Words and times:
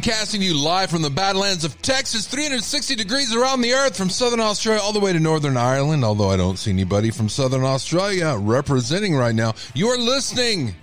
broadcasting 0.00 0.40
you 0.40 0.56
live 0.56 0.88
from 0.88 1.02
the 1.02 1.10
Badlands 1.10 1.62
of 1.62 1.82
Texas, 1.82 2.26
360 2.26 2.94
degrees 2.94 3.34
around 3.34 3.60
the 3.60 3.74
earth 3.74 3.98
from 3.98 4.08
southern 4.08 4.40
Australia 4.40 4.80
all 4.80 4.94
the 4.94 5.00
way 5.00 5.12
to 5.12 5.20
Northern 5.20 5.58
Ireland. 5.58 6.04
Although 6.04 6.30
I 6.30 6.38
don't 6.38 6.56
see 6.58 6.70
anybody 6.70 7.10
from 7.10 7.28
southern 7.28 7.64
Australia 7.64 8.34
representing 8.38 9.14
right 9.14 9.34
now, 9.34 9.52
you 9.74 9.88
are 9.88 9.98
listening, 9.98 10.74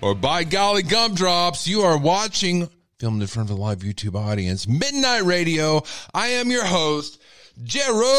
or 0.00 0.16
by 0.16 0.42
golly 0.42 0.82
gumdrops, 0.82 1.68
you 1.68 1.82
are 1.82 1.96
watching, 1.96 2.68
filmed 2.98 3.22
in 3.22 3.28
front 3.28 3.50
of 3.50 3.56
a 3.56 3.60
live 3.60 3.80
YouTube 3.80 4.16
audience, 4.16 4.66
Midnight 4.66 5.22
Radio. 5.22 5.82
I 6.12 6.26
am 6.28 6.50
your 6.50 6.64
host, 6.64 7.22
Gerald 7.62 8.10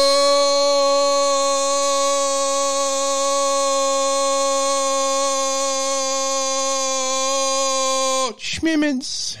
Schmimmins. 8.40 9.36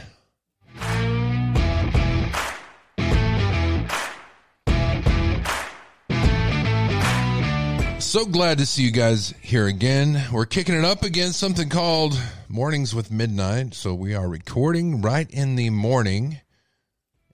So 8.12 8.26
glad 8.26 8.58
to 8.58 8.66
see 8.66 8.82
you 8.82 8.90
guys 8.90 9.32
here 9.40 9.66
again. 9.66 10.22
We're 10.30 10.44
kicking 10.44 10.74
it 10.74 10.84
up 10.84 11.02
again, 11.02 11.32
something 11.32 11.70
called 11.70 12.20
Mornings 12.46 12.94
with 12.94 13.10
Midnight. 13.10 13.72
So 13.72 13.94
we 13.94 14.14
are 14.14 14.28
recording 14.28 15.00
right 15.00 15.30
in 15.30 15.56
the 15.56 15.70
morning. 15.70 16.38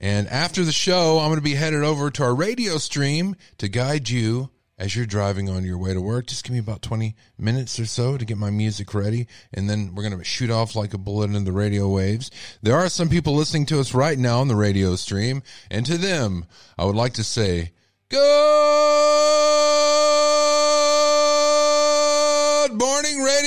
And 0.00 0.28
after 0.28 0.64
the 0.64 0.70
show, 0.70 1.18
I'm 1.18 1.30
going 1.30 1.38
to 1.38 1.42
be 1.42 1.56
headed 1.56 1.82
over 1.82 2.12
to 2.12 2.22
our 2.22 2.32
radio 2.32 2.78
stream 2.78 3.34
to 3.56 3.66
guide 3.66 4.08
you 4.08 4.50
as 4.78 4.94
you're 4.94 5.04
driving 5.04 5.50
on 5.50 5.64
your 5.64 5.78
way 5.78 5.94
to 5.94 6.00
work. 6.00 6.28
Just 6.28 6.44
give 6.44 6.52
me 6.52 6.60
about 6.60 6.80
20 6.82 7.16
minutes 7.36 7.80
or 7.80 7.86
so 7.86 8.16
to 8.16 8.24
get 8.24 8.38
my 8.38 8.50
music 8.50 8.94
ready. 8.94 9.26
And 9.52 9.68
then 9.68 9.96
we're 9.96 10.08
going 10.08 10.16
to 10.16 10.22
shoot 10.22 10.48
off 10.48 10.76
like 10.76 10.94
a 10.94 10.98
bullet 10.98 11.34
in 11.34 11.42
the 11.42 11.50
radio 11.50 11.88
waves. 11.88 12.30
There 12.62 12.76
are 12.76 12.88
some 12.88 13.08
people 13.08 13.34
listening 13.34 13.66
to 13.66 13.80
us 13.80 13.94
right 13.94 14.16
now 14.16 14.38
on 14.38 14.46
the 14.46 14.54
radio 14.54 14.94
stream. 14.94 15.42
And 15.72 15.84
to 15.86 15.98
them, 15.98 16.44
I 16.78 16.84
would 16.84 16.94
like 16.94 17.14
to 17.14 17.24
say, 17.24 17.72
Good 18.10 19.08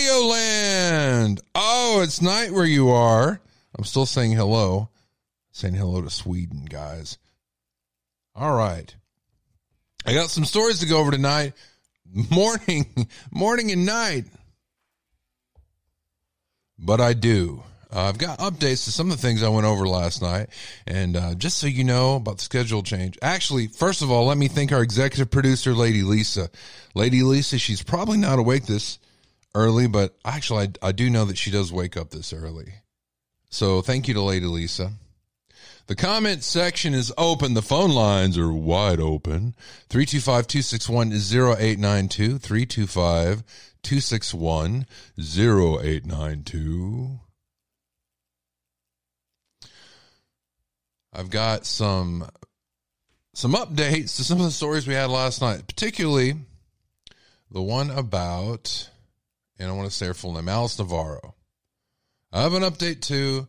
morning, 0.02 0.22
Radio 0.22 0.28
Land. 0.28 1.42
Oh, 1.56 2.02
it's 2.04 2.22
night 2.22 2.52
where 2.52 2.66
you 2.66 2.90
are. 2.90 3.40
I'm 3.78 3.84
still 3.84 4.06
saying 4.06 4.34
hello. 4.34 4.90
Saying 5.52 5.76
hello 5.76 6.02
to 6.02 6.10
Sweden, 6.10 6.66
guys. 6.66 7.18
All 8.36 8.56
right. 8.56 8.94
I 10.06 10.14
got 10.14 10.30
some 10.30 10.46
stories 10.46 10.80
to 10.80 10.88
go 10.88 11.00
over 11.00 11.12
tonight. 11.12 11.54
Morning, 12.30 13.08
morning 13.32 13.72
and 13.72 13.86
night. 13.86 14.26
But 16.78 17.00
I 17.00 17.14
do. 17.14 17.64
Uh, 17.90 18.02
I've 18.02 18.18
got 18.18 18.40
updates 18.40 18.84
to 18.84 18.92
some 18.92 19.10
of 19.10 19.16
the 19.16 19.22
things 19.26 19.44
I 19.44 19.48
went 19.48 19.66
over 19.66 19.88
last 19.88 20.22
night. 20.22 20.50
And 20.86 21.16
uh, 21.16 21.36
just 21.36 21.58
so 21.58 21.68
you 21.68 21.86
know 21.86 22.18
about 22.18 22.40
the 22.40 22.44
schedule 22.44 22.84
change, 22.84 23.18
actually, 23.22 23.68
first 23.68 24.02
of 24.02 24.12
all, 24.12 24.26
let 24.26 24.38
me 24.38 24.50
thank 24.50 24.74
our 24.74 24.82
executive 24.82 25.32
producer, 25.32 25.74
Lady 25.74 26.04
Lisa. 26.04 26.50
Lady 26.96 27.24
Lisa, 27.24 27.58
she's 27.58 27.82
probably 27.82 28.18
not 28.18 28.40
awake 28.40 28.66
this 28.66 29.00
early, 29.56 29.88
but 29.88 30.18
actually, 30.26 30.74
I, 30.82 30.88
I 30.88 30.92
do 30.92 31.10
know 31.10 31.26
that 31.26 31.38
she 31.38 31.52
does 31.52 31.72
wake 31.72 31.98
up 31.98 32.10
this 32.10 32.34
early. 32.34 32.74
So 33.50 33.82
thank 33.82 34.08
you 34.08 34.14
to 34.14 34.22
Lady 34.22 34.46
Lisa. 34.46 34.94
The 35.88 35.96
comment 35.96 36.44
section 36.44 36.94
is 36.94 37.14
open. 37.18 37.54
The 37.54 37.62
phone 37.62 37.92
lines 37.92 38.38
are 38.38 38.52
wide 38.52 39.00
open. 39.00 39.56
325 39.90 40.48
261 40.48 41.12
0892. 41.12 42.38
325 42.38 43.44
261 43.84 44.86
0892. 45.20 47.20
I've 51.14 51.30
got 51.30 51.66
some 51.66 52.30
some 53.34 53.54
updates 53.54 54.16
to 54.16 54.24
some 54.24 54.40
of 54.40 54.46
the 54.46 54.52
stories 54.52 54.88
we 54.88 54.94
had 54.94 55.10
last 55.10 55.42
night, 55.42 55.68
particularly 55.68 56.36
the 57.50 57.62
one 57.62 57.90
about, 57.90 58.90
and 59.62 59.72
I 59.72 59.76
want 59.76 59.90
to 59.90 59.96
say 59.96 60.08
her 60.08 60.14
full 60.14 60.34
name, 60.34 60.48
Alicia 60.48 60.82
Navarro. 60.82 61.36
I 62.32 62.42
have 62.42 62.54
an 62.54 62.64
update 62.64 63.02
to 63.04 63.48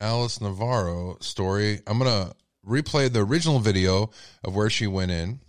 Alicia 0.00 0.44
Navarro 0.44 1.18
story. 1.20 1.80
I'm 1.86 1.98
to 2.00 2.34
replay 2.66 3.12
the 3.12 3.24
original 3.24 3.60
video 3.60 4.10
of 4.42 4.54
where 4.54 4.70
she 4.70 4.86
went 4.86 5.10
in. 5.10 5.40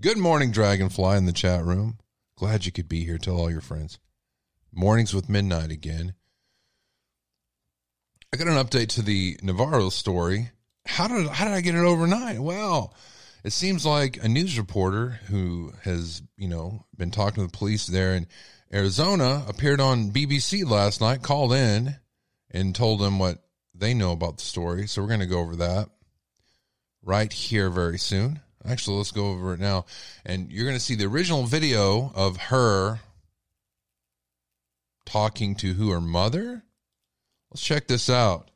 Good 0.00 0.18
morning, 0.18 0.52
Dragonfly, 0.52 1.16
in 1.16 1.26
the 1.26 1.32
chat 1.32 1.64
room. 1.64 1.98
Glad 2.36 2.64
you 2.64 2.72
could 2.72 2.88
be 2.88 3.04
here. 3.04 3.18
Tell 3.18 3.36
all 3.36 3.50
your 3.50 3.60
friends. 3.60 3.98
Mornings 4.72 5.12
with 5.12 5.28
Midnight 5.28 5.70
again. 5.70 6.14
I 8.32 8.38
got 8.38 8.46
an 8.46 8.54
update 8.54 8.88
to 8.90 9.02
the 9.02 9.36
Navarro 9.42 9.90
story 9.90 10.52
how 10.86 11.08
did 11.08 11.28
how 11.28 11.44
did 11.44 11.54
I 11.54 11.60
get 11.60 11.74
it 11.74 11.84
overnight? 11.84 12.40
Well, 12.40 12.94
it 13.44 13.52
seems 13.52 13.86
like 13.86 14.22
a 14.22 14.28
news 14.28 14.58
reporter 14.58 15.20
who 15.26 15.72
has 15.82 16.22
you 16.36 16.48
know 16.48 16.84
been 16.96 17.10
talking 17.10 17.42
to 17.42 17.50
the 17.50 17.56
police 17.56 17.86
there 17.86 18.14
in 18.14 18.26
Arizona 18.74 19.44
appeared 19.48 19.80
on 19.80 20.12
BBC 20.12 20.68
last 20.68 21.00
night, 21.00 21.22
called 21.22 21.52
in, 21.52 21.96
and 22.50 22.74
told 22.74 23.00
them 23.00 23.18
what 23.18 23.38
they 23.74 23.92
know 23.92 24.12
about 24.12 24.38
the 24.38 24.44
story. 24.44 24.86
So 24.86 25.02
we're 25.02 25.08
going 25.08 25.20
to 25.20 25.26
go 25.26 25.40
over 25.40 25.56
that 25.56 25.90
right 27.02 27.32
here 27.32 27.68
very 27.68 27.98
soon. 27.98 28.40
Actually, 28.64 28.98
let's 28.98 29.10
go 29.10 29.26
over 29.26 29.54
it 29.54 29.60
now, 29.60 29.86
and 30.24 30.50
you're 30.50 30.64
going 30.64 30.76
to 30.76 30.80
see 30.80 30.94
the 30.94 31.06
original 31.06 31.44
video 31.44 32.12
of 32.14 32.36
her 32.36 33.00
talking 35.04 35.56
to 35.56 35.72
who 35.72 35.90
her 35.90 36.00
mother. 36.00 36.62
Let's 37.50 37.62
check 37.62 37.88
this 37.88 38.08
out. 38.08 38.50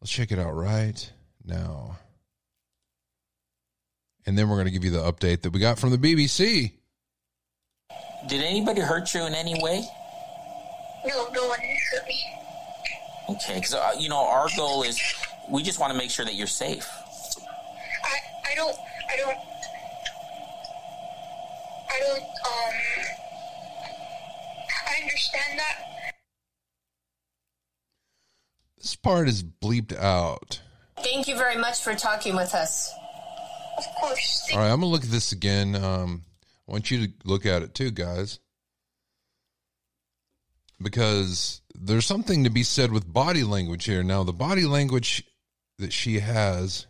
Let's 0.00 0.10
check 0.10 0.32
it 0.32 0.38
out 0.38 0.54
right 0.54 1.10
now. 1.44 1.98
And 4.26 4.36
then 4.36 4.48
we're 4.48 4.56
going 4.56 4.66
to 4.66 4.72
give 4.72 4.84
you 4.84 4.90
the 4.90 5.10
update 5.10 5.42
that 5.42 5.52
we 5.52 5.60
got 5.60 5.78
from 5.78 5.90
the 5.90 5.96
BBC. 5.96 6.72
Did 8.28 8.42
anybody 8.42 8.82
hurt 8.82 9.14
you 9.14 9.22
in 9.24 9.34
any 9.34 9.60
way? 9.62 9.82
No, 11.06 11.30
no 11.32 11.48
one 11.48 11.58
hurt 11.60 12.06
me. 12.06 12.22
Okay, 13.30 13.54
because 13.54 13.72
uh, 13.74 13.92
you 13.98 14.10
know 14.10 14.18
our 14.18 14.48
goal 14.54 14.82
is 14.82 15.00
we 15.48 15.62
just 15.62 15.80
want 15.80 15.92
to 15.92 15.98
make 15.98 16.10
sure 16.10 16.26
that 16.26 16.34
you're 16.34 16.46
safe. 16.46 16.86
I, 18.04 18.50
I 18.52 18.54
don't, 18.54 18.76
I 19.10 19.16
don't, 19.16 19.38
I 21.90 22.00
don't, 22.00 22.22
um, 22.22 22.74
I 24.86 25.02
understand 25.02 25.58
that. 25.58 25.78
This 28.76 28.94
part 28.94 29.28
is 29.28 29.42
bleeped 29.42 29.96
out. 29.96 30.60
Thank 31.02 31.28
you 31.28 31.36
very 31.36 31.56
much 31.56 31.80
for 31.80 31.94
talking 31.94 32.36
with 32.36 32.54
us. 32.54 32.92
Of 33.78 33.84
course. 34.00 34.48
All 34.52 34.58
right, 34.58 34.70
I'm 34.70 34.80
gonna 34.80 34.92
look 34.92 35.04
at 35.04 35.10
this 35.10 35.32
again. 35.32 35.76
Um, 35.76 36.24
I 36.68 36.72
want 36.72 36.90
you 36.90 37.06
to 37.06 37.12
look 37.24 37.46
at 37.46 37.62
it 37.62 37.74
too, 37.74 37.90
guys, 37.90 38.40
because 40.80 41.62
there's 41.74 42.04
something 42.04 42.44
to 42.44 42.50
be 42.50 42.62
said 42.62 42.92
with 42.92 43.10
body 43.10 43.42
language 43.42 43.86
here. 43.86 44.02
Now, 44.02 44.22
the 44.22 44.34
body 44.34 44.66
language 44.66 45.24
that 45.78 45.92
she 45.92 46.18
has 46.18 46.86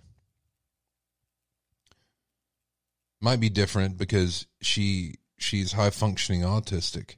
might 3.21 3.41
be 3.41 3.49
different 3.49 3.99
because 3.99 4.47
she 4.61 5.15
she's 5.39 5.73
high 5.73 5.91
functioning 5.91 6.43
autistic, 6.43 7.17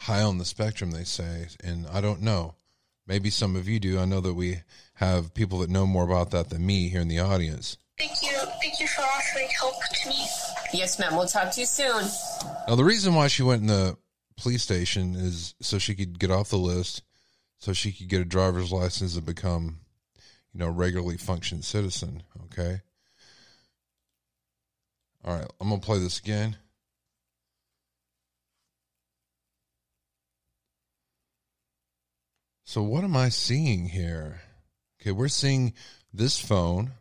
high 0.00 0.22
on 0.22 0.36
the 0.38 0.44
spectrum, 0.44 0.90
they 0.90 1.04
say, 1.04 1.48
and 1.62 1.86
I 1.86 2.00
don't 2.02 2.22
know. 2.22 2.54
Maybe 3.06 3.30
some 3.30 3.54
of 3.56 3.68
you 3.68 3.80
do. 3.80 3.98
I 3.98 4.06
know 4.06 4.20
that 4.20 4.34
we 4.34 4.60
have 4.94 5.34
people 5.34 5.58
that 5.58 5.70
know 5.70 5.86
more 5.86 6.04
about 6.04 6.30
that 6.30 6.48
than 6.48 6.64
me 6.64 6.88
here 6.88 7.00
in 7.00 7.08
the 7.08 7.20
audience. 7.20 7.76
Thank 7.98 8.22
you. 8.22 8.32
Thank 8.62 8.80
you 8.80 8.86
for 8.88 9.02
offering 9.02 9.48
help 9.58 9.74
to 10.02 10.08
me. 10.08 10.26
Yes, 10.74 10.98
ma'am. 10.98 11.16
We'll 11.16 11.26
talk 11.26 11.52
to 11.52 11.60
you 11.60 11.66
soon. 11.66 12.04
Now, 12.66 12.74
the 12.74 12.84
reason 12.84 13.14
why 13.14 13.28
she 13.28 13.42
went 13.42 13.62
in 13.62 13.68
the 13.68 13.96
police 14.36 14.62
station 14.62 15.14
is 15.14 15.54
so 15.60 15.78
she 15.78 15.94
could 15.94 16.18
get 16.18 16.32
off 16.32 16.50
the 16.50 16.58
list, 16.58 17.02
so 17.58 17.72
she 17.72 17.92
could 17.92 18.08
get 18.08 18.20
a 18.20 18.24
driver's 18.24 18.72
license 18.72 19.14
and 19.14 19.24
become, 19.24 19.78
you 20.52 20.58
know, 20.58 20.68
regularly 20.68 21.16
functioning 21.16 21.62
citizen. 21.62 22.24
Okay. 22.46 22.80
All 25.24 25.36
right, 25.36 25.46
I'm 25.60 25.68
gonna 25.68 25.80
play 25.80 26.00
this 26.00 26.18
again. 26.18 26.56
So 32.64 32.82
what 32.82 33.04
am 33.04 33.16
I 33.16 33.28
seeing 33.28 33.88
here? 33.88 34.40
Okay, 35.00 35.12
we're 35.12 35.28
seeing 35.28 35.74
this 36.12 36.38
phone. 36.38 36.92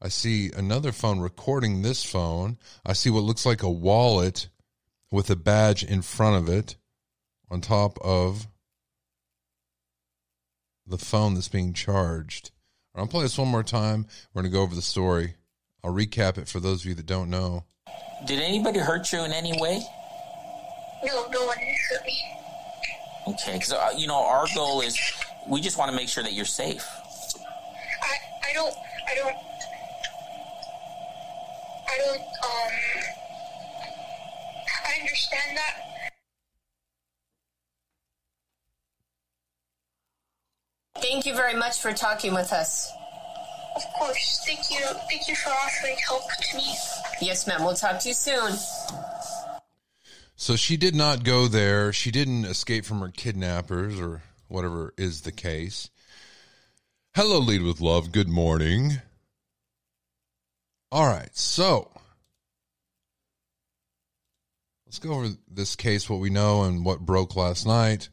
I 0.00 0.08
see 0.08 0.50
another 0.54 0.92
phone 0.92 1.20
recording 1.20 1.82
this 1.82 2.04
phone. 2.04 2.58
I 2.84 2.92
see 2.92 3.10
what 3.10 3.22
looks 3.22 3.46
like 3.46 3.62
a 3.62 3.70
wallet 3.70 4.48
with 5.10 5.30
a 5.30 5.36
badge 5.36 5.82
in 5.82 6.02
front 6.02 6.36
of 6.36 6.54
it 6.54 6.76
on 7.50 7.60
top 7.60 7.98
of 8.02 8.46
the 10.86 10.98
phone 10.98 11.34
that's 11.34 11.48
being 11.48 11.72
charged. 11.72 12.50
I'll 12.94 13.06
play 13.06 13.22
this 13.22 13.38
one 13.38 13.48
more 13.48 13.62
time. 13.62 14.06
We're 14.32 14.42
going 14.42 14.52
to 14.52 14.56
go 14.56 14.62
over 14.62 14.74
the 14.74 14.82
story. 14.82 15.34
I'll 15.82 15.92
recap 15.92 16.38
it 16.38 16.48
for 16.48 16.60
those 16.60 16.82
of 16.82 16.86
you 16.86 16.94
that 16.94 17.06
don't 17.06 17.30
know. 17.30 17.64
Did 18.26 18.40
anybody 18.40 18.78
hurt 18.78 19.12
you 19.12 19.24
in 19.24 19.32
any 19.32 19.52
way? 19.60 19.82
No, 21.04 21.26
no 21.30 21.46
one 21.46 21.56
hurt 21.58 22.06
me. 22.06 22.22
Okay, 23.26 23.54
because 23.54 23.72
uh, 23.72 23.90
you 23.96 24.06
know 24.06 24.22
our 24.22 24.46
goal 24.54 24.80
is 24.80 24.98
we 25.48 25.60
just 25.60 25.78
want 25.78 25.90
to 25.90 25.96
make 25.96 26.08
sure 26.08 26.22
that 26.22 26.32
you're 26.32 26.44
safe. 26.44 26.84
I 28.02 28.50
I 28.50 28.52
don't 28.52 28.74
I 29.08 29.14
don't 29.14 29.36
I 31.94 31.98
don't 31.98 32.20
um 32.20 32.72
I 34.86 35.00
understand 35.00 35.56
that. 35.56 36.10
Thank 40.96 41.26
you 41.26 41.34
very 41.34 41.54
much 41.54 41.80
for 41.80 41.92
talking 41.92 42.34
with 42.34 42.52
us. 42.52 42.90
Of 43.76 43.82
course. 43.98 44.42
Thank 44.46 44.70
you. 44.70 44.84
Thank 45.08 45.28
you 45.28 45.36
for 45.36 45.50
offering 45.50 45.96
help 46.06 46.22
to 46.50 46.56
me. 46.56 46.74
Yes, 47.20 47.46
ma'am. 47.46 47.64
We'll 47.64 47.74
talk 47.74 48.00
to 48.00 48.08
you 48.08 48.14
soon. 48.14 48.52
So 50.36 50.56
she 50.56 50.76
did 50.76 50.94
not 50.94 51.24
go 51.24 51.46
there. 51.46 51.92
She 51.92 52.10
didn't 52.10 52.44
escape 52.44 52.84
from 52.84 53.00
her 53.00 53.08
kidnappers 53.08 54.00
or 54.00 54.22
whatever 54.48 54.92
is 54.96 55.22
the 55.22 55.32
case. 55.32 55.90
Hello, 57.14 57.38
Lead 57.38 57.62
with 57.62 57.80
Love. 57.80 58.10
Good 58.10 58.28
morning. 58.28 59.00
All 60.94 61.08
right. 61.08 61.28
So 61.32 61.90
let's 64.86 65.00
go 65.00 65.12
over 65.12 65.28
this 65.50 65.74
case, 65.74 66.08
what 66.08 66.20
we 66.20 66.30
know 66.30 66.62
and 66.62 66.84
what 66.84 67.00
broke 67.00 67.34
last 67.34 67.66
night. 67.66 68.10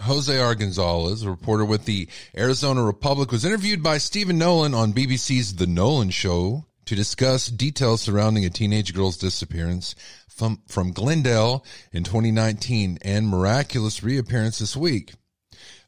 Jose 0.00 0.36
R. 0.36 0.54
Gonzalez, 0.54 1.24
a 1.24 1.30
reporter 1.30 1.66
with 1.66 1.84
the 1.84 2.08
Arizona 2.34 2.82
Republic, 2.82 3.30
was 3.30 3.44
interviewed 3.44 3.82
by 3.82 3.98
Stephen 3.98 4.38
Nolan 4.38 4.72
on 4.72 4.94
BBC's 4.94 5.56
The 5.56 5.66
Nolan 5.66 6.08
Show 6.08 6.64
to 6.86 6.94
discuss 6.94 7.48
details 7.48 8.00
surrounding 8.00 8.46
a 8.46 8.50
teenage 8.50 8.94
girl's 8.94 9.18
disappearance 9.18 9.94
from, 10.26 10.62
from 10.66 10.92
Glendale 10.92 11.66
in 11.92 12.02
2019 12.02 12.96
and 13.02 13.28
miraculous 13.28 14.02
reappearance 14.02 14.58
this 14.58 14.74
week. 14.74 15.12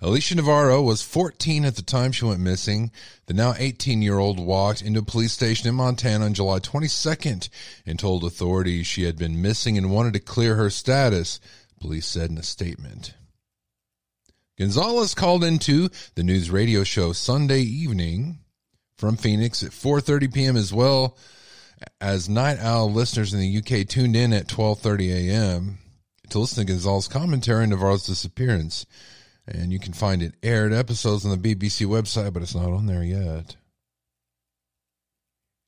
Alicia 0.04 0.34
Navarro 0.34 0.82
was 0.82 1.00
14 1.00 1.64
at 1.64 1.76
the 1.76 1.82
time 1.82 2.12
she 2.12 2.26
went 2.26 2.38
missing. 2.38 2.90
The 3.24 3.32
now 3.32 3.54
18 3.56 4.02
year 4.02 4.18
old 4.18 4.38
walked 4.38 4.82
into 4.82 5.00
a 5.00 5.02
police 5.02 5.32
station 5.32 5.66
in 5.66 5.76
Montana 5.76 6.26
on 6.26 6.34
July 6.34 6.58
22nd 6.58 7.48
and 7.86 7.98
told 7.98 8.22
authorities 8.22 8.86
she 8.86 9.04
had 9.04 9.16
been 9.16 9.40
missing 9.40 9.78
and 9.78 9.90
wanted 9.90 10.12
to 10.12 10.20
clear 10.20 10.56
her 10.56 10.68
status, 10.68 11.40
police 11.80 12.06
said 12.06 12.28
in 12.28 12.36
a 12.36 12.42
statement. 12.42 13.14
Gonzalez 14.58 15.14
called 15.14 15.42
into 15.42 15.88
the 16.16 16.22
news 16.22 16.50
radio 16.50 16.84
show 16.84 17.14
Sunday 17.14 17.60
evening 17.60 18.40
from 18.98 19.16
Phoenix 19.16 19.62
at 19.62 19.70
4:30 19.70 20.34
p.m. 20.34 20.56
as 20.58 20.70
well 20.70 21.16
as 22.02 22.28
Night 22.28 22.58
Owl 22.60 22.92
listeners 22.92 23.32
in 23.32 23.40
the 23.40 23.56
UK 23.56 23.88
tuned 23.88 24.16
in 24.16 24.34
at 24.34 24.48
12:30 24.48 25.30
a.m. 25.30 25.78
to 26.28 26.40
listen 26.40 26.66
to 26.66 26.70
Gonzalez's 26.70 27.08
commentary 27.08 27.62
on 27.62 27.70
Navarro's 27.70 28.04
disappearance. 28.04 28.84
And 29.46 29.72
you 29.72 29.78
can 29.78 29.92
find 29.92 30.22
it 30.22 30.34
aired 30.42 30.72
episodes 30.72 31.24
on 31.26 31.38
the 31.38 31.54
BBC 31.54 31.86
website, 31.86 32.32
but 32.32 32.42
it's 32.42 32.54
not 32.54 32.72
on 32.72 32.86
there 32.86 33.04
yet. 33.04 33.56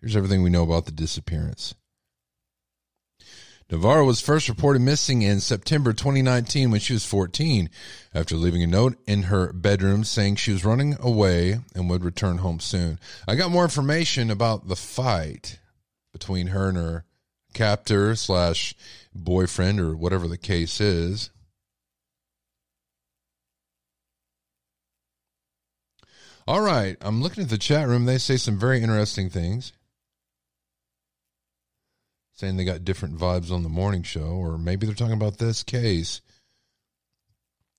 Here's 0.00 0.16
everything 0.16 0.42
we 0.42 0.50
know 0.50 0.62
about 0.62 0.86
the 0.86 0.92
disappearance. 0.92 1.74
Navarro 3.68 4.04
was 4.04 4.20
first 4.20 4.48
reported 4.48 4.80
missing 4.80 5.22
in 5.22 5.40
September 5.40 5.92
2019 5.92 6.70
when 6.70 6.78
she 6.78 6.92
was 6.92 7.04
14 7.04 7.68
after 8.14 8.36
leaving 8.36 8.62
a 8.62 8.66
note 8.66 8.96
in 9.08 9.24
her 9.24 9.52
bedroom 9.52 10.04
saying 10.04 10.36
she 10.36 10.52
was 10.52 10.64
running 10.64 10.96
away 11.00 11.58
and 11.74 11.90
would 11.90 12.04
return 12.04 12.38
home 12.38 12.60
soon. 12.60 13.00
I 13.26 13.34
got 13.34 13.50
more 13.50 13.64
information 13.64 14.30
about 14.30 14.68
the 14.68 14.76
fight 14.76 15.58
between 16.12 16.48
her 16.48 16.68
and 16.68 16.78
her 16.78 17.04
captor 17.54 18.14
slash 18.14 18.74
boyfriend 19.12 19.80
or 19.80 19.96
whatever 19.96 20.28
the 20.28 20.38
case 20.38 20.80
is. 20.80 21.30
All 26.46 26.60
right, 26.60 26.96
I'm 27.00 27.22
looking 27.22 27.42
at 27.42 27.50
the 27.50 27.58
chat 27.58 27.88
room. 27.88 28.04
They 28.04 28.18
say 28.18 28.36
some 28.36 28.58
very 28.58 28.80
interesting 28.80 29.30
things 29.30 29.72
saying 32.36 32.56
they 32.56 32.64
got 32.64 32.84
different 32.84 33.18
vibes 33.18 33.50
on 33.50 33.62
the 33.62 33.68
morning 33.68 34.02
show, 34.02 34.20
or 34.20 34.58
maybe 34.58 34.86
they're 34.86 34.94
talking 34.94 35.14
about 35.14 35.38
this 35.38 35.62
case. 35.62 36.20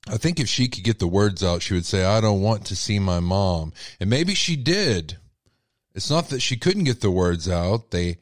I 0.10 0.18
think 0.18 0.40
if 0.40 0.50
she 0.50 0.68
could 0.68 0.84
get 0.84 1.00
the 1.00 1.08
words 1.08 1.44
out, 1.44 1.62
she 1.62 1.76
would 1.76 1.86
say, 1.86 2.04
I 2.04 2.22
don't 2.22 2.42
want 2.42 2.66
to 2.66 2.76
see 2.76 2.98
my 2.98 3.20
mom. 3.20 3.74
And 4.00 4.10
maybe 4.10 4.34
she 4.34 4.56
did. 4.56 5.18
It's 5.94 6.10
not 6.10 6.30
that 6.30 6.42
she 6.42 6.58
couldn't 6.58 6.86
get 6.86 7.02
the 7.02 7.12
words 7.12 7.48
out. 7.48 7.92
They 7.92 8.18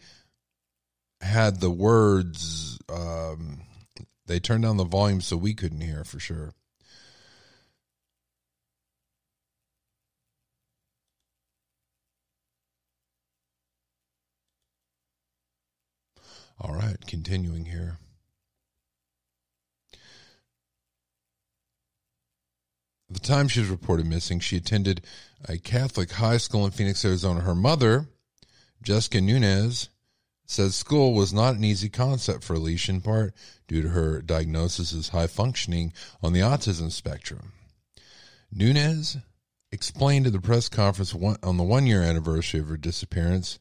had 1.21 1.61
the 1.61 1.71
words, 1.71 2.79
um, 2.89 3.61
they 4.25 4.39
turned 4.39 4.63
down 4.63 4.77
the 4.77 4.83
volume 4.83 5.21
so 5.21 5.37
we 5.37 5.53
couldn't 5.53 5.81
hear 5.81 6.03
for 6.03 6.19
sure. 6.19 6.53
All 16.59 16.73
right, 16.73 16.97
continuing 17.05 17.65
here. 17.65 17.99
At 23.09 23.15
the 23.15 23.19
time 23.19 23.47
she 23.47 23.59
was 23.59 23.69
reported 23.69 24.05
missing, 24.05 24.39
she 24.39 24.57
attended 24.57 25.01
a 25.47 25.57
Catholic 25.57 26.11
high 26.11 26.37
school 26.37 26.65
in 26.65 26.71
Phoenix, 26.71 27.03
Arizona. 27.05 27.41
Her 27.41 27.55
mother, 27.55 28.07
Jessica 28.81 29.21
Nunez, 29.21 29.89
says 30.47 30.75
school 30.75 31.13
was 31.13 31.33
not 31.33 31.55
an 31.55 31.63
easy 31.63 31.89
concept 31.89 32.43
for 32.43 32.53
Alicia 32.53 32.91
in 32.91 33.01
part 33.01 33.33
due 33.67 33.81
to 33.81 33.89
her 33.89 34.21
diagnosis 34.21 34.93
as 34.93 35.09
high 35.09 35.27
functioning 35.27 35.91
on 36.23 36.33
the 36.33 36.39
autism 36.39 36.91
spectrum. 36.91 37.51
Nunez 38.51 39.17
explained 39.71 40.27
at 40.27 40.33
the 40.33 40.39
press 40.39 40.69
conference 40.69 41.13
on 41.13 41.57
the 41.57 41.63
one 41.63 41.85
year 41.85 42.01
anniversary 42.01 42.59
of 42.59 42.69
her 42.69 42.77
disappearance 42.77 43.59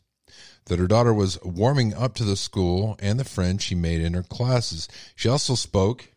that 0.66 0.78
her 0.78 0.86
daughter 0.86 1.12
was 1.12 1.38
warming 1.42 1.94
up 1.94 2.14
to 2.14 2.24
the 2.24 2.36
school 2.36 2.96
and 3.00 3.18
the 3.18 3.24
friends 3.24 3.62
she 3.62 3.74
made 3.74 4.00
in 4.00 4.14
her 4.14 4.22
classes. 4.22 4.88
She 5.14 5.28
also 5.28 5.54
spoke 5.54 6.10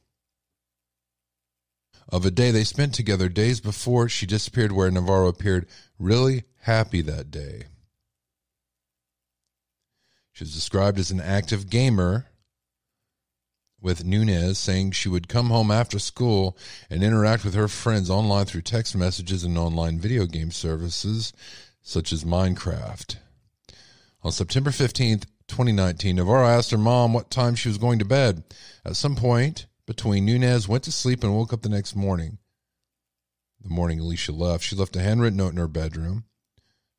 of 2.09 2.25
a 2.25 2.31
day 2.31 2.51
they 2.51 2.63
spent 2.63 2.93
together 2.93 3.27
days 3.27 3.59
before 3.59 4.07
she 4.07 4.25
disappeared, 4.25 4.71
where 4.71 4.89
Navarro 4.89 5.27
appeared 5.27 5.67
really 5.99 6.43
happy 6.61 7.01
that 7.01 7.29
day. 7.29 7.63
She 10.31 10.43
was 10.43 10.53
described 10.53 10.99
as 10.99 11.11
an 11.11 11.19
active 11.19 11.69
gamer, 11.69 12.27
with 13.81 14.05
Nunez 14.05 14.57
saying 14.57 14.91
she 14.91 15.09
would 15.09 15.27
come 15.27 15.47
home 15.47 15.69
after 15.69 15.99
school 15.99 16.57
and 16.89 17.03
interact 17.03 17.43
with 17.45 17.53
her 17.53 17.67
friends 17.67 18.09
online 18.09 18.45
through 18.45 18.61
text 18.61 18.95
messages 18.95 19.43
and 19.43 19.57
online 19.57 19.99
video 19.99 20.25
game 20.25 20.51
services 20.51 21.33
such 21.81 22.11
as 22.11 22.23
Minecraft. 22.23 23.17
On 24.24 24.31
September 24.31 24.71
15th, 24.71 25.25
2019, 25.47 26.15
Navarro 26.15 26.47
asked 26.47 26.71
her 26.71 26.77
mom 26.77 27.13
what 27.13 27.29
time 27.29 27.55
she 27.55 27.69
was 27.69 27.77
going 27.77 28.00
to 28.00 28.05
bed. 28.05 28.43
At 28.83 28.95
some 28.95 29.15
point 29.15 29.67
between 29.86 30.25
Nunez 30.25 30.67
went 30.67 30.83
to 30.83 30.91
sleep 30.91 31.24
and 31.24 31.36
woke 31.36 31.53
up 31.53 31.62
the 31.62 31.69
next 31.69 31.95
morning. 31.95 32.39
The 33.62 33.69
morning 33.69 34.00
Alicia 34.00 34.31
left, 34.31 34.63
she 34.63 34.75
left 34.75 34.95
a 34.95 35.01
handwritten 35.01 35.38
note 35.38 35.51
in 35.53 35.57
her 35.57 35.67
bedroom 35.67 36.25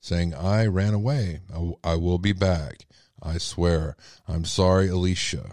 saying, 0.01 0.35
I 0.35 0.67
ran 0.67 0.95
away. 0.95 1.41
I, 1.55 1.73
I 1.85 1.95
will 1.97 2.19
be 2.19 2.33
back. 2.33 2.87
I 3.23 3.39
swear. 3.39 3.97
I'm 4.27 4.45
sorry, 4.45 4.89
Alicia. 4.89 5.51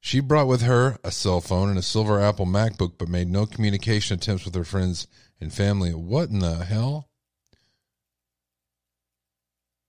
She 0.00 0.20
brought 0.20 0.48
with 0.48 0.62
her 0.62 0.98
a 1.02 1.10
cell 1.10 1.40
phone 1.40 1.70
and 1.70 1.78
a 1.78 1.82
silver 1.82 2.20
Apple 2.20 2.46
MacBook, 2.46 2.98
but 2.98 3.08
made 3.08 3.28
no 3.28 3.46
communication 3.46 4.18
attempts 4.18 4.44
with 4.44 4.54
her 4.54 4.64
friends 4.64 5.06
and 5.40 5.52
family. 5.52 5.94
What 5.94 6.28
in 6.28 6.40
the 6.40 6.64
hell? 6.64 7.08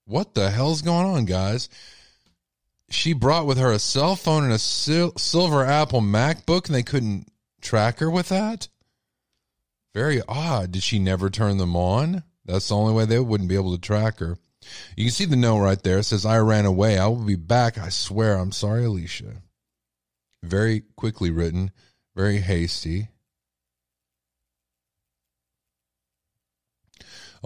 What 0.06 0.34
the 0.34 0.50
hell's 0.50 0.82
going 0.82 1.06
on, 1.06 1.24
guys? 1.24 1.68
She 2.88 3.12
brought 3.12 3.46
with 3.46 3.58
her 3.58 3.72
a 3.72 3.78
cell 3.80 4.14
phone 4.14 4.44
and 4.44 4.52
a 4.52 4.58
sil- 4.62 5.18
silver 5.18 5.64
Apple 5.64 6.00
MacBook, 6.00 6.66
and 6.66 6.74
they 6.74 6.84
couldn't 6.84 7.28
track 7.60 7.98
her 7.98 8.08
with 8.08 8.28
that? 8.28 8.68
Very 9.94 10.22
odd. 10.28 10.72
Did 10.72 10.84
she 10.84 10.98
never 11.00 11.28
turn 11.28 11.56
them 11.56 11.74
on? 11.74 12.22
That's 12.44 12.68
the 12.68 12.76
only 12.76 12.94
way 12.94 13.04
they 13.04 13.18
wouldn't 13.18 13.48
be 13.48 13.56
able 13.56 13.74
to 13.74 13.80
track 13.80 14.20
her. 14.20 14.38
You 14.96 15.06
can 15.06 15.12
see 15.12 15.24
the 15.24 15.36
note 15.36 15.58
right 15.58 15.82
there. 15.82 15.98
It 15.98 16.04
says, 16.04 16.24
I 16.24 16.38
ran 16.38 16.66
away. 16.66 16.98
I 16.98 17.06
will 17.08 17.24
be 17.24 17.34
back. 17.36 17.76
I 17.76 17.88
swear. 17.88 18.36
I'm 18.36 18.52
sorry, 18.52 18.84
Alicia. 18.84 19.42
Very 20.42 20.82
quickly 20.96 21.30
written, 21.30 21.72
very 22.14 22.38
hasty. 22.38 23.08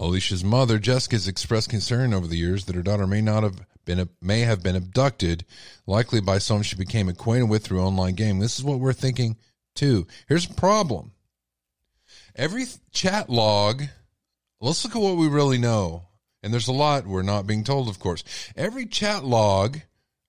Alicia's 0.01 0.43
mother, 0.43 0.79
Jessica, 0.79 1.15
has 1.15 1.27
expressed 1.27 1.69
concern 1.69 2.11
over 2.11 2.25
the 2.25 2.37
years 2.37 2.65
that 2.65 2.75
her 2.75 2.81
daughter 2.81 3.05
may 3.05 3.21
not 3.21 3.43
have 3.43 3.61
been 3.85 4.09
may 4.19 4.39
have 4.39 4.63
been 4.63 4.75
abducted, 4.75 5.45
likely 5.85 6.19
by 6.19 6.39
someone 6.39 6.63
she 6.63 6.75
became 6.75 7.07
acquainted 7.07 7.49
with 7.49 7.63
through 7.63 7.81
online 7.81 8.15
game. 8.15 8.39
This 8.39 8.57
is 8.57 8.65
what 8.65 8.79
we're 8.79 8.93
thinking 8.93 9.37
too. 9.75 10.07
Here's 10.27 10.49
a 10.49 10.53
problem. 10.55 11.11
Every 12.35 12.65
chat 12.91 13.29
log, 13.29 13.83
let's 14.59 14.83
look 14.83 14.95
at 14.95 15.01
what 15.01 15.17
we 15.17 15.27
really 15.27 15.59
know. 15.59 16.07
And 16.41 16.51
there's 16.51 16.67
a 16.67 16.73
lot 16.73 17.05
we're 17.05 17.21
not 17.21 17.45
being 17.45 17.63
told, 17.63 17.87
of 17.87 17.99
course. 17.99 18.23
Every 18.55 18.87
chat 18.87 19.23
log 19.23 19.77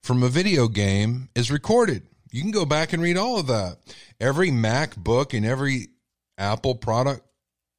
from 0.03 0.23
a 0.23 0.29
video 0.29 0.69
game 0.69 1.31
is 1.35 1.51
recorded. 1.51 2.03
You 2.31 2.43
can 2.43 2.51
go 2.51 2.67
back 2.67 2.93
and 2.93 3.03
read 3.03 3.17
all 3.17 3.39
of 3.39 3.47
that. 3.47 3.79
Every 4.21 4.51
MacBook 4.51 5.35
and 5.35 5.47
every 5.47 5.89
Apple 6.37 6.75
product 6.75 7.27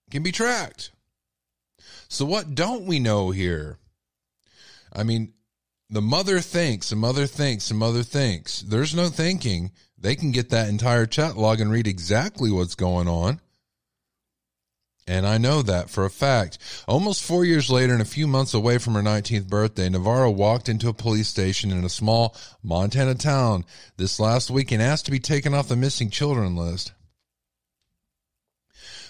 can 0.10 0.24
be 0.24 0.32
tracked. 0.32 0.90
So, 2.14 2.26
what 2.26 2.54
don't 2.54 2.86
we 2.86 3.00
know 3.00 3.32
here? 3.32 3.80
I 4.96 5.02
mean, 5.02 5.34
the 5.90 6.00
mother 6.00 6.42
thinks, 6.42 6.92
the 6.92 6.96
mother 6.96 7.26
thinks, 7.26 7.70
the 7.70 7.74
mother 7.74 8.04
thinks. 8.04 8.62
There's 8.62 8.94
no 8.94 9.10
thinking. 9.10 9.72
They 9.98 10.16
can 10.16 10.32
get 10.32 10.52
that 10.52 10.70
entire 10.70 11.08
chat 11.08 11.38
log 11.38 11.60
and 11.60 11.72
read 11.72 11.88
exactly 11.88 12.52
what's 12.52 12.76
going 12.76 13.08
on. 13.08 13.42
And 15.08 15.26
I 15.26 15.40
know 15.40 15.64
that 15.64 15.90
for 15.90 16.06
a 16.06 16.12
fact. 16.12 16.60
Almost 16.88 17.24
four 17.24 17.46
years 17.46 17.72
later, 17.72 17.94
and 17.94 18.02
a 18.02 18.06
few 18.06 18.28
months 18.28 18.54
away 18.54 18.78
from 18.78 18.94
her 18.94 19.02
19th 19.02 19.48
birthday, 19.48 19.90
Navarro 19.90 20.30
walked 20.30 20.70
into 20.70 20.90
a 20.90 20.94
police 20.94 21.30
station 21.30 21.72
in 21.72 21.84
a 21.84 21.90
small 21.90 22.36
Montana 22.62 23.16
town 23.16 23.66
this 23.98 24.20
last 24.20 24.52
week 24.52 24.72
and 24.72 24.84
asked 24.84 25.06
to 25.06 25.12
be 25.12 25.20
taken 25.20 25.56
off 25.56 25.68
the 25.68 25.76
missing 25.76 26.12
children 26.12 26.56
list. 26.56 26.94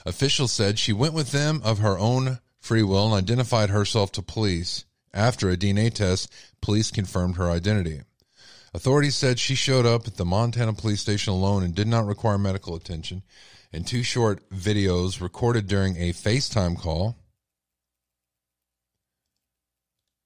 Officials 0.06 0.54
said 0.54 0.80
she 0.80 0.94
went 0.94 1.14
with 1.14 1.32
them 1.32 1.62
of 1.66 1.80
her 1.80 2.00
own 2.00 2.40
free 2.64 2.82
will 2.82 3.14
and 3.14 3.22
identified 3.22 3.70
herself 3.70 4.12
to 4.14 4.22
police. 4.22 4.86
After 5.14 5.50
a 5.50 5.58
DNA 5.58 5.94
test, 5.94 6.34
police 6.62 6.92
confirmed 6.92 7.36
her 7.36 7.52
identity. 7.52 8.02
Authorities 8.74 9.16
said 9.16 9.38
she 9.38 9.54
showed 9.54 9.86
up 9.86 10.08
at 10.08 10.16
the 10.16 10.26
Montana 10.26 10.74
police 10.74 11.02
station 11.02 11.34
alone 11.34 11.62
and 11.62 11.76
did 11.76 11.88
not 11.88 12.08
require 12.08 12.38
medical 12.38 12.76
attention 12.76 13.22
In 13.72 13.84
two 13.84 14.02
short 14.02 14.50
videos 14.50 15.20
recorded 15.20 15.68
during 15.68 15.98
a 15.98 16.14
FaceTime 16.14 16.80
call. 16.80 17.18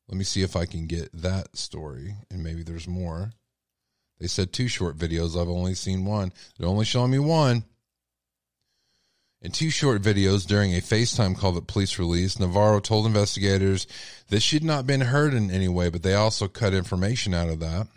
Let 0.08 0.17
me 0.17 0.24
see 0.24 0.44
if 0.44 0.56
I 0.56 0.65
can 0.65 0.86
get 0.86 1.10
that 1.13 1.58
story, 1.58 2.15
and 2.29 2.44
maybe 2.44 2.62
there's 2.62 2.88
more. 2.88 3.32
They 4.20 4.27
said 4.27 4.53
two 4.53 4.67
short 4.67 4.98
videos. 4.98 5.39
I've 5.39 5.50
only 5.50 5.74
seen 5.74 6.06
one. 6.06 6.32
They're 6.58 6.70
only 6.70 6.86
showing 6.86 7.12
me 7.12 7.20
one. 7.20 7.65
In 9.48 9.54
two 9.54 9.70
short 9.70 10.01
videos 10.01 10.46
during 10.46 10.74
a 10.74 10.82
FaceTime 10.82 11.38
call 11.38 11.54
that 11.54 11.68
police 11.68 11.98
released, 11.98 12.38
Navarro 12.38 12.82
told 12.82 13.06
investigators 13.06 13.88
that 14.27 14.42
she'd 14.42 14.62
not 14.62 14.86
been 14.86 15.00
hurt 15.00 15.34
in 15.34 15.50
any 15.50 15.70
way, 15.70 15.88
but 15.88 16.04
they 16.04 16.16
also 16.16 16.50
cut 16.50 16.74
information 16.74 17.34
out 17.34 17.48
of 17.48 17.62
that. 17.62 17.88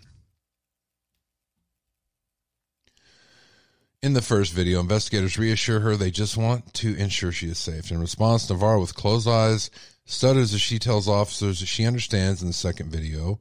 In 4.00 4.12
the 4.12 4.22
first 4.22 4.52
video, 4.52 4.78
investigators 4.78 5.40
reassure 5.40 5.80
her 5.80 5.96
they 5.96 6.12
just 6.12 6.36
want 6.36 6.72
to 6.74 6.94
ensure 6.94 7.32
she 7.32 7.48
is 7.48 7.58
safe. 7.58 7.90
In 7.90 8.00
response, 8.00 8.48
Navarro, 8.48 8.80
with 8.80 8.94
closed 8.94 9.26
eyes, 9.26 9.72
stutters 10.04 10.54
as 10.54 10.60
she 10.60 10.78
tells 10.78 11.08
officers 11.08 11.58
that 11.58 11.66
she 11.66 11.84
understands 11.84 12.42
in 12.42 12.46
the 12.46 12.54
second 12.54 12.92
video. 12.92 13.40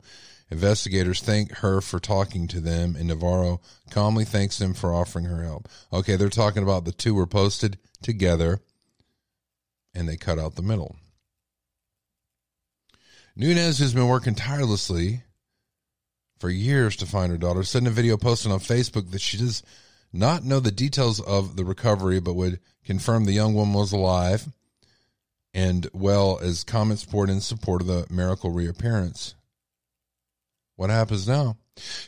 Investigators 0.52 1.22
thank 1.22 1.58
her 1.58 1.80
for 1.80 2.00
talking 2.00 2.48
to 2.48 2.60
them, 2.60 2.96
and 2.96 3.08
Navarro 3.08 3.62
calmly 3.92 4.26
thanks 4.26 4.58
them 4.58 4.74
for 4.74 4.94
offering 4.94 5.26
her 5.26 5.44
help. 5.44 5.68
Okay, 5.94 6.16
they're 6.16 6.30
talking 6.30 6.64
about 6.64 6.86
the 6.86 6.92
two 6.92 7.14
were 7.14 7.28
posted 7.28 7.78
together, 8.02 8.60
and 9.94 10.10
they 10.10 10.18
cut 10.18 10.40
out 10.40 10.56
the 10.56 10.62
middle. 10.64 10.96
Nunez, 13.36 13.78
who's 13.78 13.94
been 13.94 14.08
working 14.08 14.36
tirelessly 14.36 15.24
for 16.40 16.50
years 16.50 16.96
to 16.98 17.06
find 17.06 17.32
her 17.32 17.38
daughter, 17.38 17.64
said 17.64 17.84
in 17.84 17.88
a 17.88 17.92
video 17.92 18.18
posted 18.18 18.52
on 18.52 18.60
Facebook 18.60 19.12
that 19.12 19.22
she 19.22 19.38
does 19.38 19.62
not 20.12 20.44
know 20.44 20.60
the 20.60 20.72
details 20.72 21.20
of 21.22 21.56
the 21.56 21.64
recovery, 21.64 22.20
but 22.20 22.34
would 22.34 22.60
confirm 22.84 23.26
the 23.26 23.34
young 23.34 23.54
woman 23.54 23.76
was 23.76 23.92
alive, 23.92 24.48
and 25.54 25.88
well 25.94 26.40
as 26.42 26.64
comments 26.64 27.06
poured 27.06 27.30
in 27.30 27.40
support 27.40 27.82
of 27.82 27.88
the 27.88 28.08
miracle 28.10 28.50
reappearance. 28.50 29.36
What 30.80 30.92
happens 30.92 31.28
now? 31.28 31.58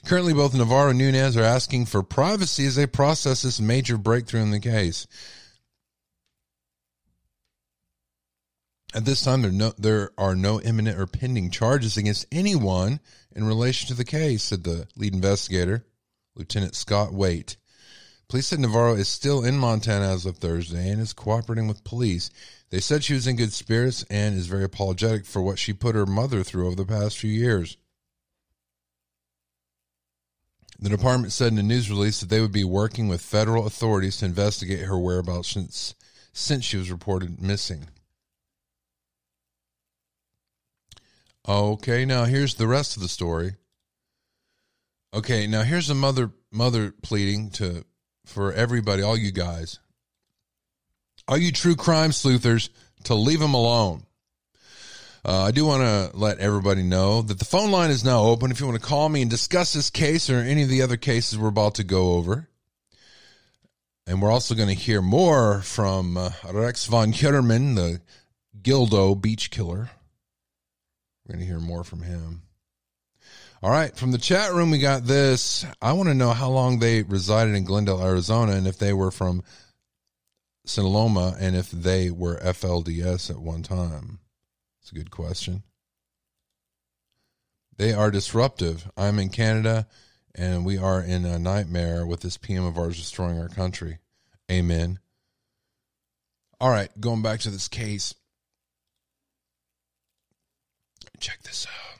Currently, 0.05 0.31
both 0.31 0.53
Navarro 0.53 0.91
and 0.91 0.97
Nunez 0.97 1.35
are 1.35 1.43
asking 1.43 1.87
for 1.87 2.03
privacy 2.03 2.65
as 2.65 2.77
they 2.77 2.87
process 2.87 3.41
this 3.41 3.59
major 3.59 3.97
breakthrough 3.97 4.43
in 4.43 4.51
the 4.51 4.61
case. 4.61 5.07
At 8.93 9.03
this 9.03 9.25
time, 9.25 9.41
there, 9.41 9.51
no, 9.51 9.73
there 9.77 10.11
are 10.17 10.37
no 10.37 10.61
imminent 10.61 10.97
or 10.97 11.05
pending 11.05 11.51
charges 11.51 11.97
against 11.97 12.27
anyone 12.31 13.01
in 13.35 13.43
relation 13.43 13.89
to 13.89 13.93
the 13.93 14.05
case, 14.05 14.43
said 14.43 14.63
the 14.63 14.87
lead 14.95 15.15
investigator, 15.15 15.85
Lieutenant 16.37 16.73
Scott 16.73 17.11
Waite. 17.11 17.57
Police 18.29 18.47
said 18.47 18.61
Navarro 18.61 18.95
is 18.95 19.09
still 19.09 19.43
in 19.43 19.57
Montana 19.57 20.13
as 20.13 20.25
of 20.25 20.37
Thursday 20.37 20.89
and 20.89 21.01
is 21.01 21.11
cooperating 21.11 21.67
with 21.67 21.83
police. 21.83 22.29
They 22.69 22.79
said 22.79 23.03
she 23.03 23.15
was 23.15 23.27
in 23.27 23.35
good 23.35 23.51
spirits 23.51 24.05
and 24.09 24.37
is 24.37 24.47
very 24.47 24.63
apologetic 24.63 25.25
for 25.25 25.41
what 25.41 25.59
she 25.59 25.73
put 25.73 25.93
her 25.93 26.05
mother 26.05 26.41
through 26.41 26.67
over 26.67 26.77
the 26.77 26.85
past 26.85 27.17
few 27.17 27.31
years. 27.31 27.75
The 30.81 30.89
department 30.89 31.31
said 31.31 31.53
in 31.53 31.59
a 31.59 31.63
news 31.63 31.91
release 31.91 32.19
that 32.19 32.29
they 32.29 32.41
would 32.41 32.51
be 32.51 32.63
working 32.63 33.07
with 33.07 33.21
federal 33.21 33.67
authorities 33.67 34.17
to 34.17 34.25
investigate 34.25 34.79
her 34.79 34.97
whereabouts 34.97 35.49
since, 35.49 35.93
since 36.33 36.65
she 36.65 36.77
was 36.77 36.89
reported 36.89 37.39
missing. 37.39 37.87
Okay, 41.47 42.03
now 42.03 42.25
here's 42.25 42.55
the 42.55 42.67
rest 42.67 42.95
of 42.95 43.03
the 43.03 43.09
story. 43.09 43.55
Okay, 45.13 45.45
now 45.45 45.61
here's 45.61 45.89
a 45.89 45.95
mother 45.95 46.31
mother 46.51 46.93
pleading 47.03 47.49
to 47.51 47.83
for 48.25 48.53
everybody, 48.53 49.01
all 49.01 49.17
you 49.17 49.31
guys, 49.31 49.79
all 51.27 51.37
you 51.37 51.51
true 51.51 51.75
crime 51.75 52.11
sleuthers, 52.11 52.69
to 53.03 53.15
leave 53.15 53.41
him 53.41 53.53
alone. 53.53 54.03
Uh, 55.23 55.43
I 55.43 55.51
do 55.51 55.65
want 55.65 55.83
to 55.83 56.17
let 56.17 56.39
everybody 56.39 56.81
know 56.81 57.21
that 57.21 57.37
the 57.37 57.45
phone 57.45 57.69
line 57.69 57.91
is 57.91 58.03
now 58.03 58.23
open 58.23 58.49
if 58.49 58.59
you 58.59 58.65
want 58.65 58.81
to 58.81 58.87
call 58.87 59.07
me 59.07 59.21
and 59.21 59.29
discuss 59.29 59.73
this 59.73 59.91
case 59.91 60.29
or 60.29 60.37
any 60.37 60.63
of 60.63 60.69
the 60.69 60.81
other 60.81 60.97
cases 60.97 61.37
we're 61.37 61.49
about 61.49 61.75
to 61.75 61.83
go 61.83 62.13
over. 62.13 62.47
And 64.07 64.19
we're 64.19 64.31
also 64.31 64.55
going 64.55 64.69
to 64.69 64.75
hear 64.75 65.01
more 65.01 65.61
from 65.61 66.17
uh, 66.17 66.31
Rex 66.51 66.87
von 66.87 67.13
Heuermann, 67.13 67.75
the 67.75 68.01
Gilgo 68.61 69.19
beach 69.19 69.51
killer. 69.51 69.91
We're 71.23 71.33
going 71.33 71.39
to 71.39 71.45
hear 71.45 71.59
more 71.59 71.83
from 71.83 72.01
him. 72.01 72.41
All 73.63 73.69
right, 73.69 73.95
from 73.95 74.11
the 74.11 74.17
chat 74.17 74.53
room, 74.53 74.71
we 74.71 74.79
got 74.79 75.05
this. 75.05 75.67
I 75.79 75.93
want 75.93 76.09
to 76.09 76.15
know 76.15 76.31
how 76.31 76.49
long 76.49 76.79
they 76.79 77.03
resided 77.03 77.53
in 77.53 77.63
Glendale, 77.63 78.03
Arizona, 78.03 78.53
and 78.53 78.65
if 78.65 78.79
they 78.79 78.91
were 78.91 79.11
from 79.11 79.43
Sinaloa, 80.65 81.35
and 81.39 81.55
if 81.55 81.69
they 81.69 82.09
were 82.09 82.37
FLDS 82.37 83.29
at 83.29 83.37
one 83.37 83.61
time. 83.61 84.20
A 84.91 84.95
good 84.95 85.11
question. 85.11 85.63
They 87.77 87.93
are 87.93 88.11
disruptive. 88.11 88.89
I'm 88.97 89.19
in 89.19 89.29
Canada, 89.29 89.87
and 90.35 90.65
we 90.65 90.77
are 90.77 91.01
in 91.01 91.25
a 91.25 91.39
nightmare 91.39 92.05
with 92.05 92.21
this 92.21 92.37
PM 92.37 92.65
of 92.65 92.77
ours 92.77 92.97
destroying 92.97 93.39
our 93.39 93.49
country. 93.49 93.99
Amen. 94.51 94.99
All 96.59 96.69
right, 96.69 96.89
going 96.99 97.21
back 97.21 97.39
to 97.41 97.49
this 97.49 97.67
case. 97.67 98.13
Check 101.19 101.41
this 101.43 101.65
out. 101.65 101.99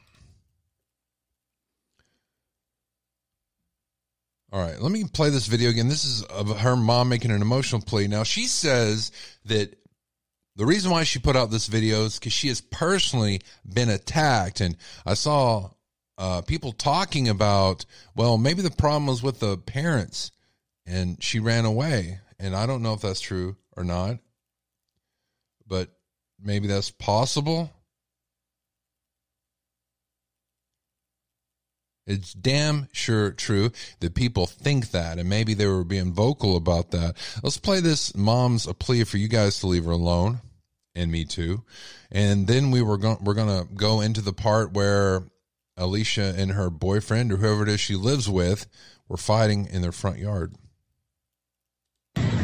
All 4.54 4.62
right, 4.62 4.82
let 4.82 4.92
me 4.92 5.06
play 5.06 5.30
this 5.30 5.48
video 5.48 5.70
again. 5.70 5.88
This 5.88 6.04
is 6.04 6.24
of 6.24 6.60
her 6.60 6.76
mom 6.76 7.08
making 7.08 7.32
an 7.32 7.42
emotional 7.42 7.82
plea. 7.82 8.08
Now, 8.08 8.24
she 8.24 8.48
says 8.48 9.14
that 9.46 9.81
the 10.56 10.66
reason 10.66 10.92
why 10.92 11.04
she 11.04 11.20
put 11.20 11.36
out 11.36 11.50
this 11.50 11.68
video 11.68 12.04
is 12.04 12.20
because 12.20 12.34
she 12.34 12.50
has 12.50 12.62
personally 12.62 13.42
been 13.66 13.90
attacked. 13.90 14.62
And 14.62 14.76
I 15.06 15.14
saw 15.14 15.72
uh, 16.18 16.42
people 16.42 16.72
talking 16.72 17.30
about, 17.30 17.86
well, 18.16 18.38
maybe 18.38 18.62
the 18.62 18.72
problem 18.72 19.08
was 19.08 19.24
with 19.24 19.40
the 19.40 19.58
parents 19.58 20.32
and 20.86 21.22
she 21.24 21.40
ran 21.40 21.66
away. 21.66 22.20
And 22.40 22.56
I 22.56 22.66
don't 22.66 22.82
know 22.82 22.94
if 22.94 23.02
that's 23.02 23.22
true 23.22 23.56
or 23.78 23.84
not, 23.84 24.18
but 25.68 25.90
maybe 26.40 26.68
that's 26.68 26.92
possible. 26.92 27.72
It's 32.08 32.34
damn 32.34 32.88
sure 32.92 33.32
true 33.32 33.72
that 34.00 34.16
people 34.16 34.48
think 34.48 34.92
that, 34.92 35.20
and 35.20 35.30
maybe 35.30 35.54
they 35.54 35.68
were 35.68 35.84
being 35.84 36.14
vocal 36.14 36.56
about 36.56 36.92
that. 36.92 37.16
Let's 37.44 37.58
play 37.58 37.80
this 37.80 38.16
mom's 38.16 38.68
a 38.68 38.74
plea 38.74 39.04
for 39.04 39.18
you 39.18 39.28
guys 39.28 39.60
to 39.60 39.68
leave 39.68 39.86
her 39.86 39.92
alone, 39.92 40.40
and 40.96 41.12
me 41.12 41.26
too. 41.26 41.64
And 42.12 42.48
then 42.48 42.72
we 42.72 42.82
were 42.82 42.98
going 42.98 43.18
we're 43.24 43.36
gonna 43.36 43.66
go 43.76 44.02
into 44.02 44.22
the 44.22 44.34
part 44.34 44.74
where 44.74 45.24
Alicia 45.78 46.34
and 46.38 46.52
her 46.52 46.70
boyfriend 46.70 47.32
or 47.32 47.38
whoever 47.38 47.64
it 47.64 47.70
is 47.70 47.80
she 47.80 47.96
lives 47.96 48.30
with 48.30 48.68
were 49.08 49.18
fighting 49.18 49.68
in 49.68 49.82
their 49.82 49.92
front 49.92 50.18
yard. 50.18 50.56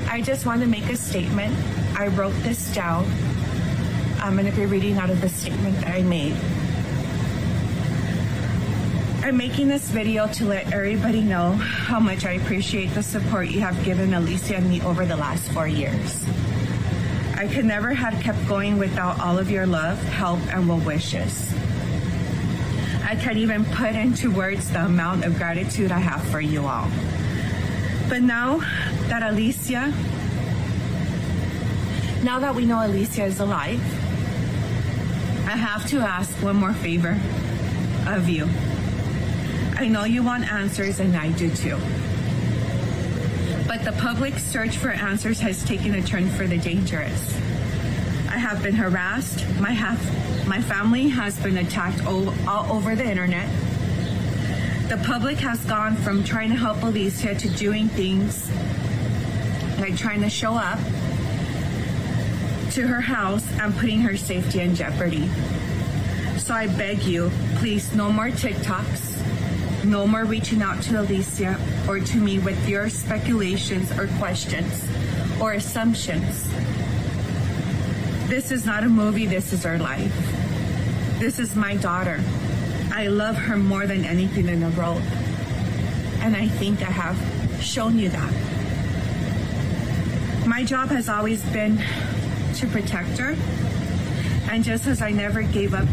I 0.10 0.22
just 0.22 0.46
want 0.46 0.62
to 0.62 0.68
make 0.68 0.86
a 0.90 0.96
statement. 0.96 1.56
I 1.98 2.08
wrote 2.08 2.36
this 2.44 2.74
down. 2.74 3.06
I'm 4.20 4.36
going 4.36 4.50
to 4.50 4.56
be 4.56 4.66
reading 4.66 4.98
out 4.98 5.10
of 5.10 5.22
the 5.22 5.30
statement 5.30 5.76
that 5.82 5.94
I 5.94 6.02
made. 6.02 6.36
I'm 9.24 9.36
making 9.36 9.68
this 9.68 9.90
video 9.90 10.28
to 10.34 10.46
let 10.46 10.72
everybody 10.72 11.22
know 11.22 11.52
how 11.54 12.00
much 12.00 12.26
I 12.26 12.34
appreciate 12.34 12.94
the 12.94 13.04
support 13.04 13.50
you 13.50 13.60
have 13.60 13.84
given 13.84 14.14
Alicia 14.14 14.56
and 14.58 14.70
me 14.70 14.82
over 14.82 15.06
the 15.06 15.18
last 15.18 15.52
four 15.52 15.68
years. 15.68 16.24
I 17.36 17.48
could 17.48 17.66
never 17.66 17.94
have 17.94 18.14
kept 18.22 18.48
going 18.48 18.78
without 18.78 19.20
all 19.20 19.38
of 19.38 19.50
your 19.50 19.66
love, 19.66 20.02
help, 20.04 20.40
and 20.54 20.70
well 20.70 20.80
wishes. 20.80 21.54
I 23.04 23.16
can't 23.16 23.38
even 23.38 23.66
put 23.66 23.96
into 23.96 24.32
words 24.32 24.70
the 24.72 24.86
amount 24.86 25.26
of 25.26 25.36
gratitude 25.38 25.92
I 25.92 26.00
have 26.00 26.24
for 26.30 26.40
you 26.40 26.66
all. 26.66 26.88
But 28.08 28.22
now 28.22 28.60
that 29.10 29.24
Alicia, 29.24 29.94
now 32.24 32.40
that 32.40 32.56
we 32.56 32.66
know 32.66 32.86
Alicia 32.86 33.26
is 33.26 33.40
alive, 33.40 33.82
I 35.48 35.58
have 35.58 35.86
to 35.90 36.00
ask 36.00 36.32
one 36.42 36.56
more 36.56 36.74
favor 36.74 37.20
of 38.08 38.30
you. 38.30 38.48
I 39.80 39.88
know 39.88 40.06
you 40.06 40.24
want 40.24 40.52
answers, 40.52 41.00
and 41.00 41.16
I 41.16 41.30
do 41.34 41.52
too. 41.52 41.78
But 43.68 43.84
the 43.86 43.92
public 44.00 44.40
search 44.40 44.76
for 44.76 44.90
answers 44.90 45.40
has 45.42 45.64
taken 45.64 45.94
a 45.94 46.02
turn 46.02 46.30
for 46.32 46.48
the 46.48 46.58
dangerous. 46.58 47.36
I 48.28 48.40
have 48.40 48.64
been 48.64 48.74
harassed. 48.74 49.46
My 49.60 49.70
have, 49.70 50.48
my 50.48 50.62
family 50.62 51.10
has 51.10 51.40
been 51.40 51.58
attacked 51.58 52.04
all, 52.08 52.34
all 52.50 52.76
over 52.76 52.96
the 52.96 53.06
internet. 53.06 53.48
The 54.90 54.98
public 55.06 55.38
has 55.38 55.64
gone 55.66 55.96
from 55.96 56.24
trying 56.24 56.50
to 56.50 56.56
help 56.56 56.82
Alicia 56.82 57.36
to 57.36 57.50
doing 57.50 57.88
things 57.88 58.50
like 59.80 59.96
trying 59.96 60.22
to 60.22 60.30
show 60.30 60.56
up 60.56 60.80
to 62.72 62.88
her 62.88 63.02
house 63.02 63.46
and 63.60 63.76
putting 63.76 64.00
her 64.02 64.18
safety 64.18 64.60
in 64.60 64.74
jeopardy. 64.74 65.30
So 66.40 66.56
I 66.56 66.66
beg 66.66 67.04
you, 67.04 67.30
please, 67.58 67.94
no 67.94 68.12
more 68.12 68.30
TikToks, 68.30 69.07
no 69.88 70.06
more 70.06 70.26
reaching 70.26 70.62
out 70.62 70.84
to 70.84 71.00
Alicia 71.00 71.58
or 71.88 72.00
to 72.00 72.18
me 72.18 72.40
with 72.40 72.68
your 72.68 72.90
speculations 72.90 73.92
or 73.98 74.08
questions 74.20 74.86
or 75.42 75.54
assumptions. 75.54 76.44
This 78.28 78.52
is 78.52 78.66
not 78.66 78.84
a 78.84 78.90
movie, 78.90 79.26
this 79.26 79.54
is 79.54 79.64
her 79.64 79.78
life. 79.78 80.14
This 81.20 81.40
is 81.40 81.56
my 81.56 81.78
daughter. 81.78 82.22
I 82.92 83.08
love 83.08 83.38
her 83.38 83.58
more 83.58 83.88
than 83.88 84.04
anything 84.04 84.50
in 84.50 84.60
the 84.60 84.70
world. 84.70 85.02
And 86.20 86.36
I 86.36 86.48
think 86.48 86.82
I 86.82 86.92
have 86.92 87.64
shown 87.64 87.98
you 87.98 88.10
that. 88.10 88.34
My 90.46 90.64
job 90.64 90.90
has 90.90 91.08
always 91.08 91.44
been 91.46 91.78
to 92.56 92.68
protect 92.68 93.18
her. 93.18 93.36
And 94.52 94.64
just 94.64 94.88
as 94.88 95.02
I 95.02 95.12
never 95.12 95.42
gave 95.42 95.74
up 95.74 95.88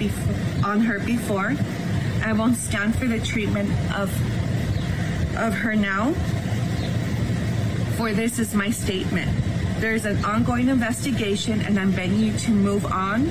on 0.64 0.80
her 0.80 0.98
before, 0.98 1.54
I 2.24 2.32
won't 2.32 2.56
stand 2.56 2.98
for 2.98 3.06
the 3.06 3.20
treatment 3.20 3.70
of 3.94 4.10
of 5.36 5.52
her 5.52 5.76
now. 5.76 6.12
For 7.96 8.12
this 8.12 8.38
is 8.38 8.54
my 8.54 8.70
statement. 8.70 9.30
There 9.78 9.94
is 9.94 10.06
an 10.06 10.24
ongoing 10.24 10.68
investigation, 10.68 11.60
and 11.60 11.78
I'm 11.78 11.92
begging 11.92 12.20
you 12.20 12.36
to 12.38 12.50
move 12.50 12.86
on. 12.86 13.28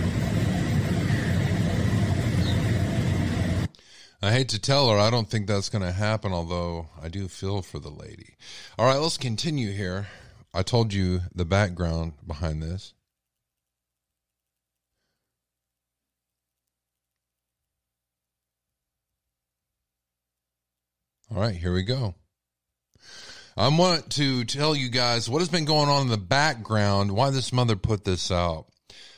I 4.22 4.32
hate 4.32 4.50
to 4.50 4.60
tell 4.60 4.90
her, 4.90 4.98
I 4.98 5.10
don't 5.10 5.30
think 5.30 5.48
that's 5.48 5.70
going 5.70 5.82
to 5.82 5.92
happen, 5.92 6.32
although 6.32 6.88
I 7.02 7.10
do 7.10 7.28
feel 7.28 7.62
for 7.62 7.80
the 7.80 7.90
lady. 7.90 8.38
All 8.78 8.86
right, 8.86 8.98
let's 8.98 9.18
continue 9.18 9.72
here. 9.72 10.08
I 10.54 10.62
told 10.62 10.94
you 10.94 11.22
the 11.34 11.46
background 11.46 12.14
behind 12.26 12.62
this. 12.62 12.94
All 21.34 21.42
right, 21.42 21.56
here 21.56 21.74
we 21.74 21.82
go. 21.82 22.14
I 23.58 23.68
want 23.70 24.12
to 24.12 24.44
tell 24.46 24.76
you 24.76 24.90
guys 24.90 25.28
what 25.28 25.40
has 25.40 25.50
been 25.50 25.66
going 25.66 25.90
on 25.90 26.04
in 26.04 26.08
the 26.10 26.18
background, 26.18 27.12
why 27.12 27.32
this 27.32 27.52
mother 27.52 27.76
put 27.76 28.04
this 28.04 28.30
out. 28.30 28.68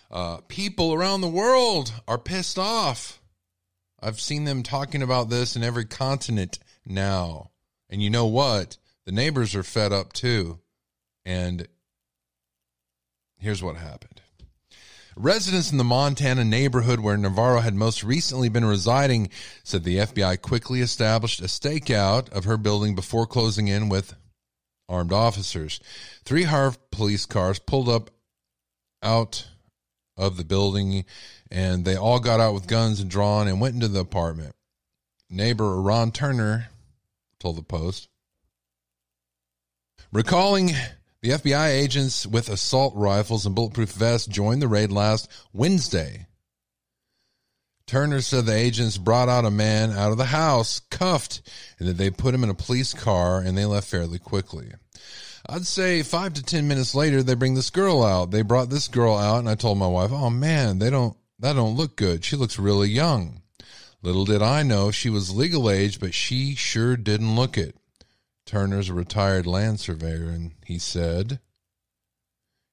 Uh, 0.09 0.37
people 0.47 0.93
around 0.93 1.19
the 1.19 1.27
world 1.27 1.91
are 2.07 2.17
pissed 2.17 2.57
off. 2.57 3.19
I've 4.01 4.21
seen 4.21 4.45
them 4.45 4.63
talking 4.63 5.01
about 5.01 5.29
this 5.29 5.57
in 5.57 5.63
every 5.63 5.83
continent 5.83 6.57
now. 6.85 7.51
And 7.89 8.01
you 8.01 8.09
know 8.09 8.27
what? 8.27 8.77
The 9.05 9.11
neighbors 9.11 9.53
are 9.53 9.63
fed 9.63 9.91
up 9.91 10.13
too. 10.13 10.59
And 11.25 11.67
here's 13.37 13.61
what 13.61 13.75
happened. 13.75 14.14
Residents 15.17 15.71
in 15.71 15.77
the 15.77 15.85
Montana 15.85 16.43
neighborhood 16.43 16.99
where 16.99 17.15
Navarro 17.15 17.61
had 17.61 17.73
most 17.73 18.03
recently 18.03 18.49
been 18.49 18.65
residing 18.65 19.29
said 19.63 19.85
the 19.85 19.97
FBI 19.97 20.41
quickly 20.41 20.81
established 20.81 21.39
a 21.39 21.45
stakeout 21.45 22.29
of 22.33 22.43
her 22.43 22.57
building 22.57 22.95
before 22.95 23.25
closing 23.25 23.69
in 23.69 23.87
with 23.87 24.13
armed 24.89 25.13
officers. 25.13 25.79
Three 26.25 26.43
Havre 26.43 26.75
police 26.91 27.25
cars 27.25 27.59
pulled 27.59 27.87
up 27.87 28.11
out 29.01 29.47
of 30.17 30.35
the 30.35 30.43
building 30.43 31.05
and 31.49 31.85
they 31.85 31.95
all 31.95 32.19
got 32.19 32.41
out 32.41 32.53
with 32.53 32.67
guns 32.67 32.99
and 32.99 33.09
drawn 33.09 33.47
and 33.47 33.61
went 33.61 33.75
into 33.75 33.87
the 33.87 33.99
apartment. 33.99 34.53
Neighbor 35.29 35.81
Ron 35.81 36.11
Turner 36.11 36.67
told 37.39 37.55
the 37.55 37.63
Post. 37.63 38.09
Recalling 40.11 40.71
the 41.25 41.31
FBI 41.31 41.69
agents 41.69 42.27
with 42.27 42.49
assault 42.49 42.93
rifles 42.95 43.47
and 43.47 43.55
bulletproof 43.55 43.91
vests 43.93 44.27
joined 44.27 44.61
the 44.61 44.67
raid 44.67 44.91
last 44.91 45.27
Wednesday. 45.53 46.27
Turner 47.87 48.21
said 48.21 48.45
the 48.45 48.53
agents 48.53 48.99
brought 48.99 49.27
out 49.27 49.43
a 49.43 49.49
man 49.49 49.89
out 49.89 50.11
of 50.11 50.19
the 50.19 50.25
house, 50.25 50.81
cuffed, 50.91 51.41
and 51.79 51.87
that 51.87 51.97
they 51.97 52.11
put 52.11 52.35
him 52.35 52.43
in 52.43 52.51
a 52.51 52.53
police 52.53 52.93
car 52.93 53.39
and 53.39 53.57
they 53.57 53.65
left 53.65 53.87
fairly 53.87 54.19
quickly. 54.19 54.71
I'd 55.49 55.65
say 55.65 56.03
five 56.03 56.35
to 56.35 56.43
ten 56.43 56.67
minutes 56.67 56.93
later, 56.93 57.23
they 57.23 57.33
bring 57.33 57.55
this 57.55 57.71
girl 57.71 58.03
out. 58.03 58.29
They 58.29 58.43
brought 58.43 58.69
this 58.69 58.87
girl 58.87 59.15
out, 59.15 59.39
and 59.39 59.49
I 59.49 59.55
told 59.55 59.79
my 59.79 59.87
wife, 59.87 60.11
"Oh 60.11 60.29
man, 60.29 60.77
they 60.77 60.91
don't 60.91 61.17
that 61.39 61.53
don't 61.53 61.75
look 61.75 61.95
good. 61.95 62.23
She 62.23 62.35
looks 62.35 62.59
really 62.59 62.89
young." 62.89 63.41
Little 64.03 64.25
did 64.25 64.43
I 64.43 64.61
know 64.61 64.91
she 64.91 65.09
was 65.09 65.35
legal 65.35 65.71
age, 65.71 65.99
but 65.99 66.13
she 66.13 66.53
sure 66.53 66.95
didn't 66.95 67.35
look 67.35 67.57
it. 67.57 67.75
Turner's 68.45 68.89
a 68.89 68.93
retired 68.93 69.47
land 69.47 69.79
surveyor, 69.79 70.29
and 70.29 70.51
he 70.65 70.77
said 70.77 71.39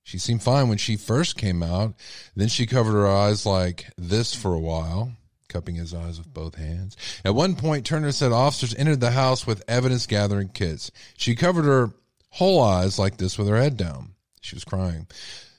she 0.02 0.18
seemed 0.18 0.42
fine 0.42 0.68
when 0.68 0.78
she 0.78 0.96
first 0.96 1.36
came 1.36 1.62
out. 1.62 1.94
Then 2.34 2.48
she 2.48 2.66
covered 2.66 2.92
her 2.92 3.06
eyes 3.06 3.46
like 3.46 3.90
this 3.96 4.34
for 4.34 4.52
a 4.52 4.60
while, 4.60 5.12
cupping 5.48 5.76
his 5.76 5.94
eyes 5.94 6.18
with 6.18 6.32
both 6.32 6.56
hands. 6.56 6.96
At 7.24 7.34
one 7.34 7.54
point, 7.54 7.86
Turner 7.86 8.12
said 8.12 8.32
officers 8.32 8.74
entered 8.74 9.00
the 9.00 9.12
house 9.12 9.46
with 9.46 9.62
evidence 9.68 10.06
gathering 10.06 10.48
kits. 10.48 10.90
She 11.16 11.34
covered 11.34 11.64
her 11.64 11.90
whole 12.30 12.60
eyes 12.60 12.98
like 12.98 13.16
this 13.16 13.38
with 13.38 13.48
her 13.48 13.56
head 13.56 13.76
down. 13.76 14.14
She 14.40 14.56
was 14.56 14.64
crying. 14.64 15.06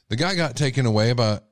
The 0.09 0.15
guy 0.15 0.35
got 0.35 0.55
taken 0.55 0.85
away, 0.85 1.13
but 1.13 1.47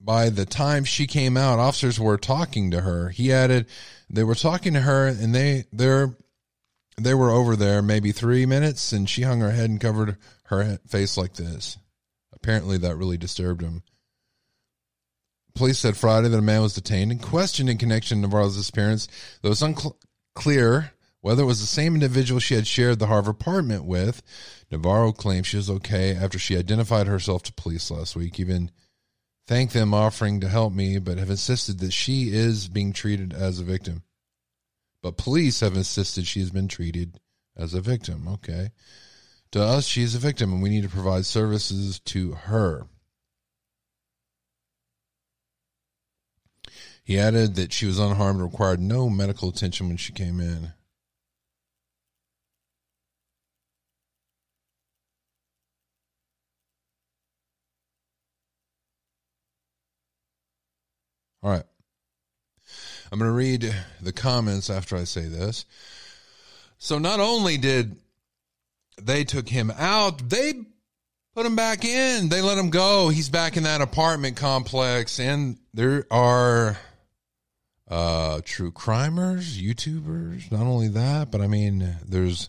by 0.00 0.30
the 0.30 0.46
time 0.46 0.84
she 0.84 1.06
came 1.06 1.36
out, 1.36 1.58
officers 1.58 2.00
were 2.00 2.16
talking 2.16 2.70
to 2.70 2.80
her. 2.80 3.10
He 3.10 3.32
added, 3.32 3.66
they 4.08 4.24
were 4.24 4.34
talking 4.34 4.72
to 4.72 4.80
her, 4.80 5.06
and 5.06 5.34
they 5.34 5.64
they're 5.72 6.16
they 6.96 7.14
were 7.14 7.30
over 7.30 7.56
there 7.56 7.82
maybe 7.82 8.12
three 8.12 8.46
minutes, 8.46 8.92
and 8.92 9.08
she 9.08 9.22
hung 9.22 9.40
her 9.40 9.50
head 9.50 9.70
and 9.70 9.80
covered 9.80 10.16
her 10.44 10.78
face 10.86 11.16
like 11.16 11.34
this. 11.34 11.78
Apparently, 12.32 12.78
that 12.78 12.96
really 12.96 13.16
disturbed 13.16 13.62
him. 13.62 13.82
Police 15.54 15.78
said 15.78 15.96
Friday 15.96 16.28
that 16.28 16.38
a 16.38 16.42
man 16.42 16.62
was 16.62 16.74
detained 16.74 17.12
and 17.12 17.20
questioned 17.20 17.68
in 17.68 17.78
connection 17.78 18.18
to 18.18 18.22
Navarro's 18.22 18.56
disappearance, 18.56 19.06
though 19.42 19.50
it's 19.50 19.62
unclear 19.62 20.92
whether 21.20 21.44
it 21.44 21.46
was 21.46 21.60
the 21.60 21.66
same 21.66 21.94
individual 21.94 22.40
she 22.40 22.54
had 22.54 22.66
shared 22.66 22.98
the 22.98 23.06
Havre 23.06 23.30
apartment 23.30 23.84
with. 23.84 24.22
Navarro 24.70 25.12
claimed 25.12 25.46
she 25.46 25.56
was 25.56 25.70
okay 25.70 26.16
after 26.16 26.38
she 26.38 26.56
identified 26.56 27.06
herself 27.06 27.44
to 27.44 27.52
police 27.52 27.90
last 27.90 28.16
week, 28.16 28.40
even 28.40 28.70
thanked 29.46 29.72
them 29.72 29.94
offering 29.94 30.40
to 30.40 30.48
help 30.48 30.72
me, 30.72 30.98
but 30.98 31.18
have 31.18 31.30
insisted 31.30 31.78
that 31.78 31.92
she 31.92 32.32
is 32.32 32.68
being 32.68 32.92
treated 32.92 33.32
as 33.32 33.60
a 33.60 33.64
victim. 33.64 34.02
But 35.02 35.16
police 35.16 35.60
have 35.60 35.76
insisted 35.76 36.26
she 36.26 36.40
has 36.40 36.50
been 36.50 36.68
treated 36.68 37.18
as 37.56 37.74
a 37.74 37.80
victim. 37.80 38.28
Okay. 38.28 38.70
To 39.50 39.62
us, 39.62 39.84
she 39.84 40.02
is 40.02 40.14
a 40.14 40.18
victim 40.18 40.52
and 40.52 40.62
we 40.62 40.70
need 40.70 40.84
to 40.84 40.88
provide 40.88 41.26
services 41.26 42.00
to 42.00 42.32
her. 42.32 42.86
He 47.04 47.18
added 47.18 47.56
that 47.56 47.72
she 47.72 47.86
was 47.86 47.98
unharmed 47.98 48.40
and 48.40 48.50
required 48.50 48.80
no 48.80 49.10
medical 49.10 49.48
attention 49.48 49.88
when 49.88 49.96
she 49.96 50.12
came 50.12 50.40
in. 50.40 50.72
All 61.42 61.50
right. 61.50 61.64
I'm 63.12 63.18
going 63.18 63.28
to 63.28 63.36
read 63.36 63.74
the 64.00 64.12
comments 64.12 64.70
after 64.70 64.96
I 64.96 65.04
say 65.04 65.26
this. 65.26 65.66
So 66.78 66.98
not 66.98 67.20
only 67.20 67.58
did 67.58 67.96
they 69.02 69.24
took 69.24 69.50
him 69.50 69.70
out, 69.70 70.30
they 70.30 70.54
put 71.34 71.44
him 71.44 71.54
back 71.54 71.84
in. 71.84 72.30
They 72.30 72.40
let 72.40 72.56
him 72.56 72.70
go. 72.70 73.10
He's 73.10 73.28
back 73.28 73.58
in 73.58 73.64
that 73.64 73.82
apartment 73.82 74.38
complex 74.38 75.20
and 75.20 75.58
there 75.74 76.06
are 76.10 76.78
uh 77.86 78.40
true 78.46 78.72
crimers, 78.72 79.60
YouTubers, 79.60 80.50
not 80.50 80.62
only 80.62 80.88
that, 80.88 81.30
but 81.30 81.42
I 81.42 81.48
mean 81.48 81.96
there's 82.06 82.48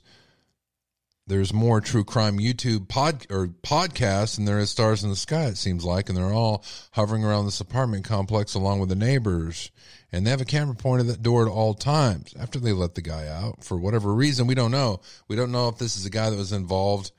there's 1.28 1.54
more 1.54 1.82
true 1.82 2.06
crime 2.06 2.38
YouTube 2.38 2.88
pod 2.88 3.26
or 3.30 3.48
podcasts 3.48 4.36
than 4.36 4.46
there 4.46 4.60
is 4.60 4.70
stars 4.70 5.04
in 5.04 5.10
the 5.10 5.16
sky. 5.16 5.46
It 5.46 5.58
seems 5.58 5.84
like, 5.84 6.10
and 6.10 6.18
they're 6.18 6.34
all 6.34 6.64
hovering 6.92 7.24
around 7.24 7.46
this 7.46 7.62
apartment 7.62 8.06
complex 8.06 8.54
along 8.54 8.80
with 8.80 8.90
the 8.90 8.96
neighbors, 8.96 9.72
and 10.14 10.26
they 10.26 10.30
have 10.30 10.40
a 10.40 10.46
camera 10.46 10.76
pointed 10.76 11.08
at 11.10 11.16
that 11.16 11.24
door 11.24 11.46
at 11.46 11.52
all 11.52 11.74
times. 11.74 12.34
After 12.40 12.60
they 12.60 12.72
let 12.72 12.96
the 12.96 13.02
guy 13.02 13.28
out 13.28 13.64
for 13.64 13.78
whatever 13.78 14.14
reason, 14.14 14.48
we 14.48 14.56
don't 14.56 14.72
know. 14.72 15.02
We 15.28 15.36
don't 15.36 15.52
know 15.52 15.68
if 15.68 15.78
this 15.78 15.98
is 15.98 16.06
a 16.06 16.10
guy 16.10 16.30
that 16.30 16.38
was 16.38 16.54
involved 16.54 17.12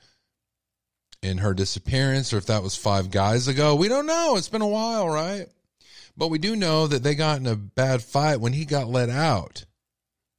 in 1.21 1.37
her 1.39 1.53
disappearance 1.53 2.33
or 2.33 2.37
if 2.37 2.47
that 2.47 2.63
was 2.63 2.75
five 2.75 3.11
guys 3.11 3.47
ago. 3.47 3.75
We 3.75 3.89
don't 3.89 4.07
know. 4.07 4.35
It's 4.37 4.49
been 4.49 4.61
a 4.61 4.67
while, 4.67 5.07
right? 5.07 5.47
But 6.17 6.29
we 6.29 6.39
do 6.39 6.55
know 6.55 6.87
that 6.87 7.03
they 7.03 7.13
got 7.13 7.39
in 7.39 7.45
a 7.45 7.55
bad 7.55 8.01
fight 8.01 8.39
when 8.39 8.53
he 8.53 8.65
got 8.65 8.87
let 8.87 9.09
out 9.09 9.65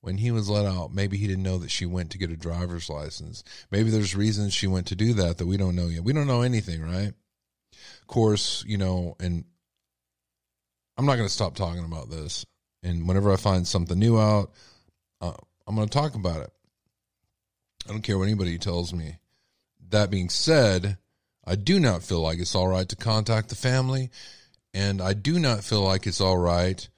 when 0.06 0.18
he 0.18 0.30
was 0.30 0.48
let 0.48 0.64
out, 0.64 0.94
maybe 0.94 1.16
he 1.16 1.26
didn't 1.26 1.42
know 1.42 1.58
that 1.58 1.70
she 1.72 1.84
went 1.84 2.12
to 2.12 2.18
get 2.18 2.30
a 2.30 2.36
driver's 2.36 2.88
license. 2.88 3.42
Maybe 3.72 3.90
there's 3.90 4.14
reasons 4.14 4.54
she 4.54 4.68
went 4.68 4.86
to 4.86 4.94
do 4.94 5.12
that 5.14 5.38
that 5.38 5.48
we 5.48 5.56
don't 5.56 5.74
know 5.74 5.88
yet. 5.88 6.04
We 6.04 6.12
don't 6.12 6.28
know 6.28 6.42
anything, 6.42 6.80
right? 6.80 7.12
Of 8.02 8.06
course, 8.06 8.62
you 8.68 8.78
know, 8.78 9.16
and 9.18 9.46
I'm 10.96 11.06
not 11.06 11.16
going 11.16 11.28
to 11.28 11.32
stop 11.34 11.54
talking 11.54 11.84
about 11.84 12.10
this. 12.10 12.46
And 12.82 13.06
whenever 13.06 13.32
I 13.32 13.36
find 13.36 13.66
something 13.66 13.98
new 13.98 14.18
out, 14.18 14.52
uh, 15.20 15.32
I'm 15.66 15.74
going 15.74 15.88
to 15.88 15.92
talk 15.92 16.14
about 16.14 16.42
it. 16.42 16.50
I 17.86 17.92
don't 17.92 18.02
care 18.02 18.18
what 18.18 18.28
anybody 18.28 18.58
tells 18.58 18.92
me. 18.92 19.18
That 19.90 20.10
being 20.10 20.28
said, 20.28 20.98
I 21.44 21.54
do 21.54 21.78
not 21.78 22.02
feel 22.02 22.20
like 22.20 22.38
it's 22.38 22.54
all 22.54 22.68
right 22.68 22.88
to 22.88 22.96
contact 22.96 23.48
the 23.48 23.54
family, 23.54 24.10
and 24.74 25.00
I 25.00 25.12
do 25.12 25.38
not 25.38 25.62
feel 25.62 25.82
like 25.82 26.06
it's 26.06 26.20
all 26.20 26.38
right 26.38 26.88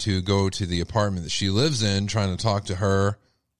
to 0.00 0.20
go 0.20 0.50
to 0.50 0.66
the 0.66 0.80
apartment 0.80 1.24
that 1.24 1.30
she 1.30 1.48
lives 1.48 1.82
in, 1.82 2.06
trying 2.06 2.36
to 2.36 2.42
talk 2.42 2.66
to 2.66 2.76
her 2.76 3.18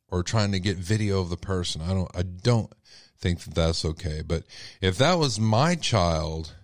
or 0.09 0.23
trying 0.23 0.53
to 0.53 0.61
get 0.61 0.77
video 0.77 1.21
of 1.21 1.31
the 1.31 1.37
person. 1.37 1.81
I 1.81 1.95
don't, 1.95 2.11
I 2.15 2.23
don't 2.23 2.73
think 3.19 3.41
that 3.41 3.55
that's 3.55 3.85
okay. 3.85 4.23
But 4.27 4.45
if 4.81 4.99
that 4.99 5.19
was 5.19 5.41
my 5.41 5.75
child, 5.75 6.55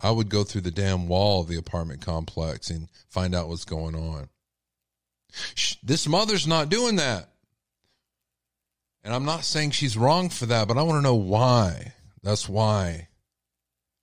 I 0.00 0.10
would 0.10 0.28
go 0.28 0.44
through 0.44 0.62
the 0.62 0.70
damn 0.70 1.08
wall 1.08 1.40
of 1.40 1.48
the 1.48 1.56
apartment 1.56 2.02
complex 2.02 2.70
and 2.70 2.88
find 3.08 3.34
out 3.34 3.48
what's 3.48 3.64
going 3.64 3.94
on. 3.94 4.28
This 5.82 6.06
mother's 6.06 6.46
not 6.46 6.68
doing 6.68 6.96
that. 6.96 7.28
And 9.02 9.12
I'm 9.14 9.24
not 9.24 9.44
saying 9.44 9.72
she's 9.72 9.96
wrong 9.96 10.30
for 10.30 10.46
that, 10.46 10.68
but 10.68 10.78
I 10.78 10.82
want 10.82 10.98
to 10.98 11.02
know 11.02 11.14
why. 11.14 11.92
That's 12.22 12.48
why. 12.48 13.08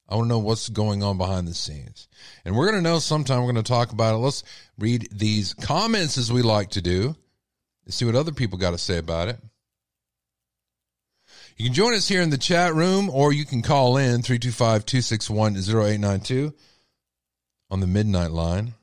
I 0.07 0.15
want 0.15 0.25
to 0.25 0.29
know 0.29 0.39
what's 0.39 0.69
going 0.69 1.03
on 1.03 1.17
behind 1.17 1.47
the 1.47 1.53
scenes. 1.53 2.07
And 2.45 2.55
we're 2.55 2.69
going 2.69 2.83
to 2.83 2.89
know 2.89 2.99
sometime. 2.99 3.39
We're 3.39 3.53
going 3.53 3.63
to 3.63 3.71
talk 3.71 3.91
about 3.93 4.13
it. 4.13 4.17
Let's 4.17 4.43
read 4.77 5.07
these 5.11 5.53
comments 5.53 6.17
as 6.17 6.31
we 6.31 6.41
like 6.41 6.71
to 6.71 6.81
do 6.81 7.15
and 7.85 7.93
see 7.93 8.05
what 8.05 8.15
other 8.15 8.33
people 8.33 8.57
got 8.57 8.71
to 8.71 8.77
say 8.77 8.97
about 8.97 9.29
it. 9.29 9.39
You 11.57 11.65
can 11.65 11.73
join 11.73 11.93
us 11.93 12.07
here 12.07 12.21
in 12.21 12.29
the 12.29 12.37
chat 12.37 12.73
room 12.73 13.09
or 13.09 13.33
you 13.33 13.45
can 13.45 13.61
call 13.61 13.97
in 13.97 14.21
325 14.21 14.85
261 14.85 15.55
0892 15.55 16.53
on 17.69 17.79
the 17.79 17.87
midnight 17.87 18.31
line. 18.31 18.73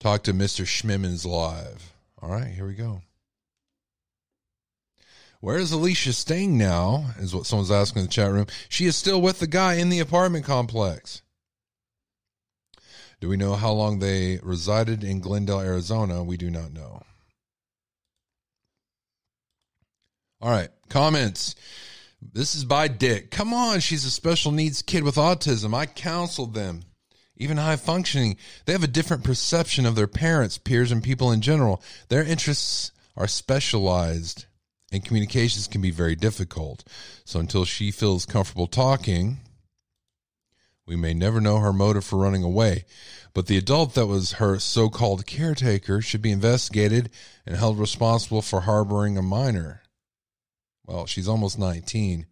Talk 0.00 0.22
to 0.24 0.32
Mr. 0.32 0.64
Schmimmons 0.64 1.26
live. 1.26 1.92
All 2.20 2.30
right, 2.30 2.48
here 2.48 2.66
we 2.66 2.74
go. 2.74 3.02
Where 5.40 5.58
is 5.58 5.72
Alicia 5.72 6.12
staying 6.12 6.56
now? 6.56 7.10
Is 7.18 7.34
what 7.34 7.46
someone's 7.46 7.70
asking 7.70 8.00
in 8.00 8.06
the 8.06 8.12
chat 8.12 8.32
room. 8.32 8.46
She 8.68 8.86
is 8.86 8.96
still 8.96 9.20
with 9.20 9.38
the 9.38 9.46
guy 9.46 9.74
in 9.74 9.90
the 9.90 10.00
apartment 10.00 10.44
complex. 10.44 11.22
Do 13.20 13.28
we 13.28 13.36
know 13.36 13.54
how 13.54 13.72
long 13.72 13.98
they 13.98 14.38
resided 14.42 15.04
in 15.04 15.20
Glendale, 15.20 15.60
Arizona? 15.60 16.22
We 16.22 16.36
do 16.36 16.50
not 16.50 16.72
know. 16.72 17.02
All 20.40 20.50
right, 20.50 20.68
comments. 20.90 21.54
This 22.20 22.54
is 22.54 22.64
by 22.64 22.88
Dick. 22.88 23.30
Come 23.30 23.54
on, 23.54 23.80
she's 23.80 24.04
a 24.04 24.10
special 24.10 24.52
needs 24.52 24.82
kid 24.82 25.02
with 25.02 25.16
autism. 25.16 25.74
I 25.74 25.86
counseled 25.86 26.54
them. 26.54 26.82
Even 27.38 27.56
high 27.56 27.76
functioning, 27.76 28.36
they 28.64 28.72
have 28.72 28.82
a 28.82 28.88
different 28.88 29.24
perception 29.24 29.86
of 29.86 29.94
their 29.94 30.06
parents, 30.06 30.58
peers, 30.58 30.92
and 30.92 31.02
people 31.02 31.32
in 31.32 31.40
general. 31.40 31.82
Their 32.08 32.22
interests 32.22 32.92
are 33.16 33.26
specialized 33.26 34.46
and 34.92 35.04
communications 35.04 35.66
can 35.66 35.80
be 35.80 35.90
very 35.90 36.14
difficult. 36.14 36.84
So 37.24 37.40
until 37.40 37.64
she 37.64 37.90
feels 37.90 38.26
comfortable 38.26 38.66
talking, 38.66 39.38
we 40.86 40.96
may 40.96 41.12
never 41.14 41.40
know 41.40 41.58
her 41.58 41.72
motive 41.72 42.04
for 42.04 42.18
running 42.18 42.44
away. 42.44 42.84
But 43.34 43.46
the 43.46 43.58
adult 43.58 43.94
that 43.94 44.06
was 44.06 44.32
her 44.32 44.58
so 44.58 44.88
called 44.88 45.26
caretaker 45.26 46.00
should 46.00 46.22
be 46.22 46.30
investigated 46.30 47.10
and 47.44 47.56
held 47.56 47.78
responsible 47.78 48.42
for 48.42 48.62
harboring 48.62 49.18
a 49.18 49.22
minor. 49.22 49.82
Well, 50.86 51.06
she's 51.06 51.28
almost 51.28 51.58
19. 51.58 52.26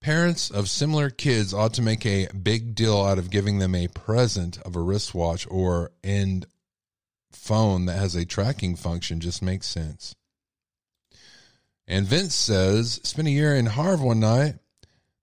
Parents 0.00 0.50
of 0.50 0.68
similar 0.68 1.10
kids 1.10 1.54
ought 1.54 1.74
to 1.74 1.82
make 1.82 2.04
a 2.04 2.26
big 2.28 2.74
deal 2.74 3.02
out 3.02 3.18
of 3.18 3.30
giving 3.30 3.58
them 3.58 3.74
a 3.74 3.86
present 3.86 4.58
of 4.62 4.74
a 4.74 4.80
wristwatch 4.80 5.46
or 5.48 5.92
end 6.02 6.46
phone 7.30 7.86
that 7.86 7.98
has 7.98 8.14
a 8.14 8.24
tracking 8.24 8.74
function 8.74 9.20
just 9.20 9.42
makes 9.42 9.66
sense. 9.66 10.16
And 11.86 12.06
Vince 12.06 12.34
says, 12.34 13.00
spent 13.04 13.28
a 13.28 13.32
year 13.32 13.54
in 13.54 13.66
Havre 13.66 14.04
one 14.04 14.20
night. 14.20 14.54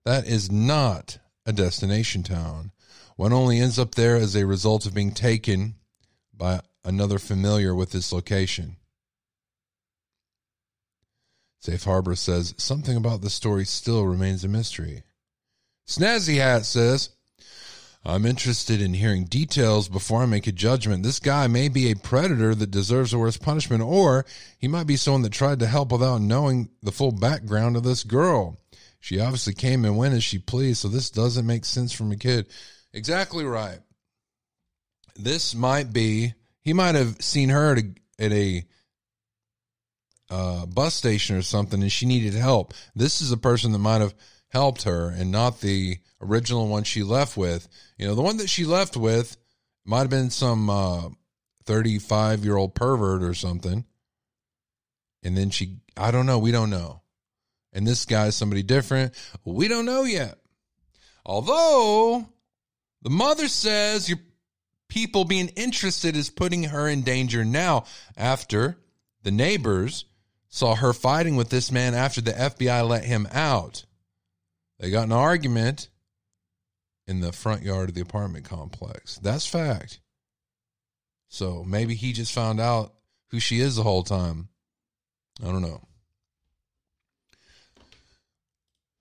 That 0.04 0.26
is 0.26 0.50
not 0.50 1.18
a 1.44 1.52
destination 1.52 2.22
town. 2.22 2.72
One 3.16 3.32
only 3.32 3.58
ends 3.60 3.78
up 3.78 3.94
there 3.94 4.16
as 4.16 4.34
a 4.34 4.46
result 4.46 4.86
of 4.86 4.94
being 4.94 5.12
taken 5.12 5.74
by 6.34 6.60
another 6.84 7.18
familiar 7.18 7.74
with 7.74 7.90
this 7.90 8.12
location. 8.12 8.76
Safe 11.60 11.84
Harbor 11.84 12.16
says, 12.16 12.54
something 12.56 12.96
about 12.96 13.20
the 13.20 13.30
story 13.30 13.66
still 13.66 14.06
remains 14.06 14.42
a 14.44 14.48
mystery. 14.48 15.02
Snazzy 15.86 16.36
Hat 16.36 16.64
says, 16.64 17.10
I'm 18.02 18.24
interested 18.24 18.80
in 18.80 18.94
hearing 18.94 19.24
details 19.24 19.88
before 19.88 20.22
I 20.22 20.26
make 20.26 20.46
a 20.46 20.52
judgment. 20.52 21.02
This 21.02 21.20
guy 21.20 21.48
may 21.48 21.68
be 21.68 21.90
a 21.90 21.96
predator 21.96 22.54
that 22.54 22.70
deserves 22.70 23.10
the 23.10 23.18
worst 23.18 23.42
punishment, 23.42 23.82
or 23.82 24.24
he 24.58 24.68
might 24.68 24.86
be 24.86 24.96
someone 24.96 25.20
that 25.22 25.32
tried 25.32 25.58
to 25.58 25.66
help 25.66 25.92
without 25.92 26.22
knowing 26.22 26.70
the 26.82 26.92
full 26.92 27.12
background 27.12 27.76
of 27.76 27.82
this 27.82 28.04
girl. 28.04 28.58
She 28.98 29.20
obviously 29.20 29.52
came 29.52 29.84
and 29.84 29.98
went 29.98 30.14
as 30.14 30.24
she 30.24 30.38
pleased, 30.38 30.80
so 30.80 30.88
this 30.88 31.10
doesn't 31.10 31.46
make 31.46 31.66
sense 31.66 31.92
from 31.92 32.10
a 32.10 32.16
kid. 32.16 32.46
Exactly 32.94 33.44
right. 33.44 33.80
This 35.14 35.54
might 35.54 35.92
be, 35.92 36.32
he 36.62 36.72
might 36.72 36.94
have 36.94 37.20
seen 37.20 37.50
her 37.50 37.72
at 37.72 37.78
a, 37.78 37.94
at 38.18 38.32
a 38.32 38.64
uh, 40.30 40.64
bus 40.66 40.94
station 40.94 41.36
or 41.36 41.42
something 41.42 41.82
and 41.82 41.92
she 41.92 42.06
needed 42.06 42.34
help. 42.34 42.72
This 42.94 43.20
is 43.20 43.32
a 43.32 43.36
person 43.36 43.72
that 43.72 43.78
might 43.78 44.00
have 44.00 44.14
helped 44.48 44.84
her 44.84 45.08
and 45.08 45.30
not 45.30 45.60
the 45.60 45.98
original 46.20 46.68
one 46.68 46.84
she 46.84 47.02
left 47.02 47.36
with. 47.36 47.68
You 47.98 48.06
know, 48.06 48.14
the 48.14 48.22
one 48.22 48.36
that 48.38 48.48
she 48.48 48.64
left 48.64 48.96
with 48.96 49.36
might 49.84 50.00
have 50.00 50.10
been 50.10 50.30
some 50.30 51.16
35 51.64 52.40
uh, 52.40 52.42
year 52.42 52.56
old 52.56 52.74
pervert 52.74 53.22
or 53.22 53.34
something. 53.34 53.84
And 55.22 55.36
then 55.36 55.50
she, 55.50 55.78
I 55.96 56.10
don't 56.10 56.26
know. 56.26 56.38
We 56.38 56.52
don't 56.52 56.70
know. 56.70 57.02
And 57.72 57.86
this 57.86 58.04
guy 58.04 58.26
is 58.26 58.36
somebody 58.36 58.62
different. 58.62 59.14
We 59.44 59.68
don't 59.68 59.84
know 59.84 60.02
yet. 60.02 60.38
Although 61.24 62.26
the 63.02 63.10
mother 63.10 63.48
says 63.48 64.08
your 64.08 64.18
people 64.88 65.24
being 65.24 65.48
interested 65.48 66.16
is 66.16 66.30
putting 66.30 66.64
her 66.64 66.88
in 66.88 67.02
danger 67.02 67.44
now 67.44 67.84
after 68.16 68.78
the 69.22 69.30
neighbors 69.30 70.06
saw 70.50 70.74
her 70.74 70.92
fighting 70.92 71.36
with 71.36 71.48
this 71.48 71.70
man 71.70 71.94
after 71.94 72.20
the 72.20 72.32
FBI 72.32 72.86
let 72.86 73.04
him 73.04 73.26
out. 73.32 73.84
They 74.78 74.90
got 74.90 75.06
an 75.06 75.12
argument 75.12 75.88
in 77.06 77.20
the 77.20 77.32
front 77.32 77.62
yard 77.62 77.88
of 77.88 77.94
the 77.94 78.00
apartment 78.00 78.44
complex. 78.44 79.16
That's 79.18 79.46
fact. 79.46 80.00
So 81.28 81.64
maybe 81.64 81.94
he 81.94 82.12
just 82.12 82.32
found 82.32 82.60
out 82.60 82.92
who 83.30 83.38
she 83.38 83.60
is 83.60 83.76
the 83.76 83.84
whole 83.84 84.02
time. 84.02 84.48
I 85.42 85.46
don't 85.46 85.62
know. 85.62 85.82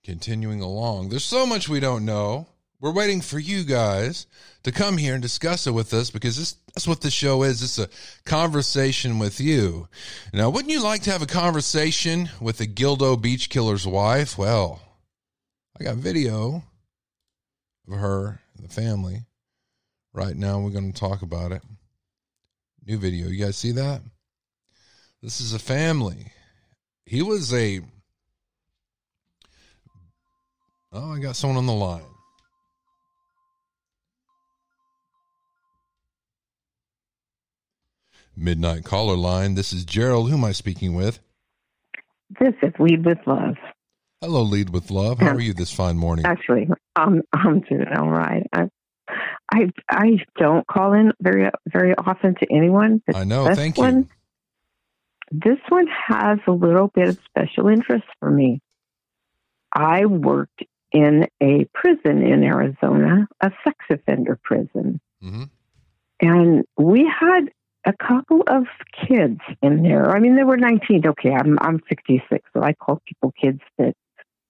Continuing 0.03 0.61
along, 0.61 1.09
there's 1.09 1.23
so 1.23 1.45
much 1.45 1.67
we 1.67 1.79
don't 1.79 2.05
know. 2.05 2.47
We're 2.81 2.93
waiting 2.93 3.19
for 3.19 3.39
you 3.39 3.65
guys 3.65 4.25
to 4.63 4.71
come 4.71 4.97
here 4.97 5.13
and 5.13 5.21
discuss 5.21 5.67
it 5.67 5.71
with 5.71 5.93
us 5.93 6.09
because 6.09 6.37
this, 6.37 6.55
that's 6.73 6.87
what 6.87 7.01
the 7.01 7.11
show 7.11 7.43
is. 7.43 7.61
It's 7.61 7.77
a 7.77 7.89
conversation 8.23 9.19
with 9.19 9.41
you. 9.41 9.89
Now, 10.33 10.49
wouldn't 10.49 10.71
you 10.71 10.81
like 10.81 11.01
to 11.03 11.11
have 11.11 11.21
a 11.21 11.27
conversation 11.27 12.29
with 12.39 12.57
the 12.57 12.67
Gilgo 12.67 13.21
Beach 13.21 13.49
Killer's 13.49 13.85
wife? 13.85 14.37
Well, 14.37 14.81
I 15.77 15.83
got 15.83 15.95
video 15.95 16.63
of 17.91 17.99
her 17.99 18.39
and 18.55 18.65
the 18.65 18.73
family. 18.73 19.25
Right 20.13 20.35
now, 20.35 20.59
we're 20.59 20.69
going 20.69 20.93
to 20.93 20.99
talk 20.99 21.21
about 21.21 21.51
it. 21.51 21.61
New 22.85 22.97
video. 22.97 23.27
You 23.27 23.43
guys 23.43 23.57
see 23.57 23.73
that? 23.73 24.01
This 25.21 25.41
is 25.41 25.53
a 25.53 25.59
family. 25.59 26.31
He 27.05 27.21
was 27.21 27.53
a. 27.53 27.81
Oh, 30.93 31.11
I 31.11 31.19
got 31.19 31.35
someone 31.35 31.57
on 31.57 31.65
the 31.65 31.73
line. 31.73 32.08
Midnight 38.39 38.83
Caller 38.83 39.15
Line. 39.15 39.55
This 39.55 39.73
is 39.73 39.85
Gerald. 39.85 40.29
Who 40.29 40.37
am 40.37 40.45
I 40.45 40.51
speaking 40.51 40.93
with? 40.93 41.19
This 42.39 42.53
is 42.61 42.73
Lead 42.79 43.05
with 43.05 43.17
Love. 43.25 43.55
Hello, 44.21 44.41
Lead 44.41 44.69
with 44.69 44.91
Love. 44.91 45.19
How 45.19 45.31
are 45.31 45.39
you 45.39 45.53
this 45.53 45.71
fine 45.73 45.97
morning? 45.97 46.25
Actually, 46.25 46.67
um, 46.95 47.21
I'm 47.33 47.61
doing 47.61 47.87
all 47.97 48.09
right. 48.09 48.45
I, 48.53 48.69
I, 49.51 49.71
I 49.89 50.17
don't 50.37 50.67
call 50.67 50.93
in 50.93 51.11
very, 51.21 51.49
very 51.67 51.95
often 51.95 52.35
to 52.35 52.47
anyone. 52.51 53.01
I 53.13 53.23
know. 53.23 53.53
Thank 53.55 53.77
one, 53.77 53.97
you. 53.97 54.07
This 55.31 55.59
one 55.69 55.87
has 56.07 56.39
a 56.47 56.51
little 56.51 56.87
bit 56.93 57.09
of 57.09 57.19
special 57.25 57.67
interest 57.67 58.05
for 58.19 58.29
me. 58.29 58.61
I 59.73 60.05
worked 60.05 60.63
in 60.91 61.27
a 61.41 61.67
prison 61.73 62.23
in 62.23 62.43
Arizona, 62.43 63.27
a 63.41 63.51
sex 63.63 63.77
offender 63.89 64.39
prison. 64.43 64.99
hmm 65.21 65.43
and 66.19 66.65
we 66.77 67.09
had 67.19 67.49
a 67.89 67.93
couple 67.93 68.43
of 68.47 68.65
kids 69.07 69.39
in 69.63 69.81
there. 69.81 70.15
I 70.15 70.19
mean, 70.19 70.35
they 70.35 70.43
were 70.43 70.57
19. 70.57 71.07
Okay, 71.07 71.31
I'm 71.31 71.57
I'm 71.59 71.81
66, 71.89 72.47
so 72.53 72.61
I 72.61 72.73
call 72.73 73.01
people 73.05 73.33
kids 73.39 73.61
that 73.77 73.95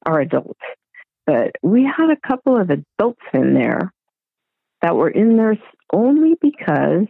are 0.06 0.20
adults. 0.20 0.60
But 1.26 1.52
we 1.62 1.84
had 1.84 2.10
a 2.10 2.28
couple 2.28 2.60
of 2.60 2.70
adults 2.70 3.22
in 3.34 3.54
there 3.54 3.94
that 4.82 4.96
were 4.96 5.10
in 5.10 5.38
there 5.38 5.58
only 5.94 6.36
because 6.42 7.08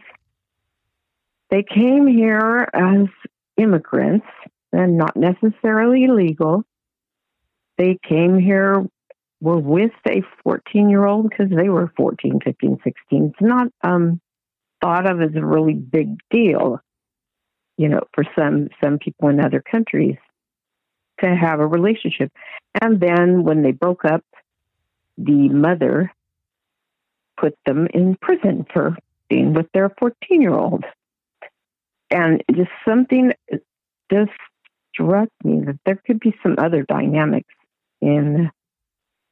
they 1.50 1.64
came 1.64 2.06
here 2.06 2.68
as 2.72 3.06
immigrants 3.56 4.26
and 4.72 4.96
not 4.96 5.16
necessarily 5.16 6.06
legal. 6.06 6.62
They 7.76 7.98
came 8.08 8.38
here 8.38 8.84
were 9.40 9.58
with 9.58 9.92
a 10.06 10.22
14 10.44 10.90
year 10.90 11.06
old 11.06 11.28
because 11.28 11.50
they 11.50 11.70
were 11.70 11.92
14, 11.96 12.40
15, 12.44 12.78
16. 12.84 13.32
It's 13.32 13.40
not 13.40 13.68
um, 13.82 14.20
thought 14.80 15.10
of 15.10 15.20
as 15.20 15.34
a 15.34 15.44
really 15.44 15.74
big 15.74 16.18
deal, 16.30 16.80
you 17.76 17.88
know, 17.88 18.00
for 18.12 18.24
some 18.36 18.68
some 18.82 18.98
people 18.98 19.28
in 19.28 19.40
other 19.40 19.62
countries 19.62 20.16
to 21.20 21.34
have 21.34 21.60
a 21.60 21.66
relationship. 21.66 22.32
And 22.80 23.00
then 23.00 23.44
when 23.44 23.62
they 23.62 23.72
broke 23.72 24.04
up, 24.04 24.24
the 25.18 25.48
mother 25.48 26.12
put 27.38 27.56
them 27.66 27.88
in 27.92 28.16
prison 28.20 28.66
for 28.72 28.96
being 29.28 29.54
with 29.54 29.66
their 29.72 29.90
14 29.98 30.40
year 30.40 30.54
old. 30.54 30.84
And 32.10 32.42
just 32.54 32.70
something 32.86 33.32
just 34.12 34.30
struck 34.92 35.28
me 35.44 35.60
that 35.66 35.78
there 35.86 36.00
could 36.04 36.20
be 36.20 36.34
some 36.42 36.56
other 36.58 36.82
dynamics 36.82 37.54
in 38.00 38.50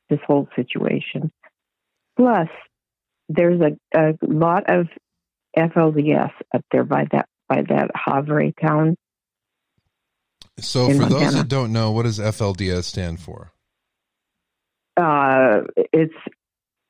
this 0.09 0.21
whole 0.27 0.49
situation. 0.55 1.33
Plus, 2.17 2.49
there's 3.29 3.61
a, 3.61 3.99
a 3.99 4.15
lot 4.23 4.65
of 4.69 4.87
FLDS 5.59 6.33
up 6.55 6.65
there 6.71 6.85
by 6.85 7.07
that 7.13 7.29
by 7.49 7.63
that 7.69 7.91
Havre 7.95 8.53
town. 8.53 8.97
So, 10.61 10.89
for 10.89 10.95
those 10.95 11.11
Montana. 11.11 11.37
that 11.39 11.49
don't 11.49 11.73
know, 11.73 11.93
what 11.93 12.03
does 12.03 12.19
FLDS 12.19 12.85
stand 12.85 13.21
for? 13.21 13.53
Uh, 14.97 15.61
it's 15.93 16.15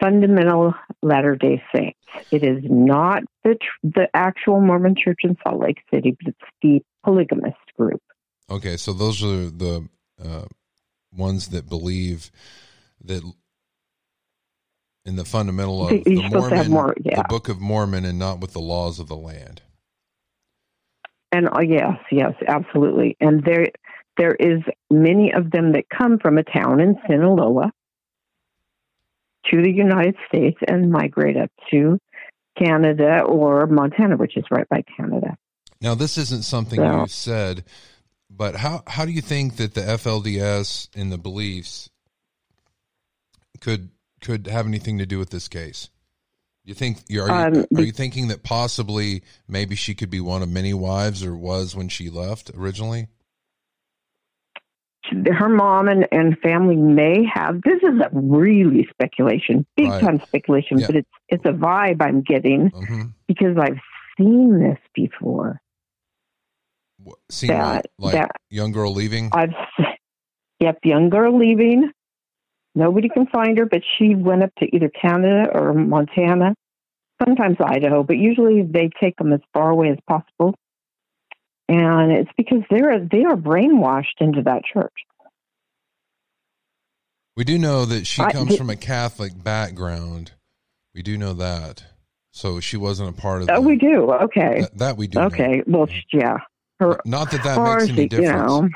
fundamental 0.01 0.75
Latter 1.03 1.37
Day 1.37 1.63
Saints. 1.75 1.99
It 2.31 2.43
is 2.43 2.63
not 2.63 3.25
the 3.45 3.55
tr- 3.55 3.89
the 3.89 4.09
actual 4.15 4.61
Mormon 4.61 4.95
Church 4.97 5.21
in 5.23 5.37
Salt 5.43 5.61
Lake 5.61 5.79
City, 5.93 6.17
but 6.19 6.29
it's 6.29 6.51
the 6.63 6.83
polygamist 7.05 7.57
group. 7.77 8.03
Okay, 8.51 8.77
so 8.77 8.93
those 8.93 9.23
are 9.23 9.51
the 9.51 9.89
uh, 10.25 10.47
ones 11.15 11.49
that 11.49 11.69
believe 11.69 12.31
that 13.05 13.23
in 15.05 15.17
the 15.17 15.25
fundamental 15.25 15.85
of 15.89 16.05
the 16.05 16.17
supposed 16.17 16.51
to 16.51 16.57
have 16.57 16.69
Mormon, 16.69 16.71
more- 16.71 16.95
yeah. 17.03 17.17
the 17.23 17.29
Book 17.29 17.49
of 17.49 17.61
Mormon, 17.61 18.05
and 18.05 18.19
not 18.19 18.41
with 18.41 18.53
the 18.53 18.61
laws 18.61 18.99
of 18.99 19.09
the 19.09 19.17
land. 19.17 19.63
And 21.33 21.49
oh, 21.53 21.61
yes, 21.61 21.99
yes, 22.11 22.33
absolutely. 22.47 23.17
And 23.21 23.45
there 23.45 23.67
there 24.17 24.35
is 24.35 24.61
many 24.91 25.33
of 25.33 25.51
them 25.51 25.73
that 25.73 25.85
come 25.89 26.19
from 26.19 26.39
a 26.39 26.43
town 26.43 26.81
in 26.81 26.97
Sinaloa 27.07 27.71
to 29.51 29.63
the 29.63 29.71
United 29.71 30.17
States 30.27 30.59
and 30.67 30.91
migrate 30.91 31.37
up 31.37 31.51
to 31.71 31.99
Canada 32.59 33.21
or 33.23 33.67
Montana, 33.67 34.17
which 34.17 34.37
is 34.37 34.45
right 34.51 34.69
by 34.69 34.83
Canada. 34.97 35.37
Now, 35.81 35.95
this 35.95 36.19
isn't 36.19 36.43
something 36.43 36.81
Yeah. 36.81 37.03
you 37.03 37.07
said, 37.09 37.65
but 38.29 38.57
how 38.57 38.83
how 38.87 39.05
do 39.05 39.13
you 39.13 39.23
think 39.23 39.57
that 39.57 39.75
the 39.75 39.83
FLDS 39.83 40.89
and 40.97 41.13
the 41.13 41.19
beliefs 41.19 41.89
could 43.61 43.91
could 44.21 44.47
have 44.47 44.67
anything 44.67 44.99
to 44.99 45.07
do 45.07 45.19
with 45.19 45.31
this 45.31 45.49
case? 45.49 45.89
You 46.65 46.75
think 46.75 46.99
you 47.09 47.23
are 47.23 47.29
you, 47.29 47.61
Um, 47.61 47.65
are 47.77 47.83
you 47.83 47.93
thinking 47.93 48.29
that 48.29 48.43
possibly 48.43 49.23
maybe 49.49 49.75
she 49.75 49.95
could 49.95 50.11
be 50.11 50.21
one 50.21 50.43
of 50.43 50.49
many 50.51 50.75
wives 50.75 51.25
or 51.25 51.35
was 51.35 51.75
when 51.75 51.89
she 51.89 52.11
left 52.11 52.51
originally? 52.55 53.09
her 55.33 55.49
mom 55.49 55.89
and, 55.89 56.07
and 56.13 56.39
family 56.41 56.77
may 56.77 57.25
have 57.33 57.63
this 57.63 57.79
is 57.83 57.99
a 57.99 58.11
really 58.13 58.87
speculation 58.91 59.65
big 59.75 59.89
Right. 59.89 60.03
time 60.03 60.21
speculation 60.27 60.79
Yeah. 60.79 60.87
but 60.89 60.97
it's 60.97 61.09
it's 61.31 61.45
a 61.47 61.53
vibe 61.53 62.03
i'm 62.03 62.21
getting 62.21 62.69
hmm 62.69 63.03
because 63.27 63.57
i've 63.59 63.79
seen 64.19 64.59
this 64.61 64.79
before 64.95 65.61
Seen 67.31 67.49
That- 67.49 67.87
like 67.99 68.13
that- 68.15 68.33
young 68.51 68.73
girl 68.73 68.93
leaving. 68.93 69.31
i've 69.33 69.55
yep 70.61 70.79
young 70.85 71.09
girl 71.09 71.39
leaving 71.39 71.91
nobody 72.75 73.09
can 73.09 73.27
find 73.27 73.59
her 73.59 73.67
but 73.67 73.83
she 73.99 74.15
went 74.15 74.43
up 74.43 74.51
to 74.59 74.67
either 74.75 74.89
canada 75.01 75.49
or 75.53 75.73
montana 75.75 76.55
sometimes 77.23 77.57
idaho 77.65 78.03
but 78.03 78.17
usually 78.17 78.63
they 78.63 78.91
take 79.01 79.17
them 79.17 79.33
as 79.33 79.41
far 79.53 79.71
away 79.71 79.91
as 79.91 79.99
possible 80.09 80.55
and 81.69 82.13
it's 82.13 82.31
because 82.37 82.63
they're 82.71 82.99
they 83.11 83.25
are 83.25 83.37
brainwashed 83.37 84.21
into 84.21 84.43
that 84.43 84.63
church 84.65 84.93
We 87.37 87.45
do 87.45 87.57
know 87.59 87.85
that 87.85 88.05
she 88.07 88.21
I- 88.23 88.33
comes 88.33 88.57
from 88.57 88.69
a 88.69 88.75
Catholic 88.75 89.33
background. 89.45 90.33
We 90.93 91.03
do 91.03 91.17
know 91.17 91.35
that. 91.35 91.85
So 92.33 92.59
she 92.59 92.77
wasn't 92.77 93.11
a 93.17 93.21
part 93.21 93.43
of 93.43 93.49
oh 93.53 93.61
we 93.61 93.77
do 93.77 94.11
okay 94.11 94.63
that, 94.63 94.79
that 94.79 94.97
we 94.97 95.07
do. 95.07 95.21
know. 95.21 95.27
okay 95.27 95.63
well 95.67 95.89
yeah 96.13 96.39
her 96.81 96.99
Not 97.05 97.31
that 97.31 97.45
that 97.45 97.63
makes 97.63 97.89
any 97.91 98.09
difference. 98.09 98.53
You 98.53 98.63
know, 98.63 98.69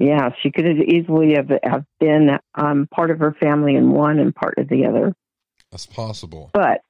yeah, 0.00 0.30
she 0.42 0.50
could 0.50 0.64
have 0.64 0.78
easily 0.78 1.34
have, 1.34 1.50
have 1.62 1.84
been 2.00 2.30
um, 2.54 2.88
part 2.90 3.10
of 3.10 3.18
her 3.18 3.36
family 3.38 3.76
in 3.76 3.92
one 3.92 4.18
and 4.18 4.34
part 4.34 4.54
of 4.56 4.66
the 4.68 4.86
other. 4.86 5.14
That's 5.70 5.84
possible. 5.84 6.50
But 6.54 6.80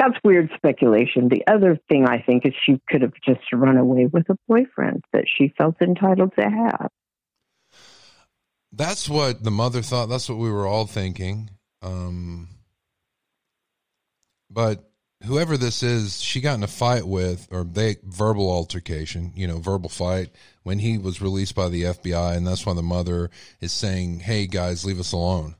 that's 0.00 0.18
weird 0.24 0.50
speculation. 0.56 1.28
The 1.28 1.44
other 1.46 1.78
thing 1.88 2.06
I 2.08 2.20
think 2.20 2.44
is 2.44 2.52
she 2.66 2.80
could 2.88 3.02
have 3.02 3.12
just 3.24 3.40
run 3.52 3.76
away 3.76 4.06
with 4.06 4.28
a 4.30 4.36
boyfriend 4.48 5.04
that 5.12 5.26
she 5.28 5.54
felt 5.56 5.76
entitled 5.80 6.32
to 6.36 6.42
have. 6.42 6.88
That's 8.72 9.08
what 9.08 9.44
the 9.44 9.52
mother 9.52 9.80
thought. 9.80 10.08
That's 10.08 10.28
what 10.28 10.38
we 10.38 10.50
were 10.50 10.66
all 10.66 10.86
thinking. 10.86 11.50
Um, 11.82 12.48
but 14.50 14.90
whoever 15.24 15.56
this 15.56 15.82
is, 15.82 16.20
she 16.20 16.40
got 16.40 16.54
in 16.54 16.62
a 16.62 16.68
fight 16.68 17.06
with, 17.06 17.48
or 17.50 17.64
they 17.64 17.96
verbal 18.04 18.50
altercation, 18.50 19.32
you 19.34 19.46
know, 19.46 19.58
verbal 19.58 19.88
fight 19.88 20.30
when 20.62 20.78
he 20.78 20.98
was 20.98 21.20
released 21.20 21.54
by 21.54 21.68
the 21.68 21.82
FBI, 21.82 22.36
and 22.36 22.46
that's 22.46 22.64
why 22.64 22.74
the 22.74 22.82
mother 22.82 23.30
is 23.60 23.72
saying, 23.72 24.20
"Hey 24.20 24.46
guys, 24.46 24.84
leave 24.84 25.00
us 25.00 25.12
alone. 25.12 25.56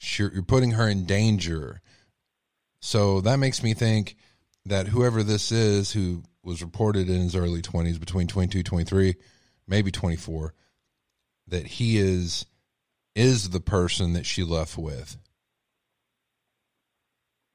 You're, 0.00 0.32
you're 0.32 0.42
putting 0.42 0.72
her 0.72 0.88
in 0.88 1.04
danger." 1.04 1.80
So 2.80 3.20
that 3.22 3.38
makes 3.38 3.62
me 3.62 3.74
think 3.74 4.16
that 4.64 4.88
whoever 4.88 5.22
this 5.22 5.50
is, 5.50 5.92
who 5.92 6.22
was 6.44 6.62
reported 6.62 7.08
in 7.08 7.22
his 7.22 7.36
early 7.36 7.62
twenties, 7.62 7.98
between 7.98 8.26
22, 8.28 8.62
23, 8.62 9.16
maybe 9.66 9.90
twenty 9.90 10.16
four, 10.16 10.54
that 11.46 11.66
he 11.66 11.98
is 11.98 12.46
is 13.14 13.50
the 13.50 13.60
person 13.60 14.12
that 14.12 14.26
she 14.26 14.44
left 14.44 14.78
with. 14.78 15.16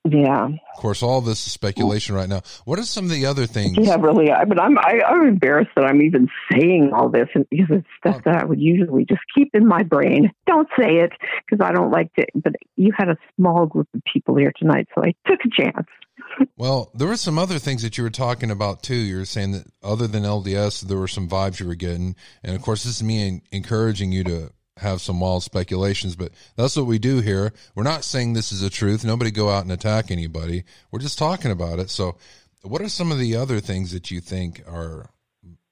Yeah, 0.05 0.47
Of 0.47 0.79
course, 0.81 1.01
all 1.01 1.21
this 1.21 1.45
is 1.47 1.53
speculation 1.53 2.13
right 2.13 2.27
now. 2.27 2.41
What 2.65 2.77
are 2.77 2.83
some 2.83 3.05
of 3.05 3.11
the 3.11 3.25
other 3.25 3.45
things? 3.45 3.77
yeah, 3.79 3.95
really. 3.95 4.31
I, 4.31 4.43
but 4.43 4.59
I'm 4.59 4.77
I, 4.77 5.01
I'm 5.07 5.25
embarrassed 5.25 5.71
that 5.77 5.85
I'm 5.85 6.01
even 6.01 6.27
saying 6.51 6.91
all 6.93 7.07
this, 7.07 7.29
and 7.33 7.45
because 7.49 7.67
it's 7.69 7.87
stuff 7.99 8.21
that 8.25 8.35
I 8.35 8.43
would 8.43 8.59
usually 8.59 9.05
just 9.05 9.21
keep 9.33 9.51
in 9.53 9.65
my 9.65 9.81
brain. 9.83 10.29
Don't 10.45 10.67
say 10.77 10.97
it 10.97 11.13
because 11.45 11.65
I 11.65 11.71
don't 11.71 11.89
like 11.91 12.13
to. 12.15 12.25
But 12.35 12.53
you 12.75 12.91
had 12.97 13.07
a 13.07 13.17
small 13.37 13.65
group 13.65 13.87
of 13.93 14.01
people 14.11 14.35
here 14.35 14.51
tonight, 14.57 14.89
so 14.93 15.03
I 15.03 15.13
took 15.25 15.39
a 15.45 15.61
chance. 15.61 15.87
Well, 16.57 16.91
there 16.95 17.07
were 17.07 17.17
some 17.17 17.37
other 17.37 17.59
things 17.59 17.83
that 17.83 17.97
you 17.97 18.03
were 18.03 18.09
talking 18.09 18.49
about 18.49 18.81
too. 18.81 18.95
You 18.95 19.17
were 19.17 19.25
saying 19.25 19.51
that 19.51 19.65
other 19.83 20.07
than 20.07 20.23
LDS, 20.23 20.81
there 20.81 20.97
were 20.97 21.07
some 21.07 21.27
vibes 21.29 21.59
you 21.59 21.67
were 21.67 21.75
getting, 21.75 22.15
and 22.43 22.55
of 22.55 22.61
course, 22.61 22.83
this 22.83 22.95
is 22.95 23.03
me 23.03 23.41
encouraging 23.51 24.11
you 24.11 24.23
to 24.23 24.51
have 24.77 25.01
some 25.01 25.19
wild 25.19 25.43
speculations. 25.43 26.15
But 26.15 26.31
that's 26.55 26.75
what 26.75 26.85
we 26.85 26.99
do 26.99 27.19
here. 27.19 27.53
We're 27.75 27.83
not 27.83 28.03
saying 28.03 28.33
this 28.33 28.51
is 28.51 28.61
the 28.61 28.69
truth. 28.69 29.03
Nobody 29.03 29.31
go 29.31 29.49
out 29.49 29.63
and 29.63 29.71
attack 29.71 30.11
anybody. 30.11 30.63
We're 30.91 30.99
just 30.99 31.17
talking 31.17 31.51
about 31.51 31.79
it. 31.79 31.89
So, 31.89 32.17
what 32.61 32.81
are 32.81 32.89
some 32.89 33.11
of 33.11 33.19
the 33.19 33.35
other 33.35 33.59
things 33.59 33.91
that 33.91 34.09
you 34.09 34.21
think 34.21 34.63
are 34.67 35.09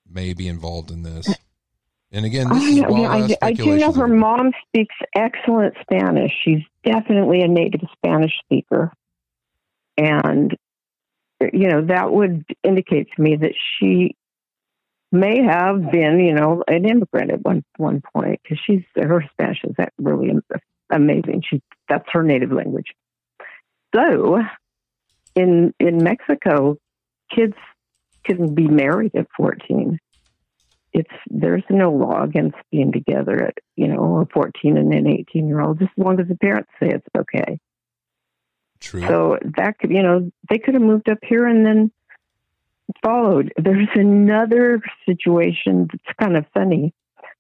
maybe 0.09 0.47
involved 0.47 0.91
in 0.91 1.03
this? 1.03 1.33
And 2.13 2.25
again, 2.25 2.49
this 2.49 2.61
I, 2.61 2.67
is 2.67 2.75
know, 2.81 3.05
I, 3.05 3.37
I 3.41 3.53
do 3.53 3.77
know 3.77 3.93
her 3.93 4.07
mom 4.07 4.51
speaks 4.67 4.95
excellent 5.15 5.75
Spanish. 5.81 6.33
She's 6.43 6.61
definitely 6.83 7.41
a 7.41 7.47
native 7.47 7.87
Spanish 7.93 8.33
speaker. 8.43 8.91
And 9.97 10.53
you 11.53 11.69
know, 11.69 11.85
that 11.85 12.11
would 12.11 12.45
indicate 12.63 13.07
to 13.15 13.21
me 13.21 13.37
that 13.37 13.53
she 13.55 14.15
may 15.11 15.43
have 15.43 15.91
been, 15.91 16.19
you 16.19 16.33
know, 16.33 16.63
an 16.67 16.85
immigrant 16.85 17.31
at 17.31 17.41
one 17.41 17.63
one 17.77 18.01
point 18.13 18.39
because 18.43 18.59
she's 18.65 18.83
her 18.95 19.23
Spanish 19.33 19.59
is 19.63 19.75
that 19.77 19.93
really 19.97 20.31
amazing. 20.89 21.43
She 21.47 21.61
that's 21.89 22.07
her 22.11 22.23
native 22.23 22.51
language. 22.51 22.93
So, 23.93 24.39
in 25.35 25.73
in 25.79 26.03
Mexico, 26.03 26.77
kids 27.33 27.55
can 28.23 28.53
be 28.53 28.67
married 28.67 29.15
at 29.15 29.27
fourteen. 29.35 29.99
It's 30.93 31.09
there's 31.29 31.63
no 31.69 31.91
law 31.91 32.23
against 32.23 32.57
being 32.71 32.91
together 32.91 33.47
at 33.47 33.57
you 33.75 33.87
know 33.87 34.21
a 34.21 34.25
fourteen 34.33 34.77
and 34.77 34.93
an 34.93 35.07
eighteen 35.07 35.47
year 35.47 35.61
old, 35.61 35.79
just 35.79 35.91
as 35.97 36.03
long 36.03 36.19
as 36.19 36.27
the 36.27 36.35
parents 36.35 36.69
say 36.79 36.89
it's 36.89 37.07
okay. 37.17 37.59
True. 38.79 39.01
So 39.01 39.37
that 39.57 39.77
could 39.79 39.91
you 39.91 40.03
know 40.03 40.31
they 40.49 40.57
could 40.57 40.73
have 40.73 40.83
moved 40.83 41.09
up 41.09 41.19
here 41.21 41.45
and 41.45 41.65
then 41.65 41.91
followed. 43.03 43.53
There's 43.57 43.89
another 43.95 44.81
situation 45.07 45.87
that's 45.91 46.17
kind 46.19 46.37
of 46.37 46.45
funny. 46.53 46.93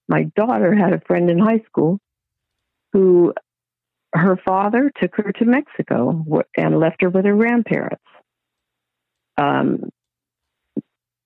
My 0.07 0.23
daughter 0.35 0.75
had 0.75 0.93
a 0.93 1.01
friend 1.01 1.29
in 1.29 1.39
high 1.39 1.61
school 1.67 1.99
who 2.93 3.33
her 4.13 4.37
father 4.45 4.91
took 5.01 5.15
her 5.15 5.31
to 5.31 5.45
Mexico 5.45 6.25
and 6.57 6.79
left 6.79 7.01
her 7.01 7.09
with 7.09 7.25
her 7.25 7.35
grandparents. 7.35 8.03
Um, 9.37 9.89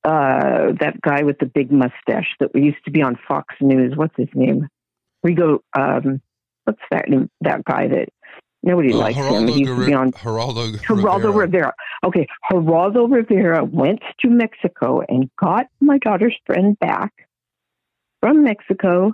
uh, 0.04 0.74
that 0.80 1.02
guy 1.02 1.24
with 1.24 1.40
the 1.40 1.48
big 1.48 1.72
mustache 1.72 2.36
that 2.40 2.56
used 2.56 2.84
to 2.86 2.92
be 2.92 3.02
on 3.02 3.18
Fox 3.28 3.56
News. 3.60 3.94
What's 3.96 4.16
his 4.16 4.30
name? 4.36 4.68
We 5.24 5.34
go. 5.34 5.64
Um, 5.78 6.22
what's 6.66 6.82
that? 6.92 7.10
name? 7.10 7.32
That 7.42 7.66
guy 7.66 7.88
that 7.88 8.10
nobody 8.66 8.92
uh, 8.92 8.98
likes 8.98 9.18
Geraldo 9.18 9.40
him. 9.42 9.48
He's 9.48 9.58
used 9.60 9.72
to 9.72 9.86
be 9.86 9.92
Geraldo, 9.92 10.78
Geraldo 10.80 11.34
Rivera. 11.34 11.38
Rivera. 11.38 11.74
Okay, 12.04 12.28
Geraldo 12.52 13.10
Rivera 13.10 13.64
went 13.64 14.02
to 14.20 14.30
Mexico 14.30 15.02
and 15.08 15.30
got 15.38 15.68
my 15.80 15.98
daughter's 16.00 16.36
friend 16.46 16.78
back 16.80 17.14
from 18.20 18.44
Mexico, 18.44 19.14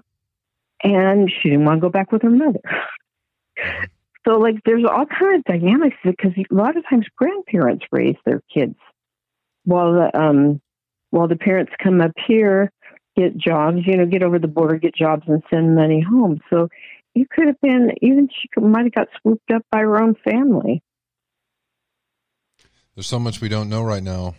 and 0.83 1.29
she 1.29 1.49
didn't 1.49 1.65
want 1.65 1.77
to 1.77 1.81
go 1.81 1.89
back 1.89 2.11
with 2.11 2.23
her 2.23 2.31
mother. 2.31 2.61
So, 4.27 4.37
like, 4.37 4.57
there's 4.65 4.85
all 4.85 5.05
kind 5.07 5.37
of 5.37 5.43
dynamics 5.45 5.97
because 6.03 6.33
a 6.37 6.53
lot 6.53 6.77
of 6.77 6.83
times 6.87 7.07
grandparents 7.15 7.85
raise 7.91 8.17
their 8.23 8.43
kids 8.53 8.75
while 9.63 9.93
the 9.93 10.19
um, 10.19 10.61
while 11.09 11.27
the 11.27 11.35
parents 11.35 11.71
come 11.81 12.01
up 12.01 12.11
here, 12.27 12.71
get 13.17 13.37
jobs, 13.37 13.79
you 13.85 13.97
know, 13.97 14.05
get 14.05 14.23
over 14.23 14.39
the 14.39 14.47
border, 14.47 14.77
get 14.77 14.95
jobs, 14.95 15.23
and 15.27 15.41
send 15.49 15.75
money 15.75 16.01
home. 16.01 16.39
So, 16.49 16.69
you 17.13 17.25
could 17.29 17.47
have 17.47 17.59
been 17.61 17.91
even 18.01 18.29
she 18.29 18.49
might 18.59 18.85
have 18.85 18.93
got 18.93 19.07
swooped 19.21 19.51
up 19.51 19.63
by 19.71 19.79
her 19.79 20.01
own 20.01 20.15
family. 20.23 20.81
There's 22.95 23.07
so 23.07 23.19
much 23.19 23.41
we 23.41 23.49
don't 23.49 23.69
know 23.69 23.83
right 23.83 24.03
now. 24.03 24.35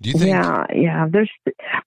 Do 0.00 0.10
you 0.10 0.18
think? 0.18 0.30
Yeah, 0.30 0.64
yeah. 0.74 1.06
There's. 1.10 1.30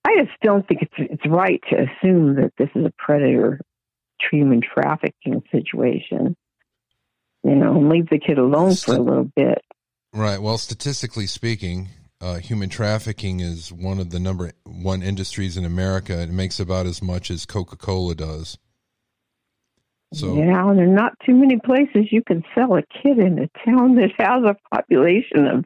I 0.04 0.16
just 0.16 0.30
don't 0.42 0.66
think 0.68 0.82
it's 0.82 0.94
it's 0.98 1.26
right 1.26 1.60
to 1.70 1.76
assume 1.76 2.36
that 2.36 2.52
this 2.58 2.68
is 2.74 2.86
a 2.86 2.92
predator 2.96 3.60
human 4.30 4.60
trafficking 4.60 5.42
situation. 5.50 6.36
You 7.42 7.56
know, 7.56 7.78
leave 7.80 8.08
the 8.08 8.18
kid 8.18 8.38
alone 8.38 8.74
for 8.74 8.94
a 8.94 9.00
little 9.00 9.30
bit. 9.36 9.58
Right. 10.12 10.40
Well, 10.40 10.58
statistically 10.58 11.26
speaking, 11.26 11.88
uh, 12.20 12.36
human 12.36 12.68
trafficking 12.68 13.40
is 13.40 13.72
one 13.72 13.98
of 13.98 14.10
the 14.10 14.20
number 14.20 14.52
one 14.64 15.02
industries 15.02 15.56
in 15.56 15.64
America. 15.64 16.22
It 16.22 16.30
makes 16.30 16.60
about 16.60 16.86
as 16.86 17.02
much 17.02 17.30
as 17.30 17.44
Coca 17.44 17.76
Cola 17.76 18.14
does. 18.14 18.56
So 20.14 20.36
yeah, 20.36 20.44
there 20.74 20.84
are 20.84 20.86
not 20.86 21.12
too 21.26 21.34
many 21.34 21.58
places 21.58 22.12
you 22.12 22.22
can 22.22 22.44
sell 22.54 22.76
a 22.76 22.82
kid 22.82 23.18
in 23.18 23.38
a 23.38 23.48
town 23.64 23.96
that 23.96 24.10
has 24.18 24.44
a 24.44 24.56
population 24.74 25.46
of, 25.46 25.64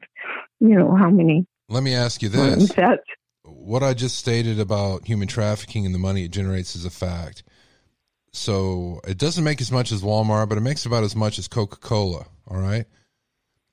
you 0.60 0.76
know, 0.76 0.96
how 0.96 1.10
many. 1.10 1.46
Let 1.68 1.82
me 1.82 1.94
ask 1.94 2.22
you 2.22 2.28
this: 2.28 2.72
what 3.44 3.82
I 3.82 3.94
just 3.94 4.16
stated 4.16 4.58
about 4.58 5.06
human 5.06 5.28
trafficking 5.28 5.86
and 5.86 5.94
the 5.94 5.98
money 5.98 6.24
it 6.24 6.30
generates 6.30 6.76
is 6.76 6.84
a 6.84 6.90
fact. 6.90 7.42
So 8.32 9.00
it 9.06 9.18
doesn't 9.18 9.44
make 9.44 9.60
as 9.60 9.72
much 9.72 9.92
as 9.92 10.02
Walmart, 10.02 10.48
but 10.48 10.58
it 10.58 10.62
makes 10.62 10.86
about 10.86 11.04
as 11.04 11.16
much 11.16 11.38
as 11.38 11.48
Coca 11.48 11.76
Cola. 11.76 12.26
All 12.46 12.58
right. 12.58 12.86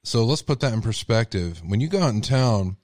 So 0.03 0.23
let's 0.23 0.41
put 0.41 0.59
that 0.59 0.73
in 0.73 0.81
perspective. 0.81 1.61
When 1.65 1.79
you 1.79 1.87
go 1.87 2.01
out 2.01 2.13
in 2.13 2.21
town, 2.21 2.77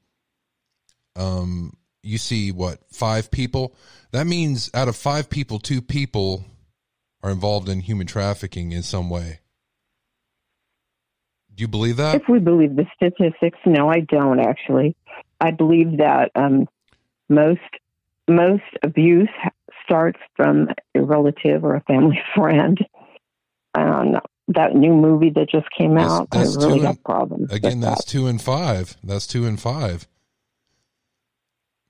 um, 1.16 1.78
you 2.04 2.18
see 2.18 2.52
what 2.52 2.80
five 2.92 3.32
people. 3.32 3.76
That 4.12 4.28
means 4.28 4.72
out 4.74 4.88
of 4.88 4.96
five 4.96 5.30
people, 5.30 5.60
two 5.60 5.82
people 5.82 6.46
are 7.24 7.32
involved 7.32 7.70
in 7.70 7.82
human 7.82 8.08
trafficking 8.08 8.72
in 8.72 8.84
some 8.84 9.10
way. 9.10 9.40
Do 11.54 11.62
you 11.62 11.68
believe 11.68 11.98
that? 11.98 12.16
If 12.16 12.24
we 12.30 12.40
believe 12.40 12.76
the 12.76 12.86
statistics, 12.96 13.60
no, 13.66 13.90
I 13.90 14.00
don't 14.00 14.40
actually. 14.40 14.96
I 15.40 15.52
believe 15.52 15.98
that 15.98 16.32
um, 16.36 16.68
most 17.30 17.60
most 18.28 18.64
abuse 18.84 19.30
starts 19.84 20.20
from 20.36 20.70
a 20.96 21.02
relative 21.02 21.64
or 21.64 21.76
a 21.76 21.82
family 21.82 22.20
friend. 22.36 22.80
Um, 23.74 24.20
that 24.50 24.76
new 24.76 24.94
movie 24.94 25.30
that 25.30 25.50
just 25.50 25.68
came 25.78 25.96
that's, 25.96 26.12
out, 26.12 26.30
that's 26.30 26.58
I 26.58 26.66
really 26.66 26.80
have 26.80 26.90
and, 26.90 27.04
problems. 27.04 27.52
Again, 27.54 27.80
that's 27.80 28.06
that. 28.06 28.12
two 28.12 28.28
and 28.28 28.42
five. 28.42 28.98
That's 29.04 29.28
two 29.28 29.46
and 29.46 29.60
five. 29.60 30.08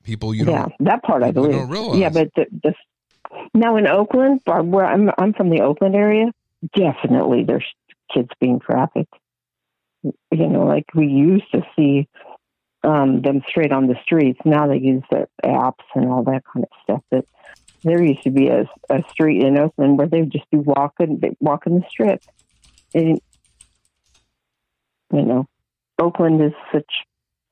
People, 0.04 0.34
you 0.34 0.46
yeah, 0.46 0.68
that 0.80 1.04
part 1.04 1.24
I 1.24 1.32
believe. 1.32 1.54
Yeah, 1.96 2.10
but 2.10 2.30
the, 2.36 2.46
the 2.64 2.74
now 3.54 3.78
in 3.78 3.88
Oakland, 3.88 4.42
where 4.46 4.86
I'm, 4.86 5.10
I'm 5.18 5.34
from 5.34 5.50
the 5.50 5.62
Oakland 5.62 5.96
area. 5.96 6.32
Definitely, 6.76 7.44
there's 7.44 7.66
kids 8.14 8.30
being 8.40 8.60
trafficked. 8.60 9.14
You 10.04 10.48
know, 10.48 10.66
like 10.66 10.86
we 10.96 11.08
used 11.08 11.52
to 11.52 11.62
see 11.76 12.08
um, 12.84 13.22
them 13.22 13.42
straight 13.48 13.72
on 13.72 13.88
the 13.88 13.96
streets. 14.04 14.40
Now 14.46 14.68
they 14.68 14.78
use 14.78 15.04
the 15.10 15.28
apps 15.46 15.86
and 15.96 16.10
all 16.10 16.24
that 16.24 16.44
kind 16.52 16.66
of 16.66 16.72
stuff. 16.84 17.04
But 17.12 17.26
there 17.84 18.04
used 18.04 18.24
to 18.24 18.32
be 18.32 18.48
a, 18.48 18.66
a 18.90 19.04
street 19.10 19.44
in 19.44 19.58
Oakland 19.58 19.98
where 19.98 20.08
they 20.08 20.22
would 20.22 20.32
just 20.32 20.50
be 20.50 20.58
walking, 20.58 21.22
walking 21.40 21.80
the 21.80 21.86
strip. 21.90 22.22
And, 22.94 23.20
you 25.14 25.22
know, 25.24 25.48
Oakland 26.00 26.42
is 26.42 26.54
such 26.72 26.92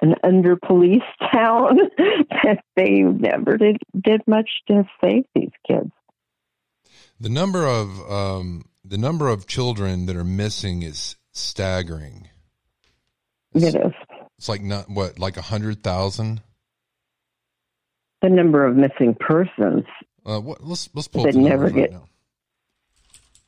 an 0.01 0.15
under 0.23 0.55
policed 0.55 1.03
town 1.33 1.77
that 1.97 2.63
they 2.75 3.01
never 3.01 3.57
did, 3.57 3.77
did 3.99 4.21
much 4.27 4.49
to 4.67 4.83
save 5.01 5.25
these 5.35 5.51
kids. 5.67 5.91
The 7.19 7.29
number 7.29 7.65
of 7.65 8.11
um, 8.11 8.65
the 8.83 8.97
number 8.97 9.27
of 9.27 9.45
children 9.45 10.05
that 10.05 10.15
are 10.15 10.23
missing 10.23 10.83
is 10.83 11.17
staggering. 11.33 12.29
It's, 13.53 13.65
it 13.65 13.75
is. 13.75 13.93
It's 14.37 14.47
like 14.47 14.61
not 14.61 14.89
what, 14.89 15.19
like 15.19 15.35
a 15.35 15.41
hundred 15.41 15.83
thousand. 15.83 16.41
The 18.21 18.29
number 18.29 18.65
of 18.65 18.75
missing 18.75 19.15
persons. 19.19 19.85
Uh, 20.25 20.39
what, 20.39 20.63
let's 20.63 20.89
let's 20.93 21.09
pull. 21.09 21.23
That 21.23 21.35
never 21.35 21.69
get. 21.69 21.91
Right 21.91 22.01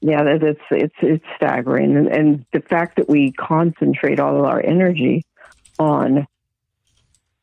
yeah, 0.02 0.24
it's 0.26 0.60
it's 0.72 0.96
it's 1.02 1.26
staggering, 1.36 1.96
and, 1.96 2.08
and 2.08 2.46
the 2.54 2.62
fact 2.62 2.96
that 2.96 3.08
we 3.08 3.32
concentrate 3.34 4.20
all 4.20 4.40
of 4.40 4.46
our 4.46 4.60
energy 4.60 5.24
on 5.78 6.26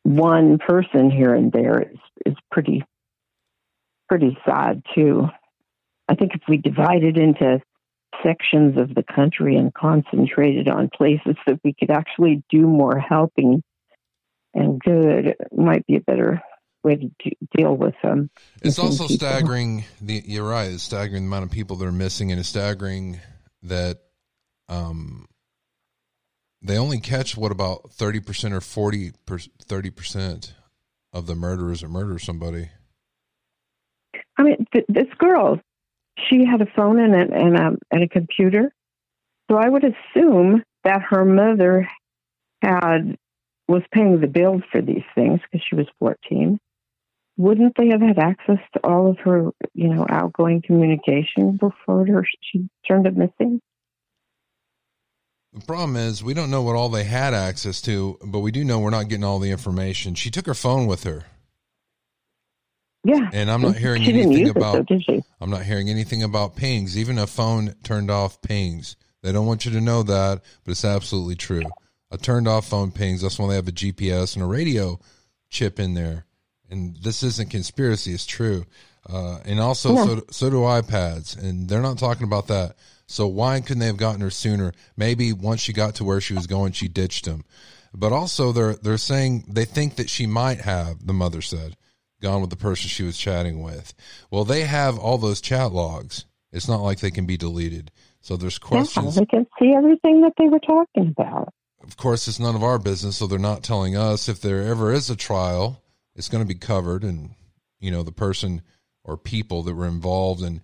one 0.03 0.57
person 0.57 1.11
here 1.11 1.33
and 1.33 1.51
there 1.51 1.81
is 1.81 1.97
is 2.25 2.35
pretty 2.51 2.83
pretty 4.07 4.37
sad 4.45 4.83
too. 4.95 5.27
I 6.07 6.15
think 6.15 6.33
if 6.33 6.41
we 6.47 6.57
divided 6.57 7.17
into 7.17 7.61
sections 8.23 8.77
of 8.77 8.95
the 8.95 9.03
country 9.03 9.55
and 9.55 9.73
concentrated 9.73 10.67
on 10.67 10.89
places 10.95 11.35
that 11.45 11.59
we 11.63 11.73
could 11.79 11.91
actually 11.91 12.43
do 12.49 12.61
more 12.61 12.97
helping 12.97 13.63
and 14.53 14.79
good, 14.79 15.27
it 15.27 15.37
might 15.55 15.85
be 15.85 15.95
a 15.95 16.01
better 16.01 16.41
way 16.83 16.95
to 16.95 17.31
deal 17.55 17.75
with 17.75 17.93
them. 18.01 18.29
It's 18.63 18.79
also 18.79 19.03
people. 19.03 19.15
staggering. 19.15 19.85
The, 20.01 20.23
you're 20.25 20.47
right. 20.47 20.71
It's 20.71 20.83
staggering 20.83 21.23
the 21.23 21.27
amount 21.27 21.45
of 21.45 21.51
people 21.51 21.75
that 21.77 21.85
are 21.85 21.91
missing, 21.91 22.31
and 22.31 22.39
it's 22.39 22.49
staggering 22.49 23.19
that 23.63 23.99
um, 24.69 25.27
they 26.61 26.77
only 26.77 26.99
catch 26.99 27.37
what 27.37 27.51
about 27.51 27.91
30% 27.91 28.51
or 28.51 28.61
40 28.61 29.11
30% 29.25 30.51
of 31.13 31.25
the 31.25 31.35
murderers 31.35 31.81
that 31.81 31.89
murder 31.89 32.19
somebody. 32.19 32.69
I 34.37 34.43
mean, 34.43 34.65
th- 34.73 34.85
this 34.87 35.07
girl, 35.17 35.59
she 36.29 36.45
had 36.45 36.61
a 36.61 36.67
phone 36.75 36.99
and 36.99 37.15
a, 37.15 37.35
and 37.35 37.57
a, 37.57 37.77
and 37.91 38.03
a 38.03 38.07
computer. 38.07 38.71
So 39.49 39.57
I 39.57 39.67
would 39.67 39.83
assume 39.83 40.63
that 40.83 41.01
her 41.09 41.25
mother 41.25 41.89
had 42.61 43.17
was 43.67 43.83
paying 43.91 44.19
the 44.19 44.27
bills 44.27 44.63
for 44.71 44.81
these 44.81 45.03
things 45.13 45.39
because 45.43 45.65
she 45.67 45.75
was 45.75 45.87
14. 45.99 46.59
Wouldn't 47.37 47.75
they 47.77 47.89
have 47.89 48.01
had 48.01 48.17
access 48.17 48.57
to 48.73 48.79
all 48.83 49.11
of 49.11 49.19
her, 49.19 49.51
you 49.73 49.87
know, 49.87 50.05
outgoing 50.09 50.61
communication 50.61 51.57
before 51.57 52.05
her, 52.07 52.25
she 52.41 52.67
turned 52.87 53.07
up 53.07 53.13
missing? 53.13 53.61
The 55.53 55.61
problem 55.65 55.95
is 55.95 56.23
we 56.23 56.33
don't 56.35 56.51
know 56.51 56.61
what 56.61 56.75
all 56.75 56.89
they 56.89 57.03
had 57.03 57.33
access 57.33 57.81
to, 57.81 58.17
but 58.23 58.39
we 58.39 58.51
do 58.51 58.63
know 58.63 58.79
we're 58.79 58.91
not 58.91 59.07
getting 59.09 59.23
all 59.23 59.39
the 59.39 59.51
information. 59.51 60.13
She 60.15 60.29
took 60.29 60.45
her 60.45 60.53
phone 60.53 60.85
with 60.85 61.03
her. 61.05 61.23
Yeah. 63.03 63.29
And 63.33 63.49
I'm 63.49 63.61
not 63.61 63.75
hearing 63.75 64.03
she 64.03 64.13
anything 64.13 64.49
about 64.49 64.87
though, 64.87 65.21
I'm 65.39 65.49
not 65.49 65.63
hearing 65.63 65.89
anything 65.89 66.21
about 66.21 66.55
pings, 66.55 66.97
even 66.97 67.17
a 67.17 67.27
phone 67.27 67.73
turned 67.83 68.11
off 68.11 68.41
pings. 68.41 68.97
They 69.23 69.31
don't 69.31 69.45
want 69.47 69.65
you 69.65 69.71
to 69.71 69.81
know 69.81 70.03
that, 70.03 70.41
but 70.63 70.71
it's 70.71 70.85
absolutely 70.85 71.35
true. 71.35 71.63
A 72.11 72.17
turned 72.17 72.47
off 72.47 72.67
phone 72.67 72.91
pings. 72.91 73.21
That's 73.21 73.39
when 73.39 73.49
they 73.49 73.55
have 73.55 73.67
a 73.67 73.71
GPS 73.73 74.35
and 74.35 74.43
a 74.43 74.47
radio 74.47 74.99
chip 75.49 75.79
in 75.79 75.93
there. 75.93 76.25
And 76.69 76.95
this 76.97 77.23
isn't 77.23 77.49
conspiracy; 77.49 78.13
it's 78.13 78.25
true. 78.25 78.65
Uh, 79.09 79.39
and 79.45 79.59
also, 79.59 79.93
Yeah. 79.95 80.05
so 80.05 80.23
so 80.29 80.49
do 80.49 80.57
iPads, 80.57 81.37
and 81.37 81.67
they're 81.67 81.81
not 81.81 81.97
talking 81.97 82.25
about 82.25 82.47
that. 82.47 82.75
So 83.09 83.25
why 83.25 83.59
couldn't 83.59 83.79
they 83.79 83.87
have 83.87 83.97
gotten 83.97 84.21
her 84.21 84.29
sooner? 84.29 84.71
Maybe 84.95 85.33
once 85.33 85.61
she 85.61 85.73
got 85.73 85.95
to 85.95 86.03
where 86.03 86.21
she 86.21 86.35
was 86.35 86.45
going, 86.45 86.73
she 86.73 86.87
ditched 86.87 87.25
him. 87.25 87.43
But 87.91 88.13
also, 88.13 88.51
they're 88.51 88.75
they're 88.75 88.99
saying 88.99 89.45
they 89.47 89.65
think 89.65 89.95
that 89.95 90.11
she 90.11 90.27
might 90.27 90.61
have. 90.61 91.07
The 91.07 91.13
mother 91.13 91.41
said, 91.41 91.75
gone 92.21 92.39
with 92.41 92.51
the 92.51 92.55
person 92.55 92.87
she 92.87 93.01
was 93.01 93.17
chatting 93.17 93.63
with. 93.63 93.95
Well, 94.29 94.45
they 94.45 94.61
have 94.61 94.99
all 94.99 95.17
those 95.17 95.41
chat 95.41 95.71
logs. 95.71 96.25
It's 96.51 96.67
not 96.67 96.81
like 96.81 96.99
they 96.99 97.09
can 97.09 97.25
be 97.25 97.35
deleted. 97.35 97.89
So 98.21 98.37
there's 98.37 98.59
Yeah, 98.61 98.67
questions. 98.67 99.19
we 99.19 99.25
can 99.25 99.47
see 99.57 99.73
everything 99.73 100.21
that 100.21 100.33
they 100.37 100.47
were 100.47 100.59
talking 100.59 101.15
about. 101.17 101.51
Of 101.81 101.97
course, 101.97 102.27
it's 102.27 102.39
none 102.39 102.55
of 102.55 102.63
our 102.63 102.77
business, 102.77 103.17
so 103.17 103.25
they're 103.25 103.39
not 103.39 103.63
telling 103.63 103.97
us. 103.97 104.29
If 104.29 104.39
there 104.39 104.61
ever 104.65 104.93
is 104.93 105.09
a 105.09 105.15
trial, 105.15 105.81
it's 106.15 106.29
going 106.29 106.43
to 106.43 106.47
be 106.47 106.59
covered, 106.59 107.03
and 107.03 107.31
you 107.79 107.89
know 107.89 108.03
the 108.03 108.11
person 108.11 108.61
or 109.03 109.17
people 109.17 109.63
that 109.63 109.73
were 109.73 109.87
involved, 109.87 110.43
and 110.43 110.61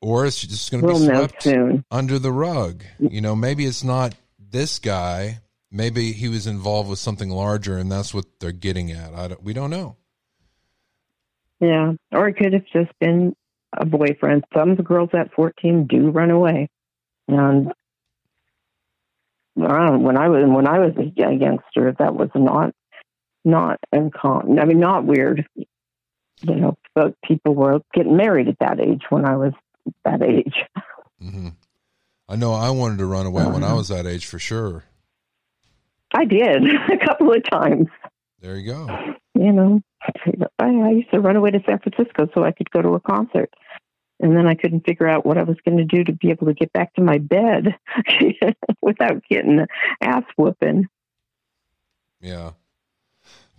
or 0.00 0.26
it's 0.26 0.40
just 0.40 0.70
going 0.70 0.82
to 0.82 0.86
We'll 0.86 0.98
be 0.98 1.06
swept 1.06 1.42
soon. 1.42 1.84
under 1.90 2.18
the 2.18 2.32
rug. 2.32 2.84
You 2.98 3.20
know, 3.20 3.34
maybe 3.34 3.64
it's 3.66 3.84
not 3.84 4.14
this 4.38 4.78
guy. 4.78 5.38
Maybe 5.70 6.12
he 6.12 6.28
was 6.28 6.46
involved 6.46 6.88
with 6.88 6.98
something 6.98 7.30
larger, 7.30 7.76
and 7.78 7.90
that's 7.92 8.14
what 8.14 8.24
they're 8.40 8.52
getting 8.52 8.90
at. 8.90 9.12
I 9.14 9.28
don't, 9.28 9.42
we 9.42 9.52
don't 9.52 9.70
know. 9.70 9.96
Yeah, 11.60 11.92
or 12.12 12.28
it 12.28 12.34
could 12.36 12.52
have 12.52 12.64
just 12.72 12.96
been 13.00 13.34
a 13.76 13.84
boyfriend. 13.84 14.44
Some 14.56 14.70
of 14.70 14.76
the 14.76 14.82
girls 14.82 15.10
at 15.12 15.32
14 15.34 15.86
do 15.88 16.10
run 16.10 16.30
away, 16.30 16.68
and 17.26 17.72
when 19.54 19.70
I 20.16 20.28
was 20.28 20.48
when 20.48 20.66
I 20.68 20.78
was 20.78 20.94
a 20.96 21.12
youngster, 21.16 21.94
that 21.98 22.14
was 22.14 22.30
not 22.34 22.72
not 23.44 23.78
uncommon. 23.92 24.58
I 24.58 24.64
mean, 24.64 24.78
not 24.80 25.04
weird. 25.04 25.46
You 25.56 26.54
know, 26.54 26.78
but 26.94 27.14
people 27.24 27.54
were 27.54 27.80
getting 27.92 28.16
married 28.16 28.48
at 28.48 28.58
that 28.60 28.78
age 28.80 29.02
when 29.10 29.24
I 29.24 29.36
was 29.36 29.52
that 30.04 30.22
age. 30.22 30.54
hmm 31.20 31.48
I 32.28 32.36
know 32.36 32.52
I 32.52 32.70
wanted 32.70 32.98
to 32.98 33.06
run 33.06 33.24
away 33.26 33.46
when 33.46 33.64
I 33.64 33.72
was 33.72 33.88
that 33.88 34.06
age 34.06 34.26
for 34.26 34.38
sure. 34.38 34.84
I 36.14 36.24
did 36.26 36.62
a 36.90 37.06
couple 37.06 37.32
of 37.32 37.42
times. 37.50 37.86
There 38.40 38.56
you 38.56 38.66
go. 38.72 39.14
you 39.34 39.52
know, 39.52 39.80
I, 40.58 40.64
I 40.66 40.90
used 40.90 41.10
to 41.12 41.20
run 41.20 41.36
away 41.36 41.50
to 41.52 41.60
San 41.66 41.78
Francisco 41.78 42.28
so 42.34 42.44
I 42.44 42.52
could 42.52 42.70
go 42.70 42.82
to 42.82 42.90
a 42.94 43.00
concert. 43.00 43.50
And 44.20 44.36
then 44.36 44.46
I 44.46 44.54
couldn't 44.56 44.84
figure 44.84 45.06
out 45.08 45.24
what 45.24 45.38
I 45.38 45.44
was 45.44 45.56
going 45.64 45.78
to 45.78 45.84
do 45.84 46.02
to 46.04 46.12
be 46.12 46.30
able 46.30 46.48
to 46.48 46.54
get 46.54 46.72
back 46.72 46.92
to 46.94 47.02
my 47.02 47.18
bed 47.18 47.76
without 48.82 49.22
getting 49.30 49.64
ass 50.02 50.24
whooping. 50.36 50.86
Yeah. 52.20 52.50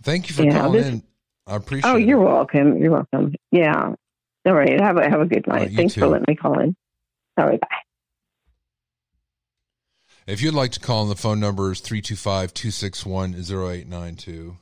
Thank 0.02 0.28
you 0.28 0.34
for 0.34 0.44
Yeah, 0.44 0.60
calling 0.60 0.72
this- 0.80 0.86
in. 0.88 1.02
I 1.46 1.56
appreciate 1.56 1.90
Oh, 1.90 1.96
it. 1.96 2.06
you're 2.06 2.20
welcome. 2.20 2.76
You're 2.78 2.92
welcome. 2.92 3.34
Yeah. 3.50 3.94
All 4.46 4.54
right. 4.54 4.80
Have 4.80 4.96
a 4.96 5.08
have 5.08 5.20
a 5.20 5.26
good 5.26 5.44
oh, 5.48 5.52
night. 5.52 5.60
right, 5.62 5.72
Thanks 5.72 5.94
too. 5.94 6.00
for 6.00 6.08
letting 6.08 6.26
me 6.28 6.34
call 6.34 6.58
in. 6.60 6.74
All 7.36 7.46
right. 7.46 7.60
Bye. 7.60 7.68
If 10.26 10.42
you'd 10.42 10.54
like 10.54 10.72
to 10.72 10.80
call, 10.80 11.02
in, 11.04 11.08
the 11.08 11.16
phone 11.16 11.40
number 11.40 11.72
is 11.72 11.80
325 11.80 12.54
261 12.54 13.34
0892. 13.34 14.56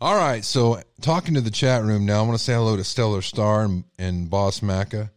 All 0.00 0.16
right, 0.16 0.44
so 0.44 0.82
talking 1.00 1.32
to 1.32 1.40
the 1.40 1.50
chat 1.50 1.82
room 1.82 2.04
now, 2.04 2.18
I 2.18 2.26
want 2.26 2.36
to 2.36 2.44
say 2.44 2.52
hello 2.52 2.76
to 2.76 2.84
Stellar 2.84 3.22
Star 3.22 3.64
and, 3.64 3.84
and 3.98 4.28
Boss 4.28 4.60
Macca. 4.60 5.10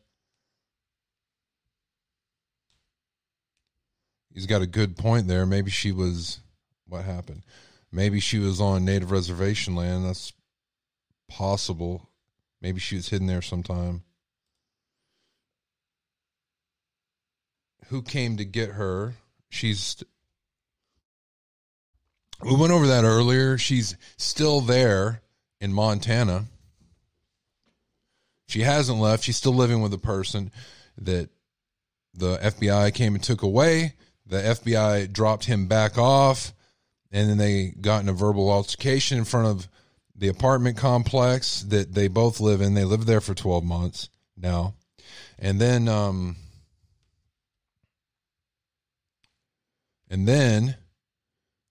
He's 4.37 4.45
got 4.45 4.61
a 4.61 4.67
good 4.67 4.95
point 4.95 5.27
there. 5.27 5.47
Maybe 5.47 5.71
she 5.71 5.91
was 5.91 6.41
what 6.87 7.05
happened. 7.05 7.41
Maybe 7.91 8.19
she 8.19 8.37
was 8.37 8.61
on 8.61 8.85
native 8.85 9.09
reservation 9.09 9.75
land. 9.75 10.05
That's 10.05 10.31
possible. 11.27 12.07
Maybe 12.61 12.79
she 12.79 12.97
was 12.97 13.09
hidden 13.09 13.25
there 13.25 13.41
sometime. 13.41 14.03
Who 17.87 18.03
came 18.03 18.37
to 18.37 18.45
get 18.45 18.73
her? 18.73 19.15
She's. 19.49 20.03
We 22.43 22.55
went 22.55 22.73
over 22.73 22.85
that 22.85 23.05
earlier. 23.05 23.57
She's 23.57 23.97
still 24.17 24.61
there 24.61 25.23
in 25.59 25.73
Montana. 25.73 26.45
She 28.45 28.61
hasn't 28.61 28.99
left. 28.99 29.23
She's 29.23 29.37
still 29.37 29.55
living 29.55 29.81
with 29.81 29.95
a 29.95 29.97
person 29.97 30.51
that 30.95 31.31
the 32.13 32.37
FBI 32.37 32.93
came 32.93 33.15
and 33.15 33.23
took 33.23 33.41
away. 33.41 33.95
The 34.27 34.37
FBI 34.37 35.11
dropped 35.11 35.45
him 35.45 35.67
back 35.67 35.97
off, 35.97 36.53
and 37.11 37.29
then 37.29 37.37
they 37.37 37.73
got 37.79 38.03
in 38.03 38.09
a 38.09 38.13
verbal 38.13 38.51
altercation 38.51 39.17
in 39.17 39.25
front 39.25 39.47
of 39.47 39.67
the 40.15 40.27
apartment 40.27 40.77
complex 40.77 41.61
that 41.63 41.93
they 41.93 42.07
both 42.07 42.39
live 42.39 42.61
in. 42.61 42.73
They 42.73 42.83
lived 42.83 43.07
there 43.07 43.21
for 43.21 43.33
12 43.33 43.63
months 43.63 44.09
now. 44.35 44.73
And 45.39 45.61
then, 45.61 45.87
um, 45.87 46.35
and 50.09 50.27
then 50.27 50.75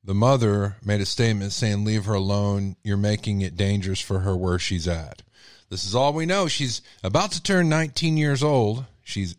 the 0.05 0.15
mother 0.15 0.77
made 0.85 1.01
a 1.01 1.07
statement 1.07 1.53
saying, 1.53 1.85
Leave 1.85 2.05
her 2.05 2.15
alone. 2.15 2.77
You're 2.85 2.97
making 2.97 3.41
it 3.41 3.57
dangerous 3.57 4.01
for 4.01 4.21
her 4.21 4.37
where 4.37 4.59
she's 4.59 4.87
at. 4.87 5.23
This 5.69 5.85
is 5.85 5.97
all 5.97 6.13
we 6.13 6.27
know. 6.27 6.47
She's 6.47 6.81
about 7.03 7.33
to 7.33 7.43
turn 7.43 7.69
19 7.69 8.17
years 8.17 8.43
old. 8.43 8.85
She's 9.03 9.35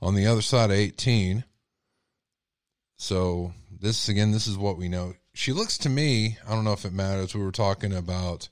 on 0.00 0.14
the 0.14 0.26
other 0.26 0.40
side 0.40 0.70
of 0.70 0.76
18. 0.76 1.44
So 2.98 3.52
this 3.80 4.08
again, 4.08 4.32
this 4.32 4.46
is 4.46 4.58
what 4.58 4.76
we 4.76 4.88
know. 4.88 5.14
She 5.32 5.52
looks 5.52 5.78
to 5.78 5.88
me. 5.88 6.36
I 6.46 6.50
don't 6.50 6.64
know 6.64 6.72
if 6.72 6.84
it 6.84 6.92
matters. 6.92 7.34
We 7.34 7.42
were 7.44 7.52
talking 7.52 7.94
about 7.94 8.48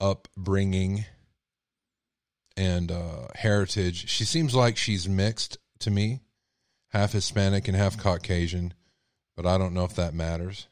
upbringing 0.00 1.04
and 2.56 2.90
uh, 2.90 3.28
heritage. 3.34 4.08
She 4.08 4.24
seems 4.24 4.54
like 4.54 4.78
she's 4.78 5.08
mixed 5.08 5.58
to 5.80 5.90
me, 5.90 6.20
half 6.88 7.12
Hispanic 7.12 7.68
and 7.68 7.76
half 7.76 7.98
Caucasian, 7.98 8.72
but 9.36 9.44
I 9.44 9.58
don't 9.58 9.74
know 9.74 9.84
if 9.84 9.96
that 9.96 10.14
matters. 10.14 10.66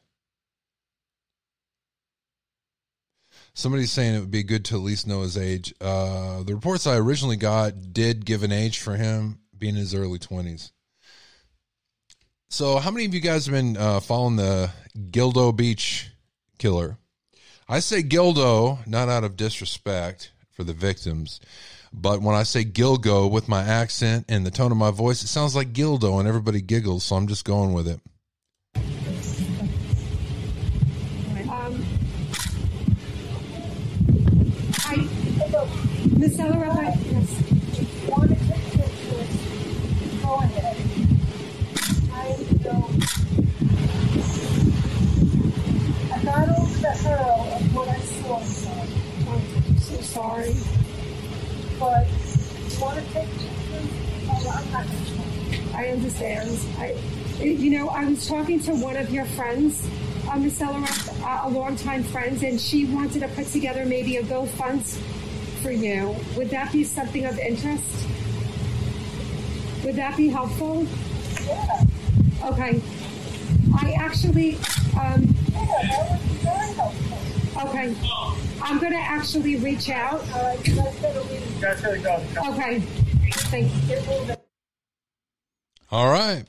Somebody's 3.53 3.91
saying 3.91 4.15
it 4.15 4.19
would 4.21 4.31
be 4.31 4.41
good 4.41 4.65
to 4.65 4.75
at 4.75 4.81
least 4.81 5.05
know 5.05 5.21
his 5.21 5.37
age. 5.37 5.71
Uh, 5.79 6.41
the 6.41 6.55
reports 6.55 6.87
I 6.87 6.97
originally 6.97 7.35
got 7.35 7.93
did 7.93 8.25
give 8.25 8.41
an 8.41 8.51
age 8.51 8.79
for 8.79 8.95
him 8.95 9.39
being 9.55 9.75
in 9.75 9.81
his 9.81 9.93
early 9.93 10.17
20s. 10.17 10.71
So, 12.53 12.77
how 12.77 12.91
many 12.91 13.05
of 13.05 13.15
you 13.15 13.19
guys 13.19 13.47
have 13.47 13.53
been 13.53 13.75
uh, 13.77 13.99
following 13.99 14.35
the 14.35 14.69
Gildo 15.09 15.57
Beach 15.57 16.11
killer? 16.59 16.99
I 17.67 17.79
say 17.79 18.03
Gildo 18.03 18.85
not 18.85 19.09
out 19.09 19.23
of 19.23 19.35
disrespect 19.35 20.31
for 20.51 20.63
the 20.63 20.71
victims, 20.71 21.39
but 21.91 22.21
when 22.21 22.35
I 22.35 22.43
say 22.43 22.63
Gilgo 22.63 23.27
with 23.31 23.49
my 23.49 23.63
accent 23.63 24.25
and 24.29 24.45
the 24.45 24.51
tone 24.51 24.71
of 24.71 24.77
my 24.77 24.91
voice, 24.91 25.23
it 25.23 25.29
sounds 25.29 25.55
like 25.55 25.73
Gildo 25.73 26.19
and 26.19 26.27
everybody 26.27 26.61
giggles, 26.61 27.03
so 27.03 27.15
I'm 27.15 27.25
just 27.25 27.43
going 27.43 27.73
with 27.73 27.87
it. 27.87 27.99
Um, 31.49 31.83
I, 34.85 34.95
Miss 36.19 36.37
Ellerup, 36.37 36.75
I, 36.75 36.93
yes. 37.09 38.07
Want 38.07 38.29
to 38.29 38.35
take 38.45 38.63
pictures? 38.73 40.21
Go 40.21 40.35
ahead. 40.35 40.93
I 42.15 42.35
don't. 42.63 43.03
I 46.09 46.23
got 46.23 46.47
over 46.57 46.77
the 46.79 46.93
hurl 47.03 47.41
of 47.51 47.75
what 47.75 47.89
I 47.89 47.99
saw, 47.99 48.39
son, 48.43 48.87
I'm 49.27 49.77
so 49.77 50.12
sorry. 50.23 50.55
but 51.79 52.07
you 52.07 52.79
want 52.81 52.97
to 52.97 53.13
take 53.13 53.29
pictures? 53.31 53.89
Oh, 54.29 54.55
I'm 54.55 54.71
not 54.71 54.85
gonna 54.85 55.71
try. 55.71 55.81
I 55.81 55.87
understand. 55.89 56.59
I, 56.77 56.95
you 57.43 57.71
know, 57.77 57.89
I 57.89 58.05
was 58.05 58.25
talking 58.27 58.59
to 58.61 58.73
one 58.75 58.95
of 58.95 59.09
your 59.09 59.25
friends, 59.25 59.85
uh, 60.29 60.37
Miss 60.37 60.59
Ellerup, 60.59 61.23
uh, 61.23 61.47
a 61.47 61.49
longtime 61.49 62.03
friend, 62.03 62.41
and 62.41 62.59
she 62.59 62.85
wanted 62.85 63.19
to 63.19 63.27
put 63.29 63.47
together 63.47 63.85
maybe 63.85 64.15
a 64.17 64.23
GoFund 64.23 64.81
for 65.61 65.71
you. 65.71 66.15
Would 66.37 66.49
that 66.51 66.71
be 66.71 66.83
something 66.85 67.25
of 67.25 67.37
interest? 67.37 67.83
Would 69.83 69.95
that 69.95 70.15
be 70.15 70.29
helpful? 70.29 70.87
Yeah, 71.45 71.83
Okay. 72.45 72.81
I 73.75 73.91
actually, 73.97 74.55
um, 74.99 75.35
yeah, 75.51 75.65
that 75.91 76.07
would 76.11 76.29
be 76.29 76.35
very 76.35 76.73
helpful. 76.73 77.12
Okay. 77.65 77.95
I'm 78.61 78.79
going 78.79 78.93
to 78.93 78.99
actually 78.99 79.57
reach 79.57 79.89
out. 79.89 80.21
Okay. 82.47 82.83
All 85.91 86.09
right. 86.09 86.45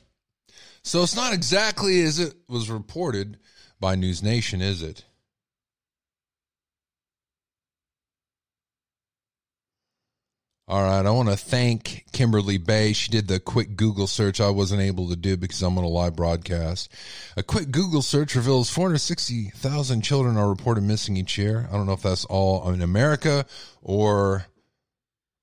So 0.83 1.03
it's 1.03 1.17
not 1.17 1.33
exactly 1.33 2.03
as 2.03 2.19
it 2.19 2.35
was 2.49 2.71
reported 2.71 3.39
by 3.81 3.95
News 3.95 4.23
Nation, 4.23 4.61
is 4.61 4.83
it? 4.83 5.05
All 10.67 10.83
right. 10.83 11.05
I 11.05 11.11
want 11.11 11.29
to 11.29 11.37
thank 11.37 12.07
Kimberly 12.13 12.57
Bay. 12.57 12.95
She 12.95 13.11
did 13.11 13.29
the 13.29 13.39
quick 13.39 13.77
Google 13.77 14.07
search 14.07 14.41
I 14.41 14.49
wasn't 14.49 14.81
able 14.81 15.11
to 15.11 15.17
do 15.17 15.37
because 15.37 15.61
I'm 15.61 15.77
on 15.77 15.85
a 15.85 15.89
live 15.89 16.17
broadcast. 16.17 16.91
A 17.37 17.43
quick 17.43 17.71
Google 17.71 18.01
search 18.01 18.35
reveals 18.35 18.71
460,000 18.71 20.01
children 20.01 20.39
are 20.39 20.49
reported 20.49 20.83
missing 20.83 21.19
each 21.19 21.37
year. 21.37 21.69
I 21.71 21.77
don't 21.77 21.85
know 21.85 21.93
if 21.93 22.01
that's 22.01 22.25
all 22.25 22.71
in 22.71 22.81
America 22.81 23.45
or 23.83 24.47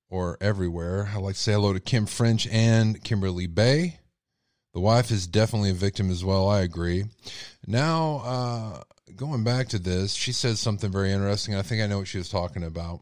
or 0.09 0.39
everywhere. 0.41 1.09
I'd 1.13 1.21
like 1.21 1.35
to 1.35 1.41
say 1.41 1.53
hello 1.53 1.71
to 1.71 1.79
Kim 1.79 2.07
French 2.07 2.47
and 2.47 3.01
Kimberly 3.03 3.45
Bay. 3.45 3.99
The 4.73 4.79
wife 4.79 5.11
is 5.11 5.27
definitely 5.27 5.69
a 5.69 5.75
victim 5.75 6.09
as 6.09 6.25
well. 6.25 6.49
I 6.49 6.61
agree. 6.61 7.05
Now, 7.67 8.21
uh, 8.25 8.83
going 9.15 9.43
back 9.43 9.67
to 9.69 9.79
this, 9.79 10.13
she 10.13 10.31
said 10.31 10.57
something 10.57 10.91
very 10.91 11.11
interesting. 11.11 11.53
I 11.53 11.61
think 11.61 11.83
I 11.83 11.87
know 11.87 11.99
what 11.99 12.07
she 12.07 12.17
was 12.17 12.29
talking 12.29 12.63
about. 12.63 13.01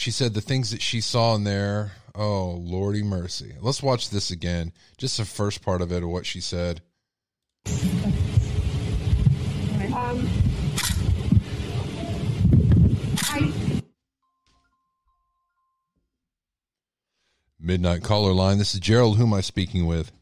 She 0.00 0.10
said 0.10 0.32
the 0.32 0.40
things 0.40 0.70
that 0.70 0.80
she 0.80 1.02
saw 1.02 1.34
in 1.34 1.44
there. 1.44 1.92
Oh, 2.14 2.52
Lordy 2.52 3.02
mercy. 3.02 3.56
Let's 3.60 3.82
watch 3.82 4.08
this 4.08 4.30
again. 4.30 4.72
Just 4.96 5.18
the 5.18 5.26
first 5.26 5.60
part 5.60 5.82
of 5.82 5.92
it 5.92 6.02
of 6.02 6.08
what 6.08 6.24
she 6.24 6.40
said. 6.40 6.80
Um, 9.94 10.26
I, 13.24 13.52
Midnight 17.60 18.02
caller 18.02 18.32
line. 18.32 18.56
This 18.56 18.72
is 18.72 18.80
Gerald. 18.80 19.18
Who 19.18 19.24
am 19.24 19.34
I 19.34 19.42
speaking 19.42 19.84
with? 19.84 20.12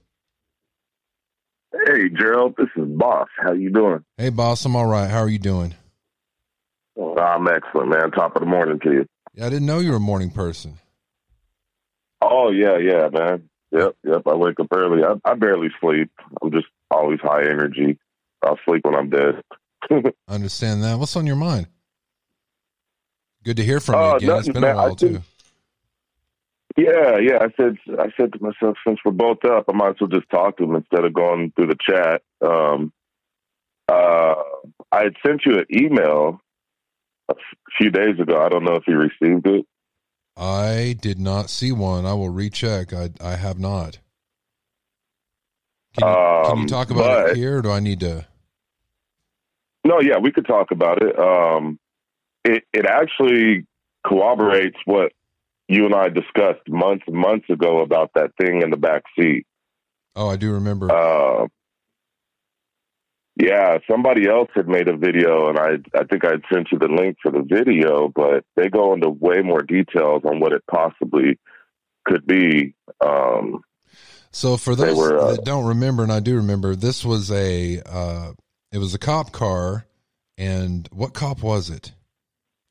Hey, 1.87 2.09
Gerald, 2.09 2.57
this 2.59 2.67
is 2.75 2.89
Boss. 2.89 3.29
How 3.41 3.53
you 3.53 3.71
doing? 3.71 4.05
Hey, 4.17 4.31
boss. 4.31 4.65
I'm 4.65 4.75
all 4.75 4.87
right. 4.87 5.09
How 5.09 5.21
are 5.21 5.29
you 5.29 5.39
doing? 5.39 5.77
I'm 6.99 7.47
excellent, 7.47 7.91
man. 7.91 8.11
Top 8.11 8.35
of 8.35 8.41
the 8.41 8.49
morning 8.49 8.81
to 8.81 8.93
you. 8.93 9.07
Yeah, 9.39 9.47
I 9.47 9.51
didn't 9.51 9.67
know 9.67 9.79
you 9.79 9.91
were 9.91 9.99
a 9.99 10.01
morning 10.01 10.31
person. 10.31 10.79
Oh 12.21 12.51
yeah, 12.51 12.77
yeah, 12.77 13.09
man. 13.09 13.49
Yep, 13.71 13.97
yep. 14.03 14.23
I 14.27 14.35
wake 14.35 14.59
up 14.59 14.67
early. 14.73 15.05
I, 15.05 15.15
I 15.31 15.35
barely 15.35 15.69
sleep. 15.81 16.11
I'm 16.43 16.51
just 16.51 16.67
always 16.91 17.21
high 17.21 17.43
energy. 17.43 17.99
I'll 18.45 18.59
sleep 18.65 18.85
when 18.85 18.97
I'm 18.97 19.11
dead. 19.11 19.41
I 20.29 20.35
understand 20.35 20.83
that. 20.83 20.99
What's 20.99 21.15
on 21.15 21.25
your 21.25 21.37
mind? 21.37 21.69
Good 23.45 23.59
to 23.59 23.65
hear 23.65 23.79
from 23.79 23.95
you 23.95 24.01
Uh, 24.01 24.17
again. 24.17 24.39
It's 24.39 24.49
been 24.49 24.57
a 24.57 24.61
man. 24.61 24.71
I 24.73 24.75
while 24.75 24.95
think- 24.97 25.13
too. 25.19 25.23
Yeah, 26.77 27.19
yeah. 27.19 27.39
I 27.41 27.49
said, 27.57 27.77
I 27.99 28.07
said 28.17 28.33
to 28.33 28.39
myself, 28.41 28.77
since 28.87 28.99
we're 29.05 29.11
both 29.13 29.45
up, 29.45 29.65
I 29.69 29.73
might 29.73 29.91
as 29.91 29.97
well 30.01 30.09
just 30.09 30.29
talk 30.31 30.57
to 30.59 30.65
him 30.65 30.75
instead 30.77 31.05
of 31.05 31.13
going 31.15 31.53
through 31.55 31.69
the 31.69 31.77
chat. 31.81 32.23
Um, 32.41 32.93
uh, 33.89 34.35
I 34.93 35.03
had 35.05 35.15
sent 35.25 35.43
you 35.47 35.59
an 35.59 35.67
email 35.73 36.41
a 37.29 37.35
few 37.77 37.91
days 37.91 38.19
ago. 38.21 38.41
I 38.43 38.49
don't 38.49 38.65
know 38.65 38.75
if 38.77 38.85
you 38.87 38.97
received 38.97 39.47
it. 39.47 39.67
I 40.37 40.97
did 41.01 41.19
not 41.19 41.51
see 41.51 41.73
one. 41.73 42.07
I 42.07 42.15
will 42.15 42.29
recheck. 42.31 42.93
I 42.93 43.11
I 43.21 43.37
have 43.37 43.59
not. 43.59 43.99
Can 45.99 46.09
you, 46.09 46.15
can 46.15 46.57
you 46.57 46.63
Um, 46.63 46.67
talk 46.67 46.91
about 46.91 47.31
it 47.31 47.37
here, 47.37 47.59
or 47.59 47.63
do 47.63 47.71
I 47.71 47.81
need 47.81 48.01
to? 48.01 48.27
No, 49.85 50.01
yeah, 50.01 50.19
we 50.19 50.31
could 50.31 50.47
talk 50.47 50.71
about 50.71 51.03
it. 51.03 51.19
Um, 51.19 51.79
it 52.45 52.65
it 52.73 52.87
actually 52.87 53.67
corroborates 54.07 54.77
what 54.85 55.13
you 55.67 55.87
and 55.87 55.95
I 55.95 56.09
discussed 56.09 56.69
months 56.69 57.05
months 57.09 57.49
ago 57.51 57.81
about 57.81 58.11
that 58.15 58.31
thing 58.41 58.63
in 58.63 58.71
the 58.71 58.77
back 58.77 59.03
seat. 59.19 59.45
Oh, 60.15 60.29
I 60.29 60.37
do 60.37 60.53
remember. 60.53 60.91
Uh, 60.91 61.47
yeah, 63.39 63.79
somebody 63.89 64.29
else 64.29 64.49
had 64.55 64.69
made 64.69 64.89
a 64.89 64.97
video, 64.97 65.49
and 65.49 65.59
I 65.59 65.77
I 65.97 66.05
think 66.05 66.25
I'd 66.25 66.43
sent 66.53 66.69
you 66.73 66.79
the 66.79 66.89
link 66.89 67.19
for 67.23 67.31
the 67.31 67.43
video, 67.43 68.09
but 68.15 68.45
they 68.57 68.69
go 68.69 68.95
into 68.95 69.09
way 69.09 69.43
more 69.43 69.63
details 69.63 70.23
on 70.25 70.41
what 70.41 70.53
it 70.53 70.63
possibly 70.69 71.39
could 72.05 72.27
be. 72.27 72.75
Um, 73.01 73.63
so 74.33 74.57
for 74.57 74.75
those 74.75 74.97
were, 74.97 75.19
uh, 75.19 75.31
that 75.33 75.45
don't 75.45 75.67
remember, 75.67 76.03
and 76.03 76.13
I 76.13 76.21
do 76.21 76.37
remember, 76.37 76.75
this 76.75 77.05
was 77.05 77.31
a 77.31 77.81
uh, 77.87 78.33
it 78.73 78.79
was 78.79 78.95
a 78.95 78.99
cop 78.99 79.31
car, 79.31 79.87
and 80.37 80.89
what 80.93 81.15
cop 81.15 81.43
was 81.43 81.71
it? 81.71 81.93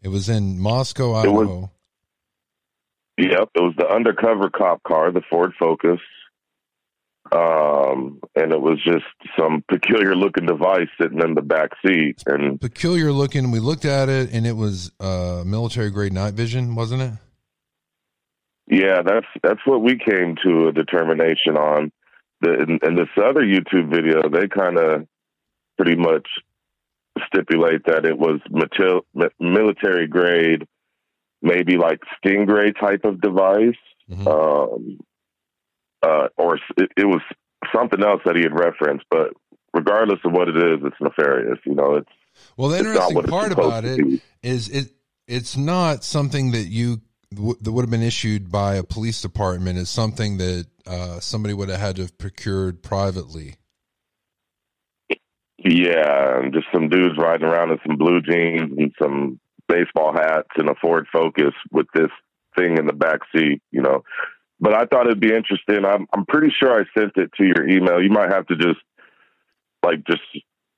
It 0.02 0.10
was 0.10 0.28
in 0.28 0.60
Moscow, 0.60 1.22
It 1.24 1.32
was- 1.32 1.48
Idaho. 1.48 1.72
Yep, 3.20 3.50
it 3.56 3.62
was 3.62 3.74
the 3.78 3.88
undercover 3.88 4.52
cop 4.52 4.84
car, 4.84 5.12
the 5.12 5.24
Ford 5.28 5.52
Focus. 5.60 6.00
Um, 7.32 8.20
and 8.36 8.52
it 8.52 8.62
was 8.62 8.82
just 8.84 9.06
some 9.38 9.64
peculiar 9.70 10.16
looking 10.16 10.46
device 10.46 10.88
sitting 11.00 11.22
in 11.22 11.34
the 11.34 11.42
back 11.42 11.72
seat. 11.86 12.24
And 12.26 12.60
Peculiar 12.60 13.12
looking. 13.12 13.52
We 13.52 13.60
looked 13.60 13.86
at 13.86 14.10
it, 14.10 14.32
and 14.32 14.46
it 14.48 14.56
was 14.56 14.92
uh, 15.00 15.44
military 15.46 15.90
grade 15.90 16.14
night 16.14 16.34
vision, 16.34 16.76
wasn't 16.76 17.02
it? 17.02 17.12
yeah, 18.70 19.02
that's 19.02 19.28
that's 19.42 19.62
what 19.66 19.82
we 19.82 19.98
came 19.98 20.36
to 20.44 20.68
a 20.68 20.72
determination 20.74 21.56
on. 21.58 21.92
The 22.42 22.54
in, 22.54 22.80
in 22.84 22.96
this 22.96 23.08
other 23.18 23.42
YouTube 23.42 23.90
video, 23.90 24.30
they 24.30 24.48
kind 24.48 24.78
of 24.78 25.08
pretty 25.78 25.96
much 25.96 26.28
stipulate 27.28 27.86
that 27.86 28.06
it 28.06 28.18
was 28.18 28.40
matil- 28.52 29.06
military 29.40 30.08
grade, 30.08 30.68
maybe 31.42 31.78
like 31.78 32.00
Stingray 32.24 32.78
type 32.80 33.06
of 33.06 33.22
device. 33.22 33.76
Mhm. 34.10 34.26
um, 34.28 35.00
uh, 36.04 36.28
or 36.38 36.56
it, 36.78 36.92
it 36.98 37.06
was 37.06 37.22
something 37.76 38.04
else 38.04 38.22
that 38.26 38.36
he 38.36 38.44
had 38.44 38.54
referenced. 38.54 39.06
But 39.10 39.34
regardless 39.74 40.20
of 40.26 40.32
what 40.32 40.50
it 40.50 40.58
is, 40.58 40.80
it's 40.84 40.96
nefarious. 41.02 41.60
You 41.66 41.76
know, 41.76 41.96
it's 41.96 42.10
Well, 42.56 42.70
the 42.70 42.80
interesting 42.80 43.24
part 43.24 43.52
about 43.52 43.86
it 43.86 44.22
it 44.44 44.92
it's 45.28 45.58
not 45.58 46.04
something 46.04 46.52
that 46.52 46.68
you 46.68 47.02
w- 47.34 47.58
that 47.62 47.72
would 47.72 47.84
have 47.84 47.92
been 47.92 48.02
issued 48.02 48.52
by 48.52 48.76
a 48.76 48.84
police 48.84 49.22
department. 49.22 49.78
It's 49.78 49.90
something 49.90 50.38
that 50.38 50.68
uh, 50.86 51.20
somebody 51.20 51.54
would 51.54 51.70
have 51.70 51.80
had 51.80 51.96
to 51.98 52.04
have 52.04 52.18
procured 52.18 52.82
privately. 52.82 53.56
Yeah, 55.58 56.40
and 56.40 56.54
just 56.54 56.68
some 56.74 56.88
dudes 56.88 57.18
riding 57.18 57.48
around 57.48 57.72
in 57.72 57.80
some 57.86 57.98
blue 57.98 58.22
jeans 58.22 58.72
and 58.78 58.94
some 59.02 59.40
baseball 59.68 60.14
hats 60.14 60.50
and 60.56 60.70
a 60.70 60.76
Ford 60.76 61.08
Focus 61.12 61.54
with 61.72 61.88
this 61.94 62.12
thing 62.58 62.78
in 62.78 62.86
the 62.86 62.94
back 62.94 63.20
seat. 63.36 63.62
You 63.72 63.82
know, 63.82 64.04
but 64.60 64.74
I 64.74 64.86
thought 64.86 65.06
it'd 65.08 65.20
be 65.20 65.34
interesting. 65.34 65.86
I'm 65.86 66.08
I'm 66.14 66.26
pretty 66.26 66.54
sure 66.60 66.72
I 66.80 66.84
sent 67.00 67.14
it 67.18 67.32
to 67.38 67.44
your 67.44 67.68
email. 67.68 68.02
You 68.02 68.10
might 68.10 68.32
have 68.32 68.48
to 68.48 68.56
just 68.56 68.80
like 69.84 70.04
just 70.08 70.22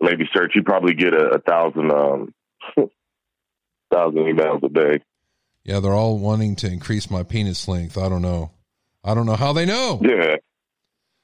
maybe 0.01 0.29
search. 0.33 0.53
You 0.55 0.63
probably 0.63 0.93
get 0.93 1.13
a, 1.13 1.35
a 1.35 1.39
thousand 1.39 1.91
um 1.91 2.33
thousand 3.91 4.19
emails 4.19 4.63
a 4.63 4.69
day. 4.69 5.03
Yeah, 5.63 5.79
they're 5.79 5.93
all 5.93 6.17
wanting 6.17 6.55
to 6.57 6.67
increase 6.71 7.09
my 7.11 7.23
penis 7.23 7.67
length. 7.67 7.97
I 7.97 8.09
don't 8.09 8.21
know. 8.21 8.51
I 9.03 9.13
don't 9.13 9.25
know 9.25 9.35
how 9.35 9.53
they 9.53 9.65
know. 9.65 9.99
Yeah. 10.01 10.35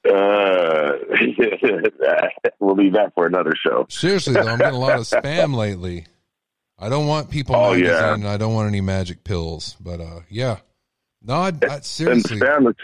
Uh, 0.08 0.92
we'll 2.60 2.76
leave 2.76 2.92
that 2.94 3.12
for 3.14 3.26
another 3.26 3.52
show. 3.56 3.86
Seriously 3.88 4.34
though, 4.34 4.46
I'm 4.46 4.58
getting 4.58 4.74
a 4.74 4.78
lot 4.78 4.98
of 4.98 5.04
spam 5.04 5.54
lately. 5.56 6.06
I 6.78 6.88
don't 6.88 7.06
want 7.06 7.30
people 7.30 7.56
Oh, 7.56 7.72
magazine. 7.72 8.22
yeah. 8.22 8.32
I 8.32 8.36
don't 8.36 8.54
want 8.54 8.68
any 8.68 8.80
magic 8.82 9.24
pills. 9.24 9.76
But 9.80 10.00
uh, 10.00 10.20
yeah, 10.28 10.58
no, 11.22 11.34
I, 11.34 11.46
I 11.46 11.74
And 11.74 11.84
seriously 11.84 12.38
spam 12.38 12.74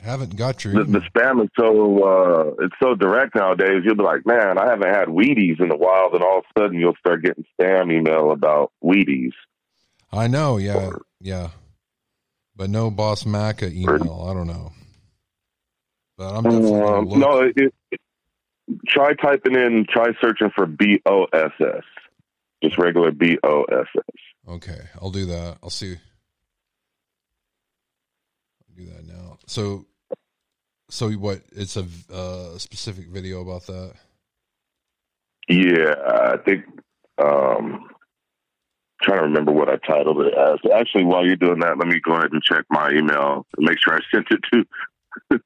haven't 0.00 0.36
got 0.36 0.64
your. 0.64 0.72
the, 0.72 0.84
the 0.84 0.98
spam 1.00 1.42
is 1.42 1.50
so 1.58 2.02
uh, 2.02 2.64
it's 2.64 2.74
so 2.82 2.94
direct 2.94 3.34
nowadays. 3.34 3.82
You'll 3.84 3.96
be 3.96 4.02
like, 4.02 4.24
man, 4.24 4.58
I 4.58 4.66
haven't 4.68 4.88
had 4.88 5.08
Wheaties 5.08 5.60
in 5.60 5.70
a 5.70 5.76
while. 5.76 6.10
Then 6.10 6.22
all 6.22 6.38
of 6.38 6.44
a 6.56 6.60
sudden, 6.60 6.78
you'll 6.78 6.96
start 6.96 7.22
getting 7.22 7.44
spam 7.60 7.92
email 7.92 8.32
about 8.32 8.72
Wheaties. 8.82 9.32
I 10.12 10.26
know, 10.26 10.56
yeah, 10.56 10.90
yeah, 11.20 11.50
but 12.56 12.70
no 12.70 12.90
Boss 12.90 13.24
Maca 13.24 13.72
email. 13.72 14.26
I 14.28 14.34
don't 14.34 14.46
know, 14.46 14.72
but 16.16 16.34
I'm 16.34 16.44
definitely 16.44 16.82
Um, 16.82 17.20
no, 17.20 17.40
it, 17.42 17.54
it, 17.56 18.00
try 18.88 19.14
typing 19.14 19.54
in, 19.54 19.86
try 19.88 20.08
searching 20.20 20.50
for 20.54 20.66
B 20.66 21.00
O 21.06 21.26
S 21.32 21.52
S, 21.60 21.84
just 22.62 22.78
regular 22.78 23.10
B 23.12 23.38
O 23.44 23.64
S 23.64 23.86
S. 23.96 24.48
Okay, 24.48 24.80
I'll 25.00 25.10
do 25.10 25.26
that. 25.26 25.58
I'll 25.62 25.70
see. 25.70 25.96
Do 28.80 28.86
that 28.92 29.06
now. 29.06 29.38
So, 29.46 29.84
so 30.88 31.10
what? 31.12 31.42
It's 31.52 31.76
a 31.76 31.86
uh, 32.12 32.56
specific 32.56 33.08
video 33.08 33.42
about 33.42 33.66
that. 33.66 33.92
Yeah, 35.48 35.94
I 36.06 36.36
think. 36.38 36.64
Um, 37.22 37.90
trying 39.02 39.18
to 39.18 39.24
remember 39.24 39.52
what 39.52 39.68
I 39.68 39.76
titled 39.86 40.20
it 40.22 40.34
as. 40.34 40.58
Actually, 40.72 41.04
while 41.04 41.26
you're 41.26 41.36
doing 41.36 41.60
that, 41.60 41.78
let 41.78 41.88
me 41.88 42.00
go 42.00 42.12
ahead 42.12 42.32
and 42.32 42.42
check 42.42 42.64
my 42.70 42.90
email 42.90 43.46
to 43.54 43.62
make 43.62 43.78
sure 43.82 43.94
I 43.94 44.00
sent 44.14 44.26
it 44.30 44.40
to 44.52 44.64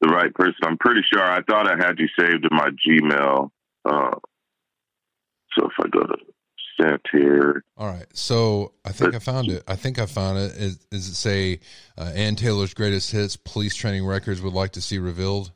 the 0.00 0.08
right 0.08 0.32
person. 0.34 0.58
I'm 0.62 0.78
pretty 0.78 1.02
sure 1.12 1.22
I 1.22 1.42
thought 1.42 1.68
I 1.68 1.76
had 1.76 1.98
you 1.98 2.08
saved 2.18 2.46
in 2.48 2.56
my 2.56 2.70
Gmail. 2.86 3.50
Uh, 3.84 4.18
so 5.56 5.66
if 5.66 5.72
I 5.78 5.88
go 5.88 6.00
to 6.00 6.16
sent 6.84 7.00
here, 7.12 7.64
All 7.76 7.86
right, 7.86 8.06
so 8.12 8.72
I 8.84 8.92
think 8.92 9.14
I 9.14 9.18
found 9.18 9.48
it. 9.48 9.62
I 9.66 9.76
think 9.76 9.98
I 9.98 10.06
found 10.06 10.38
it. 10.38 10.52
Is, 10.56 10.86
is 10.90 11.08
it 11.08 11.14
say 11.14 11.60
uh, 11.98 12.12
Anne 12.14 12.36
Taylor's 12.36 12.74
greatest 12.74 13.10
hits 13.10 13.36
police 13.36 13.74
training 13.74 14.06
records 14.06 14.40
would 14.42 14.52
like 14.52 14.72
to 14.72 14.80
see 14.80 14.98
revealed? 14.98 15.52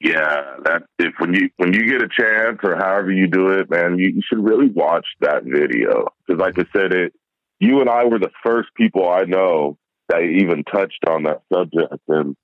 yeah, 0.00 0.56
that 0.64 0.82
if 0.98 1.14
when 1.18 1.32
you 1.32 1.48
when 1.56 1.72
you 1.72 1.86
get 1.86 2.02
a 2.02 2.08
chance 2.08 2.58
or 2.62 2.76
however 2.76 3.10
you 3.10 3.26
do 3.26 3.48
it, 3.52 3.70
man, 3.70 3.98
you, 3.98 4.08
you 4.08 4.22
should 4.26 4.44
really 4.44 4.68
watch 4.68 5.06
that 5.20 5.44
video 5.44 6.08
because, 6.26 6.40
like 6.40 6.58
I 6.58 6.64
said, 6.76 6.92
it 6.92 7.14
you 7.58 7.80
and 7.80 7.88
I 7.88 8.04
were 8.04 8.18
the 8.18 8.30
first 8.44 8.68
people 8.76 9.08
I 9.08 9.22
know 9.22 9.78
that 10.08 10.20
even 10.20 10.64
touched 10.64 11.04
on 11.08 11.22
that 11.22 11.42
subject, 11.52 12.02
and 12.08 12.36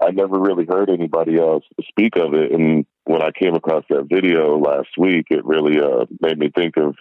I 0.00 0.10
never 0.12 0.38
really 0.38 0.64
heard 0.64 0.88
anybody 0.88 1.38
else 1.38 1.64
speak 1.88 2.16
of 2.16 2.34
it. 2.34 2.52
And 2.52 2.86
when 3.06 3.22
I 3.22 3.30
came 3.30 3.54
across 3.54 3.84
that 3.88 4.06
video 4.10 4.58
last 4.58 4.88
week, 4.98 5.26
it 5.30 5.44
really 5.44 5.80
uh, 5.80 6.06
made 6.20 6.38
me 6.38 6.50
think 6.54 6.76
of 6.76 6.96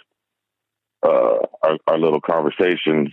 uh, 1.04 1.46
our, 1.64 1.78
our 1.88 2.00
little 2.00 2.22
conversations 2.22 3.10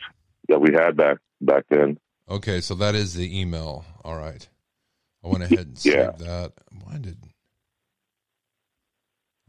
that 0.48 0.60
we 0.60 0.72
had 0.74 0.96
back 0.96 1.18
back 1.40 1.64
then. 1.70 1.98
Okay, 2.30 2.60
so 2.60 2.74
that 2.76 2.94
is 2.94 3.14
the 3.14 3.40
email. 3.40 3.84
All 4.04 4.16
right. 4.16 4.46
I 5.24 5.28
went 5.28 5.42
ahead 5.44 5.66
and 5.66 5.78
saved 5.78 5.96
Yeah. 5.96 6.10
that. 6.18 6.52
Why 6.84 6.98
did? 6.98 7.16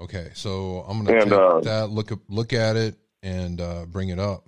Okay, 0.02 0.32
so 0.34 0.86
I'm 0.88 1.04
gonna 1.04 1.18
And, 1.20 1.30
take 1.30 1.40
uh, 1.40 1.60
that 1.62 1.90
look 1.90 2.12
up, 2.12 2.20
look 2.28 2.52
at 2.54 2.76
it, 2.76 2.96
and 3.22 3.62
uh, 3.62 3.86
bring 3.86 4.10
it 4.10 4.20
up. 4.20 4.48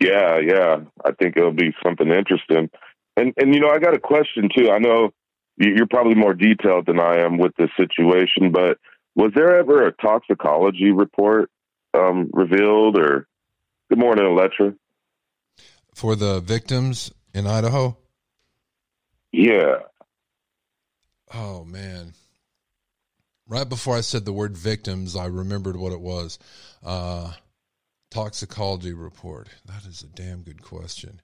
Yeah, 0.00 0.38
yeah. 0.38 0.80
I 1.04 1.12
think 1.12 1.36
it'll 1.36 1.52
be 1.52 1.74
something 1.82 2.08
interesting. 2.08 2.70
And 3.16 3.32
and 3.36 3.54
you 3.54 3.60
know, 3.60 3.70
I 3.70 3.78
got 3.78 3.94
a 3.94 3.98
question 4.00 4.48
too. 4.56 4.70
I 4.70 4.78
know 4.78 5.10
you're 5.56 5.86
probably 5.86 6.14
more 6.14 6.34
detailed 6.34 6.86
than 6.86 7.00
I 7.00 7.18
am 7.18 7.38
with 7.38 7.54
this 7.56 7.70
situation, 7.76 8.52
but 8.52 8.78
was 9.14 9.32
there 9.34 9.58
ever 9.58 9.86
a 9.86 9.92
toxicology 9.92 10.90
report 10.90 11.50
um, 11.94 12.30
revealed? 12.32 12.98
Or 12.98 13.26
good 13.90 13.98
morning, 13.98 14.26
Electra. 14.26 14.74
for 15.94 16.16
the 16.16 16.40
victims 16.40 17.12
in 17.34 17.46
Idaho. 17.46 17.96
Yeah, 19.32 19.76
Oh 21.34 21.64
man. 21.64 22.14
Right 23.46 23.68
before 23.68 23.96
I 23.96 24.00
said 24.02 24.24
the 24.24 24.32
word 24.32 24.56
victims, 24.56 25.16
I 25.16 25.26
remembered 25.26 25.76
what 25.76 25.92
it 25.92 26.00
was. 26.00 26.38
Uh 26.82 27.32
toxicology 28.10 28.92
report. 28.92 29.48
That 29.64 29.86
is 29.86 30.02
a 30.02 30.06
damn 30.06 30.42
good 30.42 30.62
question. 30.62 31.22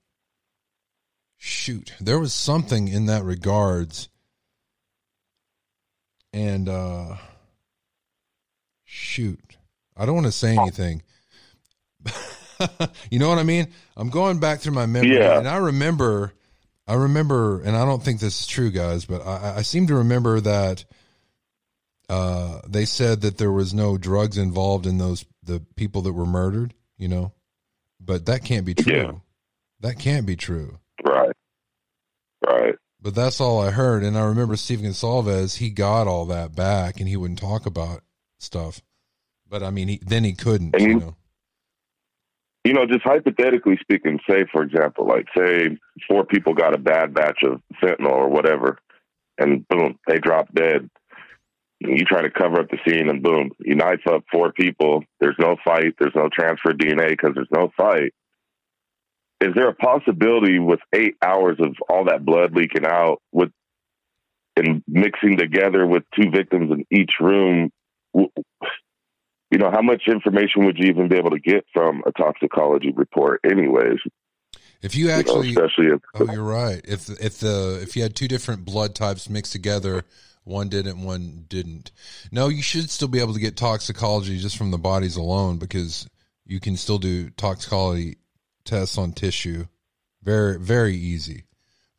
Shoot. 1.36 1.92
There 2.00 2.18
was 2.18 2.32
something 2.32 2.88
in 2.88 3.06
that 3.06 3.24
regards. 3.24 4.08
And 6.32 6.68
uh 6.68 7.16
shoot. 8.84 9.56
I 9.96 10.06
don't 10.06 10.14
want 10.14 10.26
to 10.26 10.32
say 10.32 10.56
anything. 10.56 11.02
you 13.10 13.18
know 13.18 13.28
what 13.28 13.38
I 13.38 13.42
mean? 13.42 13.68
I'm 13.96 14.10
going 14.10 14.38
back 14.38 14.60
through 14.60 14.74
my 14.74 14.86
memory 14.86 15.16
Yeah. 15.16 15.38
and 15.38 15.48
I 15.48 15.56
remember 15.58 16.32
I 16.86 16.94
remember, 16.94 17.60
and 17.60 17.76
I 17.76 17.84
don't 17.84 18.02
think 18.02 18.18
this 18.18 18.40
is 18.40 18.46
true, 18.46 18.70
guys, 18.70 19.04
but 19.04 19.20
I, 19.20 19.56
I 19.58 19.62
seem 19.62 19.88
to 19.88 19.96
remember 19.96 20.40
that 20.40 20.86
uh, 22.08 22.62
they 22.66 22.86
said 22.86 23.20
that 23.20 23.36
there 23.36 23.52
was 23.52 23.74
no 23.74 23.98
drugs 23.98 24.38
involved 24.38 24.86
in 24.86 24.96
those 24.96 25.26
the 25.42 25.60
people 25.76 26.00
that 26.02 26.14
were 26.14 26.24
murdered. 26.24 26.72
You 26.96 27.08
know, 27.08 27.32
but 28.00 28.24
that 28.26 28.42
can't 28.42 28.64
be 28.64 28.74
true. 28.74 28.92
Yeah. 28.92 29.12
That 29.80 29.98
can't 29.98 30.24
be 30.24 30.34
true. 30.34 30.78
But 33.08 33.14
that's 33.14 33.40
all 33.40 33.58
I 33.58 33.70
heard, 33.70 34.02
and 34.04 34.18
I 34.18 34.26
remember 34.26 34.54
Stephen 34.54 34.84
Goncalves. 34.84 35.56
He 35.56 35.70
got 35.70 36.06
all 36.06 36.26
that 36.26 36.54
back, 36.54 37.00
and 37.00 37.08
he 37.08 37.16
wouldn't 37.16 37.38
talk 37.38 37.64
about 37.64 38.02
stuff. 38.38 38.82
But 39.48 39.62
I 39.62 39.70
mean, 39.70 39.88
he, 39.88 39.98
then 40.04 40.24
he 40.24 40.34
couldn't. 40.34 40.74
And 40.74 40.82
You 40.82 40.88
you- 40.90 41.00
know, 41.00 41.16
You 42.64 42.74
know, 42.74 42.84
just 42.84 43.04
hypothetically 43.04 43.78
speaking, 43.80 44.20
say 44.28 44.44
for 44.52 44.62
example, 44.62 45.06
like 45.06 45.26
say 45.34 45.78
four 46.06 46.26
people 46.26 46.52
got 46.52 46.74
a 46.74 46.78
bad 46.78 47.14
batch 47.14 47.42
of 47.44 47.62
fentanyl 47.82 48.10
or 48.10 48.28
whatever, 48.28 48.76
and 49.38 49.66
boom, 49.68 49.98
they 50.06 50.18
drop 50.18 50.52
dead. 50.52 50.90
You 51.80 52.04
try 52.04 52.20
to 52.20 52.30
cover 52.30 52.60
up 52.60 52.68
the 52.68 52.76
scene, 52.86 53.08
and 53.08 53.22
boom, 53.22 53.52
you 53.60 53.74
knife 53.74 54.06
up 54.06 54.24
four 54.30 54.52
people. 54.52 55.02
There's 55.18 55.38
no 55.38 55.56
fight. 55.64 55.94
There's 55.98 56.14
no 56.14 56.28
transfer 56.30 56.74
DNA 56.74 57.08
because 57.08 57.30
there's 57.34 57.48
no 57.50 57.72
fight. 57.74 58.12
Is 59.40 59.54
there 59.54 59.68
a 59.68 59.74
possibility 59.74 60.58
with 60.58 60.80
eight 60.92 61.14
hours 61.22 61.58
of 61.60 61.76
all 61.88 62.06
that 62.06 62.24
blood 62.24 62.54
leaking 62.54 62.86
out, 62.86 63.22
with 63.32 63.50
and 64.56 64.82
mixing 64.88 65.36
together 65.36 65.86
with 65.86 66.02
two 66.20 66.30
victims 66.30 66.72
in 66.72 66.84
each 66.90 67.12
room? 67.20 67.70
You 68.14 69.58
know, 69.58 69.70
how 69.70 69.82
much 69.82 70.02
information 70.08 70.66
would 70.66 70.76
you 70.78 70.88
even 70.90 71.08
be 71.08 71.16
able 71.16 71.30
to 71.30 71.40
get 71.40 71.64
from 71.72 72.02
a 72.06 72.12
toxicology 72.12 72.92
report, 72.94 73.40
anyways? 73.44 73.98
if 74.82 74.94
you 74.94 75.06
You 75.06 75.12
know, 75.12 75.18
actually, 75.18 75.48
especially 75.50 75.86
if 75.86 76.00
oh, 76.14 76.32
you're 76.32 76.42
right. 76.42 76.80
If 76.84 77.08
if 77.20 77.38
the 77.38 77.80
if 77.82 77.96
you 77.96 78.02
had 78.02 78.14
two 78.14 78.28
different 78.28 78.64
blood 78.64 78.94
types 78.94 79.28
mixed 79.28 79.52
together, 79.52 80.04
one 80.44 80.68
didn't, 80.68 81.02
one 81.02 81.46
didn't. 81.48 81.90
No, 82.30 82.48
you 82.48 82.62
should 82.62 82.90
still 82.90 83.08
be 83.08 83.20
able 83.20 83.34
to 83.34 83.40
get 83.40 83.56
toxicology 83.56 84.38
just 84.38 84.56
from 84.56 84.70
the 84.70 84.78
bodies 84.78 85.16
alone 85.16 85.58
because 85.58 86.08
you 86.46 86.60
can 86.60 86.76
still 86.76 86.98
do 86.98 87.30
toxicology 87.30 88.16
tests 88.68 88.98
on 88.98 89.12
tissue. 89.12 89.64
Very 90.22 90.58
very 90.58 90.94
easy 90.94 91.44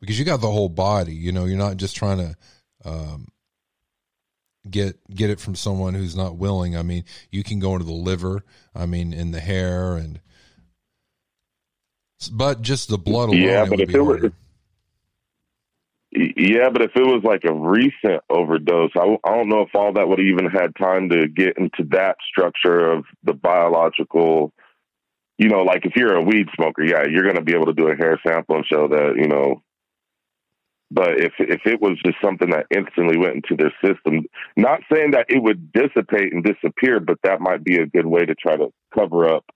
because 0.00 0.18
you 0.18 0.24
got 0.24 0.40
the 0.40 0.50
whole 0.50 0.68
body. 0.68 1.14
You 1.14 1.32
know, 1.32 1.44
you're 1.44 1.58
not 1.58 1.76
just 1.76 1.96
trying 1.96 2.18
to 2.18 2.36
um, 2.84 3.28
get 4.70 4.98
get 5.14 5.30
it 5.30 5.40
from 5.40 5.54
someone 5.54 5.94
who's 5.94 6.16
not 6.16 6.36
willing. 6.36 6.76
I 6.76 6.82
mean, 6.82 7.04
you 7.30 7.42
can 7.42 7.58
go 7.58 7.72
into 7.72 7.86
the 7.86 7.92
liver. 7.92 8.44
I 8.74 8.86
mean, 8.86 9.12
in 9.12 9.32
the 9.32 9.40
hair 9.40 9.94
and. 9.94 10.20
But 12.30 12.60
just 12.60 12.90
the 12.90 12.98
blood 12.98 13.30
alone, 13.30 13.40
Yeah, 13.40 13.64
but 13.64 13.80
if 13.80 13.94
it 13.94 14.00
was- 14.02 14.30
Yeah, 16.12 16.68
but 16.70 16.82
if 16.82 16.90
it 16.94 17.00
was 17.02 17.22
like 17.24 17.44
a 17.44 17.54
recent 17.54 18.22
overdose, 18.28 18.90
I, 18.94 19.16
I 19.24 19.36
don't 19.36 19.48
know 19.48 19.62
if 19.62 19.74
all 19.74 19.94
that 19.94 20.06
would 20.06 20.20
even 20.20 20.44
had 20.50 20.76
time 20.76 21.08
to 21.10 21.26
get 21.28 21.56
into 21.56 21.84
that 21.92 22.16
structure 22.30 22.90
of 22.92 23.06
the 23.24 23.32
biological. 23.32 24.52
You 25.40 25.48
know, 25.48 25.62
like 25.62 25.86
if 25.86 25.96
you're 25.96 26.14
a 26.14 26.20
weed 26.20 26.48
smoker, 26.54 26.84
yeah, 26.84 27.06
you're 27.08 27.22
going 27.22 27.36
to 27.36 27.40
be 27.40 27.54
able 27.54 27.64
to 27.64 27.72
do 27.72 27.88
a 27.88 27.96
hair 27.96 28.20
sample 28.26 28.56
and 28.56 28.66
show 28.66 28.88
that, 28.88 29.14
you 29.16 29.26
know. 29.26 29.62
But 30.90 31.18
if 31.18 31.32
if 31.38 31.62
it 31.64 31.80
was 31.80 31.98
just 32.04 32.18
something 32.22 32.50
that 32.50 32.66
instantly 32.70 33.16
went 33.16 33.36
into 33.36 33.56
their 33.56 33.72
system, 33.82 34.26
not 34.58 34.80
saying 34.92 35.12
that 35.12 35.30
it 35.30 35.42
would 35.42 35.72
dissipate 35.72 36.34
and 36.34 36.44
disappear, 36.44 37.00
but 37.00 37.16
that 37.22 37.40
might 37.40 37.64
be 37.64 37.76
a 37.78 37.86
good 37.86 38.04
way 38.04 38.26
to 38.26 38.34
try 38.34 38.54
to 38.54 38.70
cover 38.94 39.34
up, 39.34 39.46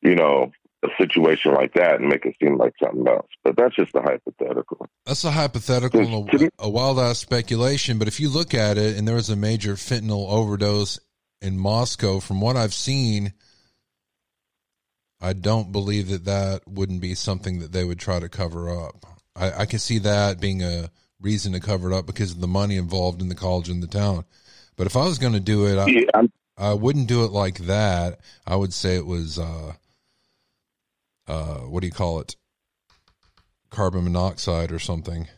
you 0.00 0.14
know, 0.14 0.50
a 0.82 0.88
situation 0.96 1.52
like 1.52 1.74
that 1.74 2.00
and 2.00 2.08
make 2.08 2.24
it 2.24 2.34
seem 2.42 2.56
like 2.56 2.72
something 2.82 3.06
else. 3.06 3.28
But 3.42 3.56
that's 3.58 3.76
just 3.76 3.94
a 3.94 4.00
hypothetical. 4.00 4.86
That's 5.04 5.24
a 5.24 5.30
hypothetical 5.30 6.00
and 6.00 6.42
a, 6.42 6.50
a 6.58 6.70
wild 6.70 6.98
ass 6.98 7.18
speculation. 7.18 7.98
But 7.98 8.08
if 8.08 8.18
you 8.18 8.30
look 8.30 8.54
at 8.54 8.78
it, 8.78 8.96
and 8.96 9.06
there 9.06 9.16
was 9.16 9.28
a 9.28 9.36
major 9.36 9.74
fentanyl 9.74 10.26
overdose 10.30 10.98
in 11.42 11.58
Moscow, 11.58 12.18
from 12.18 12.40
what 12.40 12.56
I've 12.56 12.72
seen, 12.72 13.34
I 15.24 15.32
don't 15.32 15.72
believe 15.72 16.10
that 16.10 16.26
that 16.26 16.68
wouldn't 16.68 17.00
be 17.00 17.14
something 17.14 17.60
that 17.60 17.72
they 17.72 17.82
would 17.82 17.98
try 17.98 18.20
to 18.20 18.28
cover 18.28 18.68
up. 18.68 19.06
I, 19.34 19.62
I 19.62 19.66
can 19.66 19.78
see 19.78 19.98
that 20.00 20.38
being 20.38 20.62
a 20.62 20.90
reason 21.18 21.54
to 21.54 21.60
cover 21.60 21.90
it 21.90 21.96
up 21.96 22.04
because 22.04 22.32
of 22.32 22.42
the 22.42 22.46
money 22.46 22.76
involved 22.76 23.22
in 23.22 23.30
the 23.30 23.34
college 23.34 23.70
and 23.70 23.82
the 23.82 23.86
town. 23.86 24.26
But 24.76 24.86
if 24.86 24.96
I 24.96 25.04
was 25.04 25.16
going 25.16 25.32
to 25.32 25.40
do 25.40 25.66
it, 25.66 25.78
I, 25.78 25.86
Yeah, 25.86 26.26
I'm, 26.58 26.80
wouldn't 26.80 27.08
do 27.08 27.24
it 27.24 27.30
like 27.30 27.56
that. 27.60 28.20
I 28.46 28.56
would 28.56 28.74
say 28.74 28.96
it 28.96 29.06
was, 29.06 29.38
uh, 29.38 29.72
uh, 31.26 31.58
what 31.60 31.80
do 31.80 31.86
you 31.86 31.92
call 31.92 32.20
it? 32.20 32.36
Carbon 33.70 34.04
monoxide 34.04 34.72
or 34.72 34.78
something. 34.78 35.28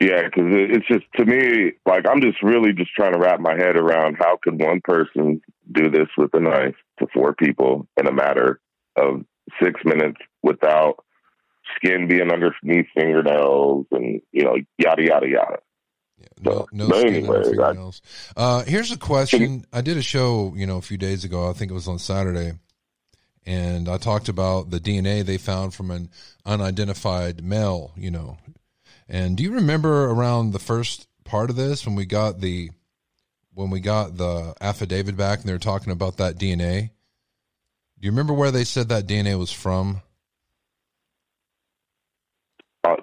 Yeah, 0.00 0.22
because 0.22 0.46
it's 0.50 0.88
just 0.88 1.04
to 1.16 1.26
me, 1.26 1.72
like 1.84 2.06
I'm 2.08 2.22
just 2.22 2.42
really 2.42 2.72
just 2.72 2.92
trying 2.94 3.12
to 3.12 3.18
wrap 3.18 3.38
my 3.38 3.52
head 3.52 3.76
around 3.76 4.16
how 4.18 4.38
could 4.42 4.60
one 4.60 4.80
person 4.82 5.42
do 5.70 5.90
this 5.90 6.08
with 6.16 6.34
a 6.34 6.40
knife 6.40 6.74
to 7.02 7.08
four 7.12 7.34
people 7.34 7.86
in 7.98 8.06
a 8.06 8.12
matter 8.12 8.60
of 8.96 9.24
six 9.62 9.80
minutes 9.84 10.18
without 10.42 11.04
skin 11.76 12.08
being 12.08 12.30
underneath 12.30 12.86
fingernails 12.96 13.86
and 13.90 14.20
you 14.32 14.44
know 14.44 14.56
yada 14.78 15.02
yada 15.02 15.28
yada. 15.28 15.58
Yeah, 16.18 16.26
no, 16.40 16.66
no 16.72 17.00
skin 17.00 17.28
I- 17.28 17.42
fingernails. 17.42 18.02
Uh, 18.36 18.62
here's 18.64 18.92
a 18.92 18.98
question. 18.98 19.64
I 19.72 19.80
did 19.80 19.96
a 19.96 20.02
show, 20.02 20.52
you 20.56 20.66
know, 20.66 20.78
a 20.78 20.82
few 20.82 20.98
days 20.98 21.24
ago. 21.24 21.48
I 21.48 21.52
think 21.52 21.70
it 21.70 21.74
was 21.74 21.88
on 21.88 21.98
Saturday, 21.98 22.52
and 23.44 23.88
I 23.88 23.98
talked 23.98 24.28
about 24.28 24.70
the 24.70 24.80
DNA 24.80 25.24
they 25.24 25.38
found 25.38 25.74
from 25.74 25.90
an 25.90 26.10
unidentified 26.46 27.42
male. 27.44 27.92
You 27.96 28.10
know, 28.10 28.38
and 29.08 29.36
do 29.36 29.42
you 29.42 29.52
remember 29.52 30.06
around 30.06 30.52
the 30.52 30.58
first 30.58 31.08
part 31.24 31.50
of 31.50 31.56
this 31.56 31.86
when 31.86 31.94
we 31.94 32.04
got 32.04 32.40
the 32.40 32.70
when 33.54 33.70
we 33.70 33.80
got 33.80 34.16
the 34.16 34.54
affidavit 34.60 35.16
back 35.16 35.40
and 35.40 35.48
they 35.48 35.52
were 35.52 35.58
talking 35.58 35.92
about 35.92 36.16
that 36.18 36.36
DNA? 36.36 36.90
Do 37.98 38.06
you 38.06 38.10
remember 38.10 38.32
where 38.32 38.50
they 38.50 38.64
said 38.64 38.88
that 38.88 39.06
DNA 39.06 39.38
was 39.38 39.52
from? 39.52 40.02
Uh, 42.84 42.96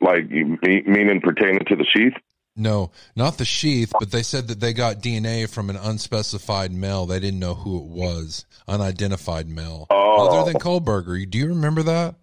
like 0.00 0.30
you- 0.30 0.58
me- 0.62 0.82
meaning 0.86 1.20
pertaining 1.20 1.64
to 1.66 1.76
the 1.76 1.84
sheath. 1.84 2.14
No, 2.58 2.90
not 3.14 3.36
the 3.36 3.44
sheath, 3.44 3.92
but 4.00 4.10
they 4.10 4.22
said 4.22 4.48
that 4.48 4.60
they 4.60 4.72
got 4.72 5.02
DNA 5.02 5.46
from 5.46 5.68
an 5.68 5.76
unspecified 5.76 6.72
male. 6.72 7.04
They 7.04 7.20
didn't 7.20 7.38
know 7.40 7.52
who 7.52 7.76
it 7.78 7.84
was, 7.84 8.46
unidentified 8.66 9.46
male. 9.46 9.86
Oh. 9.90 10.26
Other 10.40 10.50
than 10.52 10.60
Kohberger, 10.60 11.28
do 11.28 11.36
you 11.36 11.48
remember 11.48 11.82
that? 11.82 12.14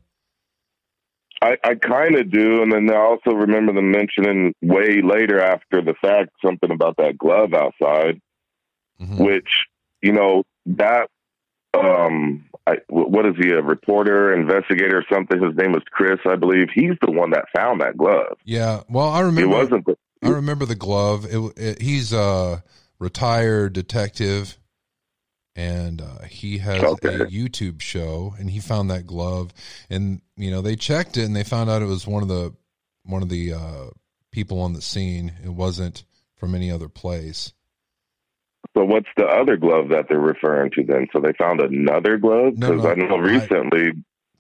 I, 1.43 1.57
I 1.63 1.75
kind 1.75 2.15
of 2.15 2.31
do, 2.31 2.63
and 2.63 2.71
then 2.71 2.89
I 2.89 2.95
also 2.97 3.31
remember 3.31 3.73
them 3.73 3.91
mentioning 3.91 4.53
way 4.61 5.01
later 5.03 5.41
after 5.41 5.81
the 5.81 5.93
fact 6.01 6.29
something 6.43 6.71
about 6.71 6.97
that 6.97 7.17
glove 7.17 7.53
outside. 7.53 8.21
Mhm. 9.01 9.25
which 9.25 9.49
you 10.01 10.11
know 10.13 10.43
that 10.65 11.09
um, 11.73 12.45
I, 12.67 12.77
what 12.87 13.25
is 13.25 13.33
he? 13.37 13.49
A 13.49 13.61
reporter, 13.61 14.33
investigator, 14.33 14.99
or 14.99 15.05
something? 15.11 15.41
His 15.41 15.55
name 15.55 15.71
was 15.71 15.81
Chris, 15.91 16.19
I 16.29 16.35
believe. 16.35 16.67
He's 16.73 16.95
the 17.01 17.11
one 17.11 17.31
that 17.31 17.45
found 17.55 17.81
that 17.81 17.97
glove. 17.97 18.37
Yeah. 18.45 18.83
Well, 18.87 19.09
I 19.09 19.21
remember. 19.21 19.41
It 19.41 19.59
wasn't. 19.59 19.85
The, 19.85 19.97
I 20.21 20.29
remember 20.29 20.65
the 20.65 20.75
glove. 20.75 21.25
It, 21.25 21.53
it, 21.57 21.81
he's 21.81 22.13
a 22.13 22.63
retired 22.99 23.73
detective, 23.73 24.57
and 25.55 26.01
uh, 26.01 26.23
he 26.29 26.57
has 26.59 26.83
Okay. 26.83 27.15
a 27.21 27.25
YouTube 27.27 27.81
show, 27.81 28.33
and 28.39 28.49
he 28.49 28.59
found 28.59 28.89
that 28.89 29.05
glove, 29.05 29.51
and 29.89 30.21
you 30.35 30.49
know 30.51 30.61
they 30.61 30.75
checked 30.75 31.17
it, 31.17 31.23
and 31.25 31.35
they 31.35 31.43
found 31.43 31.69
out 31.69 31.81
it 31.81 31.85
was 31.85 32.07
one 32.07 32.23
of 32.23 32.29
the 32.29 32.53
one 33.03 33.21
of 33.21 33.29
the 33.29 33.53
uh, 33.53 33.85
people 34.31 34.59
on 34.61 34.73
the 34.73 34.81
scene. 34.81 35.33
It 35.43 35.49
wasn't 35.49 36.03
from 36.35 36.55
any 36.55 36.71
other 36.71 36.89
place. 36.89 37.53
So 38.75 38.83
what's 38.85 39.07
the 39.17 39.25
other 39.25 39.55
glove 39.57 39.89
that 39.89 40.05
they're 40.09 40.19
referring 40.19 40.71
to 40.71 40.83
then? 40.83 41.07
So 41.13 41.19
they 41.19 41.33
found 41.33 41.59
another 41.61 42.17
glove 42.17 42.55
because 42.55 42.83
no, 42.83 42.89
I 42.89 42.95
know 42.95 43.15
I- 43.17 43.19
recently. 43.19 43.91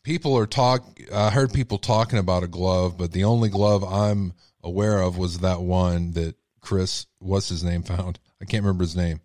People 0.01 0.37
are 0.37 0.45
talk. 0.47 0.83
I 1.13 1.29
heard 1.29 1.53
people 1.53 1.77
talking 1.77 2.19
about 2.19 2.43
a 2.43 2.47
glove, 2.47 2.97
but 2.97 3.13
the 3.13 3.23
only 3.23 3.47
glove 3.47 3.85
I'm 3.85 4.33
aware 4.61 4.99
of 4.99 5.17
was 5.17 5.39
that 5.39 5.61
one 5.61 6.11
that 6.11 6.35
Chris, 6.59 7.05
what's 7.19 7.47
his 7.47 7.63
name, 7.63 7.83
found. 7.83 8.19
I 8.41 8.45
can't 8.45 8.63
remember 8.63 8.83
his 8.83 8.97
name. 8.97 9.21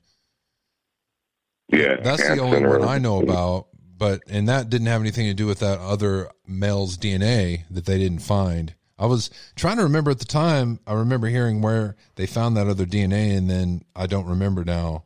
Yeah, 1.69 1.97
That's 2.03 2.27
the 2.27 2.39
only 2.39 2.65
one 2.65 2.83
I 2.83 2.99
know 2.99 3.21
about. 3.23 3.67
But 3.97 4.23
and 4.29 4.49
that 4.49 4.71
didn't 4.71 4.87
have 4.87 5.01
anything 5.01 5.27
to 5.27 5.35
do 5.35 5.47
with 5.47 5.59
that 5.59 5.81
other 5.81 6.31
male's 6.47 6.97
DNA 6.97 7.65
that 7.69 7.85
they 7.85 7.99
didn't 7.99 8.21
find. 8.21 8.75
I 8.97 9.07
was 9.07 9.31
trying 9.57 9.77
to 9.79 9.83
remember 9.83 10.11
at 10.11 10.21
the 10.21 10.25
time. 10.25 10.79
I 10.87 10.95
remember 10.95 11.27
hearing 11.27 11.63
where 11.63 11.97
they 12.15 12.27
found 12.27 12.57
that 12.57 12.69
other 12.69 12.87
DNA, 12.87 13.37
and 13.37 13.51
then 13.51 13.83
I 13.97 14.07
don't 14.07 14.27
remember 14.27 14.65
now. 14.65 15.05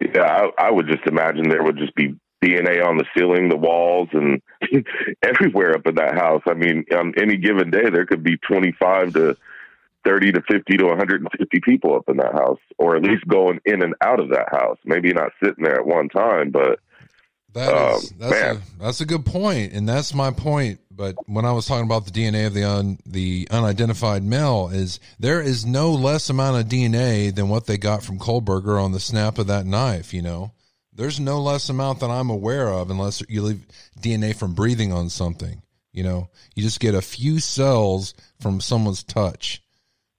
Yeah, 0.00 0.22
I, 0.22 0.66
I 0.66 0.70
would 0.70 0.86
just 0.86 1.06
imagine 1.06 1.48
there 1.48 1.62
would 1.62 1.78
just 1.78 1.94
be 1.94 2.14
DNA 2.44 2.84
on 2.84 2.98
the 2.98 3.06
ceiling, 3.16 3.48
the 3.48 3.56
walls, 3.56 4.08
and 4.12 4.40
everywhere 5.22 5.74
up 5.74 5.86
in 5.86 5.94
that 5.96 6.14
house. 6.14 6.42
I 6.46 6.54
mean, 6.54 6.84
on 6.92 7.14
any 7.16 7.36
given 7.36 7.70
day, 7.70 7.90
there 7.90 8.06
could 8.06 8.22
be 8.22 8.36
25 8.38 9.14
to 9.14 9.36
30 10.04 10.32
to 10.32 10.42
50 10.42 10.76
to 10.78 10.84
150 10.86 11.60
people 11.60 11.96
up 11.96 12.08
in 12.08 12.16
that 12.18 12.32
house, 12.32 12.58
or 12.78 12.96
at 12.96 13.02
least 13.02 13.26
going 13.28 13.60
in 13.64 13.82
and 13.82 13.94
out 14.02 14.20
of 14.20 14.28
that 14.30 14.48
house. 14.52 14.78
Maybe 14.84 15.12
not 15.12 15.32
sitting 15.42 15.64
there 15.64 15.80
at 15.80 15.86
one 15.86 16.08
time, 16.08 16.50
but 16.50 16.78
That 17.54 17.72
is 17.96 18.10
Um, 18.12 18.16
that's 18.18 18.32
man. 18.32 18.56
a, 18.56 18.82
that's 18.82 19.00
a 19.00 19.06
good 19.06 19.24
point, 19.24 19.72
and 19.72 19.88
that's 19.88 20.12
my 20.12 20.30
point. 20.32 20.80
But 20.90 21.16
when 21.26 21.44
I 21.44 21.52
was 21.52 21.66
talking 21.66 21.84
about 21.86 22.04
the 22.04 22.10
DNA 22.12 22.46
of 22.46 22.54
the 22.54 22.64
un, 22.64 22.98
the 23.06 23.46
unidentified 23.50 24.22
male, 24.24 24.70
is 24.72 25.00
there 25.18 25.40
is 25.40 25.64
no 25.64 25.92
less 25.92 26.28
amount 26.30 26.60
of 26.60 26.66
DNA 26.68 27.34
than 27.34 27.48
what 27.48 27.66
they 27.66 27.78
got 27.78 28.02
from 28.02 28.18
Kohberger 28.18 28.82
on 28.82 28.92
the 28.92 29.00
snap 29.00 29.38
of 29.38 29.46
that 29.48 29.66
knife. 29.66 30.12
You 30.14 30.22
know, 30.22 30.52
there's 30.92 31.18
no 31.20 31.40
less 31.40 31.68
amount 31.68 32.00
that 32.00 32.10
I'm 32.10 32.30
aware 32.30 32.68
of, 32.68 32.90
unless 32.90 33.22
you 33.28 33.42
leave 33.42 33.66
DNA 34.00 34.36
from 34.36 34.54
breathing 34.54 34.92
on 34.92 35.08
something. 35.08 35.62
You 35.92 36.02
know, 36.02 36.28
you 36.56 36.62
just 36.64 36.80
get 36.80 36.94
a 36.96 37.02
few 37.02 37.38
cells 37.38 38.14
from 38.40 38.60
someone's 38.60 39.04
touch, 39.04 39.62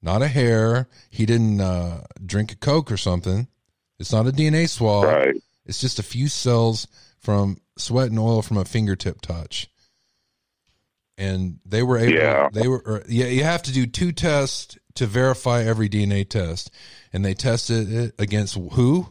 not 0.06 0.22
a 0.22 0.28
hair. 0.30 0.88
He 1.10 1.26
didn't 1.26 1.60
uh, 1.60 2.03
drink 2.26 2.51
a 2.51 2.56
coke 2.56 2.91
or 2.91 2.97
something. 2.97 3.47
It's 3.99 4.14
not 4.14 4.28
a 4.28 4.32
DNA 4.32 4.70
swab. 4.70 5.06
right. 5.06 5.36
It's 5.66 5.82
just 5.82 5.97
a 5.99 6.03
few 6.03 6.28
cells 6.28 6.88
from 7.20 7.58
sweat 7.76 8.10
and 8.12 8.20
oil 8.20 8.41
from 8.43 8.58
a 8.58 8.66
fingertip 8.66 9.20
touch. 9.22 9.68
And 11.18 11.60
they 11.66 11.82
were 11.82 11.97
able, 11.97 12.14
Yeah. 12.14 12.49
they 12.53 12.68
were, 12.68 12.84
or, 12.86 13.03
yeah, 13.08 13.26
you 13.28 13.43
have 13.43 13.64
to 13.64 13.72
do 13.74 13.86
two 13.86 14.12
tests 14.12 14.78
to 14.95 15.06
verify 15.08 15.64
every 15.64 15.89
DNA 15.89 16.28
test. 16.28 16.70
And 17.14 17.24
they 17.26 17.34
tested 17.34 17.91
it 17.91 18.16
against 18.20 18.56
who? 18.74 19.08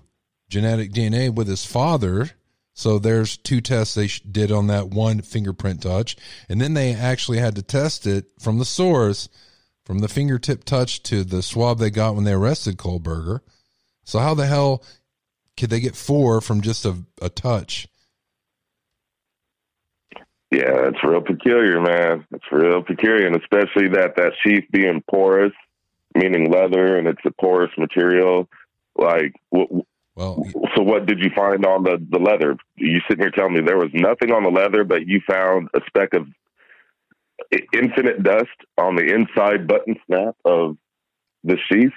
Genetic 0.49 0.93
DNA 0.93 1.35
with 1.35 1.49
his 1.49 1.65
father. 1.65 2.31
So 2.75 2.99
there's 2.99 3.37
two 3.37 3.61
tests 3.61 3.95
they 3.95 4.09
did 4.31 4.53
on 4.53 4.67
that 4.69 4.89
one 4.91 5.23
fingerprint 5.23 5.83
touch. 5.83 6.17
And 6.49 6.61
then 6.61 6.75
they 6.75 6.95
actually 6.95 7.39
had 7.39 7.57
to 7.57 7.63
test 7.63 8.07
it 8.07 8.27
from 8.39 8.59
the 8.59 8.65
source, 8.65 9.29
from 9.85 9.99
the 9.99 10.09
fingertip 10.09 10.65
touch 10.65 11.03
to 11.05 11.25
the 11.25 11.43
swab 11.43 11.79
they 11.79 11.91
got 11.91 12.15
when 12.15 12.25
they 12.25 12.33
arrested 12.33 12.77
Kohberger. 12.77 13.41
So 14.05 14.19
how 14.19 14.35
the 14.35 14.47
hell 14.47 14.83
could 15.57 15.71
they 15.71 15.81
get 15.81 15.97
four 15.97 16.41
from 16.41 16.61
just 16.61 16.85
a, 16.85 16.97
a 17.21 17.29
touch? 17.29 17.87
Yeah, 20.51 20.89
it's 20.89 21.03
real 21.03 21.21
peculiar, 21.21 21.81
man. 21.81 22.27
It's 22.33 22.45
real 22.53 22.83
peculiar, 22.83 23.27
and 23.27 23.37
especially 23.37 23.89
that 23.89 24.15
that 24.17 24.33
sheath 24.43 24.65
being 24.71 25.03
porous, 25.11 25.53
meaning 26.15 26.51
leather, 26.51 26.97
and 26.97 27.09
it's 27.09 27.25
a 27.25 27.33
porous 27.33 27.73
material. 27.77 28.49
Like, 28.97 29.35
Well, 29.51 30.45
so 30.77 30.83
what 30.83 31.07
did 31.07 31.19
you 31.19 31.31
find 31.35 31.67
on 31.67 31.83
the 31.83 31.99
the 32.09 32.21
leather? 32.21 32.57
You 32.77 33.01
sitting 33.09 33.23
here 33.23 33.33
telling 33.33 33.55
me 33.55 33.63
there 33.63 33.79
was 33.79 33.91
nothing 33.93 34.31
on 34.31 34.45
the 34.45 34.51
leather, 34.51 34.85
but 34.85 35.09
you 35.09 35.21
found 35.29 35.71
a 35.75 35.81
speck 35.89 36.15
of 36.15 36.29
infinite 37.73 38.23
dust 38.23 38.49
on 38.79 38.97
the 38.97 39.05
inside 39.05 39.67
button 39.69 39.97
snap 40.07 40.35
of 40.45 40.77
the 41.43 41.57
sheath. 41.71 41.93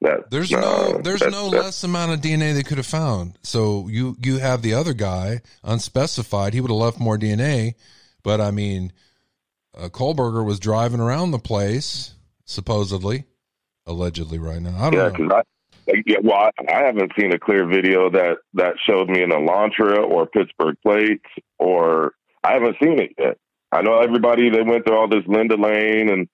That 0.00 0.30
there's 0.30 0.52
uh, 0.52 0.60
no 0.60 1.00
there's 1.02 1.20
that- 1.20 1.30
no 1.32 1.50
that- 1.50 1.62
less 1.62 1.82
amount 1.84 2.12
of 2.12 2.20
DNA 2.20 2.52
they 2.54 2.62
could 2.62 2.76
have 2.78 2.86
found. 2.86 3.38
So 3.42 3.88
you 3.88 4.16
you 4.22 4.38
have 4.38 4.60
the 4.62 4.74
other 4.74 4.92
guy 4.92 5.40
unspecified. 5.62 6.52
He 6.54 6.60
would 6.60 6.70
have 6.70 6.78
left 6.78 7.00
more 7.00 7.16
DNA, 7.16 7.74
but 8.22 8.40
I 8.40 8.50
mean, 8.50 8.92
uh, 9.76 9.88
Kohberger 9.88 10.44
was 10.44 10.60
driving 10.60 11.00
around 11.00 11.30
the 11.30 11.38
place 11.38 12.14
supposedly, 12.44 13.24
allegedly 13.86 14.38
right 14.38 14.60
now. 14.60 14.76
I 14.76 14.90
don't 14.90 15.18
Yeah, 15.20 15.26
know. 15.26 15.36
I. 15.36 15.42
Yeah, 16.06 16.16
well, 16.22 16.36
I, 16.36 16.50
I 16.72 16.84
haven't 16.86 17.12
seen 17.18 17.32
a 17.34 17.38
clear 17.38 17.66
video 17.66 18.08
that 18.10 18.38
that 18.54 18.74
showed 18.86 19.08
me 19.10 19.22
an 19.22 19.30
Elantra 19.30 19.98
or 20.02 20.26
Pittsburgh 20.26 20.76
plates, 20.82 21.24
or 21.58 22.12
I 22.42 22.52
haven't 22.54 22.76
seen 22.82 22.98
it 23.00 23.10
yet. 23.18 23.36
I 23.74 23.82
know 23.82 23.98
everybody 23.98 24.50
they 24.50 24.62
went 24.62 24.86
through 24.86 24.96
all 24.96 25.08
this 25.08 25.26
Linda 25.26 25.56
Lane, 25.56 26.08
and 26.08 26.28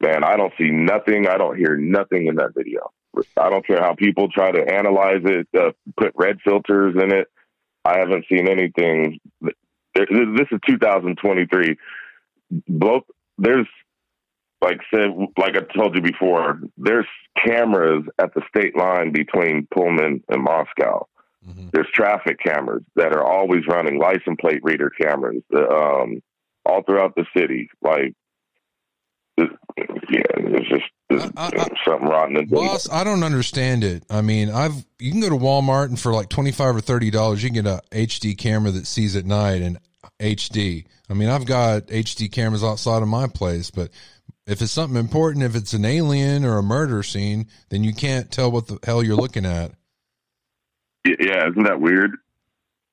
man, 0.00 0.24
I 0.24 0.36
don't 0.36 0.52
see 0.56 0.70
nothing. 0.70 1.28
I 1.28 1.36
don't 1.36 1.56
hear 1.56 1.76
nothing 1.76 2.26
in 2.26 2.36
that 2.36 2.54
video. 2.56 2.90
I 3.36 3.50
don't 3.50 3.66
care 3.66 3.80
how 3.82 3.94
people 3.94 4.28
try 4.30 4.50
to 4.50 4.74
analyze 4.74 5.20
it, 5.24 5.46
uh, 5.58 5.72
put 5.98 6.12
red 6.16 6.38
filters 6.42 6.94
in 7.00 7.12
it. 7.12 7.28
I 7.84 7.98
haven't 7.98 8.24
seen 8.30 8.48
anything. 8.48 9.20
This 9.94 10.48
is 10.50 10.60
2023. 10.66 11.76
Both 12.68 13.04
there's 13.36 13.66
like 14.62 14.80
said, 14.92 15.10
like 15.36 15.54
I 15.56 15.60
told 15.76 15.94
you 15.94 16.00
before, 16.00 16.60
there's 16.78 17.06
cameras 17.44 18.04
at 18.18 18.32
the 18.34 18.42
state 18.48 18.74
line 18.74 19.12
between 19.12 19.68
Pullman 19.70 20.24
and 20.30 20.42
Moscow. 20.42 21.06
Mhm. 21.46 21.70
There's 21.72 21.90
traffic 21.92 22.38
cameras 22.40 22.82
that 22.96 23.12
are 23.12 23.22
always 23.22 23.66
running, 23.66 23.98
license 23.98 24.36
plate 24.40 24.60
reader 24.62 24.90
cameras, 24.90 25.42
the, 25.50 25.70
um, 25.70 26.22
all 26.66 26.82
throughout 26.82 27.14
the 27.14 27.24
city. 27.36 27.68
Like, 27.82 28.14
yeah, 29.38 30.22
there's 30.36 30.68
just 30.68 30.84
there's 31.08 31.24
I- 31.36 31.50
I- 31.56 31.68
something 31.84 32.08
rotten 32.08 32.36
in 32.36 32.46
Boss, 32.48 32.90
I 32.90 33.04
don't 33.04 33.22
understand 33.22 33.84
it. 33.84 34.04
I 34.10 34.22
mean, 34.22 34.50
I've 34.50 34.74
you 34.98 35.10
can 35.12 35.20
go 35.20 35.28
to 35.28 35.36
Walmart 35.36 35.86
and 35.86 36.00
for 36.00 36.12
like 36.12 36.28
twenty 36.28 36.52
five 36.52 36.74
or 36.74 36.80
thirty 36.80 37.10
dollars, 37.10 37.42
you 37.42 37.50
can 37.50 37.62
get 37.64 37.66
a 37.66 37.80
HD 37.92 38.36
camera 38.36 38.70
that 38.72 38.86
sees 38.86 39.14
at 39.16 39.26
night 39.26 39.62
and 39.62 39.78
HD. 40.20 40.86
I 41.10 41.14
mean, 41.14 41.28
I've 41.28 41.46
got 41.46 41.86
HD 41.88 42.30
cameras 42.32 42.64
outside 42.64 43.02
of 43.02 43.08
my 43.08 43.26
place, 43.26 43.70
but 43.70 43.90
if 44.46 44.62
it's 44.62 44.72
something 44.72 44.98
important, 44.98 45.44
if 45.44 45.54
it's 45.54 45.74
an 45.74 45.84
alien 45.84 46.44
or 46.44 46.58
a 46.58 46.62
murder 46.62 47.02
scene, 47.02 47.46
then 47.68 47.84
you 47.84 47.92
can't 47.92 48.30
tell 48.30 48.50
what 48.50 48.66
the 48.68 48.78
hell 48.84 49.02
you're 49.02 49.16
looking 49.16 49.44
at. 49.44 49.72
Yeah, 51.04 51.48
isn't 51.50 51.64
that 51.64 51.80
weird? 51.80 52.12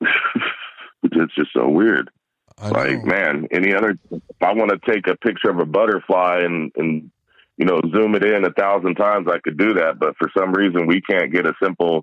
it's 1.02 1.34
just 1.34 1.52
so 1.52 1.68
weird. 1.68 2.10
I 2.58 2.68
like 2.68 3.04
know. 3.04 3.04
man 3.04 3.48
any 3.50 3.74
other 3.74 3.98
if 4.10 4.22
i 4.40 4.52
want 4.52 4.70
to 4.70 4.92
take 4.92 5.06
a 5.08 5.16
picture 5.16 5.50
of 5.50 5.58
a 5.58 5.66
butterfly 5.66 6.40
and 6.42 6.70
and 6.76 7.10
you 7.56 7.66
know 7.66 7.80
zoom 7.92 8.14
it 8.14 8.24
in 8.24 8.44
a 8.44 8.52
thousand 8.52 8.94
times 8.94 9.26
i 9.28 9.38
could 9.38 9.58
do 9.58 9.74
that 9.74 9.98
but 9.98 10.16
for 10.16 10.30
some 10.36 10.52
reason 10.52 10.86
we 10.86 11.00
can't 11.00 11.32
get 11.32 11.46
a 11.46 11.52
simple 11.62 12.02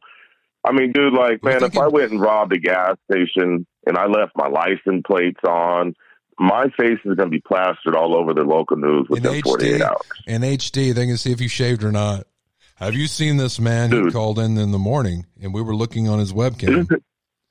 i 0.66 0.72
mean 0.72 0.92
dude 0.92 1.14
like 1.14 1.44
man 1.44 1.64
if 1.64 1.78
i 1.78 1.88
went 1.88 2.12
and 2.12 2.22
robbed 2.22 2.54
a 2.54 2.60
gas 2.60 2.98
station 3.10 3.66
and 3.86 3.98
i 3.98 4.06
left 4.06 4.34
my 4.36 4.48
license 4.48 5.04
plates 5.08 5.40
on 5.48 5.94
my 6.40 6.66
face 6.78 6.98
is 7.06 7.16
going 7.16 7.18
to 7.18 7.30
be 7.30 7.42
plastered 7.42 7.96
all 7.96 8.16
over 8.16 8.34
the 8.34 8.42
local 8.42 8.76
news 8.76 9.06
in 9.10 9.24
within 9.24 9.42
48 9.42 9.76
HD, 9.76 9.82
hours 9.82 10.02
in 10.26 10.42
HD, 10.42 10.94
they 10.94 11.06
can 11.06 11.18
see 11.18 11.32
if 11.32 11.40
you 11.40 11.48
shaved 11.48 11.84
or 11.84 11.92
not. 11.92 12.26
Have 12.78 12.96
you 12.96 13.06
seen 13.06 13.38
this 13.38 13.60
man 13.60 13.92
who 13.92 14.10
called 14.10 14.40
in 14.40 14.58
in 14.58 14.72
the 14.72 14.80
morning 14.80 15.28
and 15.40 15.54
we 15.54 15.62
were 15.62 15.76
looking 15.76 16.10
on 16.10 16.18
his 16.18 16.34
webcam? 16.34 16.90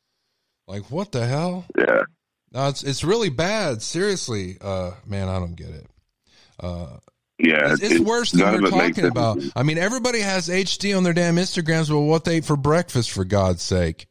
like, 0.67 0.91
what 0.91 1.13
the 1.13 1.25
hell? 1.25 1.67
yeah 1.79 2.03
No, 2.53 2.69
it's 2.69 2.83
it's 2.83 3.05
really 3.05 3.29
bad. 3.29 3.81
Seriously, 3.83 4.59
uh, 4.61 4.93
man, 5.07 5.29
I 5.29 5.39
don't 5.39 5.55
get 5.55 5.71
it. 5.71 5.87
Uh, 6.59 6.99
yeah 7.39 7.73
it's, 7.73 7.83
it's 7.83 8.01
worse 8.01 8.33
than 8.33 8.41
we're 8.43 8.59
of 8.69 8.75
it 8.75 8.77
makes 8.77 8.97
talking 8.97 9.11
about. 9.11 9.43
I 9.57 9.63
mean, 9.63 9.79
everybody 9.79 10.21
has 10.21 10.49
HD 10.49 10.97
on 10.97 11.05
their 11.05 11.15
damn 11.15 11.37
Instagrams. 11.37 11.89
Well, 11.91 12.03
what 12.03 12.25
they 12.25 12.37
ate 12.37 12.45
for 12.45 12.57
breakfast, 12.57 13.13
for 13.13 13.25
God's 13.25 13.63
sake? 13.63 14.07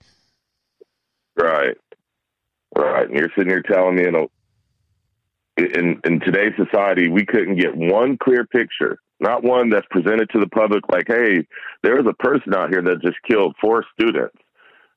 Right. 1.37 1.77
Right. 2.75 3.07
And 3.07 3.17
you're 3.17 3.29
sitting 3.37 3.49
here 3.49 3.61
telling 3.61 3.95
me, 3.95 4.03
you 4.03 4.11
know, 4.11 4.27
in 5.57 5.99
in 6.05 6.19
today's 6.21 6.53
society, 6.57 7.09
we 7.09 7.25
couldn't 7.25 7.57
get 7.57 7.75
one 7.75 8.17
clear 8.17 8.45
picture, 8.45 8.99
not 9.19 9.43
one 9.43 9.69
that's 9.69 9.87
presented 9.91 10.29
to 10.31 10.39
the 10.39 10.47
public 10.47 10.83
like, 10.89 11.07
hey, 11.07 11.45
there's 11.83 12.05
a 12.07 12.13
person 12.13 12.53
out 12.55 12.69
here 12.69 12.81
that 12.81 13.01
just 13.01 13.17
killed 13.29 13.55
four 13.59 13.83
students. 13.93 14.35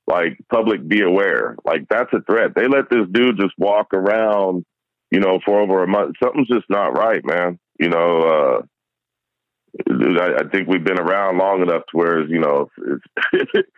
Like 0.06 0.38
public 0.50 0.86
be 0.86 1.02
aware. 1.02 1.56
Like 1.64 1.88
that's 1.88 2.12
a 2.12 2.22
threat. 2.22 2.54
They 2.54 2.66
let 2.66 2.90
this 2.90 3.06
dude 3.10 3.38
just 3.38 3.54
walk 3.58 3.94
around, 3.94 4.64
you 5.10 5.20
know, 5.20 5.40
for 5.44 5.60
over 5.60 5.82
a 5.82 5.88
month. 5.88 6.16
Something's 6.22 6.48
just 6.48 6.68
not 6.68 6.96
right, 6.96 7.24
man. 7.24 7.58
You 7.78 7.88
know, 7.88 8.22
uh, 8.22 8.62
I, 9.88 10.34
I 10.40 10.48
think 10.50 10.68
we've 10.68 10.84
been 10.84 10.98
around 10.98 11.38
long 11.38 11.62
enough 11.62 11.82
to 11.90 11.96
where 11.96 12.26
you 12.26 12.40
know 12.40 12.68
if, 13.32 13.48
if 13.52 13.68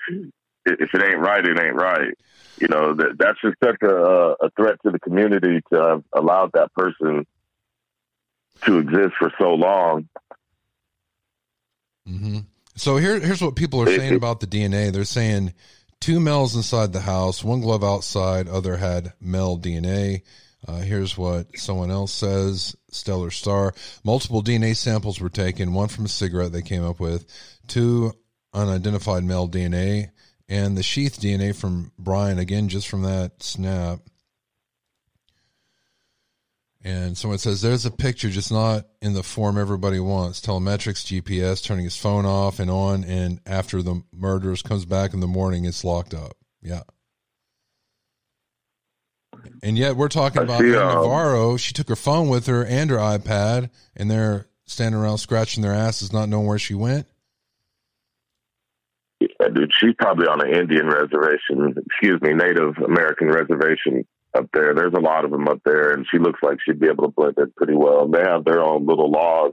it 0.95 1.05
ain't 1.05 1.21
right, 1.21 1.45
it 1.45 1.59
ain't 1.59 1.77
right. 1.77 2.15
You 2.61 2.69
know 2.69 2.95
that 2.95 3.17
that's 3.19 3.41
just 3.43 3.57
such 3.63 3.83
a, 3.83 4.35
a 4.41 4.51
threat 4.57 4.77
to 4.85 4.91
the 4.91 5.01
community 5.01 5.61
to 5.73 5.81
have 5.81 6.05
allowed 6.13 6.53
that 6.55 6.73
person 6.75 7.27
to 8.65 8.79
exist 8.79 9.15
for 9.19 9.33
so 9.39 9.55
long. 9.55 10.09
Mm-hmm. 12.09 12.39
So 12.77 12.97
here, 12.97 13.21
here's 13.21 13.41
what 13.41 13.57
people 13.57 13.81
are 13.83 13.87
saying 13.87 14.15
about 14.15 14.41
the 14.41 14.47
DNA. 14.47 14.93
They're 14.93 15.05
saying 15.05 15.55
two 16.05 16.21
males 16.21 16.55
inside 16.55 16.93
the 16.93 17.01
house, 17.01 17.43
one 17.43 17.63
glove 17.63 17.83
outside, 17.83 18.47
other 18.47 18.77
had 18.77 19.15
male 19.23 19.59
DNA. 19.59 20.21
Uh, 20.69 20.81
here's 20.81 21.17
what 21.17 21.47
someone 21.57 21.91
else 21.91 22.13
says 22.13 22.77
Stellar 22.91 23.31
Star. 23.31 23.73
Multiple 24.05 24.43
DNA 24.43 24.77
samples 24.77 25.19
were 25.19 25.31
taken, 25.31 25.73
one 25.73 25.89
from 25.89 26.05
a 26.05 26.09
cigarette 26.09 26.53
they 26.53 26.61
came 26.61 26.85
up 26.85 27.01
with, 27.01 27.25
two 27.69 28.13
unidentified 28.53 29.25
male 29.25 29.49
DNA, 29.49 30.11
and 30.47 30.77
the 30.77 30.83
sheath 30.83 31.19
DNA 31.19 31.57
from 31.57 31.91
Brian, 31.99 32.39
again, 32.39 32.69
just 32.69 32.87
from 32.87 33.01
that 33.05 33.43
snap. 33.43 34.01
And 36.85 37.17
someone 37.17 37.39
says 37.39 37.63
there's 37.63 37.87
a 37.87 37.91
picture, 37.91 38.29
just 38.29 38.53
not 38.53 38.85
in 39.01 39.15
the 39.15 39.23
form 39.23 39.57
everybody 39.57 39.99
wants. 39.99 40.43
Telemetrics, 40.43 41.03
GPS, 41.03 41.65
turning 41.65 41.85
his 41.85 41.97
phone 41.97 42.27
off 42.27 42.61
and 42.61 42.71
on, 42.71 43.05
and 43.05 43.41
after 43.47 43.81
the 43.81 44.03
murderers 44.13 44.61
comes 44.61 44.85
back 44.85 45.15
in 45.15 45.21
the 45.21 45.27
morning, 45.27 45.65
it's 45.65 45.83
locked 45.83 46.13
up. 46.13 46.37
Yeah. 46.61 46.83
And 49.63 49.79
yet 49.79 49.97
we're 49.97 50.09
talking 50.09 50.43
about 50.43 50.61
see, 50.61 50.77
um, 50.77 50.89
Navarro. 50.89 51.57
She 51.57 51.73
took 51.73 51.89
her 51.89 51.97
phone 51.97 52.29
with 52.29 52.47
her 52.49 52.65
and 52.65 52.91
her 52.91 52.99
iPad, 52.99 53.71
and 53.97 54.11
they're 54.11 54.47
standing 54.67 55.01
around 55.01 55.19
scratching 55.19 55.63
their 55.63 55.73
asses, 55.73 56.13
not 56.13 56.29
knowing 56.29 56.47
where 56.47 56.59
she 56.59 56.75
went. 56.75 57.07
Yeah, 59.21 59.49
dude, 59.55 59.73
she's 59.79 59.95
probably 59.99 60.27
on 60.27 60.47
an 60.47 60.55
Indian 60.55 60.87
reservation, 60.87 61.75
excuse 61.87 62.21
me, 62.21 62.35
Native 62.35 62.77
American 62.79 63.29
reservation 63.29 64.05
up 64.35 64.49
there. 64.53 64.75
There's 64.75 64.95
a 64.95 65.01
lot 65.01 65.25
of 65.25 65.31
them 65.31 65.49
up 65.49 65.61
there, 65.65 65.93
and 65.93 66.07
she 66.11 66.19
looks 66.19 66.41
like 66.43 66.59
she'd 66.65 66.81
be 66.81 66.89
able 66.89 67.05
to 67.05 67.15
blend 67.15 67.39
in 67.39 67.53
pretty 67.57 67.75
well. 67.75 68.09
They 68.09 68.21
have 68.21 68.45
their 68.45 68.63
own 68.63 68.87
little 68.87 69.11
laws 69.11 69.53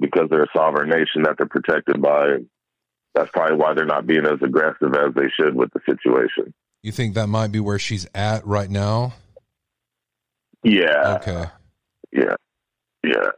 because 0.00 0.28
they're 0.30 0.44
a 0.44 0.56
sovereign 0.56 0.90
nation 0.90 1.22
that 1.24 1.36
they're 1.38 1.46
protected 1.46 2.00
by. 2.00 2.38
That's 3.14 3.30
probably 3.32 3.56
why 3.56 3.74
they're 3.74 3.84
not 3.84 4.06
being 4.06 4.26
as 4.26 4.40
aggressive 4.42 4.94
as 4.94 5.14
they 5.14 5.28
should 5.38 5.54
with 5.54 5.70
the 5.72 5.80
situation. 5.86 6.54
You 6.82 6.92
think 6.92 7.14
that 7.14 7.28
might 7.28 7.52
be 7.52 7.60
where 7.60 7.78
she's 7.78 8.06
at 8.14 8.46
right 8.46 8.70
now? 8.70 9.12
Yeah. 10.64 11.18
Okay. 11.20 11.44
Yeah. 12.12 12.34
Yeah. 13.04 13.30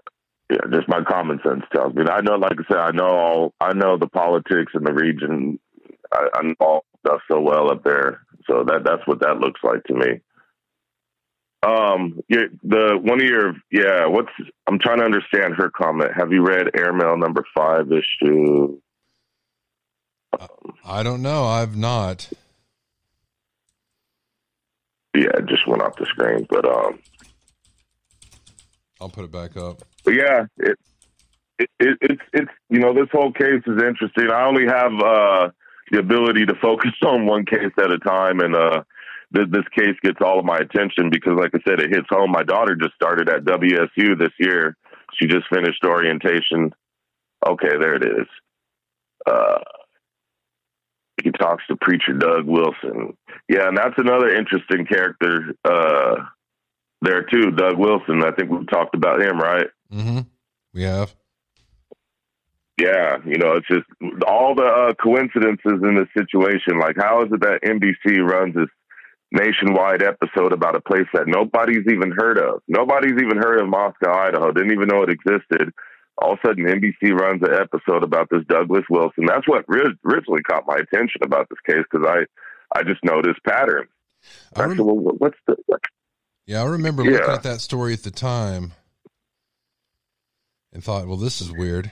Yeah. 0.51 0.59
Just 0.73 0.89
my 0.89 1.03
common 1.03 1.41
sense 1.45 1.65
tells 1.75 1.95
me. 1.95 2.05
I 2.09 2.21
know, 2.21 2.37
like 2.37 2.53
I 2.53 2.65
said, 2.69 2.79
I 2.79 2.91
know 2.93 3.09
all, 3.09 3.55
I 3.61 3.73
know 3.73 3.99
the 3.99 4.09
politics 4.09 4.73
in 4.75 4.85
the 4.85 4.93
region. 4.93 5.59
I, 6.13 6.29
I 6.35 6.43
know 6.43 6.55
all 6.61 6.85
stuff 7.05 7.21
so 7.31 7.41
well 7.41 7.71
up 7.71 7.83
there. 7.85 8.21
So 8.49 8.65
that 8.67 8.85
that's 8.85 9.07
what 9.07 9.21
that 9.21 9.39
looks 9.39 9.61
like 9.63 9.83
to 9.85 9.95
me. 9.95 10.21
Um, 11.65 12.21
the 12.29 12.99
one 13.01 13.21
of 13.21 13.27
your 13.27 13.55
yeah. 13.71 14.07
What's 14.07 14.29
I'm 14.67 14.79
trying 14.79 14.99
to 14.99 15.05
understand 15.05 15.55
her 15.57 15.71
comment. 15.71 16.11
Have 16.17 16.33
you 16.33 16.45
read 16.45 16.77
Airmail 16.77 17.17
number 17.17 17.45
five 17.55 17.87
issue? 17.91 18.79
I 20.85 21.03
don't 21.03 21.23
know. 21.23 21.45
I've 21.45 21.77
not. 21.77 22.31
Yeah, 25.15 25.31
it 25.37 25.47
just 25.47 25.67
went 25.67 25.81
off 25.81 25.97
the 25.97 26.07
screen, 26.07 26.47
but 26.51 26.67
um, 26.67 26.99
I'll 29.01 29.09
put 29.09 29.25
it 29.25 29.31
back 29.31 29.57
up. 29.57 29.83
but 30.05 30.15
yeah, 30.15 30.47
it, 30.59 30.77
it, 31.59 31.71
it 31.79 31.99
it's 32.01 32.23
it's 32.33 32.51
you 32.69 32.81
know 32.81 32.93
this 32.93 33.09
whole 33.13 33.33
case 33.33 33.63
is 33.67 33.83
interesting. 33.83 34.31
I 34.31 34.45
only 34.45 34.67
have 34.67 34.93
uh 34.93 35.51
the 35.93 35.99
ability 36.01 36.47
to 36.47 36.55
focus 36.61 36.91
on 37.07 37.27
one 37.27 37.47
case 37.47 37.73
at 37.79 37.93
a 37.93 37.99
time, 37.99 38.41
and 38.41 38.57
uh 38.57 38.83
this, 39.35 39.47
this 39.51 39.65
case 39.77 39.97
gets 40.03 40.19
all 40.25 40.39
of 40.39 40.45
my 40.45 40.59
attention 40.59 41.11
because, 41.11 41.35
like 41.37 41.51
I 41.55 41.59
said, 41.69 41.81
it 41.81 41.91
hits 41.91 42.07
home. 42.09 42.31
My 42.31 42.45
daughter 42.45 42.77
just 42.77 42.95
started 42.95 43.29
at 43.29 43.45
WSU 43.45 44.19
this 44.19 44.33
year. 44.39 44.77
She 45.19 45.27
just 45.27 45.47
finished 45.53 45.85
orientation. 45.85 46.73
Okay, 47.47 47.77
there 47.79 47.97
it 47.97 48.05
is. 48.05 48.27
Uh, 49.27 49.59
he 51.23 51.31
talks 51.33 51.65
to 51.69 51.77
preacher 51.77 52.13
Doug 52.13 52.47
Wilson. 52.47 53.17
Yeah, 53.49 53.69
and 53.69 53.77
that's 53.77 53.99
another 53.99 54.35
interesting 54.35 54.87
character 54.87 55.55
uh, 55.65 56.17
there 57.03 57.23
too. 57.23 57.51
Doug 57.51 57.77
Wilson. 57.77 58.23
I 58.23 58.31
think 58.33 58.51
we've 58.51 58.71
talked 58.71 58.95
about 58.95 59.21
him, 59.21 59.39
right? 59.39 59.67
Mm-hmm. 59.93 60.21
We 60.75 60.83
have. 60.83 61.15
Yeah, 62.79 63.19
you 63.25 63.39
know, 63.39 63.53
it's 63.53 63.69
just 63.69 63.87
all 64.27 64.55
the 64.55 64.65
uh, 64.65 64.95
coincidences 64.95 65.81
in 65.83 65.95
this 65.97 66.09
situation. 66.17 66.81
Like, 66.81 66.97
how 66.99 67.23
is 67.23 67.33
it 67.33 67.41
that 67.41 67.63
NBC 67.63 68.19
runs 68.19 68.55
this 68.55 68.69
nationwide 69.35 70.03
episode 70.03 70.53
about 70.53 70.77
a 70.77 70.81
place 70.81 71.07
that 71.13 71.27
nobody's 71.27 71.85
even 71.91 72.13
heard 72.17 72.39
of? 72.39 72.63
Nobody's 72.69 73.13
even 73.21 73.37
heard 73.37 73.61
of 73.61 73.69
Moscow, 73.69 74.13
Idaho. 74.15 74.53
Didn't 74.53 74.73
even 74.73 74.89
know 74.89 75.03
it 75.03 75.11
existed. 75.11 75.73
All 76.19 76.35
of 76.35 76.39
a 76.45 76.49
sudden, 76.49 76.65
NBC 76.65 77.13
runs 77.13 77.43
an 77.43 77.53
episode 77.55 78.05
about 78.05 78.29
this 78.31 78.43
Douglas 78.49 78.85
Wilson. 78.89 79.27
That's 79.27 79.47
what 79.49 79.65
originally 79.69 80.43
caught 80.43 80.65
my 80.67 80.77
attention 80.77 81.23
about 81.25 81.49
this 81.51 81.59
case 81.67 81.85
because 81.91 82.07
I, 82.09 82.79
I 82.79 82.85
just 82.85 83.03
noticed 83.05 83.41
patterns. 83.47 83.91
I 84.55 84.61
rem- 84.61 84.71
said, 84.77 84.81
well, 84.81 84.97
what's 85.19 85.37
the 85.47 85.57
what? 85.67 85.81
yeah, 86.47 86.63
I 86.63 86.67
remember 86.67 87.03
looking 87.03 87.19
Yeah. 87.27 87.35
at 87.35 87.43
that 87.43 87.61
story 87.61 87.93
at 87.95 88.05
the 88.05 88.11
time 88.13 88.73
and 90.73 90.83
thought, 90.83 91.07
well, 91.09 91.17
this 91.17 91.41
is 91.41 91.51
weird. 91.53 91.91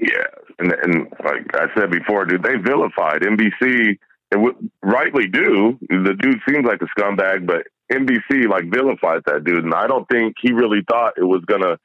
Yeah, 0.00 0.24
and 0.58 0.72
and 0.82 1.08
like 1.24 1.46
I 1.54 1.66
said 1.78 1.90
before, 1.90 2.24
dude, 2.24 2.42
they 2.42 2.56
vilified 2.56 3.22
NBC 3.22 3.98
and 4.30 4.44
w- 4.44 4.70
rightly 4.82 5.26
do. 5.26 5.78
The 5.88 6.14
dude 6.18 6.40
seems 6.48 6.64
like 6.64 6.80
a 6.82 7.00
scumbag, 7.00 7.46
but 7.46 7.66
NBC 7.92 8.48
like 8.48 8.70
vilified 8.72 9.22
that 9.26 9.44
dude, 9.44 9.64
and 9.64 9.74
I 9.74 9.86
don't 9.86 10.08
think 10.08 10.36
he 10.40 10.52
really 10.52 10.82
thought 10.88 11.14
it 11.16 11.24
was 11.24 11.42
gonna. 11.46 11.78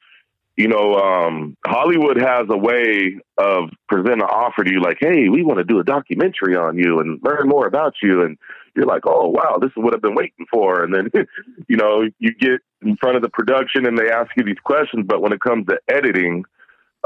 You 0.56 0.68
know, 0.68 0.94
um, 0.94 1.54
Hollywood 1.66 2.16
has 2.16 2.46
a 2.48 2.56
way 2.56 3.18
of 3.36 3.68
presenting 3.90 4.22
an 4.22 4.28
offer 4.28 4.64
to 4.64 4.72
you, 4.72 4.80
like, 4.80 4.96
"Hey, 4.98 5.28
we 5.28 5.42
want 5.42 5.58
to 5.58 5.64
do 5.64 5.80
a 5.80 5.84
documentary 5.84 6.56
on 6.56 6.78
you 6.78 7.00
and 7.00 7.20
learn 7.22 7.46
more 7.46 7.66
about 7.66 7.94
you," 8.02 8.22
and 8.22 8.38
you're 8.74 8.86
like, 8.86 9.02
"Oh, 9.06 9.28
wow, 9.28 9.58
this 9.60 9.68
is 9.68 9.76
what 9.76 9.94
I've 9.94 10.00
been 10.00 10.14
waiting 10.14 10.46
for." 10.50 10.82
And 10.82 10.94
then, 10.94 11.10
you 11.68 11.76
know, 11.76 12.08
you 12.18 12.32
get 12.32 12.60
in 12.80 12.96
front 12.96 13.16
of 13.16 13.22
the 13.22 13.28
production 13.28 13.84
and 13.84 13.98
they 13.98 14.10
ask 14.10 14.30
you 14.34 14.44
these 14.44 14.58
questions, 14.64 15.04
but 15.06 15.20
when 15.20 15.34
it 15.34 15.40
comes 15.40 15.66
to 15.66 15.78
editing, 15.88 16.44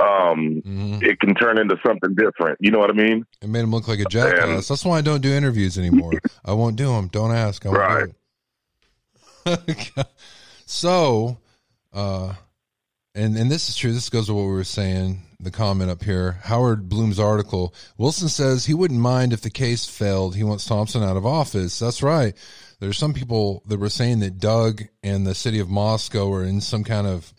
um, 0.01 0.63
Mhm. 0.67 1.03
it 1.03 1.21
can 1.21 1.35
turn 1.35 1.59
into 1.59 1.77
something 1.87 2.15
different. 2.15 2.59
You 2.61 2.71
know 2.71 2.79
what 2.79 2.91
I 2.91 2.95
mean? 2.95 3.25
It 3.43 3.49
made 3.49 3.61
him 3.61 3.71
look 3.71 3.87
like 3.89 4.01
a 4.01 4.05
jackass. 4.07 4.69
That's 4.69 4.85
why 4.85 4.99
I 4.99 5.01
don't 5.03 5.21
do 5.21 5.33
interviews 5.33 5.77
anymore. 5.79 6.13
I 6.45 6.53
won't 6.55 6.77
do 6.77 6.87
them. 6.95 7.09
Don't 7.09 7.33
ask. 7.33 7.65
I 7.67 7.69
won't 7.69 8.13
Right. 9.47 10.07
so, 10.67 11.39
uh, 11.93 12.35
and 13.15 13.37
and 13.37 13.51
this 13.51 13.69
is 13.69 13.77
true. 13.77 13.93
This 13.93 14.09
goes 14.11 14.27
to 14.27 14.35
what 14.35 14.43
we 14.45 14.51
were 14.53 14.65
saying. 14.65 15.23
The 15.43 15.51
comment 15.51 15.91
up 15.91 16.03
here, 16.05 16.33
Howard 16.43 16.91
Blum's 16.91 17.19
article. 17.19 17.75
Wilson 17.97 18.29
says 18.29 18.67
he 18.67 18.75
wouldn't 18.75 19.01
mind 19.01 19.33
if 19.33 19.41
the 19.41 19.49
case 19.49 19.87
failed. 19.87 20.37
He 20.37 20.45
wants 20.45 20.67
Thompson 20.67 21.03
out 21.03 21.17
of 21.17 21.25
office. 21.25 21.79
That's 21.79 22.03
right. 22.03 22.35
There's 22.79 22.99
some 22.99 23.15
people 23.15 23.63
that 23.67 23.79
were 23.81 23.89
saying 23.89 24.19
that 24.21 24.39
Doug 24.39 24.83
and 25.03 25.27
the 25.27 25.35
city 25.35 25.59
of 25.59 25.71
Moscow 25.71 26.31
are 26.33 26.45
in 26.45 26.61
some 26.61 26.85
kind 26.85 27.07
of 27.07 27.33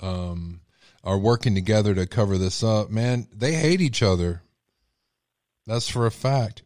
um 0.00 0.60
are 1.06 1.16
working 1.18 1.54
together 1.54 1.94
to 1.94 2.04
cover 2.06 2.36
this 2.36 2.62
up. 2.62 2.90
Man, 2.90 3.28
they 3.32 3.52
hate 3.54 3.80
each 3.80 4.02
other. 4.02 4.42
That's 5.66 5.88
for 5.88 6.04
a 6.04 6.10
fact. 6.10 6.62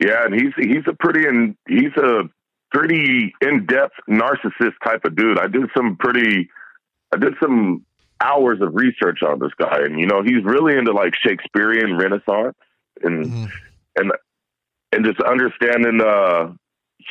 Yeah, 0.00 0.24
and 0.26 0.34
he's 0.34 0.52
he's 0.56 0.84
a 0.86 0.92
pretty 0.94 1.26
and 1.26 1.56
he's 1.66 1.96
a 1.96 2.22
pretty 2.70 3.34
in 3.40 3.66
depth 3.66 3.94
narcissist 4.08 4.74
type 4.84 5.04
of 5.04 5.16
dude. 5.16 5.38
I 5.40 5.48
did 5.48 5.64
some 5.76 5.96
pretty, 5.96 6.48
I 7.12 7.18
did 7.18 7.34
some 7.42 7.84
hours 8.20 8.60
of 8.60 8.74
research 8.74 9.20
on 9.26 9.38
this 9.40 9.52
guy, 9.58 9.78
and 9.84 9.98
you 9.98 10.06
know 10.06 10.22
he's 10.22 10.44
really 10.44 10.76
into 10.76 10.92
like 10.92 11.14
Shakespearean 11.20 11.96
Renaissance 11.96 12.56
and 13.02 13.24
Mhm. 13.26 13.50
and 13.96 14.12
and 14.92 15.04
just 15.04 15.20
understanding 15.20 16.00
uh, 16.00 16.52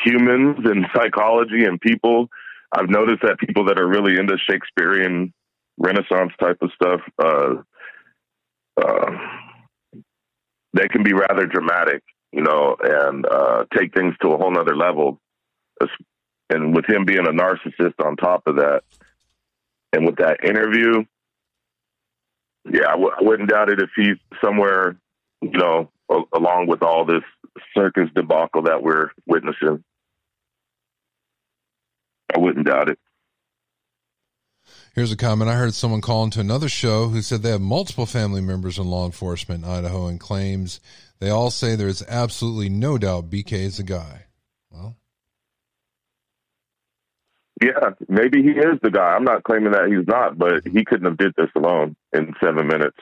humans 0.05 0.59
and 0.63 0.86
psychology 0.95 1.65
and 1.65 1.82
people. 1.82 2.30
I've 2.72 2.89
noticed 2.89 3.22
that 3.24 3.39
people 3.39 3.65
that 3.65 3.80
are 3.80 3.88
really 3.88 4.18
into 4.18 4.38
Shakespearean 4.49 5.34
Renaissance 5.78 6.34
type 6.39 6.57
of 6.61 6.72
stuff, 6.76 7.01
uh, 7.24 7.55
uh, 8.82 9.11
they 10.74 10.88
can 10.88 11.03
be 11.03 11.13
rather 11.13 11.45
dramatic, 11.45 12.03
you 12.32 12.41
know, 12.41 12.76
and 12.82 13.26
uh, 13.26 13.65
take 13.76 13.93
things 13.93 14.15
to 14.22 14.30
a 14.30 14.38
whole 14.38 14.51
nother 14.51 14.76
level. 14.76 15.20
And 16.49 16.76
with 16.76 16.86
him 16.89 17.05
being 17.05 17.28
a 17.28 17.32
narcissist 17.32 17.93
on 18.03 18.15
top 18.15 18.43
of 18.47 18.55
that, 18.55 18.82
and 19.93 20.05
with 20.05 20.18
that 20.18 20.43
interview, 20.43 21.03
yeah, 22.70 22.88
I 22.88 22.91
w- 22.91 23.11
I 23.18 23.24
wouldn't 23.24 23.49
doubt 23.49 23.70
it 23.70 23.82
if 23.82 23.89
he's 23.95 24.18
somewhere 24.43 24.97
you 25.41 25.57
know, 25.57 25.89
along 26.34 26.68
with 26.68 26.82
all 26.82 27.05
this 27.05 27.24
circus 27.76 28.09
debacle 28.15 28.63
that 28.63 28.82
we're 28.82 29.09
witnessing. 29.26 29.84
I 32.34 32.39
wouldn't 32.39 32.67
doubt 32.67 32.89
it. 32.89 32.99
Here's 34.93 35.11
a 35.11 35.17
comment. 35.17 35.49
I 35.49 35.53
heard 35.53 35.75
someone 35.75 36.01
call 36.01 36.23
into 36.23 36.39
another 36.39 36.67
show 36.67 37.07
who 37.07 37.21
said 37.21 37.43
they 37.43 37.51
have 37.51 37.61
multiple 37.61 38.07
family 38.07 38.41
members 38.41 38.80
in 38.80 38.88
law 38.88 39.05
enforcement 39.05 39.63
in 39.63 39.69
Idaho 39.69 40.07
and 40.07 40.19
claims 40.19 40.80
they 41.19 41.30
all 41.30 41.51
say 41.51 41.75
there 41.75 41.88
is 41.88 42.03
absolutely 42.07 42.69
no 42.69 42.97
doubt 42.97 43.30
BK 43.30 43.53
is 43.53 43.78
the 43.78 43.84
guy. 43.84 44.25
Well, 44.71 44.95
Yeah, 47.61 47.91
maybe 48.07 48.43
he 48.43 48.49
is 48.49 48.80
the 48.82 48.91
guy. 48.91 49.13
I'm 49.13 49.23
not 49.23 49.43
claiming 49.43 49.71
that 49.71 49.88
he's 49.88 50.07
not, 50.07 50.38
but 50.38 50.63
mm-hmm. 50.63 50.78
he 50.78 50.86
couldn't 50.86 51.05
have 51.05 51.17
did 51.17 51.34
this 51.38 51.49
alone 51.55 51.95
in 52.13 52.34
seven 52.43 52.67
minutes. 52.67 52.97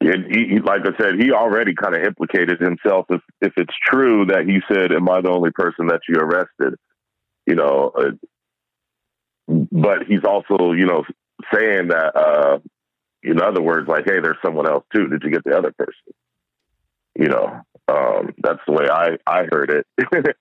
And 0.00 0.26
he, 0.34 0.54
he 0.54 0.60
like 0.60 0.82
I 0.82 0.96
said, 1.00 1.20
he 1.20 1.30
already 1.32 1.74
kind 1.74 1.94
of 1.94 2.02
implicated 2.02 2.60
himself 2.60 3.06
if 3.08 3.20
if 3.40 3.52
it's 3.56 3.74
true 3.86 4.26
that 4.26 4.46
he 4.46 4.60
said, 4.70 4.92
"Am 4.92 5.08
I 5.08 5.20
the 5.20 5.30
only 5.30 5.50
person 5.52 5.86
that 5.86 6.00
you 6.08 6.16
arrested?" 6.16 6.74
You 7.46 7.56
know, 7.56 7.92
uh, 7.96 8.10
but 9.48 10.04
he's 10.06 10.24
also 10.24 10.72
you 10.72 10.86
know 10.86 11.04
saying 11.52 11.88
that 11.88 12.16
uh, 12.16 12.58
in 13.22 13.40
other 13.40 13.62
words, 13.62 13.88
like, 13.88 14.04
"Hey, 14.04 14.20
there's 14.20 14.36
someone 14.44 14.68
else 14.68 14.84
too. 14.94 15.08
Did 15.08 15.22
you 15.22 15.30
get 15.30 15.44
the 15.44 15.56
other 15.56 15.72
person?" 15.72 16.14
You 17.18 17.28
know, 17.28 17.60
um, 17.88 18.34
that's 18.42 18.60
the 18.66 18.72
way 18.72 18.88
I 18.90 19.18
I 19.26 19.44
heard 19.50 19.70
it. 19.70 19.86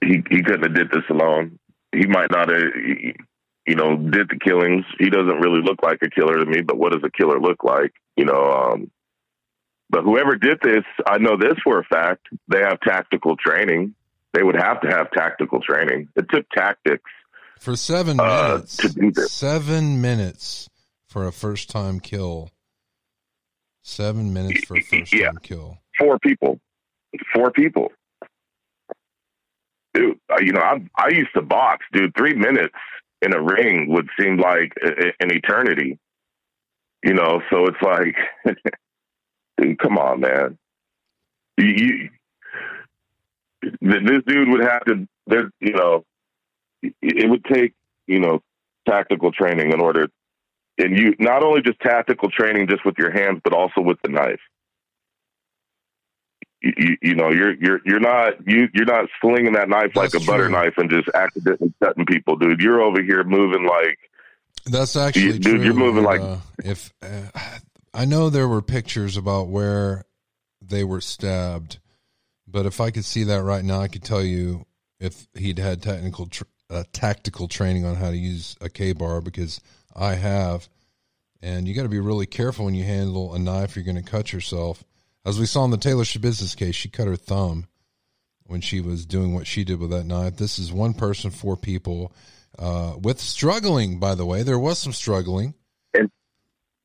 he 0.00 0.22
he 0.30 0.42
couldn't 0.42 0.62
have 0.62 0.74
did 0.74 0.90
this 0.90 1.08
alone. 1.10 1.58
He 1.92 2.06
might 2.06 2.30
not 2.30 2.50
have, 2.50 2.62
you 3.66 3.74
know, 3.74 3.96
did 3.96 4.28
the 4.28 4.38
killings. 4.42 4.84
He 4.98 5.10
doesn't 5.10 5.40
really 5.40 5.62
look 5.62 5.82
like 5.82 5.98
a 6.02 6.10
killer 6.10 6.38
to 6.38 6.46
me. 6.46 6.60
But 6.62 6.78
what 6.78 6.92
does 6.92 7.02
a 7.04 7.10
killer 7.10 7.40
look 7.40 7.64
like? 7.64 7.92
You 8.16 8.24
know. 8.24 8.52
Um, 8.52 8.90
but 9.90 10.02
whoever 10.02 10.36
did 10.36 10.58
this, 10.62 10.84
I 11.06 11.16
know 11.16 11.38
this 11.38 11.54
for 11.64 11.78
a 11.78 11.84
fact. 11.84 12.26
They 12.48 12.58
have 12.58 12.78
tactical 12.80 13.36
training. 13.36 13.94
They 14.38 14.44
would 14.44 14.54
have 14.54 14.80
to 14.82 14.88
have 14.88 15.10
tactical 15.10 15.60
training. 15.60 16.08
It 16.14 16.26
took 16.30 16.48
tactics 16.50 17.10
for 17.58 17.74
seven 17.74 18.20
uh, 18.20 18.48
minutes, 18.52 18.76
to 18.76 18.88
do 18.88 19.10
this. 19.10 19.32
seven 19.32 20.00
minutes 20.00 20.68
for 21.08 21.26
a 21.26 21.32
first 21.32 21.68
time 21.70 21.98
kill. 21.98 22.50
Seven 23.82 24.32
minutes 24.32 24.64
for 24.64 24.76
a 24.76 24.80
first 24.80 25.10
time 25.10 25.20
Yeah. 25.20 25.30
kill. 25.42 25.78
Four 25.98 26.20
people. 26.20 26.60
Four 27.34 27.50
people. 27.50 27.90
Dude, 29.92 30.20
you 30.40 30.52
know, 30.52 30.60
I 30.60 30.76
I 30.96 31.08
used 31.08 31.30
to 31.34 31.42
box, 31.42 31.84
dude. 31.92 32.14
Three 32.16 32.34
minutes 32.34 32.74
in 33.22 33.34
a 33.34 33.42
ring 33.42 33.86
would 33.92 34.08
seem 34.20 34.36
like 34.36 34.72
a, 34.84 34.88
a- 35.08 35.12
an 35.18 35.34
eternity. 35.34 35.98
You 37.02 37.14
know, 37.14 37.40
so 37.50 37.66
it's 37.66 37.82
like, 37.82 38.56
dude, 39.60 39.78
come 39.80 39.98
on, 39.98 40.20
man. 40.20 40.58
You, 41.56 41.66
you, 41.66 42.10
this 43.62 44.22
dude 44.26 44.48
would 44.48 44.62
have 44.62 44.84
to. 44.86 45.08
There, 45.26 45.50
you 45.60 45.72
know, 45.72 46.04
it- 46.82 47.28
would 47.28 47.44
take 47.44 47.74
you 48.06 48.20
know 48.20 48.40
tactical 48.88 49.32
training 49.32 49.72
in 49.72 49.80
order, 49.80 50.08
and 50.78 50.96
you 50.98 51.14
not 51.18 51.42
only 51.42 51.62
just 51.62 51.80
tactical 51.80 52.30
training 52.30 52.68
just 52.68 52.84
with 52.84 52.94
your 52.98 53.10
hands, 53.10 53.40
but 53.44 53.52
also 53.52 53.80
with 53.80 53.98
the 54.02 54.10
knife 54.10 54.40
you, 56.60 56.72
you, 56.76 56.96
you 57.02 57.14
know 57.14 57.30
you're 57.30 57.54
you're 57.54 57.80
you're 57.84 58.00
not 58.00 58.34
you 58.46 58.68
you're 58.74 58.84
not 58.86 59.06
slinging 59.20 59.52
that 59.52 59.68
knife 59.68 59.94
like 59.94 60.08
a 60.10 60.12
That's 60.12 60.26
butter 60.26 60.48
knife 60.48 60.74
and 60.76 60.90
just 60.90 61.08
accidentally 61.14 61.72
cutting 61.82 62.06
people, 62.06 62.36
dude. 62.36 62.60
You're 62.60 62.80
over 62.80 63.02
here 63.02 63.22
moving 63.24 63.64
like 63.66 63.98
That's 64.66 64.96
actually 64.96 65.38
dude, 65.38 65.42
true. 65.42 65.64
you're 65.64 65.74
moving 65.74 66.04
like- 66.04 66.20
uh, 66.20 66.38
if 66.64 66.92
uh, 67.02 67.30
I 67.94 68.04
know 68.04 68.28
there 68.30 68.48
were 68.48 68.62
pictures 68.62 69.16
about 69.16 69.48
where 69.48 70.04
they 70.60 70.84
were 70.84 71.00
stabbed, 71.00 71.78
but 72.50 72.66
if 72.66 72.80
I 72.80 72.90
could 72.90 73.04
see 73.04 73.24
that 73.24 73.42
right 73.42 73.64
now, 73.64 73.80
I 73.80 73.88
could 73.88 74.02
tell 74.02 74.22
you 74.22 74.64
if 75.00 75.28
he'd 75.34 75.58
had 75.58 75.82
technical 75.82 76.28
uh, 76.70 76.84
tactical 76.92 77.48
training 77.48 77.84
on 77.84 77.96
how 77.96 78.10
to 78.10 78.16
use 78.16 78.56
a 78.60 78.68
K 78.68 78.92
bar 78.92 79.20
because 79.20 79.60
I 79.94 80.14
have, 80.14 80.68
and 81.40 81.68
you 81.68 81.74
got 81.74 81.82
to 81.82 81.88
be 81.88 82.00
really 82.00 82.26
careful 82.26 82.64
when 82.64 82.74
you 82.74 82.84
handle 82.84 83.34
a 83.34 83.38
knife. 83.38 83.76
You're 83.76 83.84
going 83.84 84.02
to 84.02 84.02
cut 84.02 84.32
yourself. 84.32 84.84
As 85.24 85.38
we 85.38 85.46
saw 85.46 85.64
in 85.64 85.70
the 85.70 85.76
Taylor 85.76 86.04
Schabusiness 86.04 86.56
case, 86.56 86.74
she 86.74 86.88
cut 86.88 87.06
her 87.06 87.16
thumb 87.16 87.66
when 88.44 88.60
she 88.60 88.80
was 88.80 89.04
doing 89.04 89.34
what 89.34 89.46
she 89.46 89.64
did 89.64 89.78
with 89.78 89.90
that 89.90 90.04
knife. 90.04 90.36
This 90.36 90.58
is 90.58 90.72
one 90.72 90.94
person, 90.94 91.30
four 91.30 91.56
people, 91.56 92.12
uh, 92.58 92.94
with 92.98 93.20
struggling. 93.20 94.00
By 94.00 94.14
the 94.14 94.24
way, 94.24 94.42
there 94.42 94.58
was 94.58 94.78
some 94.78 94.92
struggling. 94.92 95.54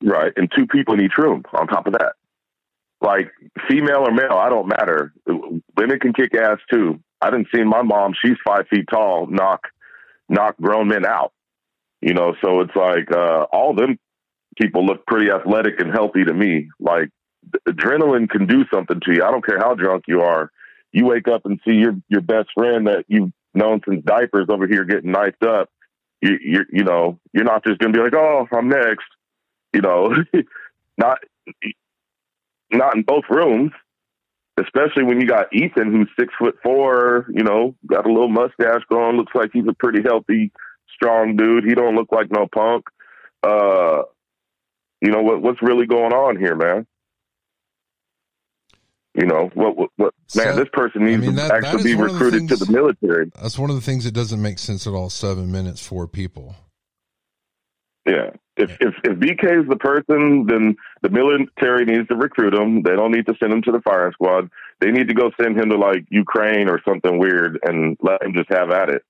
right, 0.02 0.32
and 0.36 0.50
two 0.54 0.66
people 0.66 0.94
in 0.94 1.00
each 1.00 1.16
room. 1.16 1.42
On 1.54 1.66
top 1.66 1.86
of 1.86 1.94
that, 1.94 2.12
like 3.00 3.32
female 3.68 4.06
or 4.06 4.12
male, 4.12 4.38
I 4.38 4.48
don't 4.48 4.68
matter. 4.68 5.12
Women 5.76 5.98
can 5.98 6.12
kick 6.12 6.34
ass 6.34 6.58
too. 6.72 7.00
I 7.20 7.30
didn't 7.30 7.48
see 7.54 7.62
my 7.62 7.82
mom. 7.82 8.14
She's 8.22 8.36
five 8.46 8.66
feet 8.68 8.86
tall. 8.90 9.26
Knock 9.26 9.68
knock 10.28 10.56
grown 10.60 10.88
men 10.88 11.04
out. 11.06 11.32
You 12.00 12.14
know, 12.14 12.34
so 12.44 12.60
it's 12.60 12.76
like 12.76 13.10
uh, 13.12 13.44
all 13.52 13.74
them 13.74 13.98
people 14.60 14.84
look 14.84 15.06
pretty 15.06 15.30
athletic 15.30 15.80
and 15.80 15.90
healthy 15.92 16.24
to 16.24 16.34
me. 16.34 16.68
Like 16.78 17.08
adrenaline 17.68 18.28
can 18.28 18.46
do 18.46 18.64
something 18.72 19.00
to 19.00 19.12
you. 19.12 19.24
I 19.24 19.30
don't 19.30 19.44
care 19.44 19.58
how 19.58 19.74
drunk 19.74 20.04
you 20.06 20.20
are. 20.20 20.50
You 20.92 21.06
wake 21.06 21.28
up 21.28 21.42
and 21.44 21.60
see 21.66 21.74
your 21.74 21.94
your 22.08 22.20
best 22.20 22.50
friend 22.54 22.86
that 22.86 23.04
you've 23.08 23.32
known 23.54 23.80
since 23.88 24.04
diapers 24.04 24.46
over 24.48 24.66
here 24.66 24.84
getting 24.84 25.12
knifed 25.12 25.42
up. 25.42 25.70
You 26.20 26.38
you 26.40 26.60
you 26.72 26.84
know 26.84 27.18
you're 27.32 27.44
not 27.44 27.64
just 27.64 27.78
gonna 27.78 27.92
be 27.92 28.00
like, 28.00 28.14
oh, 28.14 28.46
I'm 28.52 28.68
next. 28.68 29.06
You 29.72 29.80
know, 29.80 30.14
not 30.98 31.18
not 32.70 32.96
in 32.96 33.02
both 33.02 33.24
rooms. 33.28 33.72
Especially 34.60 35.02
when 35.02 35.20
you 35.20 35.26
got 35.26 35.52
Ethan, 35.52 35.90
who's 35.92 36.08
six 36.18 36.32
foot 36.38 36.56
four. 36.62 37.26
You 37.32 37.42
know, 37.42 37.74
got 37.86 38.06
a 38.06 38.12
little 38.12 38.28
mustache 38.28 38.82
going. 38.88 39.16
Looks 39.16 39.34
like 39.34 39.50
he's 39.52 39.66
a 39.68 39.72
pretty 39.72 40.00
healthy, 40.02 40.52
strong 40.94 41.34
dude. 41.36 41.64
He 41.64 41.74
don't 41.74 41.96
look 41.96 42.12
like 42.12 42.30
no 42.30 42.46
punk. 42.52 42.84
Uh, 43.42 44.02
you 45.00 45.10
know 45.10 45.22
what 45.22 45.42
what's 45.42 45.60
really 45.62 45.86
going 45.86 46.12
on 46.12 46.36
here, 46.38 46.54
man? 46.54 46.86
You 49.14 49.26
know 49.26 49.50
what? 49.54 49.76
What? 49.76 49.90
what 49.96 50.14
man, 50.36 50.54
So- 50.54 50.56
this 50.56 50.68
person 50.72 51.04
needs 51.04 51.20
mean, 51.22 51.30
to 51.30 51.36
that- 51.36 51.48
that 51.48 51.64
actually 51.64 51.84
be 51.84 51.94
one 51.96 52.10
of 52.10 52.18
the 52.18 52.24
recruited 52.24 52.48
to 52.48 52.56
the 52.56 52.72
military. 52.72 53.30
That's 53.40 53.58
one 53.58 53.70
of 53.70 53.76
the 53.76 53.82
things 53.82 54.04
that 54.04 54.12
doesn't 54.12 54.40
make 54.40 54.58
sense 54.58 54.86
at 54.86 54.92
all. 54.92 55.10
Seven 55.10 55.50
minutes, 55.52 55.84
four 55.86 56.06
people. 56.08 56.56
Yeah. 58.06 58.30
If 58.56 58.70
if 58.80 58.94
if 59.02 59.18
BK 59.18 59.62
is 59.62 59.68
the 59.68 59.76
person, 59.76 60.46
then 60.46 60.76
the 61.02 61.08
military 61.08 61.84
needs 61.86 62.06
to 62.08 62.14
recruit 62.16 62.54
him. 62.54 62.82
They 62.82 62.94
don't 62.94 63.10
need 63.10 63.26
to 63.26 63.34
send 63.40 63.52
him 63.52 63.62
to 63.62 63.72
the 63.72 63.80
firing 63.80 64.12
squad. 64.12 64.48
They 64.80 64.90
need 64.92 65.08
to 65.08 65.14
go 65.14 65.30
send 65.40 65.58
him 65.58 65.70
to 65.70 65.76
like 65.76 66.04
Ukraine 66.10 66.68
or 66.68 66.80
something 66.86 67.18
weird 67.18 67.58
and 67.64 67.96
let 68.00 68.22
him 68.22 68.32
just 68.34 68.50
have 68.50 68.70
at 68.70 68.90
it. 68.90 69.02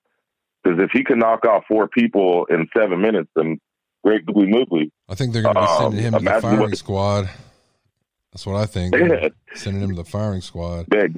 Because 0.62 0.78
if 0.82 0.90
he 0.92 1.04
can 1.04 1.18
knock 1.18 1.44
off 1.44 1.64
four 1.68 1.88
people 1.88 2.46
in 2.48 2.68
seven 2.74 3.02
minutes, 3.02 3.28
then 3.36 3.60
great 4.02 4.24
googly 4.24 4.46
moogly. 4.46 4.90
I 5.10 5.14
think 5.14 5.32
they're 5.34 5.42
going 5.42 5.56
to 5.56 5.60
be 5.60 5.66
sending 5.66 5.98
Um, 5.98 6.04
him 6.04 6.12
to 6.20 6.24
the 6.34 6.40
firing 6.40 6.60
what- 6.60 6.76
squad. 6.78 7.30
That's 8.32 8.46
what 8.46 8.56
I 8.56 8.66
think. 8.66 8.94
They're 8.94 9.30
sending 9.54 9.82
him 9.82 9.90
to 9.90 9.96
the 9.96 10.04
firing 10.04 10.40
squad. 10.40 10.86
Big. 10.88 11.16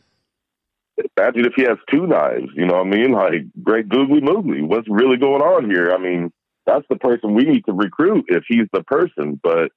Imagine 1.17 1.45
if 1.45 1.53
he 1.57 1.63
has 1.63 1.79
two 1.91 2.07
knives. 2.07 2.49
You 2.55 2.67
know 2.67 2.75
what 2.79 2.87
I 2.87 2.91
mean? 2.91 3.13
Like 3.13 3.43
great 3.63 3.89
googly 3.89 4.21
moogly. 4.21 4.67
What's 4.67 4.89
really 4.89 5.17
going 5.17 5.43
on 5.43 5.71
here? 5.71 5.93
I 5.93 5.99
mean, 5.99 6.33
that's 6.67 6.87
the 6.89 6.97
person 6.97 7.35
we 7.35 7.45
need 7.45 7.65
to 7.67 7.73
recruit 7.73 8.27
if 8.29 8.45
he's 8.49 8.67
the 8.73 8.83
person, 8.83 9.41
but 9.43 9.71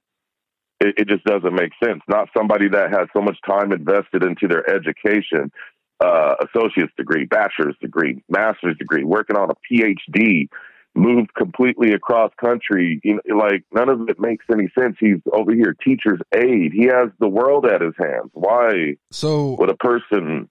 it, 0.80 0.96
it 0.98 1.08
just 1.08 1.24
doesn't 1.24 1.54
make 1.54 1.72
sense. 1.84 2.02
Not 2.08 2.30
somebody 2.36 2.70
that 2.70 2.92
has 2.92 3.08
so 3.16 3.22
much 3.22 3.38
time 3.46 3.72
invested 3.72 4.24
into 4.24 4.48
their 4.48 4.68
education, 4.70 5.52
uh, 6.00 6.36
associate's 6.42 6.94
degree, 6.98 7.26
bachelor's 7.26 7.76
degree, 7.82 8.24
master's 8.30 8.78
degree, 8.78 9.04
working 9.04 9.36
on 9.36 9.50
a 9.52 9.56
PhD, 9.72 10.48
moved 10.96 11.34
completely 11.36 11.94
across 11.94 12.32
country. 12.40 13.00
You 13.04 13.20
know, 13.26 13.36
like 13.36 13.64
none 13.72 13.90
of 13.90 14.10
it 14.10 14.20
makes 14.20 14.46
any 14.52 14.70
sense. 14.78 14.96
He's 15.00 15.20
over 15.32 15.54
here, 15.54 15.76
teacher's 15.84 16.20
aide. 16.34 16.72
He 16.74 16.86
has 16.86 17.10
the 17.20 17.28
world 17.28 17.66
at 17.66 17.82
his 17.82 17.94
hands. 17.98 18.32
Why 18.34 18.96
So 19.12 19.56
would 19.60 19.70
a 19.70 19.78
person 19.78 20.50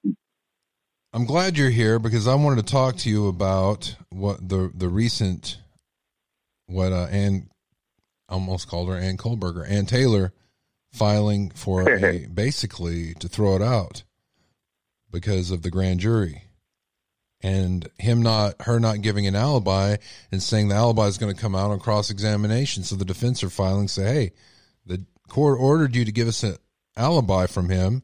I'm 1.12 1.24
glad 1.24 1.56
you're 1.56 1.70
here 1.70 1.98
because 1.98 2.28
I 2.28 2.34
wanted 2.34 2.66
to 2.66 2.70
talk 2.70 2.96
to 2.98 3.10
you 3.10 3.28
about 3.28 3.96
what 4.10 4.46
the 4.46 4.70
the 4.74 4.88
recent 4.88 5.58
what 6.68 6.92
uh, 6.92 7.06
Anne 7.10 7.48
almost 8.28 8.68
called 8.68 8.88
her 8.88 8.96
Anne 8.96 9.16
Kohberger, 9.16 9.68
Anne 9.68 9.86
Taylor 9.86 10.32
filing 10.92 11.50
for 11.50 11.88
a 11.88 12.26
basically 12.34 13.14
to 13.14 13.28
throw 13.28 13.56
it 13.56 13.62
out 13.62 14.04
because 15.10 15.50
of 15.50 15.62
the 15.62 15.70
grand 15.70 16.00
jury 16.00 16.44
and 17.40 17.88
him 17.98 18.22
not 18.22 18.60
her 18.62 18.80
not 18.80 19.00
giving 19.00 19.26
an 19.26 19.36
alibi 19.36 19.96
and 20.32 20.42
saying 20.42 20.68
the 20.68 20.74
alibi 20.74 21.06
is 21.06 21.18
going 21.18 21.34
to 21.34 21.40
come 21.40 21.54
out 21.54 21.70
on 21.70 21.78
cross 21.78 22.10
examination. 22.10 22.82
So 22.82 22.96
the 22.96 23.04
defense 23.04 23.42
are 23.42 23.50
filing 23.50 23.88
say, 23.88 24.04
hey, 24.04 24.32
the 24.86 25.04
court 25.28 25.58
ordered 25.60 25.94
you 25.94 26.04
to 26.04 26.12
give 26.12 26.28
us 26.28 26.42
an 26.42 26.56
alibi 26.96 27.46
from 27.46 27.68
him. 27.68 28.02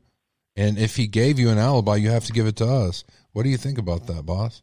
And 0.57 0.79
if 0.79 0.95
he 0.95 1.09
gave 1.09 1.39
you 1.39 1.51
an 1.51 1.59
alibi, 1.59 1.97
you 1.97 2.11
have 2.11 2.27
to 2.27 2.33
give 2.33 2.47
it 2.47 2.57
to 2.57 2.67
us. 2.67 3.03
What 3.33 3.43
do 3.43 3.49
you 3.49 3.57
think 3.57 3.79
about 3.79 4.07
that, 4.07 4.25
boss? 4.25 4.63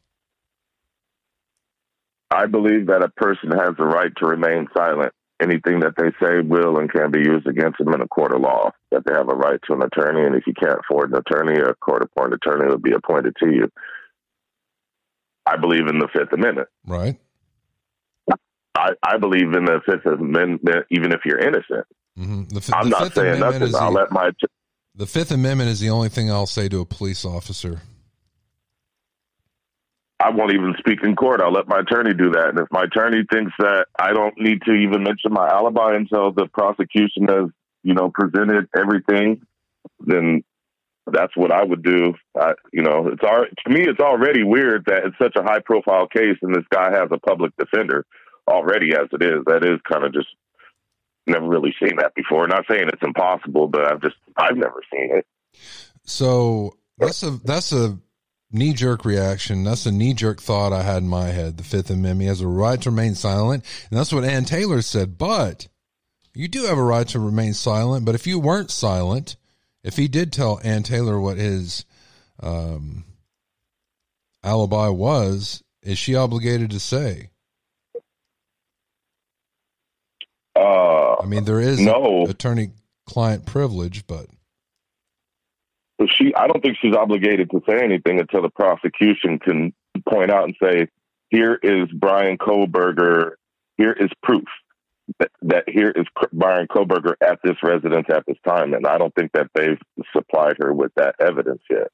I 2.32 2.46
believe 2.46 2.88
that 2.88 3.04
a 3.04 3.10
person 3.10 3.52
has 3.52 3.76
the 3.78 3.86
right 3.86 4.12
to 4.18 4.26
remain 4.26 4.68
silent 4.76 5.14
anything 5.42 5.80
that 5.80 5.94
they 5.98 6.12
say 6.24 6.40
will 6.42 6.78
and 6.78 6.92
can 6.92 7.12
be 7.12 7.20
used 7.20 7.48
against 7.48 7.80
them 7.80 7.94
in 7.94 8.02
a 8.02 8.08
court 8.08 8.34
of 8.34 8.42
law. 8.42 8.72
That 8.92 9.04
they 9.06 9.14
have 9.14 9.30
a 9.30 9.36
right 9.36 9.60
to 9.68 9.74
an 9.74 9.82
attorney, 9.82 10.26
and 10.26 10.36
if 10.36 10.46
you 10.48 10.54
can't 10.54 10.80
afford 10.80 11.12
an 11.12 11.18
attorney, 11.18 11.60
a 11.60 11.74
court-appointed 11.76 12.40
attorney 12.42 12.70
will 12.70 12.78
be 12.78 12.94
appointed 12.94 13.36
to 13.44 13.50
you. 13.50 13.70
I 15.46 15.58
believe 15.58 15.88
in 15.88 15.98
the 15.98 16.08
Fifth 16.14 16.32
Amendment. 16.32 16.68
Right. 16.86 17.20
I, 18.76 18.92
I 19.04 19.18
believe 19.18 19.54
in 19.54 19.66
the 19.66 19.82
Fifth 19.86 20.06
Amendment, 20.06 20.86
even 20.92 21.12
if 21.12 21.22
you're 21.26 21.40
innocent. 21.40 21.86
hmm 22.16 22.44
The, 22.44 22.74
I'm 22.74 22.86
the 22.86 22.90
not 22.92 23.04
Fifth 23.04 23.16
saying 23.16 23.42
Amendment 23.42 23.72
nothing. 23.72 23.76
I'll 23.76 23.92
the, 23.92 24.00
let 24.00 24.12
my 24.12 24.30
the 24.96 25.08
Fifth 25.08 25.32
Amendment 25.32 25.70
is 25.70 25.80
the 25.80 25.90
only 25.90 26.10
thing 26.10 26.32
I'll 26.32 26.46
say 26.46 26.70
to 26.70 26.82
a 26.82 26.86
police 26.86 27.26
officer. 27.26 27.82
I 30.22 30.30
won't 30.30 30.54
even 30.54 30.76
speak 30.78 31.00
in 31.04 31.16
court. 31.16 31.42
I'll 31.42 31.52
let 31.52 31.68
my 31.68 31.80
attorney 31.80 32.14
do 32.14 32.30
that. 32.32 32.50
And 32.50 32.60
if 32.60 32.68
my 32.72 32.84
attorney 32.84 33.24
thinks 33.32 33.52
that 33.58 33.88
I 33.98 34.14
don't 34.14 34.38
need 34.38 34.62
to 34.64 34.74
even 34.74 35.04
mention 35.04 35.34
my 35.34 35.50
alibi 35.50 35.96
until 35.96 36.32
the 36.32 36.46
prosecution 36.48 37.28
has, 37.28 37.50
you 37.84 37.96
know, 37.96 38.12
presented 38.14 38.68
everything, 38.78 39.42
then 40.00 40.44
that's 41.08 41.36
what 41.36 41.52
I 41.52 41.64
would 41.64 41.84
do. 41.84 42.14
I, 42.40 42.54
you 42.72 42.84
know, 42.84 43.08
it's 43.08 43.24
all, 43.24 43.46
to 43.46 43.74
me, 43.74 43.82
it's 43.88 44.00
already 44.00 44.44
weird 44.44 44.86
that 44.86 45.06
it's 45.06 45.18
such 45.18 45.36
a 45.36 45.44
high 45.44 45.60
profile 45.60 46.08
case 46.08 46.38
and 46.44 46.54
this 46.54 46.66
guy 46.70 46.92
has 46.92 47.10
a 47.12 47.18
public 47.18 47.54
defender 47.58 48.06
already 48.48 48.94
as 48.94 49.08
it 49.12 49.24
is. 49.24 49.44
That 49.48 49.66
is 49.66 49.80
kind 49.92 50.06
of 50.06 50.14
just 50.14 50.30
never 51.26 51.48
really 51.48 51.74
seen 51.82 51.98
that 51.98 52.14
before. 52.14 52.48
Not 52.48 52.66
saying 52.70 52.90
it's 52.94 53.02
impossible, 53.02 53.68
but 53.68 53.92
I've 53.92 54.02
just, 54.02 54.18
I've 54.38 54.58
never 54.58 54.82
seen 54.94 55.16
it. 55.16 55.26
So 56.04 56.78
that's 56.98 57.24
a 57.24 57.32
that's 57.44 57.72
a 57.74 57.98
knee 58.52 58.74
jerk 58.74 59.06
reaction. 59.06 59.64
That's 59.64 59.86
a 59.86 59.92
knee 59.92 60.14
jerk 60.14 60.42
thought 60.42 60.74
I 60.74 60.84
had 60.84 61.04
in 61.04 61.10
my 61.10 61.28
head. 61.28 61.58
The 61.58 61.64
Fifth 61.64 61.90
Amendment 61.90 62.28
has 62.28 62.42
a 62.42 62.48
right 62.48 62.82
to 62.82 62.90
remain 62.90 63.16
silent, 63.16 63.64
and 63.90 64.00
that's 64.00 64.14
what 64.14 64.24
Anne 64.24 64.46
Taylor 64.46 64.82
said. 64.82 65.18
But 65.18 65.68
you 66.34 66.48
do 66.48 66.66
have 66.66 66.78
a 66.78 66.84
right 66.84 67.08
to 67.10 67.20
remain 67.20 67.54
silent. 67.54 68.06
But 68.06 68.16
if 68.16 68.28
you 68.28 68.40
weren't 68.40 68.72
silent, 68.72 69.36
if 69.84 69.98
he 69.98 70.08
did 70.08 70.32
tell 70.32 70.60
Anne 70.64 70.84
Taylor 70.84 71.20
what 71.20 71.38
his 71.38 71.86
um, 72.42 73.06
alibi 74.44 74.88
was, 74.90 75.64
is 75.82 75.98
she 75.98 76.16
obligated 76.16 76.72
to 76.72 76.80
say? 76.80 77.30
Uh, 80.56 81.16
I 81.16 81.26
mean, 81.26 81.46
there 81.46 81.60
is 81.60 81.80
no. 81.80 82.26
attorney 82.28 82.72
client 83.06 83.46
privilege, 83.46 84.06
but 84.06 84.28
But 86.02 86.10
she, 86.18 86.34
I 86.34 86.48
don't 86.48 86.64
think 86.64 86.78
she's 86.82 86.96
obligated 86.96 87.52
to 87.52 87.62
say 87.70 87.80
anything 87.80 88.20
until 88.20 88.42
the 88.42 88.50
prosecution 88.50 89.38
can 89.38 89.72
point 90.10 90.32
out 90.32 90.46
and 90.46 90.56
say, 90.60 90.88
"Here 91.30 91.60
is 91.62 91.92
Brian 91.94 92.40
Kohberger. 92.40 93.34
Here 93.78 93.92
is 93.92 94.10
proof 94.24 94.46
that, 95.44 95.66
here 95.68 95.92
is 95.92 96.08
Brian 96.34 96.66
Kohberger 96.66 97.14
at 97.22 97.38
this 97.44 97.58
residence 97.62 98.08
at 98.10 98.26
this 98.26 98.40
time." 98.44 98.74
And 98.74 98.88
I 98.88 98.98
don't 98.98 99.14
think 99.14 99.32
that 99.34 99.52
they've 99.54 99.78
supplied 100.12 100.56
her 100.60 100.74
with 100.74 100.92
that 100.96 101.14
evidence 101.20 101.62
yet. 101.70 101.90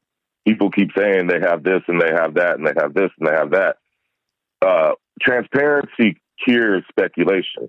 People 0.48 0.72
keep 0.72 0.92
saying 0.98 1.28
they 1.28 1.42
have 1.42 1.64
this 1.66 1.82
and 1.90 2.02
they 2.02 2.14
have 2.14 2.36
that 2.36 2.58
and 2.58 2.66
they 2.66 2.76
have 2.78 2.94
this 2.94 3.12
and 3.20 3.28
they 3.28 3.34
have 3.34 3.52
that. 3.52 3.76
Uh, 4.62 4.92
transparency 5.20 6.16
cures 6.42 6.86
speculation. 6.90 7.68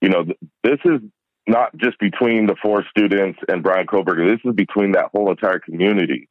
You 0.00 0.08
know, 0.08 0.24
th- 0.24 0.38
this 0.64 0.78
is 0.86 1.02
not 1.46 1.76
just 1.76 1.98
between 1.98 2.46
the 2.46 2.56
four 2.60 2.84
students 2.90 3.38
and 3.48 3.62
Brian 3.62 3.86
Kohberger. 3.86 4.30
This 4.30 4.48
is 4.48 4.54
between 4.54 4.92
that 4.92 5.10
whole 5.12 5.30
entire 5.30 5.58
community. 5.58 6.28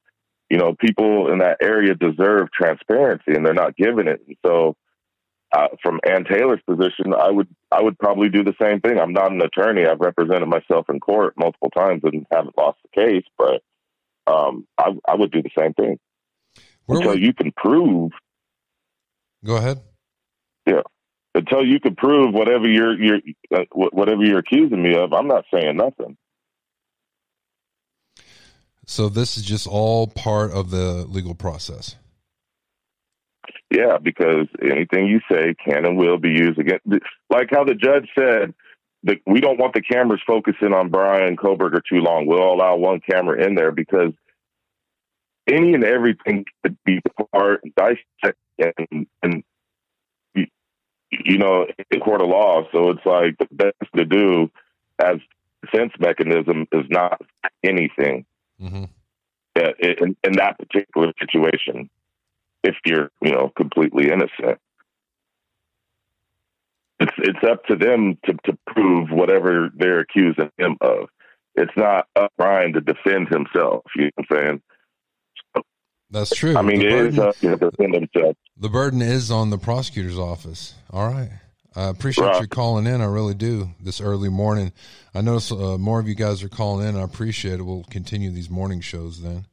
You 0.49 0.57
know, 0.57 0.75
people 0.79 1.31
in 1.31 1.39
that 1.39 1.57
area 1.61 1.95
deserve 1.95 2.51
transparency, 2.51 3.33
and 3.33 3.45
they're 3.45 3.53
not 3.53 3.75
given 3.75 4.07
it. 4.07 4.21
And 4.27 4.37
so, 4.45 4.75
uh, 5.51 5.67
from 5.81 5.99
Anne 6.07 6.25
Taylor's 6.25 6.61
position, 6.67 7.13
I 7.13 7.31
would 7.31 7.47
I 7.71 7.81
would 7.81 7.97
probably 7.97 8.29
do 8.29 8.43
the 8.43 8.55
same 8.61 8.81
thing. 8.81 8.99
I'm 8.99 9.13
not 9.13 9.31
an 9.31 9.41
attorney. 9.41 9.85
I've 9.85 9.99
represented 9.99 10.47
myself 10.47 10.89
in 10.89 10.99
court 10.99 11.33
multiple 11.37 11.69
times 11.69 12.01
and 12.03 12.25
haven't 12.31 12.57
lost 12.57 12.77
the 12.83 13.01
case, 13.01 13.25
but 13.37 13.63
um, 14.31 14.67
I, 14.77 14.91
I 15.07 15.15
would 15.15 15.31
do 15.31 15.41
the 15.41 15.49
same 15.57 15.73
thing 15.73 15.97
where 16.85 16.97
until 16.97 17.13
would, 17.13 17.21
you 17.21 17.33
can 17.33 17.51
prove 17.55 18.11
go 19.43 19.55
ahead. 19.55 19.81
Until 21.35 21.65
you 21.65 21.79
can 21.79 21.95
prove 21.95 22.33
whatever 22.33 22.67
you're 22.67 22.99
you're 22.99 23.19
uh, 23.53 23.65
whatever 23.71 24.23
you're 24.23 24.39
accusing 24.39 24.81
me 24.81 24.95
of. 24.95 25.13
I'm 25.13 25.27
not 25.27 25.45
saying 25.53 25.77
nothing. 25.77 26.17
So 28.87 29.09
this 29.09 29.37
is 29.37 29.43
just 29.43 29.67
all 29.67 30.07
part 30.07 30.51
of 30.51 30.71
the 30.71 31.05
legal 31.09 31.35
process. 31.35 31.95
Yeah, 33.69 33.97
because 34.01 34.47
anything 34.61 35.07
you 35.07 35.19
say 35.29 35.55
can 35.55 35.85
and 35.85 35.97
will 35.97 36.17
be 36.17 36.29
used 36.29 36.57
against. 36.57 36.85
Like 37.29 37.49
how 37.51 37.63
the 37.63 37.73
judge 37.75 38.07
said, 38.17 38.53
that 39.05 39.17
we 39.25 39.39
don't 39.39 39.59
want 39.59 39.73
the 39.73 39.81
cameras 39.81 40.21
focusing 40.25 40.73
on 40.73 40.89
Brian 40.89 41.37
Kohberger 41.37 41.81
too 41.87 41.99
long. 41.99 42.25
We'll 42.25 42.53
allow 42.53 42.75
one 42.75 43.01
camera 43.07 43.45
in 43.45 43.55
there 43.55 43.71
because 43.71 44.13
any 45.47 45.73
and 45.73 45.83
everything 45.83 46.45
could 46.63 46.77
be 46.85 46.99
part 47.31 47.61
dissect 47.75 48.39
and 48.57 49.07
and 49.21 49.43
you 51.11 51.37
know 51.37 51.65
in 51.91 51.99
court 51.99 52.21
of 52.21 52.29
law. 52.29 52.63
So 52.71 52.91
it's 52.91 53.05
like 53.05 53.37
the 53.37 53.47
best 53.51 53.91
to 53.95 54.05
do 54.05 54.51
as 54.99 55.17
defense 55.61 55.93
mechanism 55.99 56.67
is 56.71 56.85
not 56.89 57.21
anything 57.63 58.25
hmm 58.59 58.85
uh, 59.57 59.71
in, 59.79 60.17
in 60.23 60.33
that 60.33 60.57
particular 60.59 61.13
situation 61.19 61.89
if 62.63 62.75
you're 62.85 63.09
you 63.21 63.31
know 63.31 63.51
completely 63.55 64.07
innocent. 64.07 64.59
It's 66.99 67.13
it's 67.17 67.43
up 67.49 67.63
to 67.65 67.75
them 67.75 68.17
to, 68.25 68.33
to 68.45 68.57
prove 68.67 69.09
whatever 69.11 69.69
they're 69.75 69.99
accusing 69.99 70.51
him 70.57 70.77
of. 70.81 71.09
It's 71.55 71.71
not 71.77 72.07
up 72.15 72.33
Brian 72.37 72.73
to 72.73 72.81
defend 72.81 73.29
himself 73.29 73.83
you 73.95 74.05
know 74.05 74.11
what 74.15 74.25
i'm 74.31 74.37
saying 74.37 74.61
That's 76.11 76.29
true. 76.35 76.55
i 76.55 76.61
mean 76.61 76.79
the 76.79 76.87
it 76.87 76.91
burden, 76.91 77.13
is 77.13 77.19
up 77.19 77.35
to 77.39 77.49
him 77.49 77.59
to 77.91 77.99
defend 77.99 78.35
the 78.57 78.69
burden 78.69 79.01
is 79.01 79.31
on 79.31 79.49
the 79.49 79.57
prosecutor's 79.57 80.17
office. 80.17 80.75
All 80.91 81.07
right. 81.07 81.29
I 81.75 81.89
appreciate 81.89 82.25
Right. 82.25 82.41
you 82.41 82.47
calling 82.47 82.87
in. 82.87 83.01
I 83.01 83.05
really 83.05 83.33
do. 83.33 83.71
This 83.81 83.99
early 83.99 84.29
morning, 84.29 84.71
I 85.13 85.19
notice 85.21 85.51
uh, 85.51 85.77
more 85.77 85.99
of 85.99 86.07
you 86.07 86.15
guys 86.15 86.41
are 86.41 86.47
calling 86.47 86.87
in. 86.87 86.95
I 86.95 87.01
appreciate 87.01 87.59
it. 87.59 87.63
We'll 87.63 87.83
continue 87.89 88.31
these 88.31 88.49
morning 88.49 88.79
shows 88.79 89.21
then. 89.21 89.45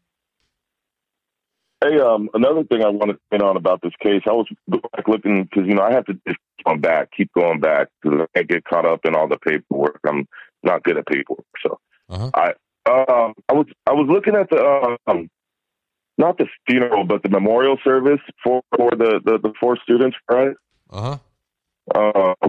Hey, 1.82 1.98
um, 1.98 2.28
another 2.32 2.62
thing 2.62 2.84
I 2.84 2.90
wanted 2.90 3.14
to 3.14 3.18
point 3.30 3.42
on 3.42 3.56
about 3.56 3.80
this 3.82 3.90
case, 4.00 4.22
I 4.28 4.32
was 4.32 4.46
like 4.70 5.08
looking 5.08 5.42
because 5.42 5.66
you 5.66 5.74
know 5.74 5.82
I 5.82 5.92
have 5.92 6.04
to 6.04 6.12
just 6.12 6.38
keep 6.56 6.64
going 6.64 6.80
back, 6.80 7.08
keep 7.16 7.32
going 7.32 7.58
back 7.58 7.88
because 8.00 8.20
I 8.36 8.42
get 8.44 8.62
caught 8.64 8.86
up 8.86 9.00
in 9.04 9.16
all 9.16 9.26
the 9.26 9.38
paperwork. 9.38 9.98
I'm 10.06 10.28
not 10.62 10.84
good 10.84 10.96
at 10.98 11.06
paperwork, 11.06 11.44
so 11.60 11.80
Uh-huh. 12.08 12.30
I 12.34 12.50
um 12.88 13.34
I 13.48 13.52
was 13.54 13.66
I 13.88 13.92
was 13.94 14.06
looking 14.08 14.36
at 14.36 14.48
the 14.48 14.96
um 15.08 15.28
not 16.18 16.38
the 16.38 16.46
funeral 16.68 17.04
but 17.04 17.22
the 17.22 17.28
memorial 17.28 17.78
service 17.84 18.20
for 18.42 18.62
for 18.76 18.90
the 18.90 19.20
the, 19.24 19.38
the 19.38 19.52
four 19.60 19.76
students, 19.82 20.16
right? 20.30 20.54
Uh 20.90 21.16
huh. 21.94 22.34
Uh, 22.40 22.48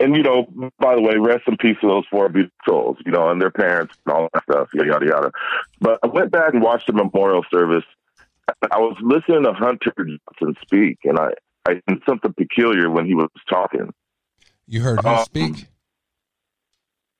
and 0.00 0.16
you 0.16 0.22
know, 0.22 0.46
by 0.78 0.94
the 0.96 1.00
way, 1.00 1.16
rest 1.16 1.44
in 1.46 1.56
peace 1.56 1.76
to 1.80 1.86
those 1.86 2.04
four 2.10 2.28
beautiful 2.28 2.56
souls, 2.66 2.96
you 3.06 3.12
know, 3.12 3.28
and 3.30 3.40
their 3.40 3.50
parents 3.50 3.94
and 4.04 4.14
all 4.14 4.28
that 4.34 4.42
stuff, 4.44 4.68
yada 4.74 4.88
yada 4.88 5.06
yada. 5.06 5.30
But 5.80 6.00
I 6.02 6.08
went 6.08 6.30
back 6.32 6.52
and 6.52 6.62
watched 6.62 6.86
the 6.88 6.92
memorial 6.92 7.44
service. 7.52 7.84
I 8.70 8.78
was 8.78 8.96
listening 9.00 9.44
to 9.44 9.52
Hunter 9.52 9.92
Johnson 9.96 10.56
speak, 10.62 10.98
and 11.04 11.18
I 11.18 11.30
I 11.66 11.80
sensed 11.88 12.04
something 12.06 12.34
peculiar 12.34 12.90
when 12.90 13.06
he 13.06 13.14
was 13.14 13.30
talking. 13.48 13.92
You 14.66 14.80
heard 14.80 14.98
him 15.00 15.06
Um, 15.06 15.24
speak? 15.24 15.66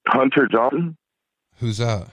Hunter 0.09 0.47
Johnson. 0.51 0.97
Who's 1.61 1.79
that? 1.79 2.09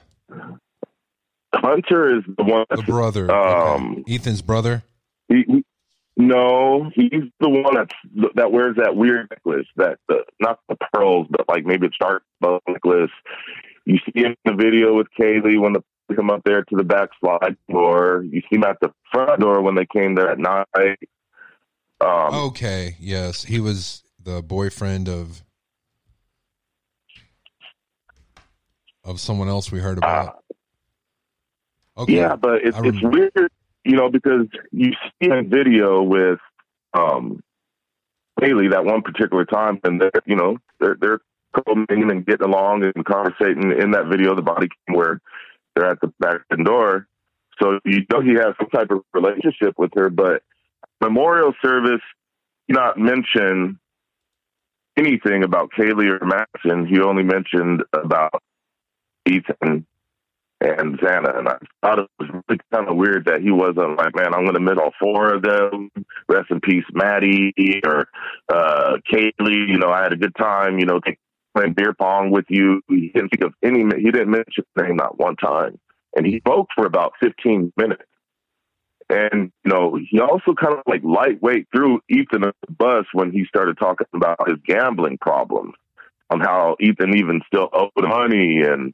Hunter 1.54 2.18
is 2.18 2.24
the 2.38 2.44
one. 2.44 2.66
The 2.70 2.82
brother. 2.84 3.30
um, 3.32 3.98
Okay. 4.02 4.16
Ethan's 4.16 4.42
brother. 4.42 4.84
he, 5.28 5.44
he- 5.48 5.66
no, 6.18 6.92
he's 6.94 7.24
the 7.40 7.50
one 7.50 7.74
that's 7.74 7.94
that 8.36 8.52
wears 8.52 8.76
that 8.76 8.96
weird 8.98 9.28
necklace. 9.32 9.66
That 9.78 9.98
the 10.10 10.24
not 10.42 10.60
the 10.68 10.76
pearls, 10.94 11.26
but 11.30 11.48
like 11.48 11.66
maybe 11.66 11.88
a 11.88 11.90
dark 12.00 12.24
necklace. 12.68 13.10
You 13.86 13.98
see 14.06 14.20
him 14.22 14.36
in 14.46 14.56
the 14.58 14.62
video 14.62 14.94
with 14.96 15.08
Kaylee 15.18 15.60
when 15.60 15.72
the 15.74 15.82
they 16.10 16.16
come 16.16 16.30
up 16.30 16.42
there 16.44 16.64
to 16.64 16.76
the 16.76 16.84
back 16.84 17.10
slide 17.22 17.56
door. 17.70 18.24
You 18.30 18.42
see 18.42 18.58
him 18.58 18.66
at 18.66 18.78
the 18.82 18.92
front 19.12 19.40
door 19.40 19.62
when 19.62 19.76
they 19.76 19.86
came 19.86 20.14
there 20.16 20.30
at 20.30 20.38
night. 20.38 21.00
Um, 22.02 22.34
Okay. 22.50 22.98
Yes, 23.00 23.46
he 23.46 23.60
was 23.62 24.04
the 24.22 24.42
boyfriend 24.44 25.08
of 25.08 25.42
of 29.04 29.20
someone 29.20 29.48
else 29.48 29.72
we 29.72 29.80
heard 29.80 29.98
about. 29.98 30.44
Okay. 32.02 32.16
Yeah, 32.16 32.36
but 32.36 32.64
it's 32.64 32.78
it's 32.84 32.98
weird, 33.02 33.52
you 33.86 33.96
know, 33.96 34.10
because 34.10 34.48
you 34.72 34.92
see 35.22 35.30
a 35.30 35.44
video 35.44 36.02
with 36.02 36.40
um 36.94 37.44
Haley 38.42 38.70
that 38.70 38.86
one 38.86 39.04
particular 39.04 39.46
time, 39.46 39.80
and 39.84 40.02
they're 40.02 40.12
you 40.26 40.36
know 40.36 40.58
they're 40.80 40.98
they're 41.00 41.20
co-mingling 41.54 42.10
and 42.10 42.26
getting 42.26 42.48
along 42.48 42.84
and 42.84 43.06
conversating 43.06 43.72
in 43.72 43.92
that 43.92 44.08
video. 44.08 44.36
The 44.36 44.42
body 44.42 44.68
cam 44.68 44.96
where 44.96 45.22
they're 45.76 45.86
at 45.86 46.02
the 46.02 46.12
back 46.20 46.42
door, 46.64 47.08
so 47.62 47.80
you 47.86 48.00
know 48.12 48.22
he 48.22 48.34
has 48.34 48.56
some 48.60 48.70
type 48.70 48.90
of 48.90 49.04
relationship 49.14 49.78
with 49.78 49.92
her. 49.96 50.10
But 50.10 50.42
memorial 51.02 51.54
service, 51.62 52.02
did 52.68 52.78
not 52.78 52.98
mention 52.98 53.80
anything 54.98 55.44
about 55.44 55.70
Kaylee 55.78 56.20
or 56.20 56.26
Madison. 56.26 56.88
He 56.88 57.00
only 57.00 57.24
mentioned 57.24 57.84
about 57.94 58.42
Ethan 59.28 59.86
and 60.62 61.00
Xana. 61.00 61.38
And 61.38 61.50
I 61.50 61.58
thought 61.82 62.00
it 62.00 62.08
was 62.20 62.30
really 62.30 62.62
kind 62.72 62.88
of 62.88 62.96
weird 62.96 63.26
that 63.26 63.42
he 63.42 63.52
wasn't 63.52 63.98
like, 63.98 64.16
man, 64.16 64.34
I'm 64.34 64.46
going 64.46 64.54
to 64.54 64.60
admit 64.60 64.78
all 64.78 64.94
four 65.00 65.34
of 65.34 65.42
them. 65.42 65.90
Rest 66.30 66.52
in 66.52 66.62
peace, 66.62 66.86
Maddie 66.94 67.82
or 67.86 68.08
uh, 68.50 68.98
Kaylee. 69.12 69.68
You 69.68 69.80
know, 69.80 69.90
I 69.90 70.04
had 70.04 70.14
a 70.14 70.18
good 70.18 70.36
time, 70.36 70.80
you 70.80 70.86
know, 70.86 71.00
playing 71.56 71.74
beer 71.74 71.94
pong 71.94 72.32
with 72.32 72.46
you. 72.50 72.82
He 72.88 73.12
didn't 73.14 73.30
think 73.30 73.44
of 73.44 73.54
any, 73.64 73.84
he 73.98 74.12
didn't 74.12 74.32
mention 74.32 74.64
his 74.76 74.84
name 74.84 74.96
not 74.96 75.20
one 75.20 75.36
time. 75.36 75.80
And 76.16 76.26
he 76.26 76.40
spoke 76.40 76.68
for 76.76 76.86
about 76.86 77.14
15 77.22 77.74
minutes. 77.76 78.04
And, 79.10 79.52
you 79.66 79.72
know, 79.72 79.98
he 80.10 80.20
also 80.22 80.54
kind 80.54 80.74
of 80.74 80.84
like 80.88 81.04
lightweight 81.04 81.68
threw 81.76 82.00
Ethan 82.10 82.42
the 82.42 82.54
bus 82.70 83.06
when 83.14 83.32
he 83.32 83.46
started 83.46 83.78
talking 83.78 84.08
about 84.14 84.48
his 84.48 84.58
gambling 84.66 85.18
problems 85.18 85.74
on 86.30 86.40
how 86.40 86.78
Ethan 86.80 87.18
even 87.18 87.42
still 87.46 87.70
owed 87.74 87.92
money 87.98 88.62
and 88.62 88.94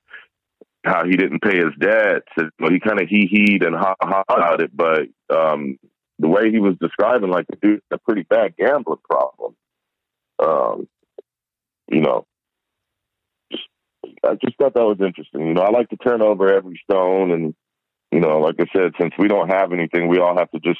how 0.88 1.06
he 1.06 1.16
didn't 1.16 1.42
pay 1.42 1.58
his 1.58 1.74
debts. 1.80 2.28
You 2.38 2.50
know, 2.60 2.70
he 2.70 2.80
kind 2.80 3.02
of 3.02 3.08
he 3.08 3.28
heed 3.28 3.64
and 3.64 3.76
ha 3.76 3.96
ha 4.02 4.24
about 4.28 4.62
it, 4.62 4.72
but 4.76 5.08
um, 5.30 5.78
the 6.20 6.28
way 6.28 6.52
he 6.52 6.60
was 6.60 6.76
describing, 6.80 7.30
like 7.30 7.48
the 7.48 7.58
dude 7.58 7.82
a 7.92 7.98
pretty 7.98 8.24
bad 8.24 8.56
gambling 8.58 9.00
problem. 9.10 9.56
Um, 10.40 10.88
you 11.90 12.02
know, 12.02 12.26
just, 13.52 13.64
I 14.24 14.36
just 14.44 14.58
thought 14.58 14.74
that 14.74 14.86
was 14.86 15.00
interesting. 15.00 15.48
You 15.48 15.54
know, 15.54 15.62
I 15.62 15.72
like 15.72 15.90
to 15.90 15.98
turn 15.98 16.22
over 16.22 16.54
every 16.54 16.80
stone, 16.90 17.32
and 17.32 17.56
you 18.12 18.20
know, 18.20 18.40
like 18.40 18.56
I 18.60 18.66
said, 18.76 18.94
since 19.00 19.14
we 19.18 19.28
don't 19.28 19.50
have 19.50 19.74
anything, 19.74 20.08
we 20.08 20.20
all 20.20 20.38
have 20.38 20.52
to 20.52 20.60
just 20.60 20.80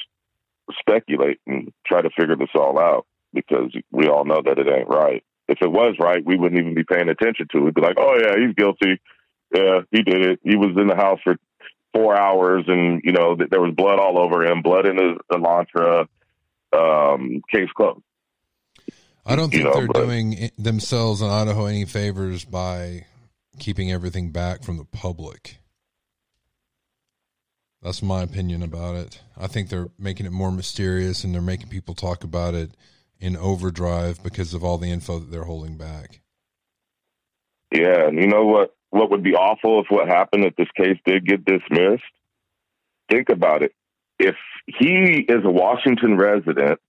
speculate 0.78 1.40
and 1.46 1.72
try 1.86 2.02
to 2.02 2.10
figure 2.18 2.36
this 2.36 2.48
all 2.54 2.78
out 2.78 3.06
because 3.32 3.72
we 3.90 4.08
all 4.08 4.24
know 4.24 4.42
that 4.44 4.58
it 4.58 4.68
ain't 4.68 4.88
right. 4.88 5.22
If 5.48 5.58
it 5.62 5.70
was 5.70 5.96
right, 5.98 6.24
we 6.24 6.36
wouldn't 6.36 6.60
even 6.60 6.74
be 6.74 6.84
paying 6.84 7.08
attention 7.08 7.46
to 7.52 7.58
it. 7.58 7.60
We'd 7.62 7.74
be 7.74 7.80
like, 7.80 7.96
"Oh 7.98 8.18
yeah, 8.20 8.34
he's 8.36 8.54
guilty." 8.54 9.00
Yeah, 9.54 9.80
he 9.90 10.02
did 10.02 10.24
it. 10.24 10.40
He 10.42 10.56
was 10.56 10.76
in 10.76 10.86
the 10.86 10.96
house 10.96 11.20
for 11.24 11.36
four 11.94 12.18
hours, 12.18 12.64
and 12.66 13.00
you 13.04 13.12
know 13.12 13.36
there 13.36 13.60
was 13.60 13.74
blood 13.74 13.98
all 13.98 14.18
over 14.18 14.44
him, 14.44 14.62
blood 14.62 14.86
in 14.86 14.96
his 14.96 15.18
Elantra. 15.32 16.06
Um, 16.70 17.40
case 17.50 17.70
closed. 17.74 18.02
I 19.24 19.36
don't 19.36 19.50
think 19.50 19.62
you 19.62 19.68
know, 19.68 19.74
they're 19.74 19.86
but, 19.86 20.04
doing 20.04 20.50
themselves 20.58 21.22
in 21.22 21.28
Idaho 21.28 21.64
any 21.64 21.86
favors 21.86 22.44
by 22.44 23.06
keeping 23.58 23.90
everything 23.90 24.32
back 24.32 24.62
from 24.62 24.76
the 24.76 24.84
public. 24.84 25.58
That's 27.82 28.02
my 28.02 28.22
opinion 28.22 28.62
about 28.62 28.96
it. 28.96 29.20
I 29.36 29.46
think 29.46 29.68
they're 29.68 29.88
making 29.98 30.26
it 30.26 30.32
more 30.32 30.50
mysterious 30.50 31.24
and 31.24 31.34
they're 31.34 31.42
making 31.42 31.68
people 31.68 31.94
talk 31.94 32.24
about 32.24 32.54
it 32.54 32.72
in 33.20 33.36
overdrive 33.36 34.22
because 34.22 34.54
of 34.54 34.64
all 34.64 34.78
the 34.78 34.90
info 34.90 35.18
that 35.18 35.30
they're 35.30 35.44
holding 35.44 35.76
back. 35.76 36.20
Yeah, 37.72 38.08
and 38.08 38.18
you 38.18 38.26
know 38.26 38.46
what? 38.46 38.74
What 38.90 39.10
would 39.10 39.22
be 39.22 39.34
awful 39.34 39.80
if 39.80 39.86
what 39.90 40.08
happened 40.08 40.44
if 40.44 40.56
this 40.56 40.68
case 40.76 40.98
did 41.04 41.26
get 41.26 41.44
dismissed. 41.44 42.02
Think 43.10 43.28
about 43.28 43.62
it. 43.62 43.72
If 44.18 44.36
he 44.66 45.24
is 45.28 45.44
a 45.44 45.50
Washington 45.50 46.16
resident 46.16 46.80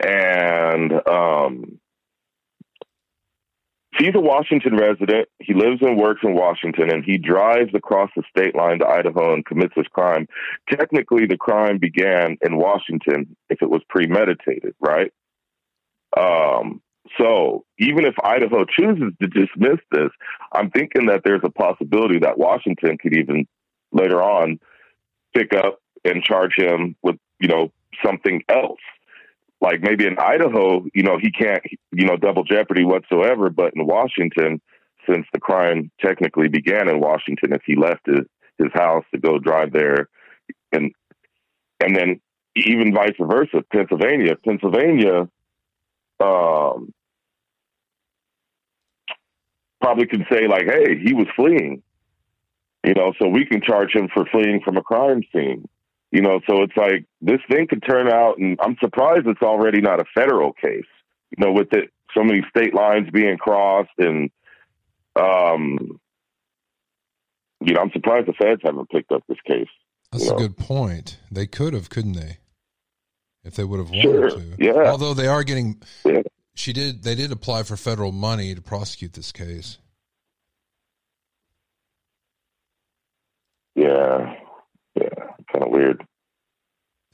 and 0.00 0.92
um, 1.08 1.80
he's 3.98 4.14
a 4.14 4.20
Washington 4.20 4.76
resident, 4.76 5.28
he 5.40 5.54
lives 5.54 5.82
and 5.82 5.98
works 5.98 6.20
in 6.22 6.34
Washington, 6.34 6.90
and 6.90 7.04
he 7.04 7.18
drives 7.18 7.70
across 7.74 8.10
the 8.16 8.22
state 8.30 8.54
line 8.54 8.78
to 8.78 8.86
Idaho 8.86 9.34
and 9.34 9.44
commits 9.44 9.74
this 9.76 9.88
crime. 9.92 10.28
Technically, 10.70 11.26
the 11.26 11.36
crime 11.36 11.78
began 11.78 12.36
in 12.42 12.56
Washington 12.56 13.36
if 13.50 13.60
it 13.60 13.68
was 13.68 13.82
premeditated, 13.88 14.74
right? 14.80 15.12
Um, 16.16 16.80
so 17.16 17.64
even 17.78 18.04
if 18.04 18.14
Idaho 18.22 18.64
chooses 18.64 19.12
to 19.20 19.26
dismiss 19.26 19.78
this, 19.90 20.10
I'm 20.52 20.70
thinking 20.70 21.06
that 21.06 21.22
there's 21.24 21.42
a 21.44 21.50
possibility 21.50 22.18
that 22.20 22.38
Washington 22.38 22.98
could 22.98 23.16
even 23.16 23.46
later 23.92 24.22
on 24.22 24.58
pick 25.34 25.54
up 25.54 25.80
and 26.04 26.22
charge 26.22 26.54
him 26.56 26.96
with, 27.02 27.16
you 27.40 27.48
know, 27.48 27.72
something 28.04 28.42
else. 28.48 28.80
Like 29.60 29.80
maybe 29.80 30.06
in 30.06 30.18
Idaho, 30.18 30.84
you 30.94 31.02
know, 31.02 31.18
he 31.20 31.30
can't, 31.30 31.62
you 31.92 32.06
know, 32.06 32.16
double 32.16 32.44
jeopardy 32.44 32.84
whatsoever. 32.84 33.50
But 33.50 33.74
in 33.74 33.86
Washington, 33.86 34.60
since 35.08 35.26
the 35.32 35.40
crime 35.40 35.90
technically 36.00 36.48
began 36.48 36.88
in 36.88 37.00
Washington, 37.00 37.52
if 37.52 37.62
he 37.64 37.74
left 37.74 38.06
his, 38.06 38.26
his 38.58 38.72
house 38.74 39.04
to 39.12 39.20
go 39.20 39.38
drive 39.38 39.72
there 39.72 40.08
and, 40.72 40.92
and 41.80 41.96
then 41.96 42.20
even 42.54 42.94
vice 42.94 43.14
versa, 43.20 43.64
Pennsylvania, 43.72 44.36
Pennsylvania, 44.44 45.28
um, 46.20 46.92
probably 49.80 50.06
can 50.06 50.24
say 50.30 50.46
like, 50.48 50.64
"Hey, 50.66 50.98
he 50.98 51.14
was 51.14 51.26
fleeing," 51.36 51.82
you 52.84 52.94
know, 52.94 53.12
so 53.18 53.28
we 53.28 53.44
can 53.44 53.60
charge 53.62 53.94
him 53.94 54.08
for 54.12 54.24
fleeing 54.26 54.60
from 54.64 54.76
a 54.76 54.82
crime 54.82 55.22
scene. 55.32 55.68
You 56.10 56.22
know, 56.22 56.40
so 56.48 56.62
it's 56.62 56.76
like 56.76 57.04
this 57.20 57.40
thing 57.50 57.66
could 57.68 57.82
turn 57.86 58.10
out, 58.10 58.38
and 58.38 58.58
I'm 58.62 58.76
surprised 58.80 59.26
it's 59.26 59.42
already 59.42 59.80
not 59.80 60.00
a 60.00 60.04
federal 60.14 60.52
case. 60.52 60.86
You 61.36 61.44
know, 61.44 61.52
with 61.52 61.72
it 61.72 61.90
so 62.16 62.24
many 62.24 62.42
state 62.48 62.74
lines 62.74 63.10
being 63.10 63.36
crossed, 63.36 63.90
and 63.98 64.30
um, 65.16 66.00
you 67.60 67.74
know, 67.74 67.80
I'm 67.80 67.90
surprised 67.92 68.26
the 68.28 68.32
feds 68.32 68.62
haven't 68.64 68.90
picked 68.90 69.12
up 69.12 69.22
this 69.28 69.38
case. 69.46 69.68
That's 70.12 70.28
a 70.28 70.32
know? 70.32 70.38
good 70.38 70.56
point. 70.56 71.18
They 71.30 71.46
could 71.46 71.74
have, 71.74 71.90
couldn't 71.90 72.14
they? 72.14 72.38
If 73.44 73.54
they 73.56 73.64
would 73.64 73.78
have 73.78 73.90
wanted 73.90 74.02
sure. 74.02 74.30
to. 74.30 74.56
Yeah. 74.58 74.90
Although 74.90 75.14
they 75.14 75.26
are 75.26 75.44
getting 75.44 75.80
yeah 76.04 76.22
she 76.58 76.72
did. 76.72 77.04
They 77.04 77.14
did 77.14 77.30
apply 77.30 77.62
for 77.62 77.76
federal 77.76 78.12
money 78.12 78.54
to 78.54 78.60
prosecute 78.60 79.12
this 79.12 79.32
case. 79.32 79.78
Yeah, 83.74 84.34
yeah, 84.96 85.24
kind 85.52 85.64
of 85.64 85.70
weird. 85.70 86.04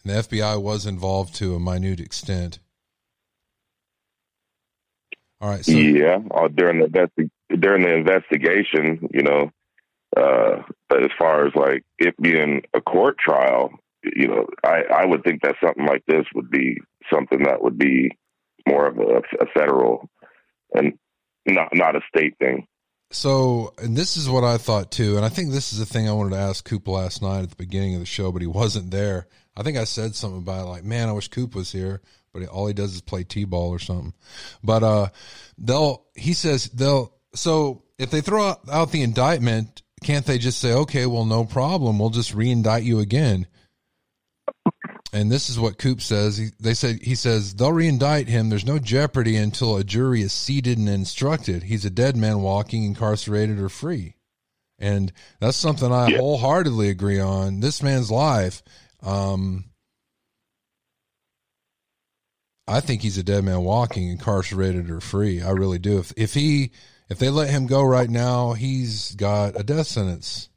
And 0.03 0.15
the 0.15 0.23
FBI 0.23 0.61
was 0.61 0.87
involved 0.87 1.35
to 1.37 1.55
a 1.55 1.61
minute 1.61 2.01
extent. 2.01 2.59
All 5.41 5.51
right. 5.51 5.65
So, 5.65 5.73
yeah, 5.73 6.19
uh, 6.31 6.49
during 6.49 6.81
the 6.81 7.31
during 7.59 7.83
the 7.83 7.95
investigation, 7.95 9.09
you 9.13 9.23
know, 9.23 9.51
uh, 10.17 10.63
but 10.89 11.05
as 11.05 11.11
far 11.19 11.47
as 11.47 11.55
like 11.55 11.83
it 11.99 12.15
being 12.21 12.63
a 12.75 12.81
court 12.81 13.19
trial, 13.19 13.73
you 14.03 14.27
know, 14.27 14.47
I 14.65 14.85
I 14.91 15.05
would 15.05 15.23
think 15.23 15.43
that 15.43 15.57
something 15.63 15.85
like 15.85 16.03
this 16.07 16.25
would 16.35 16.51
be 16.51 16.79
something 17.13 17.43
that 17.43 17.63
would 17.63 17.79
be 17.79 18.17
more 18.69 18.87
of 18.87 18.99
a, 18.99 19.23
a 19.41 19.47
federal 19.55 20.09
and 20.75 20.99
not 21.47 21.69
not 21.75 21.97
a 21.97 22.01
state 22.09 22.37
thing. 22.39 22.67
So, 23.11 23.73
and 23.79 23.97
this 23.97 24.17
is 24.17 24.29
what 24.29 24.43
I 24.43 24.57
thought 24.57 24.91
too, 24.91 25.17
and 25.17 25.25
I 25.25 25.29
think 25.29 25.53
this 25.53 25.73
is 25.73 25.79
the 25.79 25.87
thing 25.87 26.09
I 26.09 26.13
wanted 26.13 26.31
to 26.31 26.43
ask 26.43 26.65
Coop 26.65 26.89
last 26.89 27.23
night 27.23 27.43
at 27.43 27.51
the 27.51 27.57
beginning 27.57 27.95
of 27.95 28.01
the 28.01 28.07
show, 28.07 28.33
but 28.33 28.43
he 28.43 28.49
wasn't 28.49 28.91
there. 28.91 29.29
I 29.57 29.63
think 29.63 29.77
I 29.77 29.85
said 29.85 30.17
something 30.17 30.41
about 30.41 30.67
it, 30.67 30.71
like, 30.71 30.85
man, 30.85 31.09
I 31.09 31.13
wish 31.13 31.29
Coop 31.29 31.55
was 31.55 31.71
here, 31.71 32.03
but 32.33 32.45
all 32.49 32.67
he 32.67 32.75
does 32.75 32.95
is 32.95 33.01
play 33.01 33.23
t-ball 33.23 33.71
or 33.71 33.79
something. 33.79 34.15
But 34.65 34.83
uh, 34.83 35.09
they'll, 35.57 36.05
he 36.17 36.33
says 36.33 36.71
they'll. 36.71 37.15
So 37.35 37.85
if 37.99 38.11
they 38.11 38.21
throw 38.21 38.57
out 38.69 38.91
the 38.91 39.03
indictment, 39.03 39.83
can't 40.03 40.27
they 40.27 40.39
just 40.39 40.59
say, 40.59 40.73
okay, 40.73 41.07
well, 41.07 41.25
no 41.25 41.45
problem, 41.45 41.99
we'll 41.99 42.11
just 42.11 42.35
re-indict 42.35 42.83
you 42.83 42.99
again? 42.99 43.47
And 45.15 45.31
this 45.31 45.49
is 45.49 45.61
what 45.61 45.79
Coop 45.79 46.03
says. 46.03 46.37
He, 46.37 46.49
they 46.59 46.75
said 46.75 46.99
he 47.01 47.15
says 47.15 47.55
they'll 47.55 47.71
reindict 47.71 48.27
him. 48.27 48.51
There's 48.51 48.67
no 48.67 48.81
jeopardy 48.81 49.37
until 49.37 49.77
a 49.77 49.85
jury 49.85 50.23
is 50.23 50.33
seated 50.33 50.77
and 50.77 50.89
instructed. 50.89 51.63
He's 51.63 51.85
a 51.85 51.91
dead 51.91 52.17
man 52.17 52.41
walking, 52.43 52.85
incarcerated 52.85 53.61
or 53.61 53.69
free, 53.69 54.17
and 54.77 55.13
that's 55.39 55.57
something 55.57 55.93
I 55.93 56.09
yeah. 56.09 56.19
wholeheartedly 56.19 56.89
agree 56.89 57.21
on. 57.21 57.61
This 57.61 57.81
man's 57.81 58.11
life. 58.11 58.63
Um, 59.03 59.67
I 62.67 62.81
think 62.81 63.03
he's 63.03 63.19
a 63.19 63.23
dead 63.23 63.45
man 63.45 63.61
walking, 63.61 64.09
incarcerated 64.09 64.91
or 64.91 65.01
free. 65.01 65.41
I 65.41 65.51
really 65.51 65.79
do. 65.79 65.99
If 65.99 66.13
if 66.17 66.35
he 66.35 66.73
if 67.09 67.21
they 67.21 67.31
let 67.31 67.51
him 67.51 67.67
go 67.67 67.85
right 67.85 68.11
now, 68.11 68.55
he's 68.55 69.15
got 69.15 69.59
a 69.59 69.63
death 69.63 69.87
sentence. 69.87 70.49